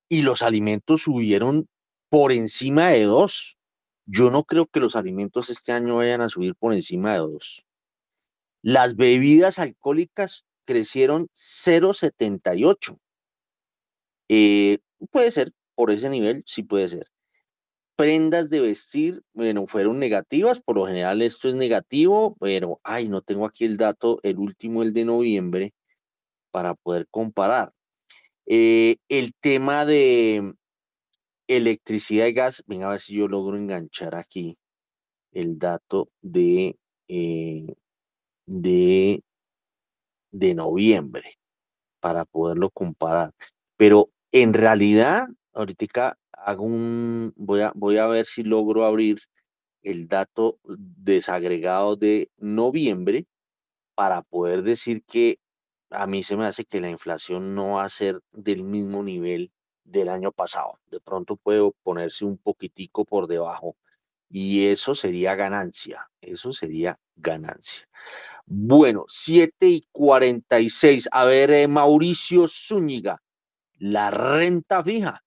y 0.10 0.24
los 0.24 0.42
alimentos 0.42 1.04
subieron 1.04 1.70
por 2.10 2.32
encima 2.32 2.90
de 2.90 3.04
dos. 3.04 3.58
Yo 4.06 4.32
no 4.32 4.44
creo 4.44 4.66
que 4.66 4.80
los 4.80 4.96
alimentos 4.96 5.52
este 5.52 5.72
año 5.72 5.98
vayan 5.98 6.22
a 6.22 6.30
subir 6.30 6.56
por 6.56 6.74
encima 6.74 7.14
de 7.14 7.20
dos. 7.20 7.64
Las 8.64 8.96
bebidas 8.96 9.60
alcohólicas 9.60 10.46
crecieron 10.66 11.30
0,78. 11.34 13.00
Eh, 14.30 14.80
puede 15.12 15.32
ser 15.32 15.52
por 15.80 15.92
ese 15.92 16.10
nivel, 16.10 16.44
sí 16.46 16.64
puede 16.64 16.90
ser. 16.90 17.08
Prendas 17.96 18.50
de 18.50 18.60
vestir, 18.60 19.22
bueno, 19.32 19.66
fueron 19.66 19.98
negativas, 19.98 20.62
por 20.62 20.76
lo 20.76 20.86
general 20.86 21.22
esto 21.22 21.48
es 21.48 21.56
negativo, 21.56 22.36
pero, 22.42 22.82
ay, 22.84 23.08
no 23.08 23.22
tengo 23.22 23.46
aquí 23.46 23.64
el 23.64 23.78
dato, 23.78 24.20
el 24.24 24.40
último, 24.40 24.84
el 24.84 24.92
de 24.92 25.06
noviembre, 25.06 25.74
para 26.52 26.74
poder 26.76 27.08
comparar. 27.10 27.72
Eh, 28.46 28.98
el 29.08 29.32
tema 29.40 29.86
de 29.86 30.54
electricidad 31.48 32.26
y 32.26 32.34
gas, 32.34 32.62
venga 32.68 32.88
a 32.88 32.92
ver 32.92 33.00
si 33.00 33.16
yo 33.16 33.30
logro 33.30 33.56
enganchar 33.56 34.16
aquí 34.16 34.58
el 35.32 35.58
dato 35.58 36.10
de, 36.22 36.78
eh, 37.08 37.74
de, 38.46 39.24
de 40.32 40.56
noviembre 40.56 41.36
para 42.02 42.26
poderlo 42.26 42.70
comparar. 42.70 43.32
Pero 43.78 44.10
en 44.34 44.54
realidad, 44.54 45.30
ahorita 45.60 46.18
hago 46.32 46.64
un, 46.64 47.34
voy 47.36 47.62
a, 47.62 47.72
voy 47.76 47.98
a 47.98 48.08
ver 48.08 48.26
si 48.26 48.44
logro 48.44 48.86
abrir 48.86 49.20
el 49.82 50.08
dato 50.08 50.60
desagregado 50.64 51.96
de 51.96 52.30
noviembre 52.38 53.26
para 53.96 54.22
poder 54.22 54.64
decir 54.64 55.04
que 55.06 55.40
a 55.90 56.08
mí 56.08 56.24
se 56.24 56.38
me 56.38 56.46
hace 56.46 56.66
que 56.66 56.82
la 56.82 56.90
inflación 56.90 57.56
no 57.56 57.74
va 57.74 57.84
a 57.84 57.90
ser 57.90 58.20
del 58.32 58.64
mismo 58.64 59.04
nivel 59.04 59.52
del 59.84 60.10
año 60.10 60.32
pasado. 60.32 60.80
De 60.90 61.00
pronto 61.00 61.36
puede 61.36 61.70
ponerse 61.84 62.26
un 62.26 62.38
poquitico 62.38 63.06
por 63.06 63.28
debajo 63.28 63.76
y 64.30 64.68
eso 64.68 64.94
sería 64.94 65.36
ganancia, 65.36 66.10
eso 66.22 66.52
sería 66.52 67.00
ganancia. 67.16 67.88
Bueno, 68.46 69.06
7 69.08 69.68
y 69.68 69.84
46. 69.92 71.10
A 71.12 71.26
ver, 71.26 71.52
eh, 71.52 71.68
Mauricio 71.68 72.48
Zúñiga, 72.48 73.22
la 73.80 74.12
renta 74.12 74.84
fija. 74.84 75.22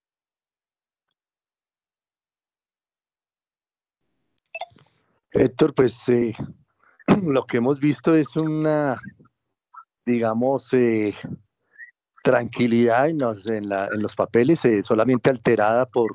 Héctor, 5.34 5.74
pues 5.74 6.08
eh, 6.10 6.34
lo 7.22 7.46
que 7.46 7.56
hemos 7.56 7.80
visto 7.80 8.14
es 8.14 8.36
una, 8.36 9.00
digamos, 10.04 10.72
eh, 10.74 11.14
tranquilidad 12.22 13.08
en 13.08 13.18
los, 13.18 14.14
papeles, 14.14 14.64
eh, 14.64 14.82
solamente 14.82 15.30
alterada 15.30 15.86
por, 15.86 16.14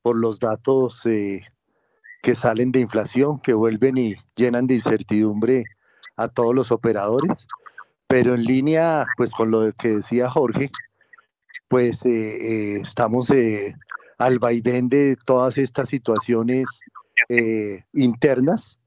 por 0.00 0.16
los 0.16 0.40
datos 0.40 1.02
que 1.02 2.34
salen 2.34 2.72
de 2.72 2.80
inflación, 2.80 3.38
que 3.40 3.52
vuelven 3.52 3.98
y 3.98 4.14
llenan 4.34 4.66
de 4.66 4.74
incertidumbre 4.74 5.64
a 6.16 6.28
todos 6.28 6.54
los 6.54 6.72
operadores. 6.72 7.46
Pero 8.08 8.34
en 8.34 8.44
línea, 8.44 9.06
pues 9.16 9.32
con 9.32 9.50
lo 9.50 9.72
que 9.72 9.96
decía 9.96 10.28
Jorge, 10.28 10.70
pues 11.68 12.04
estamos 12.04 13.30
al 14.18 14.38
vaivén 14.38 14.88
de 14.88 15.16
todas 15.24 15.56
estas 15.56 15.88
situaciones 15.88 16.80
eh, 17.28 17.84
internas, 17.92 18.78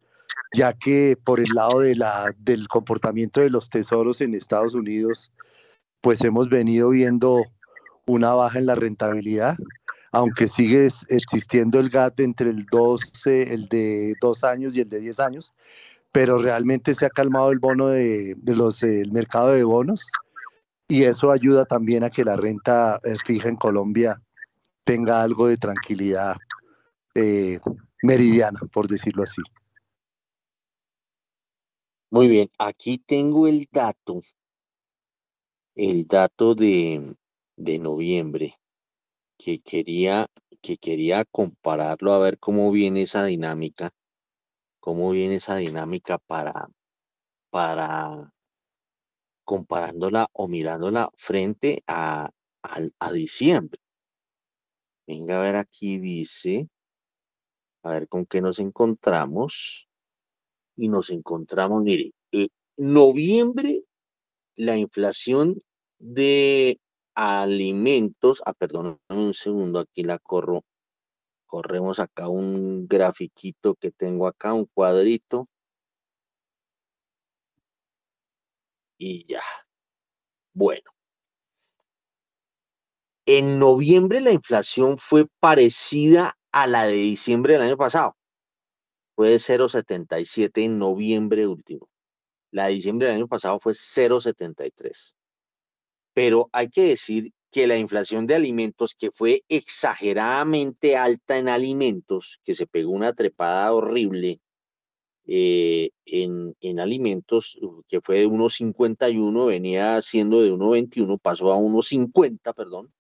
ya 0.54 0.74
que 0.74 1.18
por 1.22 1.40
el 1.40 1.50
lado 1.54 1.80
de 1.80 1.96
la, 1.96 2.34
del 2.38 2.68
comportamiento 2.68 3.42
de 3.42 3.50
los 3.50 3.70
tesoros 3.70 4.22
en 4.22 4.34
Estados 4.34 4.74
Unidos, 4.74 5.32
pues 6.02 6.24
hemos 6.24 6.50
venido 6.50 6.90
viendo 6.90 7.44
una 8.06 8.34
baja 8.34 8.60
en 8.60 8.68
la 8.68 8.76
rentabilidad. 8.76 9.58
aunque 10.12 10.48
sigue 10.48 10.86
existiendo 11.10 11.78
el 11.78 11.90
gap 11.90 12.18
entre 12.22 12.50
el, 12.50 12.66
12, 12.72 13.54
el 13.54 13.68
de 13.68 14.14
dos 14.22 14.46
años 14.46 14.74
y 14.76 14.80
el 14.80 14.88
de 14.88 15.02
10 15.02 15.20
años, 15.20 15.54
pero 16.14 16.38
realmente 16.38 16.96
se 16.96 17.06
ha 17.06 17.10
calmado 17.10 17.52
el 17.52 17.60
bono 17.60 17.88
de, 17.88 18.36
de 18.38 18.56
los, 18.56 18.82
el 18.84 19.12
mercado 19.12 19.52
de 19.52 19.66
bonos 19.66 20.10
y 20.88 21.04
eso 21.04 21.32
ayuda 21.32 21.66
también 21.66 22.04
a 22.04 22.10
que 22.10 22.24
la 22.24 22.38
renta 22.38 23.00
eh, 23.04 23.16
fija 23.26 23.50
en 23.50 23.56
Colombia 23.56 24.22
tenga 24.84 25.22
algo 25.22 25.48
de 25.48 25.58
tranquilidad 25.58 26.36
eh, 27.16 27.60
meridiana, 28.06 28.60
por 28.74 28.88
decirlo 28.90 29.24
así. 29.24 29.42
Muy 32.12 32.30
bien, 32.30 32.50
aquí 32.60 33.00
tengo 33.00 33.48
el 33.48 33.68
dato, 33.72 34.22
el 35.76 36.08
dato 36.08 36.56
de, 36.56 37.16
de 37.58 37.80
noviembre, 37.80 38.56
que 39.40 39.60
quería, 39.62 40.28
que 40.62 40.78
quería 40.78 41.26
compararlo 41.26 42.14
a 42.14 42.20
ver 42.20 42.40
cómo 42.40 42.72
viene 42.72 43.04
esa 43.04 43.26
dinámica, 43.26 43.92
cómo 44.82 45.12
viene 45.12 45.36
esa 45.36 45.58
dinámica 45.58 46.20
para, 46.20 46.70
para 47.52 48.34
comparándola 49.46 50.30
o 50.34 50.48
mirándola 50.48 51.10
frente 51.18 51.84
a, 51.88 52.30
al- 52.64 52.94
a 53.00 53.12
diciembre. 53.12 53.80
Venga 55.08 55.40
a 55.40 55.44
ver 55.44 55.56
aquí 55.58 56.00
dice, 56.00 56.70
a 57.86 57.92
ver 57.92 58.08
con 58.10 58.26
qué 58.26 58.42
nos 58.42 58.60
encontramos. 58.60 59.88
Y 60.76 60.90
nos 60.90 61.10
encontramos, 61.12 61.84
mire, 61.84 62.14
eh, 62.32 62.50
noviembre, 62.78 63.84
la 64.56 64.76
inflación 64.78 65.62
de 66.00 66.80
alimentos, 67.14 68.42
ah, 68.46 68.54
perdón, 68.54 69.00
un 69.10 69.34
segundo, 69.34 69.80
aquí 69.80 70.04
la 70.04 70.20
corro, 70.20 70.64
corremos 71.46 72.00
acá 72.00 72.28
un 72.28 72.88
grafiquito 72.88 73.76
que 73.76 73.92
tengo 73.92 74.28
acá, 74.28 74.54
un 74.54 74.66
cuadrito. 74.66 75.48
Y 78.98 79.26
ya. 79.28 79.42
Bueno. 80.54 80.92
En 83.28 83.60
noviembre 83.60 84.22
la 84.22 84.32
inflación 84.32 84.98
fue 84.98 85.28
parecida 85.40 86.38
a 86.56 86.68
la 86.68 86.86
de 86.88 86.94
diciembre 86.94 87.54
del 87.54 87.64
año 87.64 87.76
pasado. 87.76 88.16
Fue 89.14 89.32
de 89.32 89.36
0,77 89.40 90.64
en 90.64 90.80
noviembre 90.80 91.48
último. 91.48 91.90
La 92.50 92.68
de 92.68 92.76
diciembre 92.76 93.08
del 93.08 93.18
año 93.18 93.28
pasado 93.28 93.60
fue 93.60 93.74
0,73. 93.74 95.16
Pero 96.14 96.50
hay 96.54 96.70
que 96.70 96.84
decir 96.84 97.34
que 97.52 97.68
la 97.68 97.78
inflación 97.78 98.26
de 98.26 98.36
alimentos, 98.36 98.96
que 98.96 99.12
fue 99.12 99.44
exageradamente 99.50 100.96
alta 100.96 101.38
en 101.38 101.50
alimentos, 101.50 102.40
que 102.46 102.54
se 102.54 102.68
pegó 102.68 102.92
una 102.92 103.12
trepada 103.12 103.74
horrible 103.74 104.40
eh, 105.28 105.90
en, 106.06 106.56
en 106.62 106.80
alimentos, 106.80 107.60
que 107.90 108.00
fue 108.00 108.20
de 108.20 108.30
1,51, 108.30 109.46
venía 109.46 110.02
siendo 110.02 110.42
de 110.42 110.54
1,21, 110.54 111.20
pasó 111.20 111.52
a 111.52 111.58
1,50, 111.58 112.54
perdón. 112.54 112.95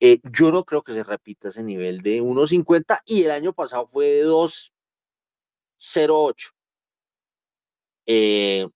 Eh, 0.00 0.20
yo 0.30 0.52
no 0.52 0.64
creo 0.64 0.82
que 0.82 0.92
se 0.92 1.04
repita 1.04 1.48
ese 1.48 1.62
nivel 1.62 2.02
de 2.02 2.20
1,50 2.22 3.00
y 3.06 3.22
el 3.24 3.30
año 3.30 3.54
pasado 3.54 3.86
fue 3.86 4.06
de 4.06 4.26
2,08. 4.26 6.52
Eh, 8.06 8.68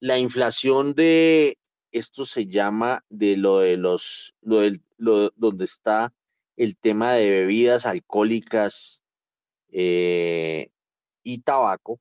la 0.00 0.18
inflación 0.18 0.94
de 0.94 1.58
esto 1.92 2.24
se 2.24 2.46
llama 2.46 3.04
de 3.08 3.36
lo 3.36 3.58
de 3.58 3.76
los, 3.76 4.34
lo 4.40 4.60
del, 4.60 4.82
donde 4.96 5.64
está 5.64 6.12
el 6.56 6.76
tema 6.76 7.14
de 7.14 7.30
bebidas 7.30 7.86
alcohólicas 7.86 9.02
eh, 9.70 10.70
y 11.22 11.42
tabaco. 11.42 12.00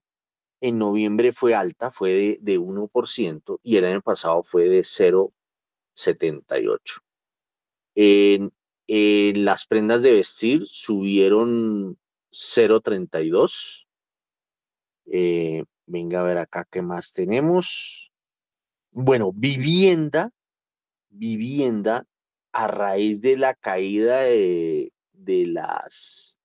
En 0.61 0.79
noviembre 0.79 1.33
fue 1.33 1.55
alta, 1.55 1.91
fue 1.91 2.13
de, 2.13 2.37
de 2.41 2.59
1% 2.59 3.59
y 3.63 3.77
el 3.77 3.85
año 3.85 4.01
pasado 4.01 4.43
fue 4.43 4.69
de 4.69 4.81
0,78. 4.81 7.02
En, 7.95 8.51
las 8.87 9.65
prendas 9.65 10.03
de 10.03 10.11
vestir 10.11 10.65
subieron 10.67 11.97
0,32. 12.31 13.87
Eh, 15.05 15.63
venga 15.85 16.21
a 16.21 16.23
ver 16.23 16.37
acá 16.37 16.67
qué 16.69 16.81
más 16.81 17.13
tenemos. 17.13 18.11
Bueno, 18.91 19.31
vivienda, 19.33 20.31
vivienda 21.09 22.05
a 22.51 22.67
raíz 22.67 23.21
de 23.21 23.37
la 23.37 23.55
caída 23.55 24.21
de, 24.21 24.93
de 25.13 25.47
las 25.47 26.39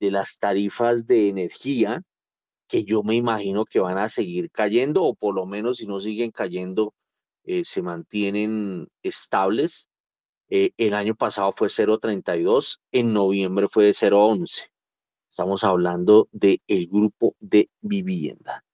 de 0.00 0.10
las 0.10 0.38
tarifas 0.38 1.06
de 1.06 1.28
energía, 1.28 2.02
que 2.68 2.84
yo 2.84 3.02
me 3.02 3.14
imagino 3.14 3.64
que 3.64 3.80
van 3.80 3.98
a 3.98 4.08
seguir 4.08 4.50
cayendo, 4.50 5.04
o 5.04 5.14
por 5.14 5.34
lo 5.34 5.46
menos 5.46 5.78
si 5.78 5.86
no 5.86 6.00
siguen 6.00 6.30
cayendo, 6.30 6.94
eh, 7.44 7.64
se 7.64 7.82
mantienen 7.82 8.88
estables. 9.02 9.88
Eh, 10.48 10.72
el 10.76 10.94
año 10.94 11.14
pasado 11.14 11.52
fue 11.52 11.68
0.32, 11.68 12.80
en 12.92 13.12
noviembre 13.12 13.68
fue 13.68 13.86
de 13.86 13.90
0.11. 13.90 14.70
Estamos 15.28 15.64
hablando 15.64 16.28
del 16.32 16.60
grupo 16.88 17.34
de 17.40 17.68
vivienda. 17.80 18.64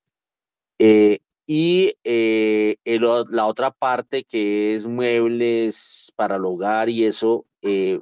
Eh, 0.79 1.21
y 1.47 1.95
eh, 2.05 2.77
la 2.85 3.47
otra 3.47 3.71
parte 3.71 4.25
que 4.25 4.77
es 4.77 4.87
muebles 4.87 6.13
para 6.15 6.37
el 6.37 6.45
hogar 6.45 6.89
y 6.89 7.05
eso 7.05 7.47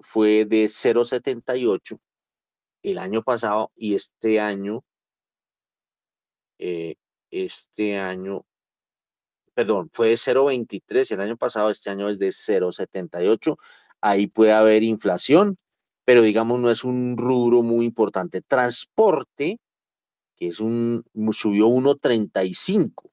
fue 0.02 0.44
de 0.44 0.66
0.78 0.66 1.98
el 2.82 2.98
año 2.98 3.22
pasado 3.22 3.72
y 3.76 3.94
este 3.94 4.40
año, 4.40 4.84
este 7.30 7.98
año, 7.98 8.44
perdón, 9.55 9.90
fue 9.93 10.09
de 10.09 10.14
0.23 10.16 11.10
el 11.12 11.20
año 11.20 11.36
pasado, 11.36 11.70
este 11.70 11.90
año 11.90 12.09
es 12.09 12.18
de 12.18 12.28
0.78. 12.28 13.56
Ahí 14.01 14.27
puede 14.28 14.52
haber 14.52 14.82
inflación, 14.82 15.56
pero 16.05 16.22
digamos 16.22 16.60
no 16.60 16.70
es 16.70 16.85
un 16.85 17.16
rubro 17.16 17.62
muy 17.62 17.86
importante. 17.86 18.43
Transporte, 18.43 19.59
que 20.36 20.48
es 20.48 20.60
un, 20.60 21.05
subió 21.32 21.68
1.35. 21.68 23.10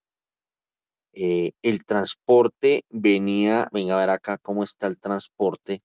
Eh, 1.14 1.52
el 1.64 1.84
transporte 1.86 2.86
venía, 2.90 3.70
venga 3.74 3.96
a 3.96 4.00
ver 4.00 4.10
acá 4.12 4.38
cómo 4.38 4.64
está 4.64 4.88
el 4.88 5.00
transporte, 5.00 5.82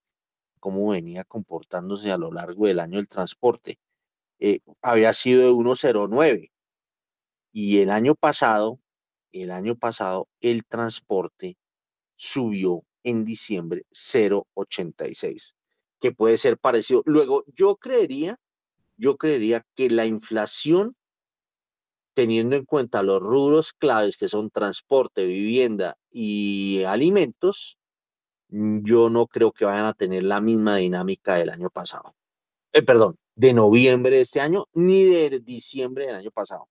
cómo 0.61 0.89
venía 0.91 1.25
comportándose 1.25 2.13
a 2.13 2.19
lo 2.19 2.31
largo 2.33 2.67
del 2.67 2.81
año 2.81 2.99
el 2.99 3.09
transporte. 3.09 3.79
Eh, 4.39 4.61
había 4.83 5.13
sido 5.13 5.43
de 5.43 5.53
1.09 5.53 6.51
y 7.53 7.79
el 7.79 7.91
año 7.91 8.15
pasado, 8.15 8.79
el 9.33 9.51
año 9.51 9.77
pasado 9.77 10.29
el 10.41 10.65
transporte 10.65 11.57
subió 12.17 12.85
en 13.03 13.25
diciembre 13.25 13.85
0.86, 13.91 15.55
que 16.01 16.13
puede 16.13 16.39
ser 16.39 16.59
parecido. 16.59 17.03
Luego, 17.05 17.45
yo 17.55 17.77
creería, 17.77 18.39
yo 18.97 19.17
creería 19.17 19.67
que 19.75 19.91
la 19.91 20.07
inflación 20.07 20.97
teniendo 22.15 22.57
en 22.57 22.65
cuenta 22.65 23.03
los 23.03 23.21
rubros 23.21 23.73
claves 23.73 24.17
que 24.17 24.29
son 24.29 24.51
transporte, 24.51 25.25
vivienda 25.25 25.97
y 26.11 26.83
alimentos, 26.85 27.79
mm, 28.49 28.85
yo 28.85 29.09
no 29.09 29.27
creo 29.27 29.53
que 29.53 29.65
vayan 29.65 29.87
a 29.87 29.95
tener 29.95 30.23
la 30.25 30.41
misma 30.41 30.77
dinámica 30.77 31.37
del 31.37 31.51
año 31.51 31.71
pasado. 31.71 32.15
Eh, 32.73 32.83
perdón, 32.83 33.17
de 33.35 33.53
noviembre 33.55 34.17
de 34.17 34.23
este 34.23 34.41
año 34.41 34.67
ni 34.75 35.05
de 35.05 35.41
diciembre 35.41 36.07
del 36.07 36.17
año 36.17 36.31
pasado. 36.31 36.69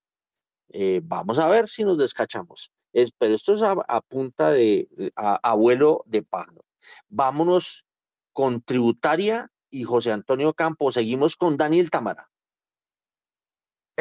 Eh, 0.73 1.01
vamos 1.03 1.37
a 1.39 1.47
ver 1.47 1.67
si 1.67 1.83
nos 1.83 1.97
descachamos. 1.97 2.71
Es- 2.93 3.11
pero 3.17 3.35
esto 3.35 3.53
es 3.53 3.61
a, 3.61 4.01
punta 4.01 4.51
de 4.51 4.87
a 5.15 5.53
vuelo 5.55 6.03
de 6.07 6.23
pájaro. 6.23 6.65
Vámonos 7.09 7.85
con 8.33 8.61
tributaria 8.61 9.51
y 9.69 9.83
José 9.83 10.11
Antonio 10.11 10.53
Campos. 10.53 10.95
Seguimos 10.95 11.35
con 11.35 11.57
Daniel 11.57 11.91
Tamara. 11.91 12.30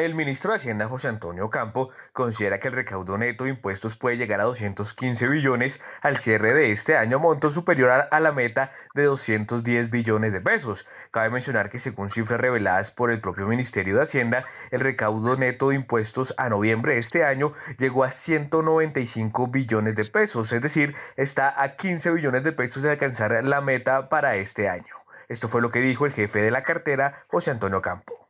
El 0.05 0.15
ministro 0.15 0.49
de 0.49 0.57
Hacienda, 0.57 0.87
José 0.87 1.09
Antonio 1.09 1.51
Campo, 1.51 1.91
considera 2.11 2.59
que 2.59 2.69
el 2.69 2.73
recaudo 2.73 3.19
neto 3.19 3.43
de 3.43 3.51
impuestos 3.51 3.95
puede 3.95 4.17
llegar 4.17 4.41
a 4.41 4.45
215 4.45 5.27
billones 5.27 5.79
al 6.01 6.17
cierre 6.17 6.55
de 6.55 6.71
este 6.71 6.97
año, 6.97 7.19
monto 7.19 7.51
superior 7.51 8.07
a, 8.09 8.19
la 8.19 8.31
meta 8.31 8.71
de 8.95 9.03
210 9.03 9.91
billones 9.91 10.33
de 10.33 10.41
pesos. 10.41 10.87
Cabe 11.11 11.29
mencionar 11.29 11.69
que 11.69 11.77
según 11.77 12.09
cifras 12.09 12.41
reveladas 12.41 12.89
por 12.89 13.11
el 13.11 13.21
propio 13.21 13.45
Ministerio 13.45 13.95
de 13.95 14.01
Hacienda, 14.01 14.45
el 14.71 14.79
recaudo 14.79 15.37
neto 15.37 15.69
de 15.69 15.75
impuestos 15.75 16.33
a 16.35 16.49
noviembre 16.49 16.93
de 16.93 16.99
este 16.99 17.23
año 17.23 17.53
llegó 17.77 18.03
a 18.03 18.09
195 18.09 19.49
billones 19.49 19.95
de 19.95 20.03
pesos, 20.05 20.51
es 20.51 20.63
decir, 20.63 20.95
está 21.15 21.61
a 21.61 21.75
15 21.75 22.09
billones 22.09 22.43
de 22.43 22.53
pesos 22.53 22.81
de 22.81 22.89
alcanzar 22.89 23.43
la 23.43 23.61
meta 23.61 24.09
para 24.09 24.35
este 24.35 24.67
año. 24.67 24.95
Esto 25.29 25.47
fue 25.47 25.61
lo 25.61 25.69
que 25.69 25.79
dijo 25.79 26.07
el 26.07 26.11
jefe 26.11 26.41
de 26.41 26.49
la 26.49 26.63
cartera, 26.63 27.23
José 27.27 27.51
Antonio 27.51 27.83
Campo. 27.83 28.20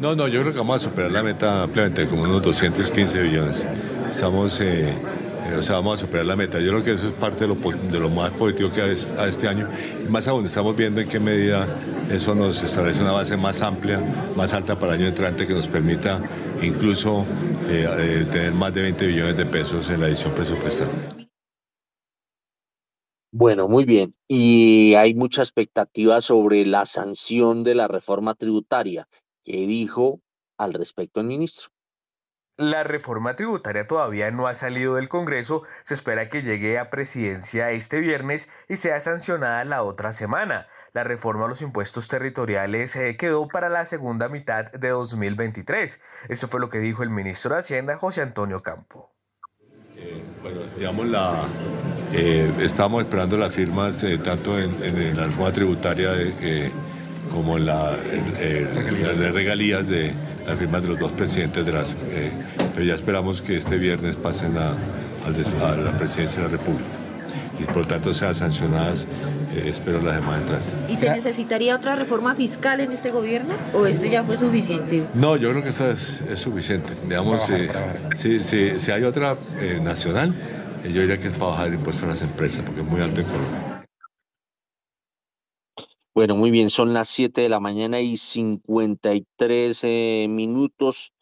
No, 0.00 0.14
no, 0.14 0.28
yo 0.28 0.40
creo 0.40 0.52
que 0.52 0.58
vamos 0.58 0.76
a 0.84 0.90
superar 0.90 1.12
la 1.12 1.22
meta 1.22 1.62
ampliamente, 1.62 2.06
como 2.06 2.24
unos 2.24 2.42
215 2.42 3.22
billones. 3.22 3.66
Estamos 4.10 4.60
eh, 4.60 4.92
o 5.58 5.62
sea, 5.62 5.76
vamos 5.76 6.00
a 6.00 6.06
superar 6.06 6.26
la 6.26 6.36
meta. 6.36 6.58
Yo 6.60 6.70
creo 6.70 6.84
que 6.84 6.92
eso 6.92 7.08
es 7.08 7.12
parte 7.14 7.46
de 7.46 8.00
lo, 8.00 8.10
más 8.10 8.30
positivo 8.32 8.70
que 8.70 8.82
hay 8.82 8.96
a 9.18 9.26
este 9.26 9.48
año. 9.48 9.68
Más 10.08 10.26
aún, 10.26 10.46
estamos 10.46 10.76
viendo 10.76 11.00
en 11.00 11.08
qué 11.08 11.20
medida 11.20 11.68
eso 12.10 12.34
nos 12.34 12.62
establece 12.62 13.00
una 13.00 13.12
base 13.12 13.36
más 13.36 13.60
amplia, 13.62 14.00
más 14.36 14.52
alta 14.52 14.78
para 14.78 14.94
el 14.94 15.00
año 15.00 15.08
entrante 15.08 15.46
que 15.46 15.54
nos 15.54 15.68
permita 15.68 16.20
incluso 16.62 17.24
eh, 17.68 17.86
eh, 17.98 18.26
tener 18.30 18.52
más 18.52 18.72
de 18.74 18.82
20 18.82 19.06
billones 19.06 19.36
de 19.36 19.46
pesos 19.46 19.88
en 19.90 20.00
la 20.00 20.08
edición 20.08 20.34
presupuestal. 20.34 20.88
Bueno, 23.30 23.68
muy 23.68 23.84
bien. 23.84 24.12
Y 24.28 24.94
hay 24.94 25.14
mucha 25.14 25.42
expectativa 25.42 26.20
sobre 26.20 26.64
la 26.64 26.86
sanción 26.86 27.64
de 27.64 27.74
la 27.74 27.88
reforma 27.88 28.34
tributaria. 28.34 29.08
¿Qué 29.44 29.66
dijo 29.66 30.20
al 30.58 30.72
respecto 30.72 31.20
el 31.20 31.26
ministro? 31.26 31.68
La 32.56 32.82
reforma 32.84 33.36
tributaria 33.36 33.86
todavía 33.86 34.30
no 34.30 34.46
ha 34.46 34.54
salido 34.54 34.94
del 34.94 35.08
Congreso, 35.08 35.64
se 35.84 35.94
espera 35.94 36.28
que 36.28 36.42
llegue 36.42 36.78
a 36.78 36.88
presidencia 36.88 37.70
este 37.72 37.98
viernes 37.98 38.48
y 38.68 38.76
sea 38.76 39.00
sancionada 39.00 39.64
la 39.64 39.82
otra 39.82 40.12
semana. 40.12 40.68
La 40.92 41.02
reforma 41.02 41.44
a 41.44 41.48
los 41.48 41.60
impuestos 41.62 42.06
territoriales 42.06 42.94
eh, 42.94 43.16
quedó 43.16 43.48
para 43.48 43.68
la 43.68 43.84
segunda 43.86 44.28
mitad 44.28 44.70
de 44.70 44.90
2023. 44.90 46.00
Eso 46.28 46.48
fue 46.48 46.60
lo 46.60 46.68
que 46.68 46.78
dijo 46.78 47.02
el 47.02 47.10
ministro 47.10 47.54
de 47.54 47.60
Hacienda, 47.60 47.98
José 47.98 48.22
Antonio 48.22 48.62
Campo. 48.62 49.10
Eh, 49.96 50.22
bueno, 50.40 50.60
digamos, 50.78 51.06
la, 51.06 51.44
eh, 52.12 52.50
estamos 52.60 53.02
esperando 53.02 53.36
las 53.36 53.52
firmas 53.52 54.04
tanto 54.22 54.58
en, 54.58 54.80
en, 54.82 55.16
la 55.16 55.24
reforma 55.24 55.52
tributaria 55.52 56.12
de, 56.12 56.70
como 57.32 57.56
en 57.56 57.66
la, 57.66 57.96
regalías. 57.96 59.16
las 59.16 59.32
regalías 59.32 59.88
de 59.88 60.14
las 60.46 60.58
firmas 60.58 60.82
de 60.82 60.88
los 60.88 60.98
dos 60.98 61.12
presidentes 61.12 61.64
de 61.64 61.72
las... 61.72 61.94
Eh, 62.10 62.30
pero 62.74 62.84
ya 62.84 62.94
esperamos 62.94 63.40
que 63.40 63.56
este 63.56 63.78
viernes 63.78 64.16
pasen 64.16 64.56
a, 64.58 64.74
a, 65.26 65.76
la 65.76 65.96
presidencia 65.96 66.42
de 66.42 66.48
la 66.48 66.52
República 66.52 67.04
y 67.58 67.64
por 67.64 67.78
lo 67.78 67.86
tanto 67.86 68.12
sean 68.12 68.34
sancionadas, 68.34 69.06
eh, 69.54 69.68
espero 69.70 70.00
la 70.00 70.14
semana 70.14 70.38
entrante. 70.38 70.66
¿Y 70.88 70.96
se 70.96 71.10
necesitaría 71.10 71.76
otra 71.76 71.96
reforma 71.96 72.34
fiscal 72.34 72.80
en 72.80 72.92
este 72.92 73.10
gobierno 73.10 73.54
o 73.72 73.86
esto 73.86 74.06
ya 74.06 74.24
fue 74.24 74.36
suficiente? 74.36 75.04
No, 75.14 75.36
yo 75.36 75.50
creo 75.50 75.62
que 75.62 75.68
esto 75.68 75.90
es, 75.90 76.20
es 76.28 76.40
suficiente. 76.40 76.92
Digamos, 77.04 77.48
eh, 77.50 77.70
si, 78.14 78.42
si, 78.42 78.78
si, 78.78 78.90
hay 78.90 79.04
otra 79.04 79.36
eh, 79.60 79.80
nacional, 79.82 80.34
yo 80.84 81.00
diría 81.00 81.18
que 81.18 81.28
es 81.28 81.32
para 81.32 81.52
bajar 81.52 81.68
el 81.68 81.74
impuesto 81.74 82.04
a 82.04 82.08
las 82.08 82.22
empresas 82.22 82.62
porque 82.64 82.80
es 82.80 82.86
muy 82.86 83.00
alto 83.00 83.20
en 83.20 83.26
Colombia. 83.26 83.73
Bueno, 86.14 86.36
muy 86.36 86.52
bien, 86.52 86.70
son 86.70 86.94
las 86.94 87.08
7 87.08 87.40
de 87.40 87.48
la 87.48 87.58
mañana 87.58 88.00
y 88.00 88.16
53 88.16 89.80
eh, 89.82 90.26
minutos. 90.30 91.12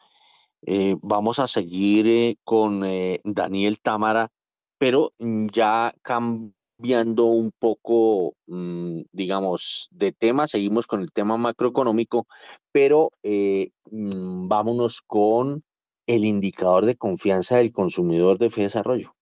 Eh, 0.66 0.96
vamos 1.00 1.38
a 1.38 1.48
seguir 1.48 2.06
eh, 2.06 2.36
con 2.44 2.84
Daniel 3.24 3.80
Támara, 3.80 4.28
pero 4.78 5.12
ya 5.18 5.94
cambiando 6.02 7.24
un 7.24 7.52
poco, 7.58 8.34
mmm, 8.46 9.00
digamos, 9.12 9.88
de 9.92 10.12
tema, 10.12 10.46
seguimos 10.46 10.86
con 10.86 11.00
el 11.00 11.10
tema 11.10 11.38
macroeconómico, 11.38 12.26
pero 12.70 13.12
mmm, 13.22 14.46
vámonos 14.46 15.00
con 15.00 15.64
el 16.06 16.26
indicador 16.26 16.84
de 16.84 16.96
confianza 16.96 17.56
del 17.56 17.72
consumidor 17.72 18.36
de 18.36 18.50
Fe 18.50 18.62
Desarrollo. 18.62 19.14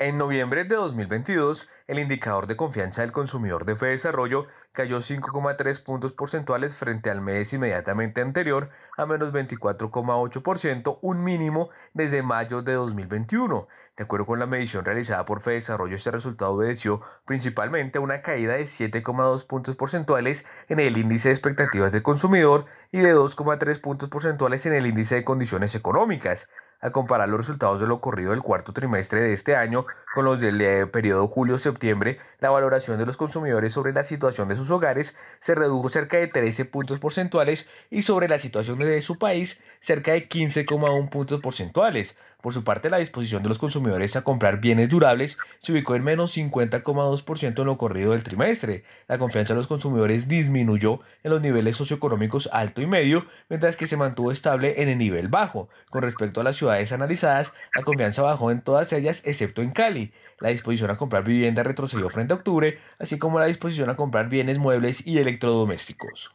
En 0.00 0.16
noviembre 0.16 0.64
de 0.64 0.76
2022, 0.76 1.68
el 1.86 1.98
indicador 1.98 2.46
de 2.46 2.56
confianza 2.56 3.02
del 3.02 3.12
consumidor 3.12 3.66
de 3.66 3.74
Desarrollo 3.74 4.46
cayó 4.72 4.98
5,3 4.98 5.82
puntos 5.82 6.12
porcentuales 6.12 6.76
frente 6.76 7.10
al 7.10 7.20
mes 7.20 7.52
inmediatamente 7.52 8.20
anterior 8.20 8.70
a 8.96 9.06
menos 9.06 9.32
24,8%, 9.32 10.98
un 11.02 11.24
mínimo 11.24 11.70
desde 11.92 12.22
mayo 12.22 12.62
de 12.62 12.74
2021. 12.74 13.68
De 13.96 14.04
acuerdo 14.04 14.24
con 14.24 14.38
la 14.38 14.46
medición 14.46 14.84
realizada 14.84 15.26
por 15.26 15.42
Desarrollo, 15.42 15.96
este 15.96 16.10
resultado 16.10 16.52
obedeció 16.52 17.02
principalmente 17.26 17.98
a 17.98 18.00
una 18.00 18.22
caída 18.22 18.54
de 18.54 18.62
7,2 18.62 19.46
puntos 19.46 19.76
porcentuales 19.76 20.46
en 20.68 20.80
el 20.80 20.96
índice 20.96 21.28
de 21.28 21.34
expectativas 21.34 21.92
del 21.92 22.02
consumidor 22.02 22.64
y 22.92 23.00
de 23.00 23.14
2,3 23.14 23.80
puntos 23.80 24.08
porcentuales 24.08 24.64
en 24.64 24.72
el 24.72 24.86
índice 24.86 25.16
de 25.16 25.24
condiciones 25.24 25.74
económicas 25.74 26.48
al 26.80 26.92
comparar 26.92 27.28
los 27.28 27.40
resultados 27.40 27.80
de 27.80 27.86
lo 27.86 27.96
ocurrido 27.96 28.30
del 28.30 28.42
cuarto 28.42 28.72
trimestre 28.72 29.20
de 29.20 29.32
este 29.32 29.54
año 29.54 29.84
con 30.14 30.24
los 30.24 30.40
del 30.40 30.60
eh, 30.60 30.86
periodo 30.86 31.28
julio-septiembre, 31.28 32.18
la 32.40 32.50
valoración 32.50 32.98
de 32.98 33.06
los 33.06 33.16
consumidores 33.16 33.72
sobre 33.72 33.92
la 33.92 34.02
situación 34.02 34.48
de 34.48 34.56
sus 34.56 34.70
hogares 34.70 35.16
se 35.40 35.54
redujo 35.54 35.88
cerca 35.88 36.16
de 36.16 36.26
13 36.26 36.64
puntos 36.64 36.98
porcentuales 36.98 37.68
y 37.90 38.02
sobre 38.02 38.28
la 38.28 38.38
situación 38.38 38.78
de 38.78 39.00
su 39.00 39.18
país 39.18 39.58
cerca 39.80 40.12
de 40.12 40.28
15,1 40.28 41.08
puntos 41.10 41.40
porcentuales. 41.40 42.16
Por 42.40 42.54
su 42.54 42.64
parte, 42.64 42.88
la 42.88 42.96
disposición 42.96 43.42
de 43.42 43.50
los 43.50 43.58
consumidores 43.58 44.16
a 44.16 44.22
comprar 44.22 44.60
bienes 44.60 44.88
durables 44.88 45.36
se 45.58 45.72
ubicó 45.72 45.94
en 45.94 46.04
menos 46.04 46.34
50,2% 46.34 47.58
en 47.58 47.66
lo 47.66 47.76
corrido 47.76 48.12
del 48.12 48.22
trimestre. 48.22 48.84
La 49.08 49.18
confianza 49.18 49.52
de 49.52 49.58
los 49.58 49.66
consumidores 49.66 50.26
disminuyó 50.26 51.00
en 51.22 51.32
los 51.32 51.42
niveles 51.42 51.76
socioeconómicos 51.76 52.48
alto 52.52 52.80
y 52.80 52.86
medio, 52.86 53.26
mientras 53.50 53.76
que 53.76 53.86
se 53.86 53.98
mantuvo 53.98 54.32
estable 54.32 54.80
en 54.80 54.88
el 54.88 54.96
nivel 54.96 55.28
bajo. 55.28 55.68
Con 55.90 56.02
respecto 56.02 56.40
a 56.40 56.44
las 56.44 56.56
ciudades 56.56 56.92
analizadas, 56.92 57.52
la 57.74 57.82
confianza 57.82 58.22
bajó 58.22 58.50
en 58.50 58.62
todas 58.62 58.90
ellas 58.94 59.20
excepto 59.26 59.60
en 59.60 59.72
Cali. 59.72 60.12
La 60.40 60.48
disposición 60.48 60.90
a 60.90 60.96
comprar 60.96 61.22
vivienda 61.24 61.62
retrocedió 61.62 62.08
frente 62.08 62.32
a 62.32 62.36
octubre, 62.36 62.78
así 62.98 63.18
como 63.18 63.38
la 63.38 63.46
disposición 63.46 63.90
a 63.90 63.96
comprar 63.96 64.28
bienes 64.30 64.58
muebles 64.58 65.06
y 65.06 65.18
electrodomésticos. 65.18 66.34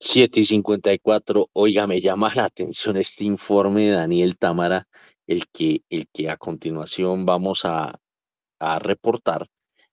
7 0.00 0.40
y 0.40 0.44
54. 0.44 1.50
Oiga, 1.52 1.86
me 1.86 2.00
llama 2.00 2.32
la 2.34 2.44
atención 2.44 2.96
este 2.96 3.24
informe 3.24 3.86
de 3.86 3.92
Daniel 3.92 4.36
Támara, 4.38 4.88
el 5.26 5.48
que, 5.48 5.82
el 5.88 6.08
que 6.12 6.30
a 6.30 6.36
continuación 6.36 7.26
vamos 7.26 7.64
a, 7.64 8.00
a 8.58 8.78
reportar, 8.78 9.48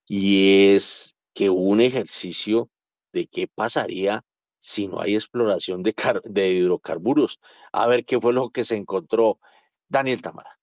y 0.07 0.73
es 0.73 1.15
que 1.33 1.49
un 1.51 1.81
ejercicio 1.81 2.69
de 3.13 3.27
qué 3.27 3.47
pasaría 3.47 4.23
si 4.59 4.87
no 4.87 5.01
hay 5.01 5.15
exploración 5.15 5.83
de, 5.83 5.93
de 6.23 6.51
hidrocarburos. 6.51 7.39
A 7.71 7.87
ver 7.87 8.05
qué 8.05 8.19
fue 8.19 8.33
lo 8.33 8.49
que 8.49 8.65
se 8.65 8.75
encontró 8.75 9.39
Daniel 9.87 10.21
Támara. 10.21 10.57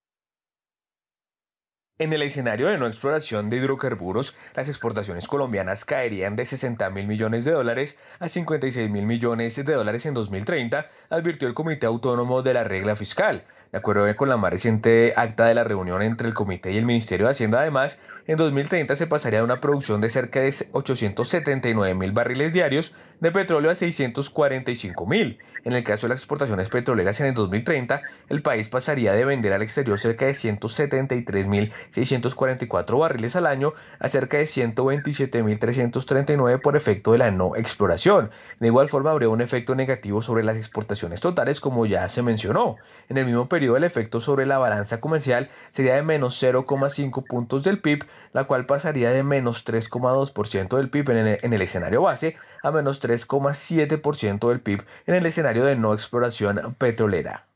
En 1.97 2.11
el 2.11 2.23
escenario 2.23 2.67
de 2.67 2.77
no 2.77 2.87
exploración 2.87 3.49
de 3.49 3.55
hidrocarburos, 3.55 4.35
las 4.53 4.67
exportaciones 4.67 5.29
colombianas 5.29 5.85
caerían 5.85 6.35
de 6.35 6.45
60 6.45 6.89
mil 6.89 7.07
millones 7.07 7.45
de 7.45 7.53
dólares 7.53 7.97
a 8.19 8.27
56 8.27 8.89
mil 8.89 9.05
millones 9.05 9.55
de 9.55 9.63
dólares 9.63 10.05
en 10.05 10.13
2030, 10.13 10.89
advirtió 11.09 11.47
el 11.47 11.53
Comité 11.53 11.85
Autónomo 11.85 12.41
de 12.41 12.53
la 12.53 12.65
Regla 12.65 12.97
Fiscal. 12.97 13.45
De 13.71 13.77
acuerdo 13.77 14.15
con 14.15 14.29
la 14.29 14.37
más 14.37 14.51
reciente 14.51 15.13
acta 15.15 15.45
de 15.45 15.53
la 15.53 15.63
reunión 15.63 16.01
entre 16.01 16.27
el 16.27 16.33
Comité 16.33 16.71
y 16.71 16.77
el 16.77 16.85
Ministerio 16.85 17.25
de 17.25 17.33
Hacienda, 17.33 17.59
además, 17.59 17.97
en 18.27 18.37
2030 18.37 18.95
se 18.95 19.07
pasaría 19.07 19.39
de 19.39 19.45
una 19.45 19.61
producción 19.61 20.01
de 20.01 20.09
cerca 20.09 20.39
de 20.39 20.53
879 20.71 21.93
mil 21.93 22.11
barriles 22.11 22.53
diarios 22.53 22.93
de 23.19 23.31
petróleo 23.31 23.69
a 23.71 23.75
645 23.75 25.05
mil. 25.05 25.37
En 25.63 25.73
el 25.73 25.83
caso 25.83 26.07
de 26.07 26.09
las 26.09 26.19
exportaciones 26.19 26.69
petroleras 26.69 27.19
en 27.19 27.27
el 27.27 27.33
2030, 27.33 28.01
el 28.29 28.41
país 28.41 28.69
pasaría 28.69 29.11
de 29.13 29.25
vender 29.25 29.53
al 29.53 29.61
exterior 29.61 29.99
cerca 29.99 30.25
de 30.25 30.33
173 30.33 31.47
mil 31.47 31.71
644 31.89 32.97
barriles 32.97 33.35
al 33.35 33.47
año 33.47 33.73
a 33.99 34.07
cerca 34.07 34.37
de 34.37 34.45
127.339 34.45 36.61
por 36.61 36.75
efecto 36.75 37.13
de 37.13 37.17
la 37.17 37.31
no 37.31 37.55
exploración. 37.55 38.29
De 38.59 38.67
igual 38.67 38.89
forma, 38.89 39.11
habría 39.11 39.29
un 39.29 39.41
efecto 39.41 39.75
negativo 39.75 40.21
sobre 40.21 40.43
las 40.43 40.57
exportaciones 40.57 41.21
totales, 41.21 41.59
como 41.59 41.85
ya 41.85 42.07
se 42.07 42.21
mencionó. 42.21 42.75
En 43.09 43.17
el 43.17 43.25
mismo 43.25 43.49
periodo, 43.49 43.64
el 43.65 43.83
efecto 43.83 44.19
sobre 44.19 44.45
la 44.45 44.57
balanza 44.57 44.99
comercial 44.99 45.49
sería 45.71 45.95
de 45.95 46.03
menos 46.03 46.41
0,5 46.41 47.25
puntos 47.27 47.63
del 47.63 47.81
PIB, 47.81 48.05
la 48.31 48.43
cual 48.43 48.65
pasaría 48.65 49.09
de 49.09 49.23
menos 49.23 49.65
3,2% 49.65 50.77
del 50.77 50.89
PIB 50.89 51.09
en 51.09 51.17
el, 51.17 51.39
en 51.41 51.53
el 51.53 51.61
escenario 51.61 52.01
base 52.01 52.35
a 52.63 52.71
menos 52.71 53.01
3,7% 53.01 54.49
del 54.49 54.61
PIB 54.61 54.83
en 55.07 55.15
el 55.15 55.25
escenario 55.25 55.65
de 55.65 55.75
no 55.75 55.93
exploración 55.93 56.75
petrolera. 56.77 57.47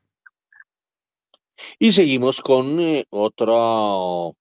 Y 1.77 1.91
seguimos 1.91 2.41
con 2.41 2.79
eh, 2.79 3.05
otro 3.09 4.35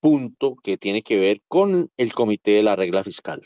punto 0.00 0.56
que 0.62 0.78
tiene 0.78 1.02
que 1.02 1.18
ver 1.18 1.40
con 1.48 1.90
el 1.96 2.12
Comité 2.12 2.52
de 2.52 2.62
la 2.62 2.76
Regla 2.76 3.04
Fiscal. 3.04 3.42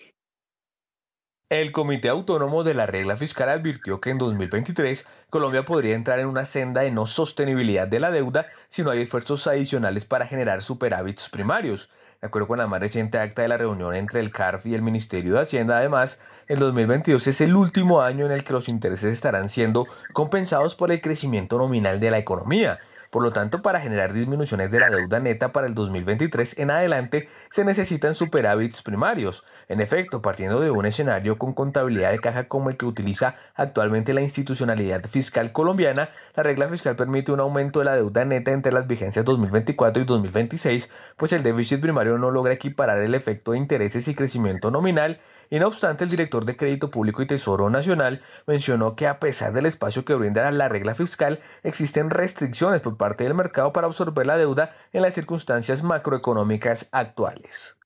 El 1.48 1.70
Comité 1.70 2.08
Autónomo 2.08 2.64
de 2.64 2.74
la 2.74 2.86
Regla 2.86 3.16
Fiscal 3.16 3.48
advirtió 3.48 4.00
que 4.00 4.10
en 4.10 4.18
2023 4.18 5.06
Colombia 5.30 5.64
podría 5.64 5.94
entrar 5.94 6.18
en 6.18 6.26
una 6.26 6.44
senda 6.44 6.80
de 6.80 6.90
no 6.90 7.06
sostenibilidad 7.06 7.86
de 7.86 8.00
la 8.00 8.10
deuda 8.10 8.48
si 8.66 8.82
no 8.82 8.90
hay 8.90 9.02
esfuerzos 9.02 9.46
adicionales 9.46 10.04
para 10.04 10.26
generar 10.26 10.60
superávits 10.60 11.28
primarios. 11.28 11.88
De 12.20 12.26
acuerdo 12.26 12.48
con 12.48 12.58
la 12.58 12.66
más 12.66 12.80
reciente 12.80 13.20
acta 13.20 13.42
de 13.42 13.48
la 13.48 13.58
reunión 13.58 13.94
entre 13.94 14.18
el 14.18 14.32
CARF 14.32 14.66
y 14.66 14.74
el 14.74 14.82
Ministerio 14.82 15.34
de 15.34 15.42
Hacienda, 15.42 15.78
además, 15.78 16.18
el 16.48 16.58
2022 16.58 17.24
es 17.28 17.40
el 17.40 17.54
último 17.54 18.02
año 18.02 18.26
en 18.26 18.32
el 18.32 18.42
que 18.42 18.52
los 18.52 18.68
intereses 18.68 19.12
estarán 19.12 19.48
siendo 19.48 19.86
compensados 20.12 20.74
por 20.74 20.90
el 20.90 21.00
crecimiento 21.00 21.58
nominal 21.58 22.00
de 22.00 22.10
la 22.10 22.18
economía. 22.18 22.80
Por 23.10 23.22
lo 23.22 23.32
tanto, 23.32 23.62
para 23.62 23.80
generar 23.80 24.12
disminuciones 24.12 24.70
de 24.70 24.80
la 24.80 24.90
deuda 24.90 25.20
neta 25.20 25.52
para 25.52 25.66
el 25.66 25.74
2023 25.74 26.58
en 26.58 26.70
adelante, 26.70 27.28
se 27.50 27.64
necesitan 27.64 28.14
superávits 28.14 28.82
primarios. 28.82 29.44
En 29.68 29.80
efecto, 29.80 30.22
partiendo 30.22 30.60
de 30.60 30.70
un 30.70 30.86
escenario 30.86 31.38
con 31.38 31.52
contabilidad 31.52 32.10
de 32.10 32.18
caja 32.18 32.48
como 32.48 32.70
el 32.70 32.76
que 32.76 32.86
utiliza 32.86 33.34
actualmente 33.54 34.14
la 34.14 34.22
institucionalidad 34.22 35.04
fiscal 35.06 35.52
colombiana, 35.52 36.08
la 36.34 36.42
regla 36.42 36.68
fiscal 36.68 36.96
permite 36.96 37.32
un 37.32 37.40
aumento 37.40 37.78
de 37.78 37.86
la 37.86 37.96
deuda 37.96 38.24
neta 38.24 38.52
entre 38.52 38.72
las 38.72 38.86
vigencias 38.86 39.24
2024 39.24 40.02
y 40.02 40.06
2026, 40.06 40.90
pues 41.16 41.32
el 41.32 41.42
déficit 41.42 41.80
primario 41.80 42.18
no 42.18 42.30
logra 42.30 42.54
equiparar 42.54 42.98
el 42.98 43.14
efecto 43.14 43.52
de 43.52 43.58
intereses 43.58 44.08
y 44.08 44.14
crecimiento 44.14 44.70
nominal, 44.70 45.18
y 45.48 45.58
no 45.58 45.68
obstante 45.68 46.04
el 46.04 46.10
director 46.10 46.44
de 46.44 46.56
Crédito 46.56 46.90
Público 46.90 47.22
y 47.22 47.26
Tesoro 47.26 47.70
Nacional 47.70 48.20
mencionó 48.46 48.96
que 48.96 49.06
a 49.06 49.20
pesar 49.20 49.52
del 49.52 49.66
espacio 49.66 50.04
que 50.04 50.14
brinda 50.14 50.50
la 50.50 50.68
regla 50.68 50.94
fiscal, 50.94 51.40
existen 51.62 52.10
restricciones 52.10 52.80
por 52.80 52.95
parte 52.96 53.24
del 53.24 53.34
mercado 53.34 53.72
para 53.72 53.86
absorber 53.86 54.26
la 54.26 54.36
deuda 54.36 54.74
en 54.92 55.02
las 55.02 55.14
circunstancias 55.14 55.82
macroeconómicas 55.82 56.88
actuales. 56.92 57.76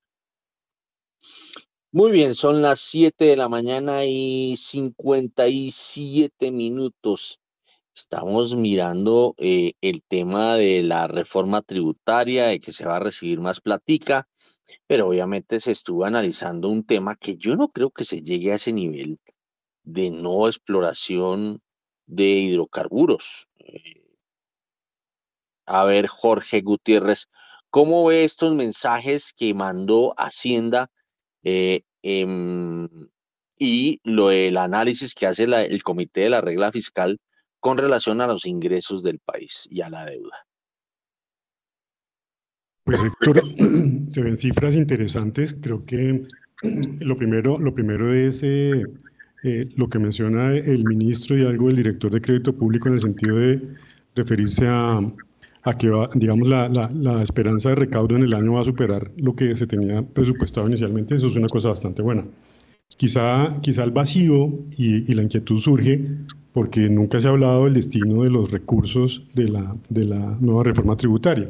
Muy 1.93 2.13
bien, 2.13 2.35
son 2.35 2.63
las 2.63 2.81
7 2.81 3.25
de 3.25 3.37
la 3.37 3.49
mañana 3.49 4.05
y 4.05 4.57
57 4.57 6.53
minutos. 6.53 7.41
Estamos 7.95 8.55
mirando 8.55 9.35
eh, 9.39 9.73
el 9.81 10.03
tema 10.05 10.57
de 10.57 10.85
la 10.85 11.09
reforma 11.09 11.63
tributaria, 11.63 12.47
de 12.47 12.61
que 12.61 12.73
se 12.73 12.85
va 12.87 12.97
a 12.97 13.01
recibir 13.01 13.41
más 13.41 13.61
platica, 13.61 14.29
pero 14.87 15.09
obviamente 15.09 15.59
se 15.59 15.73
estuvo 15.73 16.05
analizando 16.05 16.69
un 16.69 16.85
tema 16.85 17.17
que 17.17 17.37
yo 17.37 17.57
no 17.57 17.69
creo 17.71 17.91
que 17.91 18.05
se 18.05 18.23
llegue 18.23 18.53
a 18.53 18.55
ese 18.55 18.73
nivel 18.73 19.19
de 19.83 20.11
no 20.11 20.47
exploración 20.47 21.61
de 22.07 22.25
hidrocarburos. 22.25 23.49
Eh, 23.59 24.10
a 25.71 25.85
ver, 25.85 26.09
Jorge 26.09 26.63
Gutiérrez, 26.63 27.29
¿cómo 27.71 28.05
ve 28.05 28.25
estos 28.25 28.55
mensajes 28.57 29.33
que 29.37 29.55
mandó 29.55 30.13
Hacienda 30.17 30.91
eh, 31.45 31.83
em, 32.03 32.89
y 33.57 34.01
lo 34.03 34.29
del 34.29 34.57
análisis 34.57 35.15
que 35.15 35.29
hace 35.29 35.45
el 35.45 35.83
Comité 35.85 36.23
de 36.23 36.31
la 36.31 36.41
Regla 36.41 36.73
Fiscal 36.73 37.21
con 37.61 37.79
relación 37.79 38.21
a 38.21 38.27
los 38.27 38.47
ingresos 38.47 39.05
del 39.05 39.21
país 39.21 39.69
y 39.71 39.83
a 39.83 39.91
la 39.91 40.07
deuda? 40.07 40.45
Pues 42.83 43.01
Héctor, 43.05 43.41
se 44.11 44.23
ven 44.23 44.37
cifras 44.37 44.75
interesantes. 44.75 45.57
Creo 45.63 45.85
que 45.85 46.25
lo 47.01 47.15
primero, 47.17 47.59
lo 47.59 47.73
primero 47.73 48.13
es 48.13 48.43
eh, 48.43 48.83
eh, 49.45 49.69
lo 49.77 49.89
que 49.89 50.01
menciona 50.01 50.53
el 50.53 50.83
ministro 50.85 51.39
y 51.39 51.47
algo 51.47 51.69
del 51.69 51.77
director 51.77 52.11
de 52.11 52.21
crédito 52.21 52.53
público 52.57 52.89
en 52.89 52.95
el 52.95 53.01
sentido 53.01 53.37
de 53.37 53.77
referirse 54.17 54.67
a, 54.67 55.01
a 55.63 55.75
que 55.75 55.91
va, 55.91 56.11
digamos, 56.15 56.49
la, 56.49 56.69
la- 56.69 57.23
esperanza 57.23 57.71
de 57.71 57.75
recaudo 57.77 58.17
en 58.17 58.23
el 58.23 58.35
año 58.35 58.55
va 58.55 58.61
a 58.63 58.65
superar 58.65 59.13
lo 59.17 59.35
que 59.35 59.55
se 59.57 59.67
tenía 59.67 60.03
presupuestado 60.03 60.67
inicialmente. 60.69 61.15
Eso 61.17 61.27
es 61.29 61.37
una 61.37 61.49
cosa 61.49 61.69
bastante 61.71 62.03
buena. 62.03 62.25
Quizá, 62.97 63.61
quizá 63.63 63.85
el 63.85 63.93
vacío 63.93 64.47
y, 64.77 65.11
y 65.11 65.15
la 65.15 65.23
inquietud 65.23 65.57
surge 65.59 66.05
porque 66.53 66.89
nunca 66.91 67.21
se 67.21 67.29
ha 67.29 67.31
hablado 67.31 67.65
del 67.65 67.75
destino 67.75 68.23
de 68.25 68.31
los 68.31 68.51
recursos 68.53 69.27
de 69.35 69.49
la, 69.49 69.77
de 69.89 70.05
la 70.05 70.37
nueva 70.41 70.65
reforma 70.65 70.97
tributaria. 70.97 71.49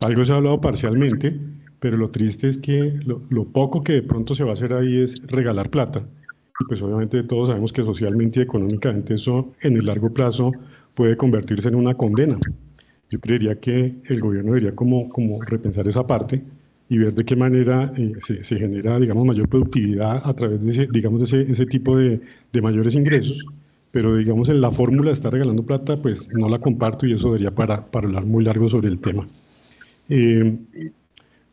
Algo 0.00 0.24
se 0.24 0.32
ha 0.32 0.36
hablado 0.36 0.60
parcialmente, 0.60 1.38
pero 1.80 1.96
lo 1.96 2.10
triste 2.10 2.48
es 2.48 2.58
que 2.58 2.98
lo, 3.04 3.22
lo 3.28 3.44
poco 3.44 3.80
que 3.82 3.94
de 3.94 4.02
pronto 4.02 4.34
se 4.34 4.44
va 4.44 4.50
a 4.50 4.52
hacer 4.54 4.72
ahí 4.74 4.98
es 5.02 5.26
regalar 5.26 5.70
plata. 5.70 6.06
Y 6.58 6.64
pues 6.64 6.80
obviamente 6.82 7.22
todos 7.24 7.48
sabemos 7.48 7.72
que 7.72 7.84
socialmente 7.84 8.40
y 8.40 8.42
económicamente 8.44 9.14
eso 9.14 9.54
en 9.60 9.76
el 9.76 9.86
largo 9.86 10.12
plazo 10.14 10.58
puede 10.94 11.16
convertirse 11.16 11.68
en 11.68 11.74
una 11.74 11.94
condena. 11.94 12.42
Yo 13.10 13.20
creería 13.20 13.58
que 13.60 13.96
el 14.04 14.20
gobierno 14.20 14.52
debería 14.52 14.72
como, 14.72 15.08
como 15.08 15.40
repensar 15.42 15.86
esa 15.88 16.02
parte 16.02 16.42
y 16.88 16.98
ver 16.98 17.14
de 17.14 17.24
qué 17.24 17.36
manera 17.36 17.92
eh, 17.96 18.12
se, 18.20 18.42
se 18.44 18.58
genera, 18.58 18.98
digamos, 18.98 19.26
mayor 19.26 19.48
productividad 19.48 20.20
a 20.24 20.34
través 20.34 20.62
de 20.64 20.70
ese, 20.70 20.88
digamos, 20.92 21.20
de 21.20 21.24
ese, 21.24 21.50
ese 21.50 21.66
tipo 21.66 21.96
de, 21.96 22.20
de 22.52 22.62
mayores 22.62 22.94
ingresos. 22.94 23.44
Pero, 23.92 24.16
digamos, 24.16 24.48
en 24.48 24.60
la 24.60 24.70
fórmula 24.70 25.06
de 25.10 25.14
estar 25.14 25.32
regalando 25.32 25.64
plata, 25.64 25.96
pues 25.96 26.28
no 26.34 26.48
la 26.48 26.58
comparto 26.58 27.06
y 27.06 27.14
eso 27.14 27.28
debería 27.28 27.54
para, 27.54 27.84
para 27.86 28.06
hablar 28.06 28.26
muy 28.26 28.44
largo 28.44 28.68
sobre 28.68 28.88
el 28.88 28.98
tema. 28.98 29.26
Eh, 30.08 30.58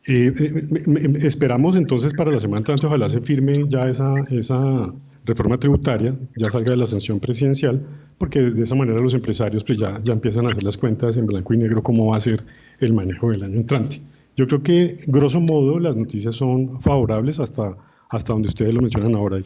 eh, 0.08 0.34
eh, 0.36 1.18
esperamos 1.22 1.76
entonces 1.76 2.14
para 2.14 2.32
la 2.32 2.40
semana 2.40 2.60
entrante, 2.60 2.86
ojalá 2.86 3.08
se 3.08 3.22
firme 3.22 3.54
ya 3.68 3.88
esa, 3.88 4.14
esa 4.30 4.94
reforma 5.26 5.58
tributaria, 5.58 6.18
ya 6.36 6.50
salga 6.50 6.72
de 6.72 6.78
la 6.78 6.88
sanción 6.88 7.20
presidencial, 7.20 7.86
porque 8.18 8.42
de 8.42 8.64
esa 8.64 8.76
manera 8.76 9.00
los 9.00 9.14
empresarios 9.14 9.64
pues 9.64 9.80
ya, 9.80 10.00
ya 10.04 10.14
empiezan 10.14 10.46
a 10.46 10.50
hacer 10.50 10.64
las 10.64 10.78
cuentas 10.78 11.18
en 11.18 11.26
blanco 11.26 11.54
y 11.54 11.58
negro 11.58 11.82
cómo 11.82 12.08
va 12.08 12.18
a 12.18 12.20
ser 12.20 12.44
el 12.80 12.94
manejo 12.94 13.32
del 13.32 13.44
año 13.44 13.58
entrante. 13.58 14.02
Yo 14.36 14.48
creo 14.48 14.64
que, 14.64 14.98
grosso 15.08 15.40
modo, 15.40 15.80
las 15.80 15.96
noticias 15.96 16.36
son 16.36 16.82
favorables 16.82 17.40
hasta, 17.40 17.78
hasta 18.10 18.34
donde 18.34 18.48
ustedes 18.48 18.74
lo 18.74 18.82
mencionan 18.82 19.16
ahora. 19.16 19.40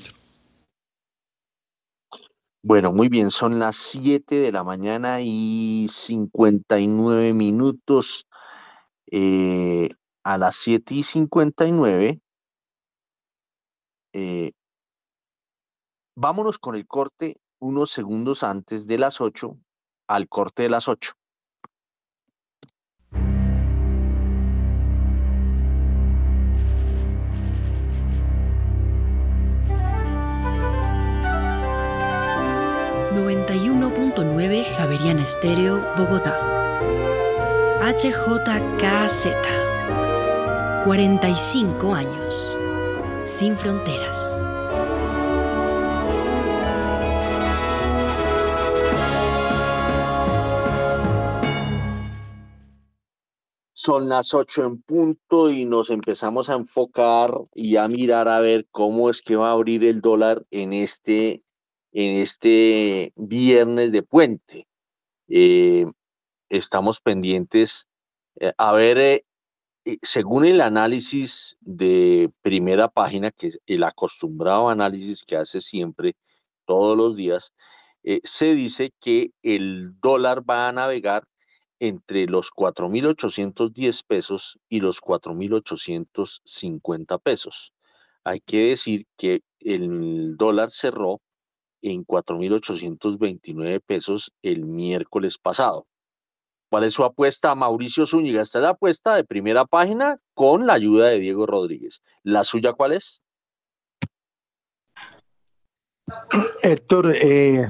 Bueno, 2.63 2.91
muy 2.91 3.09
bien, 3.09 3.29
son 3.29 3.59
las 3.59 3.75
7 3.75 4.39
de 4.39 4.51
la 4.51 4.63
mañana 4.63 5.19
y 5.21 5.87
59 5.89 7.33
minutos. 7.33 8.27
Eh, 9.11 9.89
a 10.23 10.37
las 10.37 10.57
7 10.57 10.93
y 10.93 11.03
59, 11.03 12.19
eh, 14.11 14.51
vámonos 16.17 16.57
con 16.57 16.75
el 16.75 16.87
corte 16.87 17.39
unos 17.59 17.91
segundos 17.91 18.43
antes 18.43 18.87
de 18.87 18.97
las 18.97 19.21
8 19.21 19.55
al 20.07 20.27
corte 20.27 20.63
de 20.63 20.69
las 20.69 20.87
8. 20.87 21.13
.9 34.17 34.63
Javeriana 34.75 35.23
Estéreo, 35.23 35.79
Bogotá. 35.95 36.35
HJKZ. 37.81 39.27
45 40.83 41.93
años. 41.93 42.57
Sin 43.21 43.55
fronteras. 43.55 44.46
Son 53.87 54.09
las 54.09 54.33
8 54.33 54.65
en 54.65 54.81
punto 54.81 55.49
y 55.49 55.63
nos 55.63 55.91
empezamos 55.91 56.49
a 56.49 56.55
enfocar 56.55 57.31
y 57.55 57.77
a 57.77 57.87
mirar 57.87 58.27
a 58.27 58.41
ver 58.41 58.67
cómo 58.69 59.09
es 59.09 59.21
que 59.21 59.37
va 59.37 59.47
a 59.47 59.53
abrir 59.53 59.85
el 59.85 60.01
dólar 60.01 60.45
en 60.51 60.73
este, 60.73 61.39
en 61.93 62.17
este 62.17 63.13
viernes 63.15 63.93
de 63.93 64.03
puente. 64.03 64.67
Eh, 65.29 65.85
estamos 66.49 66.99
pendientes 66.99 67.87
eh, 68.41 68.51
a 68.57 68.73
ver, 68.73 68.97
eh, 68.97 69.23
según 70.01 70.45
el 70.45 70.59
análisis 70.59 71.55
de 71.61 72.29
primera 72.41 72.89
página, 72.89 73.31
que 73.31 73.47
es 73.47 73.59
el 73.67 73.85
acostumbrado 73.85 74.67
análisis 74.67 75.23
que 75.23 75.37
hace 75.37 75.61
siempre, 75.61 76.17
todos 76.65 76.97
los 76.97 77.15
días, 77.15 77.53
se 78.25 78.53
dice 78.53 78.91
que 78.99 79.31
el 79.43 79.97
dólar 80.01 80.43
va 80.43 80.67
a 80.67 80.73
navegar 80.73 81.23
entre 81.79 82.25
los 82.25 82.51
4.810 82.51 84.03
pesos 84.05 84.59
y 84.69 84.79
los 84.79 85.01
4.850 85.01 87.21
pesos. 87.21 87.73
Hay 88.23 88.39
que 88.41 88.69
decir 88.69 89.05
que 89.17 89.41
el 89.59 90.35
dólar 90.37 90.71
cerró 90.71 91.21
en 91.81 92.05
4.829 92.05 93.81
pesos 93.85 94.31
el 94.41 94.65
miércoles 94.65 95.37
pasado. 95.37 95.85
¿Cuál 96.69 96.83
es 96.83 96.93
su 96.93 97.05
apuesta, 97.05 97.55
Mauricio 97.55 98.05
Zúñiga? 98.05 98.41
Esta 98.41 98.59
es 98.59 98.63
la 98.63 98.71
apuesta 98.71 99.15
de 99.15 99.23
primera 99.23 99.65
página 99.65 100.19
con 100.33 100.67
la 100.67 100.73
ayuda 100.73 101.07
de 101.07 101.19
Diego 101.19 101.45
Rodríguez. 101.45 102.01
¿La 102.23 102.43
suya 102.43 102.73
cuál 102.73 102.91
es? 102.93 103.21
Héctor, 106.61 107.13
eh, 107.15 107.65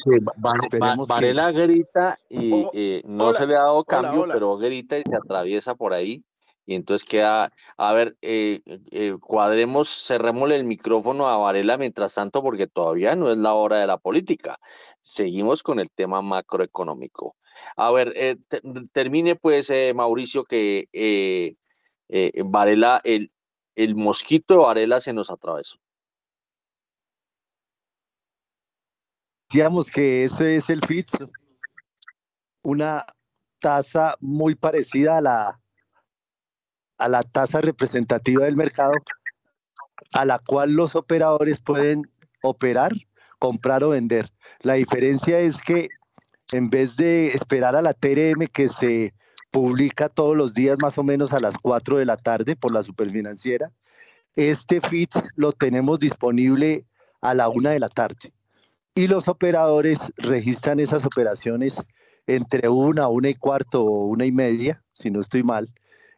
esperemos 0.61 1.07
Varela 1.09 1.51
grita 1.51 2.17
y 2.29 2.51
Oh, 2.53 2.71
eh, 2.73 3.01
no 3.05 3.29
hola, 3.29 3.39
se 3.39 3.47
le 3.47 3.55
ha 3.55 3.61
dado 3.61 3.83
cambio, 3.83 4.21
hola. 4.21 4.33
pero 4.35 4.57
grita 4.57 4.97
y 4.97 5.03
se 5.09 5.15
atraviesa 5.15 5.75
por 5.75 5.93
ahí. 5.93 6.23
Y 6.65 6.75
entonces 6.75 7.07
queda, 7.07 7.51
a 7.77 7.93
ver, 7.93 8.17
eh, 8.21 8.61
eh, 8.91 9.15
cuadremos, 9.21 9.87
cerrémosle 10.05 10.57
el 10.57 10.65
micrófono 10.65 11.27
a 11.27 11.37
Varela 11.37 11.77
mientras 11.77 12.13
tanto, 12.13 12.43
porque 12.43 12.67
todavía 12.67 13.15
no 13.15 13.31
es 13.31 13.37
la 13.37 13.53
hora 13.53 13.77
de 13.77 13.87
la 13.87 13.97
política. 13.97 14.59
Seguimos 15.01 15.63
con 15.63 15.79
el 15.79 15.89
tema 15.89 16.21
macroeconómico. 16.21 17.37
A 17.77 17.91
ver, 17.91 18.11
eh, 18.17 18.35
te- 18.49 18.61
termine 18.91 19.35
pues, 19.37 19.69
eh, 19.69 19.93
Mauricio, 19.95 20.43
que 20.43 21.55
Varela, 22.45 23.01
el, 23.05 23.31
el 23.75 23.95
mosquito 23.95 24.55
de 24.55 24.59
Varela 24.59 24.99
se 24.99 25.13
nos 25.13 25.31
atravesó. 25.31 25.77
Decíamos 29.49 29.89
que 29.89 30.25
ese 30.25 30.57
es 30.57 30.69
el 30.69 30.81
FITS, 30.85 31.19
una 32.63 33.05
tasa 33.59 34.17
muy 34.19 34.55
parecida 34.55 35.19
a 35.19 35.21
la, 35.21 35.61
a 36.97 37.07
la 37.07 37.23
tasa 37.23 37.61
representativa 37.61 38.43
del 38.43 38.57
mercado, 38.57 38.91
a 40.11 40.25
la 40.25 40.39
cual 40.39 40.73
los 40.73 40.97
operadores 40.97 41.61
pueden 41.61 42.11
operar, 42.43 42.91
comprar 43.39 43.85
o 43.85 43.89
vender. 43.91 44.29
La 44.59 44.73
diferencia 44.73 45.39
es 45.39 45.61
que 45.61 45.87
en 46.51 46.69
vez 46.69 46.97
de 46.97 47.27
esperar 47.27 47.77
a 47.77 47.81
la 47.81 47.93
TRM 47.93 48.47
que 48.51 48.67
se 48.67 49.13
publica 49.49 50.09
todos 50.09 50.35
los 50.35 50.53
días 50.55 50.77
más 50.81 50.97
o 50.97 51.03
menos 51.03 51.31
a 51.31 51.39
las 51.39 51.57
4 51.57 51.95
de 51.95 52.05
la 52.05 52.17
tarde 52.17 52.57
por 52.57 52.73
la 52.73 52.83
superfinanciera, 52.83 53.71
este 54.35 54.81
FITS 54.81 55.29
lo 55.37 55.53
tenemos 55.53 55.99
disponible 55.99 56.85
a 57.21 57.33
la 57.33 57.47
1 57.47 57.69
de 57.69 57.79
la 57.79 57.87
tarde 57.87 58.33
y 58.97 59.07
los 59.07 59.27
operadores 59.27 60.11
registran 60.17 60.79
esas 60.79 61.05
operaciones 61.05 61.85
entre 62.25 62.67
una, 62.67 63.07
una 63.07 63.29
y 63.29 63.35
cuarto 63.35 63.83
o 63.83 64.07
una 64.07 64.25
y 64.25 64.31
media, 64.31 64.81
si 64.91 65.11
no 65.11 65.19
estoy 65.19 65.43
mal. 65.43 65.69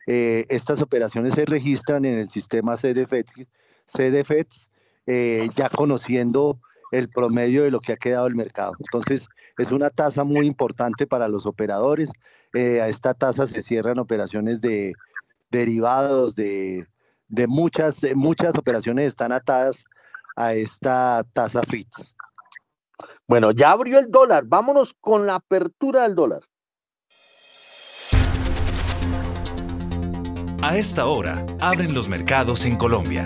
Eh, 0.08 0.46
estas 0.48 0.82
operaciones 0.82 1.34
se 1.34 1.44
registran 1.44 2.06
en 2.06 2.18
el 2.18 2.30
sistema 2.30 2.78
CDFETS, 2.78 3.46
CDFETS 3.86 4.70
eh, 5.08 5.50
ya 5.58 5.68
conociendo 5.68 6.58
el 6.94 7.10
promedio 7.10 7.64
de 7.64 7.72
lo 7.72 7.82
que 7.82 7.92
ha 7.92 7.98
quedado 7.98 8.28
el 8.28 8.36
mercado. 8.36 8.72
Entonces, 8.80 9.28
es 9.58 9.74
una 9.74 9.90
tasa 9.90 10.24
muy 10.24 10.46
importante 10.48 11.06
para 11.06 11.28
los 11.28 11.46
operadores. 11.46 12.14
Eh, 12.54 12.80
a 12.80 12.88
esta 12.88 13.14
tasa 13.14 13.46
se 13.46 13.62
cierran 13.62 14.00
operaciones 14.00 14.62
de 14.62 14.94
derivados, 15.52 16.34
de, 16.34 16.88
de 17.28 17.46
muchas, 17.46 18.06
muchas 18.16 18.58
operaciones 18.58 19.06
están 19.10 19.34
atadas 19.34 19.84
a 20.38 20.54
esta 20.54 21.26
tasa 21.34 21.62
FITS. 21.64 22.16
Bueno, 23.28 23.52
ya 23.52 23.72
abrió 23.72 24.00
el 24.00 24.10
dólar. 24.10 24.44
Vámonos 24.46 24.94
con 25.00 25.26
la 25.26 25.36
apertura 25.36 26.04
del 26.04 26.16
dólar. 26.16 26.42
A 30.62 30.78
esta 30.78 31.06
hora, 31.06 31.46
abren 31.62 31.94
los 31.94 32.10
mercados 32.10 32.66
en 32.66 32.76
Colombia. 32.76 33.26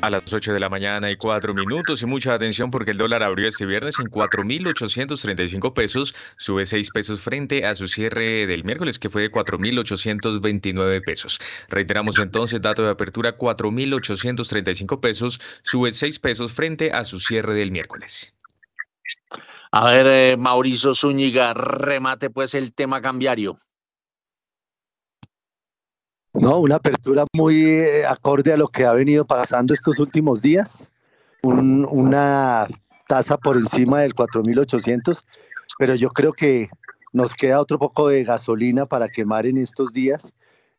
A 0.00 0.10
las 0.10 0.32
8 0.32 0.52
de 0.52 0.60
la 0.60 0.68
mañana 0.68 1.10
y 1.10 1.16
4 1.16 1.54
minutos 1.54 2.02
y 2.02 2.06
mucha 2.06 2.32
atención 2.32 2.70
porque 2.70 2.92
el 2.92 2.98
dólar 2.98 3.24
abrió 3.24 3.48
este 3.48 3.66
viernes 3.66 3.98
en 3.98 4.06
4.835 4.06 5.72
pesos, 5.72 6.14
sube 6.36 6.64
6 6.64 6.90
pesos 6.92 7.20
frente 7.20 7.66
a 7.66 7.74
su 7.74 7.88
cierre 7.88 8.46
del 8.46 8.62
miércoles 8.62 9.00
que 9.00 9.08
fue 9.08 9.22
de 9.22 9.32
4.829 9.32 11.02
pesos. 11.04 11.40
Reiteramos 11.68 12.20
entonces, 12.20 12.62
dato 12.62 12.84
de 12.84 12.90
apertura 12.90 13.36
4.835 13.36 15.00
pesos, 15.00 15.40
sube 15.62 15.92
6 15.92 16.18
pesos 16.20 16.52
frente 16.52 16.92
a 16.92 17.02
su 17.02 17.18
cierre 17.18 17.54
del 17.54 17.72
miércoles. 17.72 18.34
A 19.72 19.90
ver, 19.90 20.06
eh, 20.06 20.36
Mauricio 20.36 20.94
Zúñiga, 20.94 21.54
remate 21.54 22.30
pues 22.30 22.54
el 22.54 22.72
tema 22.72 23.02
cambiario. 23.02 23.58
No, 26.40 26.60
una 26.60 26.76
apertura 26.76 27.24
muy 27.32 27.62
eh, 27.62 28.06
acorde 28.06 28.52
a 28.52 28.56
lo 28.56 28.68
que 28.68 28.86
ha 28.86 28.92
venido 28.92 29.24
pasando 29.24 29.74
estos 29.74 29.98
últimos 29.98 30.40
días. 30.40 30.90
Un- 31.42 31.86
una 31.90 32.66
tasa 33.08 33.36
por 33.36 33.56
encima 33.56 34.00
del 34.02 34.14
4.800, 34.14 35.24
pero 35.78 35.94
yo 35.94 36.10
creo 36.10 36.32
que 36.32 36.68
nos 37.12 37.34
queda 37.34 37.60
otro 37.60 37.78
poco 37.78 38.08
de 38.08 38.22
gasolina 38.24 38.86
para 38.86 39.08
quemar 39.08 39.46
en 39.46 39.58
estos 39.58 39.92
días 39.92 40.32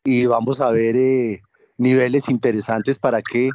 y 0.04 0.26
vamos 0.28 0.62
a 0.62 0.70
ver 0.72 0.96
eh, 0.96 1.44
niveles 1.78 2.30
interesantes 2.30 3.00
para 3.00 3.22
que 3.22 3.52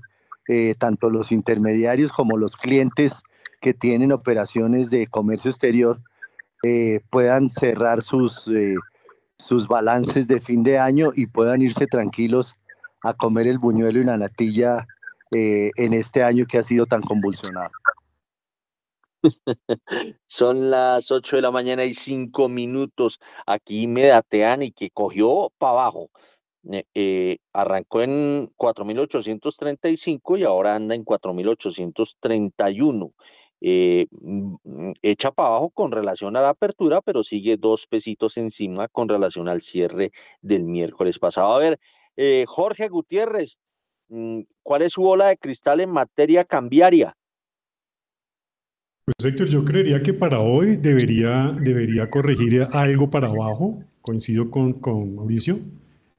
eh, 0.49 0.75
tanto 0.79 1.09
los 1.09 1.33
intermediarios 1.33 2.13
como 2.13 2.37
los 2.37 2.57
clientes 2.57 3.23
que 3.61 3.73
tienen 3.73 4.13
operaciones 4.13 4.91
de 4.91 5.07
comercio 5.07 5.51
exterior 5.51 6.01
puedan 7.11 7.51
cerrar 7.51 8.01
sus, 8.01 8.49
sus 9.39 9.69
balances 9.69 10.27
de 10.27 10.41
fin 10.41 10.63
de 10.63 10.79
año 10.79 11.11
y 11.15 11.27
puedan 11.27 11.63
irse 11.63 11.87
tranquilos 11.87 12.57
a 13.03 13.15
comer 13.15 13.47
el 13.47 13.59
buñuelo 13.59 14.01
y 14.01 14.05
la 14.05 14.17
natilla 14.17 14.87
eh, 15.35 15.71
en 15.77 15.93
este 15.93 16.23
año 16.23 16.47
que 16.47 16.59
ha 16.59 16.63
sido 16.63 16.87
tan 16.87 17.03
convulsionado. 17.03 17.71
Son 20.27 20.71
las 20.71 21.11
8 21.11 21.37
de 21.37 21.43
la 21.43 21.51
mañana 21.51 21.85
y 21.85 21.95
5 21.95 22.49
minutos. 22.49 23.21
Aquí 23.47 23.87
me 23.87 24.07
datean 24.07 24.63
y 24.63 24.73
que 24.73 24.91
cogió 24.91 25.53
para 25.59 25.73
abajo. 25.73 26.11
Eh, 26.71 26.85
eh, 26.95 27.39
arrancó 27.53 28.01
en 28.01 28.51
4.835 28.57 30.39
y 30.39 30.45
ahora 30.45 30.75
anda 30.75 30.95
en 30.95 31.05
4.831. 31.05 33.13
Eh, 33.67 34.09
echa 35.01 35.31
para 35.31 35.49
abajo 35.49 35.71
con 35.71 35.91
relación 35.91 36.37
a 36.37 36.43
la 36.43 36.51
apertura, 36.51 37.01
pero 37.01 37.25
sigue 37.25 37.57
dos 37.57 37.87
pesitos 37.87 38.37
encima 38.37 38.89
con 38.89 39.09
relación 39.09 39.49
al 39.49 39.63
cierre 39.63 40.13
del 40.43 40.65
miércoles 40.65 41.19
pasado. 41.19 41.55
A 41.55 41.59
ver, 41.61 41.81
eh, 42.15 42.45
Jorge 42.47 42.91
Gutiérrez, 42.91 43.57
mm, 44.09 44.41
¿cuál 44.63 44.83
es 44.83 44.93
su 44.93 45.01
bola 45.01 45.29
de 45.29 45.39
cristal 45.39 45.81
en 45.81 45.89
materia 45.89 46.45
cambiaria? 46.45 47.17
Pues 49.07 49.33
Héctor, 49.33 49.47
yo 49.47 49.65
creería 49.65 50.03
que 50.03 50.13
para 50.13 50.41
hoy 50.41 50.77
debería, 50.77 51.57
debería 51.59 52.11
corregir 52.11 52.67
algo 52.75 53.09
para 53.09 53.29
abajo. 53.29 53.81
Coincido 54.03 54.51
con, 54.51 54.75
con 54.75 55.15
Mauricio. 55.15 55.59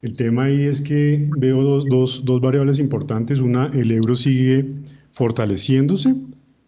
El 0.01 0.13
tema 0.13 0.45
ahí 0.45 0.63
es 0.63 0.81
que 0.81 1.29
veo 1.37 1.61
dos, 1.61 1.85
dos, 1.85 2.25
dos 2.25 2.41
variables 2.41 2.79
importantes. 2.79 3.39
Una, 3.39 3.67
el 3.67 3.91
euro 3.91 4.15
sigue 4.15 4.65
fortaleciéndose, 5.11 6.15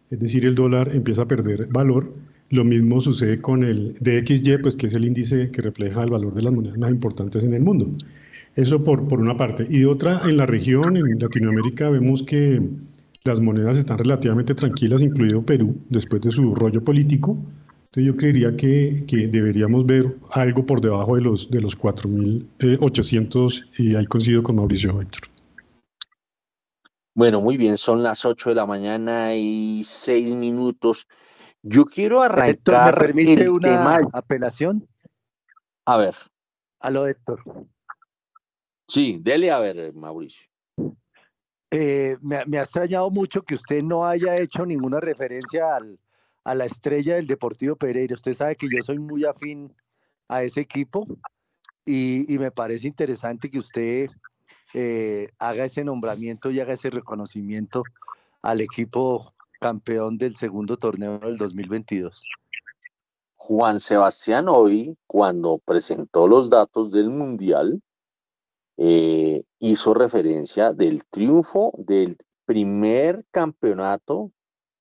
es 0.10 0.20
decir, 0.20 0.46
el 0.46 0.56
dólar 0.56 0.90
empieza 0.94 1.24
a 1.24 1.28
perder 1.28 1.68
valor. 1.68 2.14
Lo 2.50 2.64
mismo 2.64 3.02
sucede 3.02 3.42
con 3.42 3.64
el 3.64 3.96
DXY, 4.00 4.60
pues 4.62 4.78
que 4.78 4.88
es 4.88 4.96
el 4.96 5.06
índice 5.06 5.52
que 5.52 5.62
refleja 5.62 6.04
el 6.04 6.10
valor 6.10 6.34
de 6.34 6.44
las 6.44 6.54
monedas 6.54 6.78
más 6.78 6.92
importantes 6.92 7.44
en 7.44 7.54
el 7.54 7.62
mundo. 7.62 7.92
Eso 8.56 8.82
por, 8.84 9.08
por 9.08 9.20
una 9.20 9.36
parte. 9.36 9.68
Y 9.70 9.80
de 9.80 9.86
otra, 9.86 10.22
en 10.26 10.38
la 10.38 10.46
región, 10.46 10.96
en 10.96 11.20
Latinoamérica, 11.20 11.90
vemos 11.90 12.24
que 12.24 12.60
las 13.26 13.42
monedas 13.42 13.78
están 13.78 13.98
relativamente 13.98 14.54
tranquilas, 14.54 15.02
incluido 15.02 15.46
Perú, 15.46 15.78
después 15.90 16.22
de 16.22 16.32
su 16.32 16.56
rollo 16.56 16.82
político. 16.84 17.38
Entonces 17.86 18.06
yo 18.06 18.16
creería 18.16 18.56
que, 18.56 19.04
que 19.06 19.28
deberíamos 19.28 19.86
ver 19.86 20.16
algo 20.32 20.66
por 20.66 20.80
debajo 20.82 21.16
de 21.16 21.22
los, 21.22 21.52
de 21.52 21.62
los 21.62 21.78
4.800 21.78 23.66
y 23.78 23.96
ahí 23.96 24.06
coincido 24.06 24.42
con 24.42 24.56
Mauricio 24.56 25.02
Héctor. 25.02 25.37
Bueno, 27.18 27.42
muy 27.42 27.58
bien, 27.58 27.80
son 27.80 28.04
las 28.04 28.26
8 28.26 28.50
de 28.50 28.56
la 28.56 28.68
mañana 28.68 29.34
y 29.34 29.84
6 29.84 30.36
minutos. 30.36 31.08
Yo 31.64 31.84
quiero 31.86 32.22
Héctor, 32.22 32.36
¿me 32.36 32.46
arrancar 32.46 33.00
permite 33.00 33.42
el 33.42 33.50
una 33.50 33.60
tema. 33.60 34.00
apelación? 34.14 34.88
A 35.88 35.98
ver, 35.98 36.14
A 36.80 36.92
lo 36.92 37.08
Héctor. 37.08 37.44
sí, 38.88 39.18
dele 39.20 39.50
a 39.50 39.58
ver, 39.58 39.96
Mauricio. 39.96 40.48
Eh, 41.72 42.18
me, 42.22 42.36
ha- 42.36 42.46
me 42.46 42.60
ha 42.60 42.62
extrañado 42.62 43.10
mucho 43.10 43.42
que 43.42 43.56
usted 43.56 43.82
no 43.82 44.06
haya 44.06 44.36
hecho 44.36 44.64
ninguna 44.64 45.00
referencia 45.00 45.76
al- 45.76 46.00
a 46.44 46.54
la 46.54 46.66
estrella 46.66 47.16
del 47.16 47.26
Deportivo 47.26 47.76
Pereira. 47.76 48.14
Usted 48.14 48.36
sabe 48.36 48.56
que 48.56 48.70
yo 48.70 48.80
soy 48.84 49.00
muy 49.00 49.26
afín 49.26 49.74
a 50.28 50.44
ese 50.44 50.62
equipo 50.62 51.08
y, 51.84 52.32
y 52.32 52.38
me 52.38 52.52
parece 52.52 52.86
interesante 52.88 53.50
que 53.50 53.58
usted 53.58 54.08
eh, 54.74 55.30
haga 55.40 55.66
ese 55.66 55.84
nombramiento 55.84 56.52
y 56.52 56.60
haga 56.60 56.74
ese 56.74 56.90
reconocimiento 56.90 57.84
al 58.42 58.62
equipo 58.62 59.34
campeón 59.60 60.18
del 60.18 60.36
segundo 60.36 60.78
torneo 60.78 61.20
del 61.20 61.38
2022. 61.38 62.28
Juan 63.36 63.80
Sebastián 63.80 64.48
hoy, 64.50 64.98
cuando 65.08 65.60
presentó 65.60 66.28
los 66.28 66.50
datos 66.50 66.92
del 66.92 67.10
Mundial, 67.10 67.82
eh, 68.78 69.44
hizo 69.60 69.94
referencia 69.94 70.74
del 70.74 71.06
triunfo 71.06 71.74
del 71.78 72.18
primer 72.46 73.26
campeonato 73.32 74.32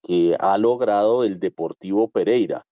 que 0.02 0.36
ha 0.38 0.58
logrado 0.58 1.24
el 1.24 1.40
Deportivo 1.40 2.08
Pereira, 2.08 2.66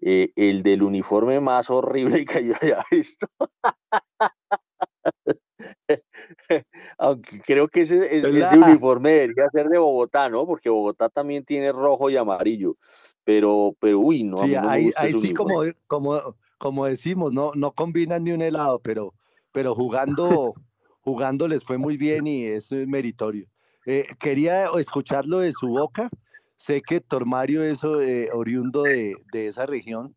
eh, 0.00 0.32
el 0.36 0.62
del 0.62 0.82
uniforme 0.82 1.40
más 1.40 1.70
horrible 1.70 2.24
que 2.26 2.46
yo 2.46 2.54
haya 2.60 2.84
visto. 2.90 3.26
Aunque 6.98 7.40
creo 7.40 7.68
que 7.68 7.82
ese, 7.82 8.18
ese 8.18 8.58
uniforme 8.58 9.10
debería 9.10 9.48
ser 9.50 9.68
de 9.68 9.78
Bogotá, 9.78 10.28
¿no? 10.28 10.46
Porque 10.46 10.70
Bogotá 10.70 11.08
también 11.08 11.44
tiene 11.44 11.72
rojo 11.72 12.10
y 12.10 12.16
amarillo. 12.16 12.76
Pero, 13.24 13.74
pero 13.80 13.98
uy, 13.98 14.24
no, 14.24 14.36
a 14.36 14.44
Sí, 14.44 14.52
no 14.52 14.68
ahí, 14.68 14.90
ahí 14.96 15.12
sí 15.12 15.34
como, 15.34 15.62
como, 15.86 16.36
como 16.58 16.86
decimos, 16.86 17.32
no, 17.32 17.52
no 17.54 17.72
combinan 17.72 18.24
ni 18.24 18.32
un 18.32 18.42
helado, 18.42 18.80
pero, 18.80 19.14
pero 19.52 19.74
jugando, 19.74 20.54
jugando 21.00 21.48
les 21.48 21.64
fue 21.64 21.78
muy 21.78 21.96
bien 21.96 22.26
y 22.26 22.44
es 22.44 22.72
eh, 22.72 22.86
meritorio. 22.86 23.46
Eh, 23.86 24.06
quería 24.20 24.66
escucharlo 24.76 25.38
de 25.40 25.52
su 25.52 25.68
boca. 25.68 26.10
Sé 26.56 26.82
que 26.82 26.96
Héctor 26.96 27.24
Mario 27.24 27.62
es 27.62 27.82
eh, 27.84 28.28
oriundo 28.32 28.82
de, 28.82 29.14
de 29.32 29.46
esa 29.46 29.64
región, 29.64 30.16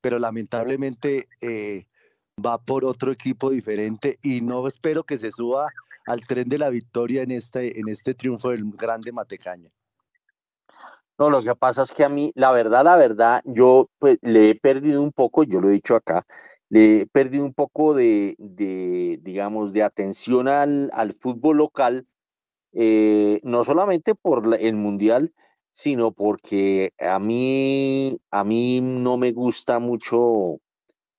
pero 0.00 0.18
lamentablemente 0.18 1.28
eh, 1.42 1.86
va 2.44 2.58
por 2.58 2.84
otro 2.84 3.12
equipo 3.12 3.50
diferente 3.50 4.18
y 4.22 4.40
no 4.40 4.66
espero 4.66 5.04
que 5.04 5.18
se 5.18 5.32
suba 5.32 5.68
al 6.06 6.22
tren 6.22 6.48
de 6.48 6.58
la 6.58 6.70
victoria 6.70 7.22
en 7.22 7.30
este, 7.30 7.78
en 7.78 7.88
este 7.88 8.14
triunfo 8.14 8.50
del 8.50 8.64
grande 8.72 9.12
Matecaña. 9.12 9.70
No, 11.18 11.30
lo 11.30 11.42
que 11.42 11.54
pasa 11.54 11.82
es 11.82 11.92
que 11.92 12.04
a 12.04 12.08
mí, 12.08 12.32
la 12.34 12.50
verdad, 12.50 12.84
la 12.84 12.96
verdad, 12.96 13.42
yo 13.44 13.88
pues, 13.98 14.18
le 14.22 14.50
he 14.50 14.54
perdido 14.54 15.02
un 15.02 15.12
poco, 15.12 15.44
yo 15.44 15.60
lo 15.60 15.68
he 15.68 15.72
dicho 15.72 15.94
acá, 15.94 16.26
le 16.68 17.02
he 17.02 17.06
perdido 17.06 17.44
un 17.44 17.54
poco 17.54 17.94
de, 17.94 18.34
de 18.38 19.20
digamos, 19.22 19.72
de 19.72 19.82
atención 19.82 20.48
al, 20.48 20.90
al 20.94 21.12
fútbol 21.12 21.58
local, 21.58 22.06
eh, 22.72 23.40
no 23.44 23.62
solamente 23.62 24.14
por 24.14 24.56
el 24.58 24.74
mundial, 24.74 25.32
sino 25.70 26.12
porque 26.12 26.92
a 26.98 27.18
mí, 27.18 28.18
a 28.30 28.42
mí 28.42 28.80
no 28.80 29.16
me 29.16 29.32
gusta 29.32 29.78
mucho 29.78 30.58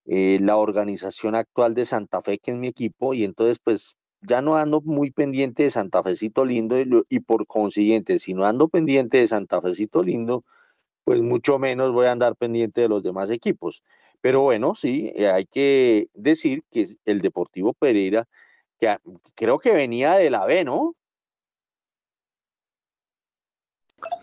eh, 0.05 0.39
la 0.41 0.57
organización 0.57 1.35
actual 1.35 1.73
de 1.75 1.85
Santa 1.85 2.21
Fe, 2.21 2.39
que 2.39 2.51
es 2.51 2.57
mi 2.57 2.67
equipo, 2.67 3.13
y 3.13 3.23
entonces 3.23 3.59
pues 3.63 3.97
ya 4.21 4.41
no 4.41 4.55
ando 4.55 4.81
muy 4.81 5.11
pendiente 5.11 5.63
de 5.63 5.69
Santa 5.69 6.03
Fecito 6.03 6.45
Lindo 6.45 6.79
y, 6.79 6.87
y 7.09 7.19
por 7.19 7.47
consiguiente, 7.47 8.19
si 8.19 8.33
no 8.33 8.45
ando 8.45 8.67
pendiente 8.69 9.17
de 9.17 9.27
Santa 9.27 9.61
Fecito 9.61 10.03
Lindo, 10.03 10.43
pues 11.03 11.21
mucho 11.21 11.59
menos 11.59 11.91
voy 11.91 12.07
a 12.07 12.11
andar 12.11 12.35
pendiente 12.35 12.81
de 12.81 12.89
los 12.89 13.03
demás 13.03 13.29
equipos. 13.29 13.83
Pero 14.21 14.41
bueno, 14.41 14.73
sí, 14.73 15.11
eh, 15.15 15.27
hay 15.27 15.45
que 15.45 16.07
decir 16.13 16.63
que 16.71 16.87
el 17.05 17.19
Deportivo 17.19 17.73
Pereira, 17.73 18.25
que 18.79 18.95
creo 19.35 19.59
que 19.59 19.73
venía 19.73 20.13
de 20.13 20.29
la 20.29 20.45
B, 20.45 20.63
¿no? 20.63 20.95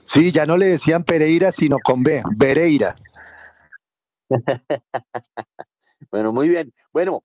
Sí, 0.03 0.33
ya 0.33 0.47
no 0.47 0.57
le 0.57 0.67
decían 0.67 1.05
Pereira, 1.05 1.53
sino 1.53 1.77
con 1.85 2.03
B, 2.03 2.23
Bereira. 2.37 2.97
Bueno, 6.11 6.33
muy 6.33 6.49
bien. 6.49 6.73
Bueno, 6.93 7.25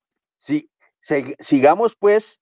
sig- 1.02 1.36
sigamos 1.40 1.96
pues, 1.96 2.42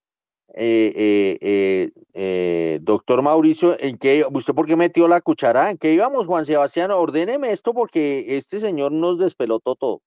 eh, 0.55 0.93
eh, 1.41 1.91
eh, 2.13 2.79
doctor 2.81 3.21
Mauricio, 3.21 3.79
¿en 3.79 3.97
qué, 3.97 4.25
usted 4.31 4.53
por 4.53 4.67
qué 4.67 4.75
metió 4.75 5.07
la 5.07 5.21
cuchara? 5.21 5.71
¿En 5.71 5.77
qué 5.77 5.93
íbamos, 5.93 6.27
Juan 6.27 6.45
Sebastián? 6.45 6.91
Ordéneme 6.91 7.51
esto 7.51 7.73
porque 7.73 8.37
este 8.37 8.59
señor 8.59 8.91
nos 8.91 9.19
despelotó 9.19 9.75
todo. 9.75 10.01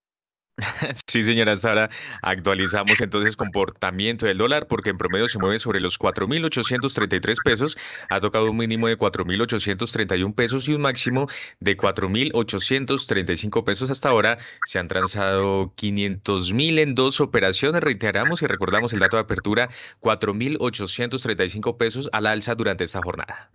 Sí, 1.07 1.23
señora, 1.23 1.53
hasta 1.53 1.69
ahora 1.69 1.91
actualizamos 2.23 3.01
entonces 3.01 3.37
comportamiento 3.37 4.27
del 4.27 4.39
dólar 4.39 4.66
porque 4.69 4.91
en 4.91 4.99
promedio 4.99 5.28
se 5.28 5.39
mueve 5.39 5.59
sobre 5.59 5.81
los 5.81 5.99
4.833 5.99 7.43
pesos, 7.43 7.77
ha 8.09 8.20
tocado 8.20 8.51
un 8.51 8.57
mínimo 8.57 8.89
de 8.89 8.97
4.831 8.97 10.35
pesos 10.35 10.69
y 10.69 10.74
un 10.74 10.81
máximo 10.83 11.28
de 11.61 11.77
4.835 11.77 13.65
pesos 13.65 13.91
hasta 13.91 14.09
ahora. 14.09 14.39
Se 14.62 14.78
han 14.78 14.89
transado 14.89 15.74
500.000 15.77 16.78
en 16.81 16.95
dos 16.95 17.20
operaciones, 17.20 17.83
reiteramos 17.83 18.43
y 18.43 18.47
recordamos 18.47 18.93
el 18.93 19.01
dato 19.01 19.16
de 19.16 19.23
apertura, 19.23 19.69
4.835 20.01 21.77
pesos 21.77 22.09
al 22.12 22.27
alza 22.27 22.55
durante 22.55 22.85
esta 22.85 23.03
jornada. 23.03 23.51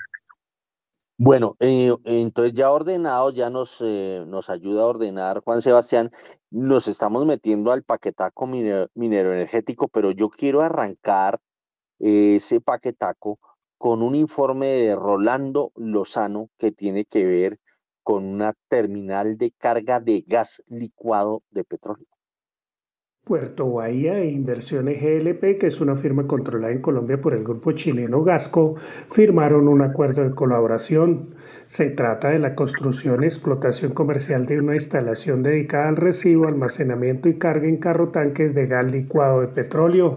Bueno, 1.23 1.55
eh, 1.59 1.93
entonces 2.05 2.53
ya 2.55 2.71
ordenados, 2.71 3.35
ya 3.35 3.51
nos, 3.51 3.77
eh, 3.81 4.23
nos 4.27 4.49
ayuda 4.49 4.81
a 4.81 4.85
ordenar 4.87 5.41
Juan 5.43 5.61
Sebastián. 5.61 6.09
Nos 6.49 6.87
estamos 6.87 7.27
metiendo 7.27 7.71
al 7.71 7.83
paquetaco 7.83 8.47
minero, 8.47 8.89
minero 8.95 9.31
energético, 9.31 9.87
pero 9.87 10.09
yo 10.09 10.29
quiero 10.29 10.61
arrancar 10.61 11.39
ese 11.99 12.59
paquetaco 12.61 13.39
con 13.77 14.01
un 14.01 14.15
informe 14.15 14.67
de 14.67 14.95
Rolando 14.95 15.71
Lozano 15.75 16.49
que 16.57 16.71
tiene 16.71 17.05
que 17.05 17.23
ver 17.25 17.59
con 18.03 18.25
una 18.25 18.53
terminal 18.67 19.37
de 19.37 19.51
carga 19.51 19.99
de 19.99 20.23
gas 20.27 20.63
licuado 20.69 21.43
de 21.51 21.63
petróleo. 21.63 22.10
Puerto 23.23 23.71
Bahía 23.71 24.17
e 24.17 24.31
Inversiones 24.31 24.99
GLP, 24.99 25.59
que 25.59 25.67
es 25.67 25.79
una 25.79 25.95
firma 25.95 26.25
controlada 26.25 26.73
en 26.73 26.81
Colombia 26.81 27.21
por 27.21 27.35
el 27.35 27.43
grupo 27.43 27.71
chileno 27.71 28.23
Gasco, 28.23 28.77
firmaron 29.11 29.67
un 29.67 29.83
acuerdo 29.83 30.23
de 30.23 30.33
colaboración. 30.33 31.27
Se 31.67 31.91
trata 31.91 32.29
de 32.29 32.39
la 32.39 32.55
construcción 32.55 33.21
y 33.21 33.27
explotación 33.27 33.93
comercial 33.93 34.47
de 34.47 34.59
una 34.59 34.73
instalación 34.73 35.43
dedicada 35.43 35.89
al 35.89 35.97
recibo, 35.97 36.47
almacenamiento 36.47 37.29
y 37.29 37.37
carga 37.37 37.67
en 37.67 37.77
carro 37.77 38.09
tanques 38.09 38.55
de 38.55 38.65
gas 38.65 38.91
licuado 38.91 39.41
de 39.41 39.49
petróleo. 39.49 40.15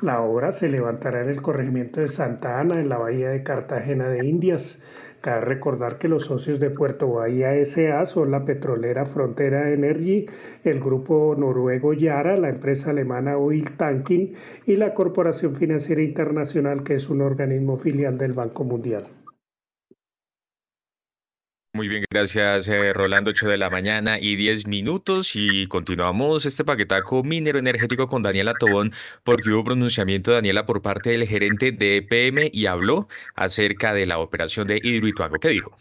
La 0.00 0.20
obra 0.20 0.52
se 0.52 0.68
levantará 0.68 1.22
en 1.22 1.30
el 1.30 1.42
corregimiento 1.42 2.00
de 2.02 2.08
Santa 2.08 2.60
Ana, 2.60 2.78
en 2.78 2.88
la 2.88 2.98
bahía 2.98 3.30
de 3.30 3.42
Cartagena 3.42 4.08
de 4.08 4.28
Indias. 4.28 4.78
Cabe 5.24 5.40
recordar 5.40 5.96
que 5.96 6.06
los 6.06 6.26
socios 6.26 6.60
de 6.60 6.68
Puerto 6.68 7.10
Bahía 7.10 7.54
SA 7.64 8.04
son 8.04 8.30
la 8.30 8.44
petrolera 8.44 9.06
Frontera 9.06 9.70
Energy, 9.70 10.26
el 10.64 10.80
grupo 10.80 11.34
noruego 11.34 11.94
Yara, 11.94 12.36
la 12.36 12.50
empresa 12.50 12.90
alemana 12.90 13.38
Oil 13.38 13.74
Tanking 13.74 14.34
y 14.66 14.76
la 14.76 14.92
Corporación 14.92 15.56
Financiera 15.56 16.02
Internacional, 16.02 16.82
que 16.84 16.96
es 16.96 17.08
un 17.08 17.22
organismo 17.22 17.78
filial 17.78 18.18
del 18.18 18.34
Banco 18.34 18.64
Mundial. 18.64 19.04
Muy 21.74 21.88
bien, 21.88 22.04
gracias 22.08 22.68
eh, 22.68 22.92
Rolando, 22.92 23.30
8 23.32 23.48
de 23.48 23.56
la 23.56 23.68
mañana 23.68 24.20
y 24.20 24.36
10 24.36 24.68
minutos 24.68 25.32
y 25.34 25.66
continuamos 25.66 26.46
este 26.46 26.64
paquetaco 26.64 27.24
minero 27.24 27.58
energético 27.58 28.06
con 28.06 28.22
Daniela 28.22 28.54
Tobón 28.54 28.92
porque 29.24 29.50
hubo 29.50 29.64
pronunciamiento 29.64 30.30
de 30.30 30.36
Daniela 30.36 30.66
por 30.66 30.82
parte 30.82 31.10
del 31.10 31.26
gerente 31.26 31.72
de 31.72 31.96
EPM 31.96 32.48
y 32.52 32.66
habló 32.66 33.08
acerca 33.34 33.92
de 33.92 34.06
la 34.06 34.20
operación 34.20 34.68
de 34.68 34.78
Hidroituango. 34.80 35.40
¿Qué 35.40 35.48
dijo? 35.48 35.72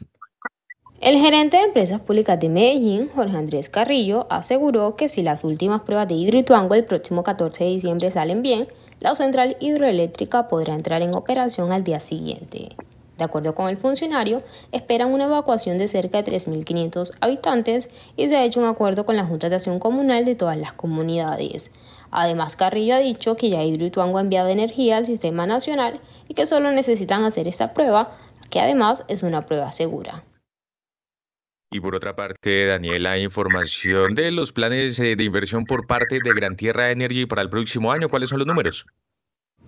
El 0.99 1.19
gerente 1.19 1.57
de 1.57 1.63
Empresas 1.65 2.01
Públicas 2.01 2.39
de 2.39 2.49
Medellín, 2.49 3.09
Jorge 3.09 3.37
Andrés 3.37 3.69
Carrillo, 3.69 4.25
aseguró 4.31 4.95
que 4.95 5.09
si 5.09 5.21
las 5.21 5.43
últimas 5.43 5.81
pruebas 5.81 6.07
de 6.07 6.15
Hidroituango 6.15 6.73
el 6.73 6.85
próximo 6.85 7.23
14 7.23 7.65
de 7.65 7.69
diciembre 7.69 8.09
salen 8.09 8.41
bien, 8.41 8.65
la 8.99 9.13
central 9.13 9.57
hidroeléctrica 9.59 10.47
podrá 10.47 10.73
entrar 10.73 11.03
en 11.03 11.15
operación 11.15 11.71
al 11.71 11.83
día 11.83 11.99
siguiente. 11.99 12.69
De 13.17 13.25
acuerdo 13.25 13.53
con 13.53 13.69
el 13.69 13.77
funcionario, 13.77 14.41
esperan 14.71 15.13
una 15.13 15.25
evacuación 15.25 15.77
de 15.77 15.87
cerca 15.87 16.21
de 16.21 16.31
3.500 16.31 17.13
habitantes 17.21 17.89
y 18.15 18.27
se 18.27 18.37
ha 18.37 18.43
hecho 18.43 18.59
un 18.59 18.65
acuerdo 18.65 19.05
con 19.05 19.15
la 19.15 19.25
Junta 19.25 19.49
de 19.49 19.55
Acción 19.55 19.79
Comunal 19.79 20.25
de 20.25 20.35
todas 20.35 20.57
las 20.57 20.73
comunidades. 20.73 21.71
Además, 22.09 22.55
Carrillo 22.55 22.95
ha 22.95 22.99
dicho 22.99 23.35
que 23.35 23.49
ya 23.49 23.63
Hidroituango 23.63 24.17
ha 24.17 24.21
enviado 24.21 24.49
energía 24.49 24.97
al 24.97 25.05
sistema 25.05 25.45
nacional 25.45 25.99
y 26.27 26.33
que 26.33 26.45
solo 26.45 26.71
necesitan 26.71 27.23
hacer 27.23 27.47
esta 27.47 27.73
prueba, 27.73 28.15
que 28.49 28.59
además 28.59 29.03
es 29.07 29.23
una 29.23 29.45
prueba 29.45 29.71
segura. 29.71 30.23
Y 31.71 31.79
por 31.79 31.95
otra 31.95 32.15
parte, 32.15 32.67
Daniela, 32.67 33.17
información 33.17 34.13
de 34.13 34.29
los 34.29 34.51
planes 34.51 34.99
eh, 34.99 35.15
de 35.15 35.23
inversión 35.23 35.65
por 35.65 35.87
parte 35.87 36.19
de 36.23 36.29
Gran 36.35 36.55
Tierra 36.55 36.91
Energy 36.91 37.25
para 37.25 37.41
el 37.41 37.49
próximo 37.49 37.91
año. 37.91 38.09
¿Cuáles 38.09 38.29
son 38.29 38.37
los 38.37 38.47
números? 38.47 38.85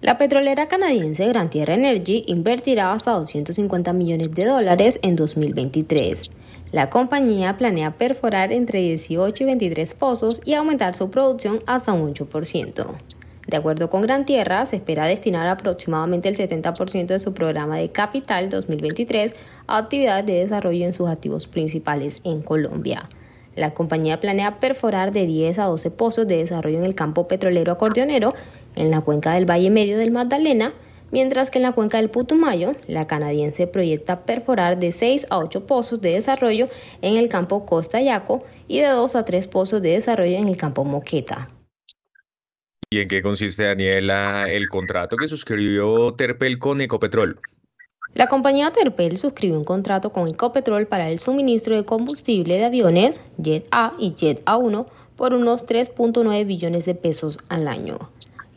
La 0.01 0.17
petrolera 0.17 0.67
canadiense 0.67 1.26
Gran 1.27 1.49
Tierra 1.49 1.73
Energy 1.73 2.26
invertirá 2.27 2.91
hasta 2.91 3.11
250 3.11 3.93
millones 3.93 4.31
de 4.31 4.45
dólares 4.45 4.99
en 5.03 5.15
2023. 5.15 6.31
La 6.73 6.89
compañía 6.89 7.57
planea 7.57 7.91
perforar 7.91 8.51
entre 8.51 8.81
18 8.81 9.43
y 9.43 9.45
23 9.45 9.93
pozos 9.93 10.41
y 10.45 10.53
aumentar 10.53 10.95
su 10.95 11.09
producción 11.09 11.61
hasta 11.65 11.93
un 11.93 12.13
8%. 12.13 12.88
De 13.47 13.57
acuerdo 13.57 13.89
con 13.89 14.01
Gran 14.01 14.26
Tierra, 14.26 14.65
se 14.65 14.76
espera 14.76 15.05
destinar 15.05 15.47
aproximadamente 15.47 16.27
el 16.27 16.35
70% 16.35 17.07
de 17.07 17.19
su 17.19 17.34
programa 17.34 17.77
de 17.77 17.89
capital 17.89 18.49
2023 18.49 19.34
a 19.67 19.77
actividades 19.77 20.26
de 20.26 20.34
desarrollo 20.34 20.85
en 20.85 20.93
sus 20.93 21.07
activos 21.07 21.47
principales 21.47 22.22
en 22.26 22.41
Colombia. 22.41 23.07
La 23.55 23.73
compañía 23.73 24.19
planea 24.19 24.59
perforar 24.59 25.13
de 25.13 25.26
10 25.26 25.59
a 25.59 25.65
12 25.65 25.91
pozos 25.91 26.27
de 26.27 26.38
desarrollo 26.38 26.80
en 26.80 26.84
el 26.84 26.95
campo 26.95 27.27
petrolero 27.27 27.72
acordeonero 27.72 28.34
en 28.76 28.91
la 28.91 29.02
cuenca 29.02 29.34
del 29.34 29.49
Valle 29.49 29.69
Medio 29.69 29.97
del 29.97 30.11
Magdalena, 30.11 30.73
mientras 31.11 31.52
que 31.52 31.60
en 31.60 31.64
la 31.64 31.72
cuenca 31.72 31.97
del 31.97 32.10
Putumayo, 32.10 32.73
la 32.88 33.07
canadiense 33.07 33.68
proyecta 33.68 34.26
perforar 34.26 34.80
de 34.80 34.91
6 34.91 35.27
a 35.30 35.39
8 35.39 35.65
pozos 35.65 36.02
de 36.02 36.11
desarrollo 36.11 36.68
en 37.02 37.18
el 37.18 37.30
campo 37.30 37.65
Costa 37.65 38.02
Yaco 38.02 38.43
y 38.68 38.80
de 38.80 38.88
2 38.88 39.15
a 39.15 39.26
3 39.26 39.47
pozos 39.47 39.81
de 39.81 39.91
desarrollo 39.91 40.38
en 40.38 40.47
el 40.47 40.57
campo 40.57 40.84
Moqueta. 40.84 41.47
¿Y 42.89 42.99
en 42.99 43.07
qué 43.07 43.22
consiste, 43.22 43.64
Daniela, 43.64 44.49
el 44.49 44.69
contrato 44.69 45.18
que 45.18 45.27
suscribió 45.27 46.14
Terpel 46.14 46.60
con 46.60 46.81
Ecopetrol? 46.81 47.39
La 48.14 48.27
compañía 48.27 48.72
Terpel 48.72 49.18
suscribió 49.18 49.57
un 49.57 49.65
contrato 49.65 50.11
con 50.11 50.30
Ecopetrol 50.30 50.88
para 50.88 51.10
el 51.10 51.19
suministro 51.19 51.76
de 51.76 51.84
combustible 51.84 52.57
de 52.57 52.64
aviones 52.64 53.22
Jet 53.38 53.68
A 53.72 53.93
y 53.99 54.14
Jet 54.15 54.45
A1 54.45 54.85
por 55.18 55.34
unos 55.34 55.65
3.9 55.65 56.45
billones 56.45 56.85
de 56.85 56.95
pesos 56.95 57.39
al 57.49 57.68
año. 57.68 57.99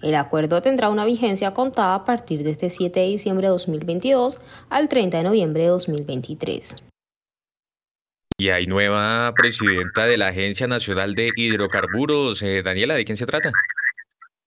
El 0.02 0.14
acuerdo 0.14 0.62
tendrá 0.62 0.90
una 0.90 1.04
vigencia 1.04 1.52
contada 1.52 1.94
a 1.94 2.04
partir 2.04 2.44
de 2.44 2.52
este 2.52 2.70
7 2.70 3.00
de 3.00 3.06
diciembre 3.06 3.48
de 3.48 3.50
2022 3.50 4.40
al 4.70 4.88
30 4.88 5.18
de 5.18 5.24
noviembre 5.24 5.62
de 5.62 5.68
2023. 5.68 6.76
Y 8.40 8.50
hay 8.50 8.66
nueva 8.66 9.32
presidenta 9.34 10.06
de 10.06 10.16
la 10.16 10.28
Agencia 10.28 10.68
Nacional 10.68 11.16
de 11.16 11.30
Hidrocarburos. 11.36 12.40
Eh, 12.42 12.62
Daniela, 12.64 12.94
¿de 12.94 13.04
quién 13.04 13.16
se 13.16 13.26
trata? 13.26 13.50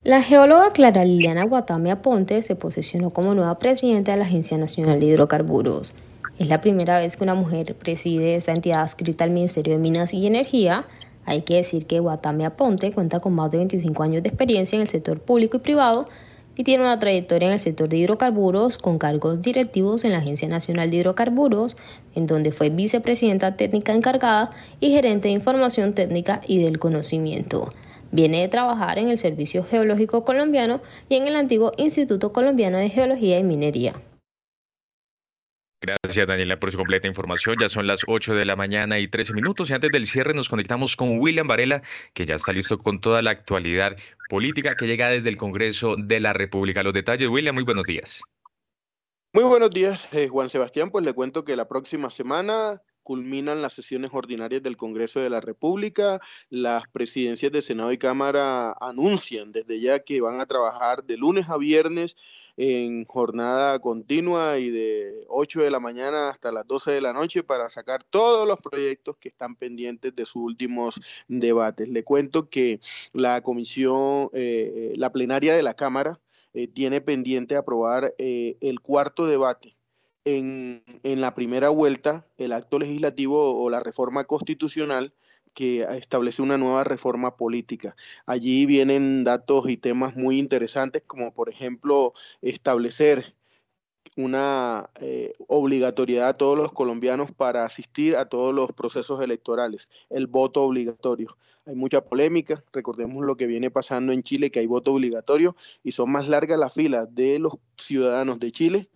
La 0.04 0.22
geóloga 0.22 0.72
Clara 0.72 1.04
Liliana 1.04 1.44
Guatame 1.44 1.92
Aponte 1.92 2.42
se 2.42 2.56
posicionó 2.56 3.10
como 3.10 3.36
nueva 3.36 3.60
presidenta 3.60 4.14
de 4.14 4.20
la 4.20 4.24
Agencia 4.24 4.58
Nacional 4.58 5.02
de 5.02 5.08
Hidrocarburos. 5.08 5.94
Es 6.40 6.48
la 6.48 6.62
primera 6.62 6.98
vez 7.00 7.18
que 7.18 7.24
una 7.24 7.36
mujer 7.36 7.76
preside 7.76 8.36
esta 8.36 8.54
entidad 8.54 8.82
adscrita 8.82 9.26
al 9.26 9.32
Ministerio 9.32 9.74
de 9.74 9.80
Minas 9.80 10.14
y 10.14 10.26
Energía. 10.26 10.86
Hay 11.32 11.44
que 11.44 11.56
decir 11.56 11.86
que 11.86 12.02
Guatame 12.02 12.46
Aponte 12.46 12.92
cuenta 12.92 13.22
con 13.22 13.32
más 13.32 13.50
de 13.52 13.60
25 13.60 14.04
años 14.04 14.22
de 14.22 14.28
experiencia 14.28 14.76
en 14.76 14.82
el 14.82 14.90
sector 14.90 15.22
público 15.22 15.56
y 15.56 15.60
privado 15.62 16.04
y 16.58 16.66
tiene 16.66 16.84
una 16.84 17.00
trayectoria 17.00 17.48
en 17.48 17.54
el 17.54 17.62
sector 17.62 17.88
de 17.88 17.96
hidrocarburos 17.96 18.78
con 18.78 18.98
cargos 18.98 19.42
directivos 19.42 20.04
en 20.04 20.12
la 20.12 20.18
Agencia 20.18 20.50
Nacional 20.50 20.92
de 20.92 20.98
Hidrocarburos, 20.98 21.78
en 22.16 22.28
donde 22.28 22.52
fue 22.52 22.70
vicepresidenta 22.70 23.56
técnica 23.56 23.94
encargada 23.94 24.50
y 24.82 24.92
gerente 24.92 25.30
de 25.30 25.36
información 25.36 25.94
técnica 25.94 26.42
y 26.46 26.62
del 26.62 26.80
conocimiento. 26.80 27.70
Viene 28.12 28.42
de 28.42 28.50
trabajar 28.50 29.00
en 29.00 29.08
el 29.08 29.18
Servicio 29.18 29.64
Geológico 29.64 30.26
Colombiano 30.26 30.82
y 31.08 31.16
en 31.16 31.28
el 31.28 31.38
antiguo 31.38 31.72
Instituto 31.78 32.34
Colombiano 32.34 32.78
de 32.78 32.90
Geología 32.90 33.40
y 33.40 33.44
Minería. 33.46 33.94
Gracias, 35.84 36.28
Daniela, 36.28 36.60
por 36.60 36.72
su 36.72 36.78
completa 36.78 37.08
información. 37.08 37.56
Ya 37.60 37.68
son 37.68 37.88
las 37.88 38.02
8 38.06 38.36
de 38.36 38.46
la 38.46 38.56
mañana 38.56 39.00
y 39.00 39.08
13 39.08 39.34
minutos. 39.34 39.70
Y 39.70 39.74
antes 39.74 39.90
del 39.92 40.06
cierre, 40.06 40.36
nos 40.36 40.48
conectamos 40.48 40.96
con 40.96 41.20
William 41.20 41.48
Varela, 41.48 41.82
que 42.14 42.28
ya 42.28 42.36
está 42.36 42.54
listo 42.54 42.78
con 42.78 43.02
toda 43.02 43.24
la 43.24 43.32
actualidad 43.32 43.98
política 44.30 44.76
que 44.76 44.86
llega 44.86 45.10
desde 45.10 45.30
el 45.30 45.38
Congreso 45.38 45.96
de 45.98 46.20
la 46.20 46.34
República. 46.34 46.84
Los 46.84 46.94
detalles, 46.94 47.30
William, 47.30 47.56
muy 47.56 47.64
buenos 47.64 47.86
días. 47.86 48.22
Muy 49.34 49.46
buenos 49.46 49.72
días, 49.72 50.14
eh, 50.14 50.28
Juan 50.28 50.52
Sebastián. 50.52 50.92
Pues 50.92 51.04
le 51.04 51.14
cuento 51.14 51.44
que 51.44 51.56
la 51.56 51.68
próxima 51.68 52.12
semana 52.12 52.80
culminan 53.02 53.64
las 53.64 53.74
sesiones 53.74 54.12
ordinarias 54.14 54.62
del 54.62 54.78
Congreso 54.78 55.20
de 55.20 55.32
la 55.32 55.42
República. 55.42 56.20
Las 56.50 56.84
presidencias 56.90 57.52
de 57.52 57.64
Senado 57.64 57.92
y 57.92 57.98
Cámara 57.98 58.76
anuncian 58.80 59.52
desde 59.52 59.80
ya 59.80 60.00
que 60.00 60.22
van 60.22 60.42
a 60.42 60.46
trabajar 60.46 61.04
de 61.06 61.18
lunes 61.18 61.50
a 61.50 61.58
viernes 61.58 62.18
en 62.64 63.06
jornada 63.06 63.80
continua 63.80 64.60
y 64.60 64.70
de 64.70 65.26
8 65.30 65.64
de 65.64 65.72
la 65.72 65.80
mañana 65.80 66.30
hasta 66.30 66.52
las 66.52 66.68
12 66.68 66.92
de 66.92 67.02
la 67.02 67.12
noche 67.12 67.42
para 67.42 67.68
sacar 67.72 68.04
todos 68.04 68.48
los 68.48 68.60
proyectos 68.60 69.18
que 69.18 69.30
están 69.30 69.56
pendientes 69.56 70.16
de 70.16 70.28
sus 70.28 70.44
últimos 70.44 71.02
debates. 71.28 71.90
Le 71.90 72.04
cuento 72.04 72.50
que 72.50 72.80
la 73.14 73.42
comisión, 73.42 74.30
eh, 74.34 74.94
la 74.96 75.12
plenaria 75.12 75.56
de 75.56 75.64
la 75.64 75.74
Cámara 75.74 76.20
eh, 76.54 76.68
tiene 76.68 77.02
pendiente 77.02 77.56
aprobar 77.56 78.14
eh, 78.20 78.58
el 78.62 78.80
cuarto 78.80 79.26
debate 79.26 79.76
en, 80.24 80.84
en, 81.02 81.20
la 81.20 81.34
primera 81.34 81.70
vuelta 81.70 82.28
el 82.38 82.54
acto 82.54 82.78
legislativo 82.78 83.60
o 83.60 83.72
la 83.72 83.80
reforma 83.80 84.26
constitucional 84.26 85.16
que 85.54 85.84
establece 85.84 86.42
una 86.42 86.58
nueva 86.58 86.84
reforma 86.84 87.36
política. 87.36 87.96
Allí 88.26 88.66
vienen 88.66 89.24
datos 89.24 89.70
y 89.70 89.78
temas 89.78 90.16
muy 90.16 90.40
interesantes 90.40 91.04
como 91.06 91.34
por 91.34 91.50
ejemplo 91.50 92.14
establecer 92.42 93.36
una 94.18 94.90
eh, 95.00 95.34
obligatoriedad 95.48 96.30
a 96.30 96.38
todos 96.38 96.58
los 96.58 96.74
colombianos 96.74 97.32
para 97.32 97.64
asistir 97.64 98.16
a 98.16 98.26
todos 98.26 98.54
los 98.54 98.72
procesos 98.74 99.22
electorales, 99.22 99.90
el 100.10 100.28
voto 100.28 100.64
obligatorio. 100.64 101.38
Hay 101.66 101.76
mucha 101.76 102.04
polémica, 102.04 102.62
recordemos 102.74 103.26
lo 103.26 103.38
que 103.38 103.48
viene 103.48 103.72
pasando 103.72 104.12
en 104.12 104.24
Chile, 104.24 104.52
que 104.52 104.60
hay 104.60 104.66
voto 104.66 104.94
obligatorio 104.94 105.56
y 105.84 105.94
son 105.94 106.12
más 106.12 106.28
largas 106.28 106.60
las 106.60 106.74
filas 106.74 107.08
de 107.14 107.40
los 107.40 107.54
ciudadanos 107.78 108.40
de 108.40 108.52
Chile 108.52 108.90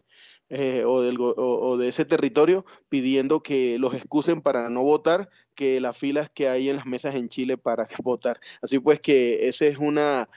eh, 0.49 0.83
o, 0.85 1.01
del, 1.01 1.17
o, 1.19 1.77
de 1.77 1.87
ese 1.87 2.05
territorio 2.05 2.65
pidiendo 2.89 3.41
que 3.41 3.79
los 3.79 3.93
excusen 3.93 4.41
para 4.41 4.69
no 4.69 4.83
votar 4.83 5.29
que 5.55 5.79
las 5.79 5.97
filas 5.97 6.29
que 6.29 6.49
hay 6.49 6.69
en 6.69 6.75
las 6.75 6.85
mesas 6.85 7.15
en 7.15 7.29
Chile 7.29 7.57
para 7.57 7.87
votar. 8.03 8.39
Así 8.61 8.79
pues 8.79 8.99
que 8.99 9.47
ese 9.47 9.67
es 9.69 9.77
una 9.77 10.29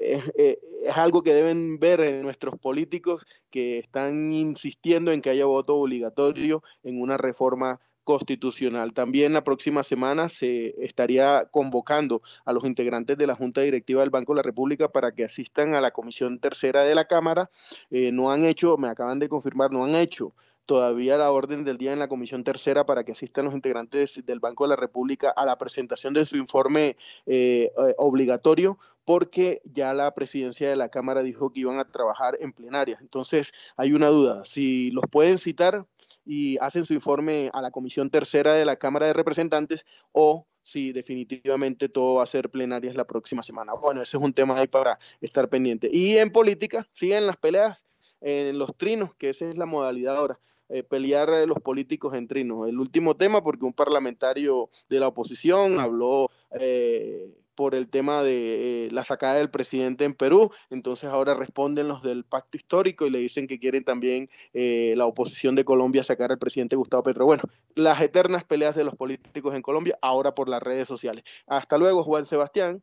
es, 0.00 0.24
es 0.36 0.96
algo 0.96 1.22
que 1.22 1.34
deben 1.34 1.78
ver 1.78 2.22
nuestros 2.22 2.58
políticos 2.58 3.26
que 3.50 3.78
están 3.78 4.32
insistiendo 4.32 5.12
en 5.12 5.22
que 5.22 5.30
haya 5.30 5.46
voto 5.46 5.76
obligatorio 5.76 6.62
en 6.82 7.00
una 7.00 7.16
reforma 7.16 7.80
constitucional. 8.04 8.92
También 8.92 9.32
la 9.32 9.44
próxima 9.44 9.82
semana 9.82 10.28
se 10.28 10.74
estaría 10.84 11.46
convocando 11.50 12.22
a 12.44 12.52
los 12.52 12.64
integrantes 12.64 13.16
de 13.18 13.26
la 13.26 13.34
Junta 13.34 13.60
Directiva 13.60 14.00
del 14.00 14.10
Banco 14.10 14.32
de 14.32 14.38
la 14.38 14.42
República 14.42 14.88
para 14.88 15.12
que 15.12 15.24
asistan 15.24 15.74
a 15.74 15.80
la 15.80 15.90
Comisión 15.90 16.38
Tercera 16.38 16.82
de 16.82 16.94
la 16.94 17.04
Cámara. 17.04 17.50
Eh, 17.90 18.12
no 18.12 18.30
han 18.30 18.44
hecho, 18.44 18.76
me 18.76 18.88
acaban 18.88 19.18
de 19.18 19.28
confirmar, 19.28 19.70
no 19.70 19.84
han 19.84 19.94
hecho 19.94 20.34
todavía 20.66 21.16
la 21.16 21.32
orden 21.32 21.64
del 21.64 21.78
día 21.78 21.92
en 21.92 21.98
la 21.98 22.06
Comisión 22.06 22.44
Tercera 22.44 22.86
para 22.86 23.02
que 23.02 23.10
asistan 23.10 23.46
los 23.46 23.54
integrantes 23.54 24.24
del 24.24 24.38
Banco 24.38 24.64
de 24.64 24.68
la 24.68 24.76
República 24.76 25.30
a 25.30 25.44
la 25.44 25.58
presentación 25.58 26.14
de 26.14 26.24
su 26.24 26.36
informe 26.36 26.96
eh, 27.26 27.72
eh, 27.76 27.94
obligatorio 27.98 28.78
porque 29.04 29.60
ya 29.64 29.92
la 29.94 30.14
presidencia 30.14 30.68
de 30.68 30.76
la 30.76 30.88
Cámara 30.88 31.24
dijo 31.24 31.50
que 31.50 31.60
iban 31.60 31.80
a 31.80 31.90
trabajar 31.90 32.36
en 32.38 32.52
plenaria. 32.52 32.98
Entonces, 33.00 33.52
hay 33.76 33.92
una 33.92 34.08
duda. 34.08 34.44
Si 34.44 34.92
los 34.92 35.02
pueden 35.10 35.38
citar, 35.38 35.86
y 36.24 36.58
hacen 36.58 36.84
su 36.84 36.94
informe 36.94 37.50
a 37.52 37.60
la 37.60 37.70
Comisión 37.70 38.10
Tercera 38.10 38.54
de 38.54 38.64
la 38.64 38.76
Cámara 38.76 39.06
de 39.06 39.12
Representantes 39.12 39.86
o 40.12 40.46
si 40.62 40.92
definitivamente 40.92 41.88
todo 41.88 42.16
va 42.16 42.22
a 42.22 42.26
ser 42.26 42.50
plenarias 42.50 42.94
la 42.94 43.06
próxima 43.06 43.42
semana. 43.42 43.74
Bueno, 43.74 44.02
ese 44.02 44.16
es 44.16 44.22
un 44.22 44.32
tema 44.32 44.58
ahí 44.58 44.68
para 44.68 44.98
estar 45.20 45.48
pendiente. 45.48 45.88
Y 45.92 46.18
en 46.18 46.30
política 46.30 46.86
siguen 46.92 47.26
las 47.26 47.36
peleas 47.36 47.86
en 48.20 48.58
los 48.58 48.76
trinos, 48.76 49.14
que 49.14 49.30
esa 49.30 49.48
es 49.48 49.56
la 49.56 49.66
modalidad 49.66 50.16
ahora. 50.16 50.38
Eh, 50.72 50.84
pelear 50.84 51.28
los 51.48 51.58
políticos 51.60 52.14
en 52.14 52.28
trinos. 52.28 52.68
El 52.68 52.78
último 52.78 53.16
tema, 53.16 53.42
porque 53.42 53.64
un 53.64 53.72
parlamentario 53.72 54.70
de 54.88 55.00
la 55.00 55.08
oposición 55.08 55.80
habló 55.80 56.30
eh, 56.60 57.34
por 57.60 57.74
el 57.74 57.90
tema 57.90 58.22
de 58.22 58.86
eh, 58.86 58.90
la 58.90 59.04
sacada 59.04 59.34
del 59.34 59.50
presidente 59.50 60.06
en 60.06 60.14
Perú. 60.14 60.50
Entonces 60.70 61.10
ahora 61.10 61.34
responden 61.34 61.88
los 61.88 62.02
del 62.02 62.24
pacto 62.24 62.56
histórico 62.56 63.04
y 63.04 63.10
le 63.10 63.18
dicen 63.18 63.46
que 63.46 63.58
quieren 63.58 63.84
también 63.84 64.30
eh, 64.54 64.94
la 64.96 65.04
oposición 65.04 65.56
de 65.56 65.66
Colombia 65.66 66.02
sacar 66.02 66.32
al 66.32 66.38
presidente 66.38 66.76
Gustavo 66.76 67.02
Petro. 67.02 67.26
Bueno, 67.26 67.42
las 67.74 68.00
eternas 68.00 68.44
peleas 68.44 68.74
de 68.76 68.84
los 68.84 68.96
políticos 68.96 69.54
en 69.54 69.60
Colombia 69.60 69.98
ahora 70.00 70.34
por 70.34 70.48
las 70.48 70.62
redes 70.62 70.88
sociales. 70.88 71.22
Hasta 71.46 71.76
luego, 71.76 72.02
Juan 72.02 72.24
Sebastián. 72.24 72.82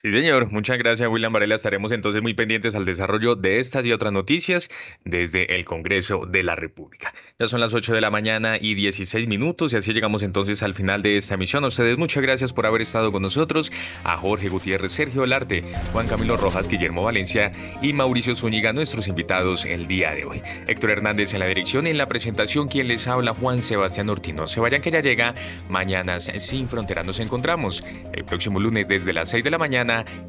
Sí, 0.00 0.12
señor. 0.12 0.52
Muchas 0.52 0.78
gracias, 0.78 1.08
William 1.10 1.32
Varela. 1.32 1.56
Estaremos 1.56 1.90
entonces 1.90 2.22
muy 2.22 2.32
pendientes 2.32 2.76
al 2.76 2.84
desarrollo 2.84 3.34
de 3.34 3.58
estas 3.58 3.84
y 3.84 3.92
otras 3.92 4.12
noticias 4.12 4.70
desde 5.04 5.56
el 5.56 5.64
Congreso 5.64 6.24
de 6.24 6.44
la 6.44 6.54
República. 6.54 7.12
Ya 7.36 7.48
son 7.48 7.58
las 7.58 7.74
8 7.74 7.94
de 7.94 8.00
la 8.00 8.08
mañana 8.08 8.58
y 8.60 8.74
16 8.74 9.26
minutos 9.26 9.72
y 9.72 9.76
así 9.76 9.92
llegamos 9.92 10.22
entonces 10.22 10.62
al 10.62 10.74
final 10.74 11.02
de 11.02 11.16
esta 11.16 11.34
emisión. 11.34 11.64
A 11.64 11.66
ustedes 11.66 11.98
muchas 11.98 12.22
gracias 12.22 12.52
por 12.52 12.66
haber 12.66 12.82
estado 12.82 13.10
con 13.10 13.22
nosotros. 13.22 13.72
A 14.04 14.16
Jorge 14.16 14.48
Gutiérrez, 14.48 14.92
Sergio 14.92 15.22
Olarte, 15.22 15.62
Juan 15.92 16.06
Camilo 16.06 16.36
Rojas, 16.36 16.68
Guillermo 16.68 17.02
Valencia 17.02 17.50
y 17.82 17.92
Mauricio 17.92 18.36
Zúñiga, 18.36 18.72
nuestros 18.72 19.08
invitados 19.08 19.64
el 19.64 19.88
día 19.88 20.14
de 20.14 20.26
hoy. 20.26 20.42
Héctor 20.68 20.92
Hernández 20.92 21.34
en 21.34 21.40
la 21.40 21.48
dirección 21.48 21.88
y 21.88 21.90
en 21.90 21.98
la 21.98 22.06
presentación, 22.06 22.68
quien 22.68 22.86
les 22.86 23.08
habla, 23.08 23.34
Juan 23.34 23.62
Sebastián 23.62 24.08
Ortino. 24.10 24.46
Se 24.46 24.60
vayan 24.60 24.80
que 24.80 24.92
ya 24.92 25.00
llega 25.00 25.34
Mañanas 25.68 26.30
sin 26.38 26.68
Fronteras. 26.68 27.04
Nos 27.04 27.18
encontramos 27.18 27.82
el 28.12 28.24
próximo 28.24 28.60
lunes 28.60 28.86
desde 28.86 29.12
las 29.12 29.30
6 29.30 29.42
de 29.42 29.50
la 29.50 29.58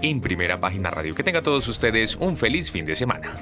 en 0.01 0.21
Primera 0.21 0.59
Página 0.59 0.89
Radio. 0.89 1.15
Que 1.15 1.23
tengan 1.23 1.43
todos 1.43 1.67
ustedes 1.67 2.15
un 2.15 2.35
feliz 2.35 2.71
fin 2.71 2.85
de 2.85 2.95
semana. 2.95 3.33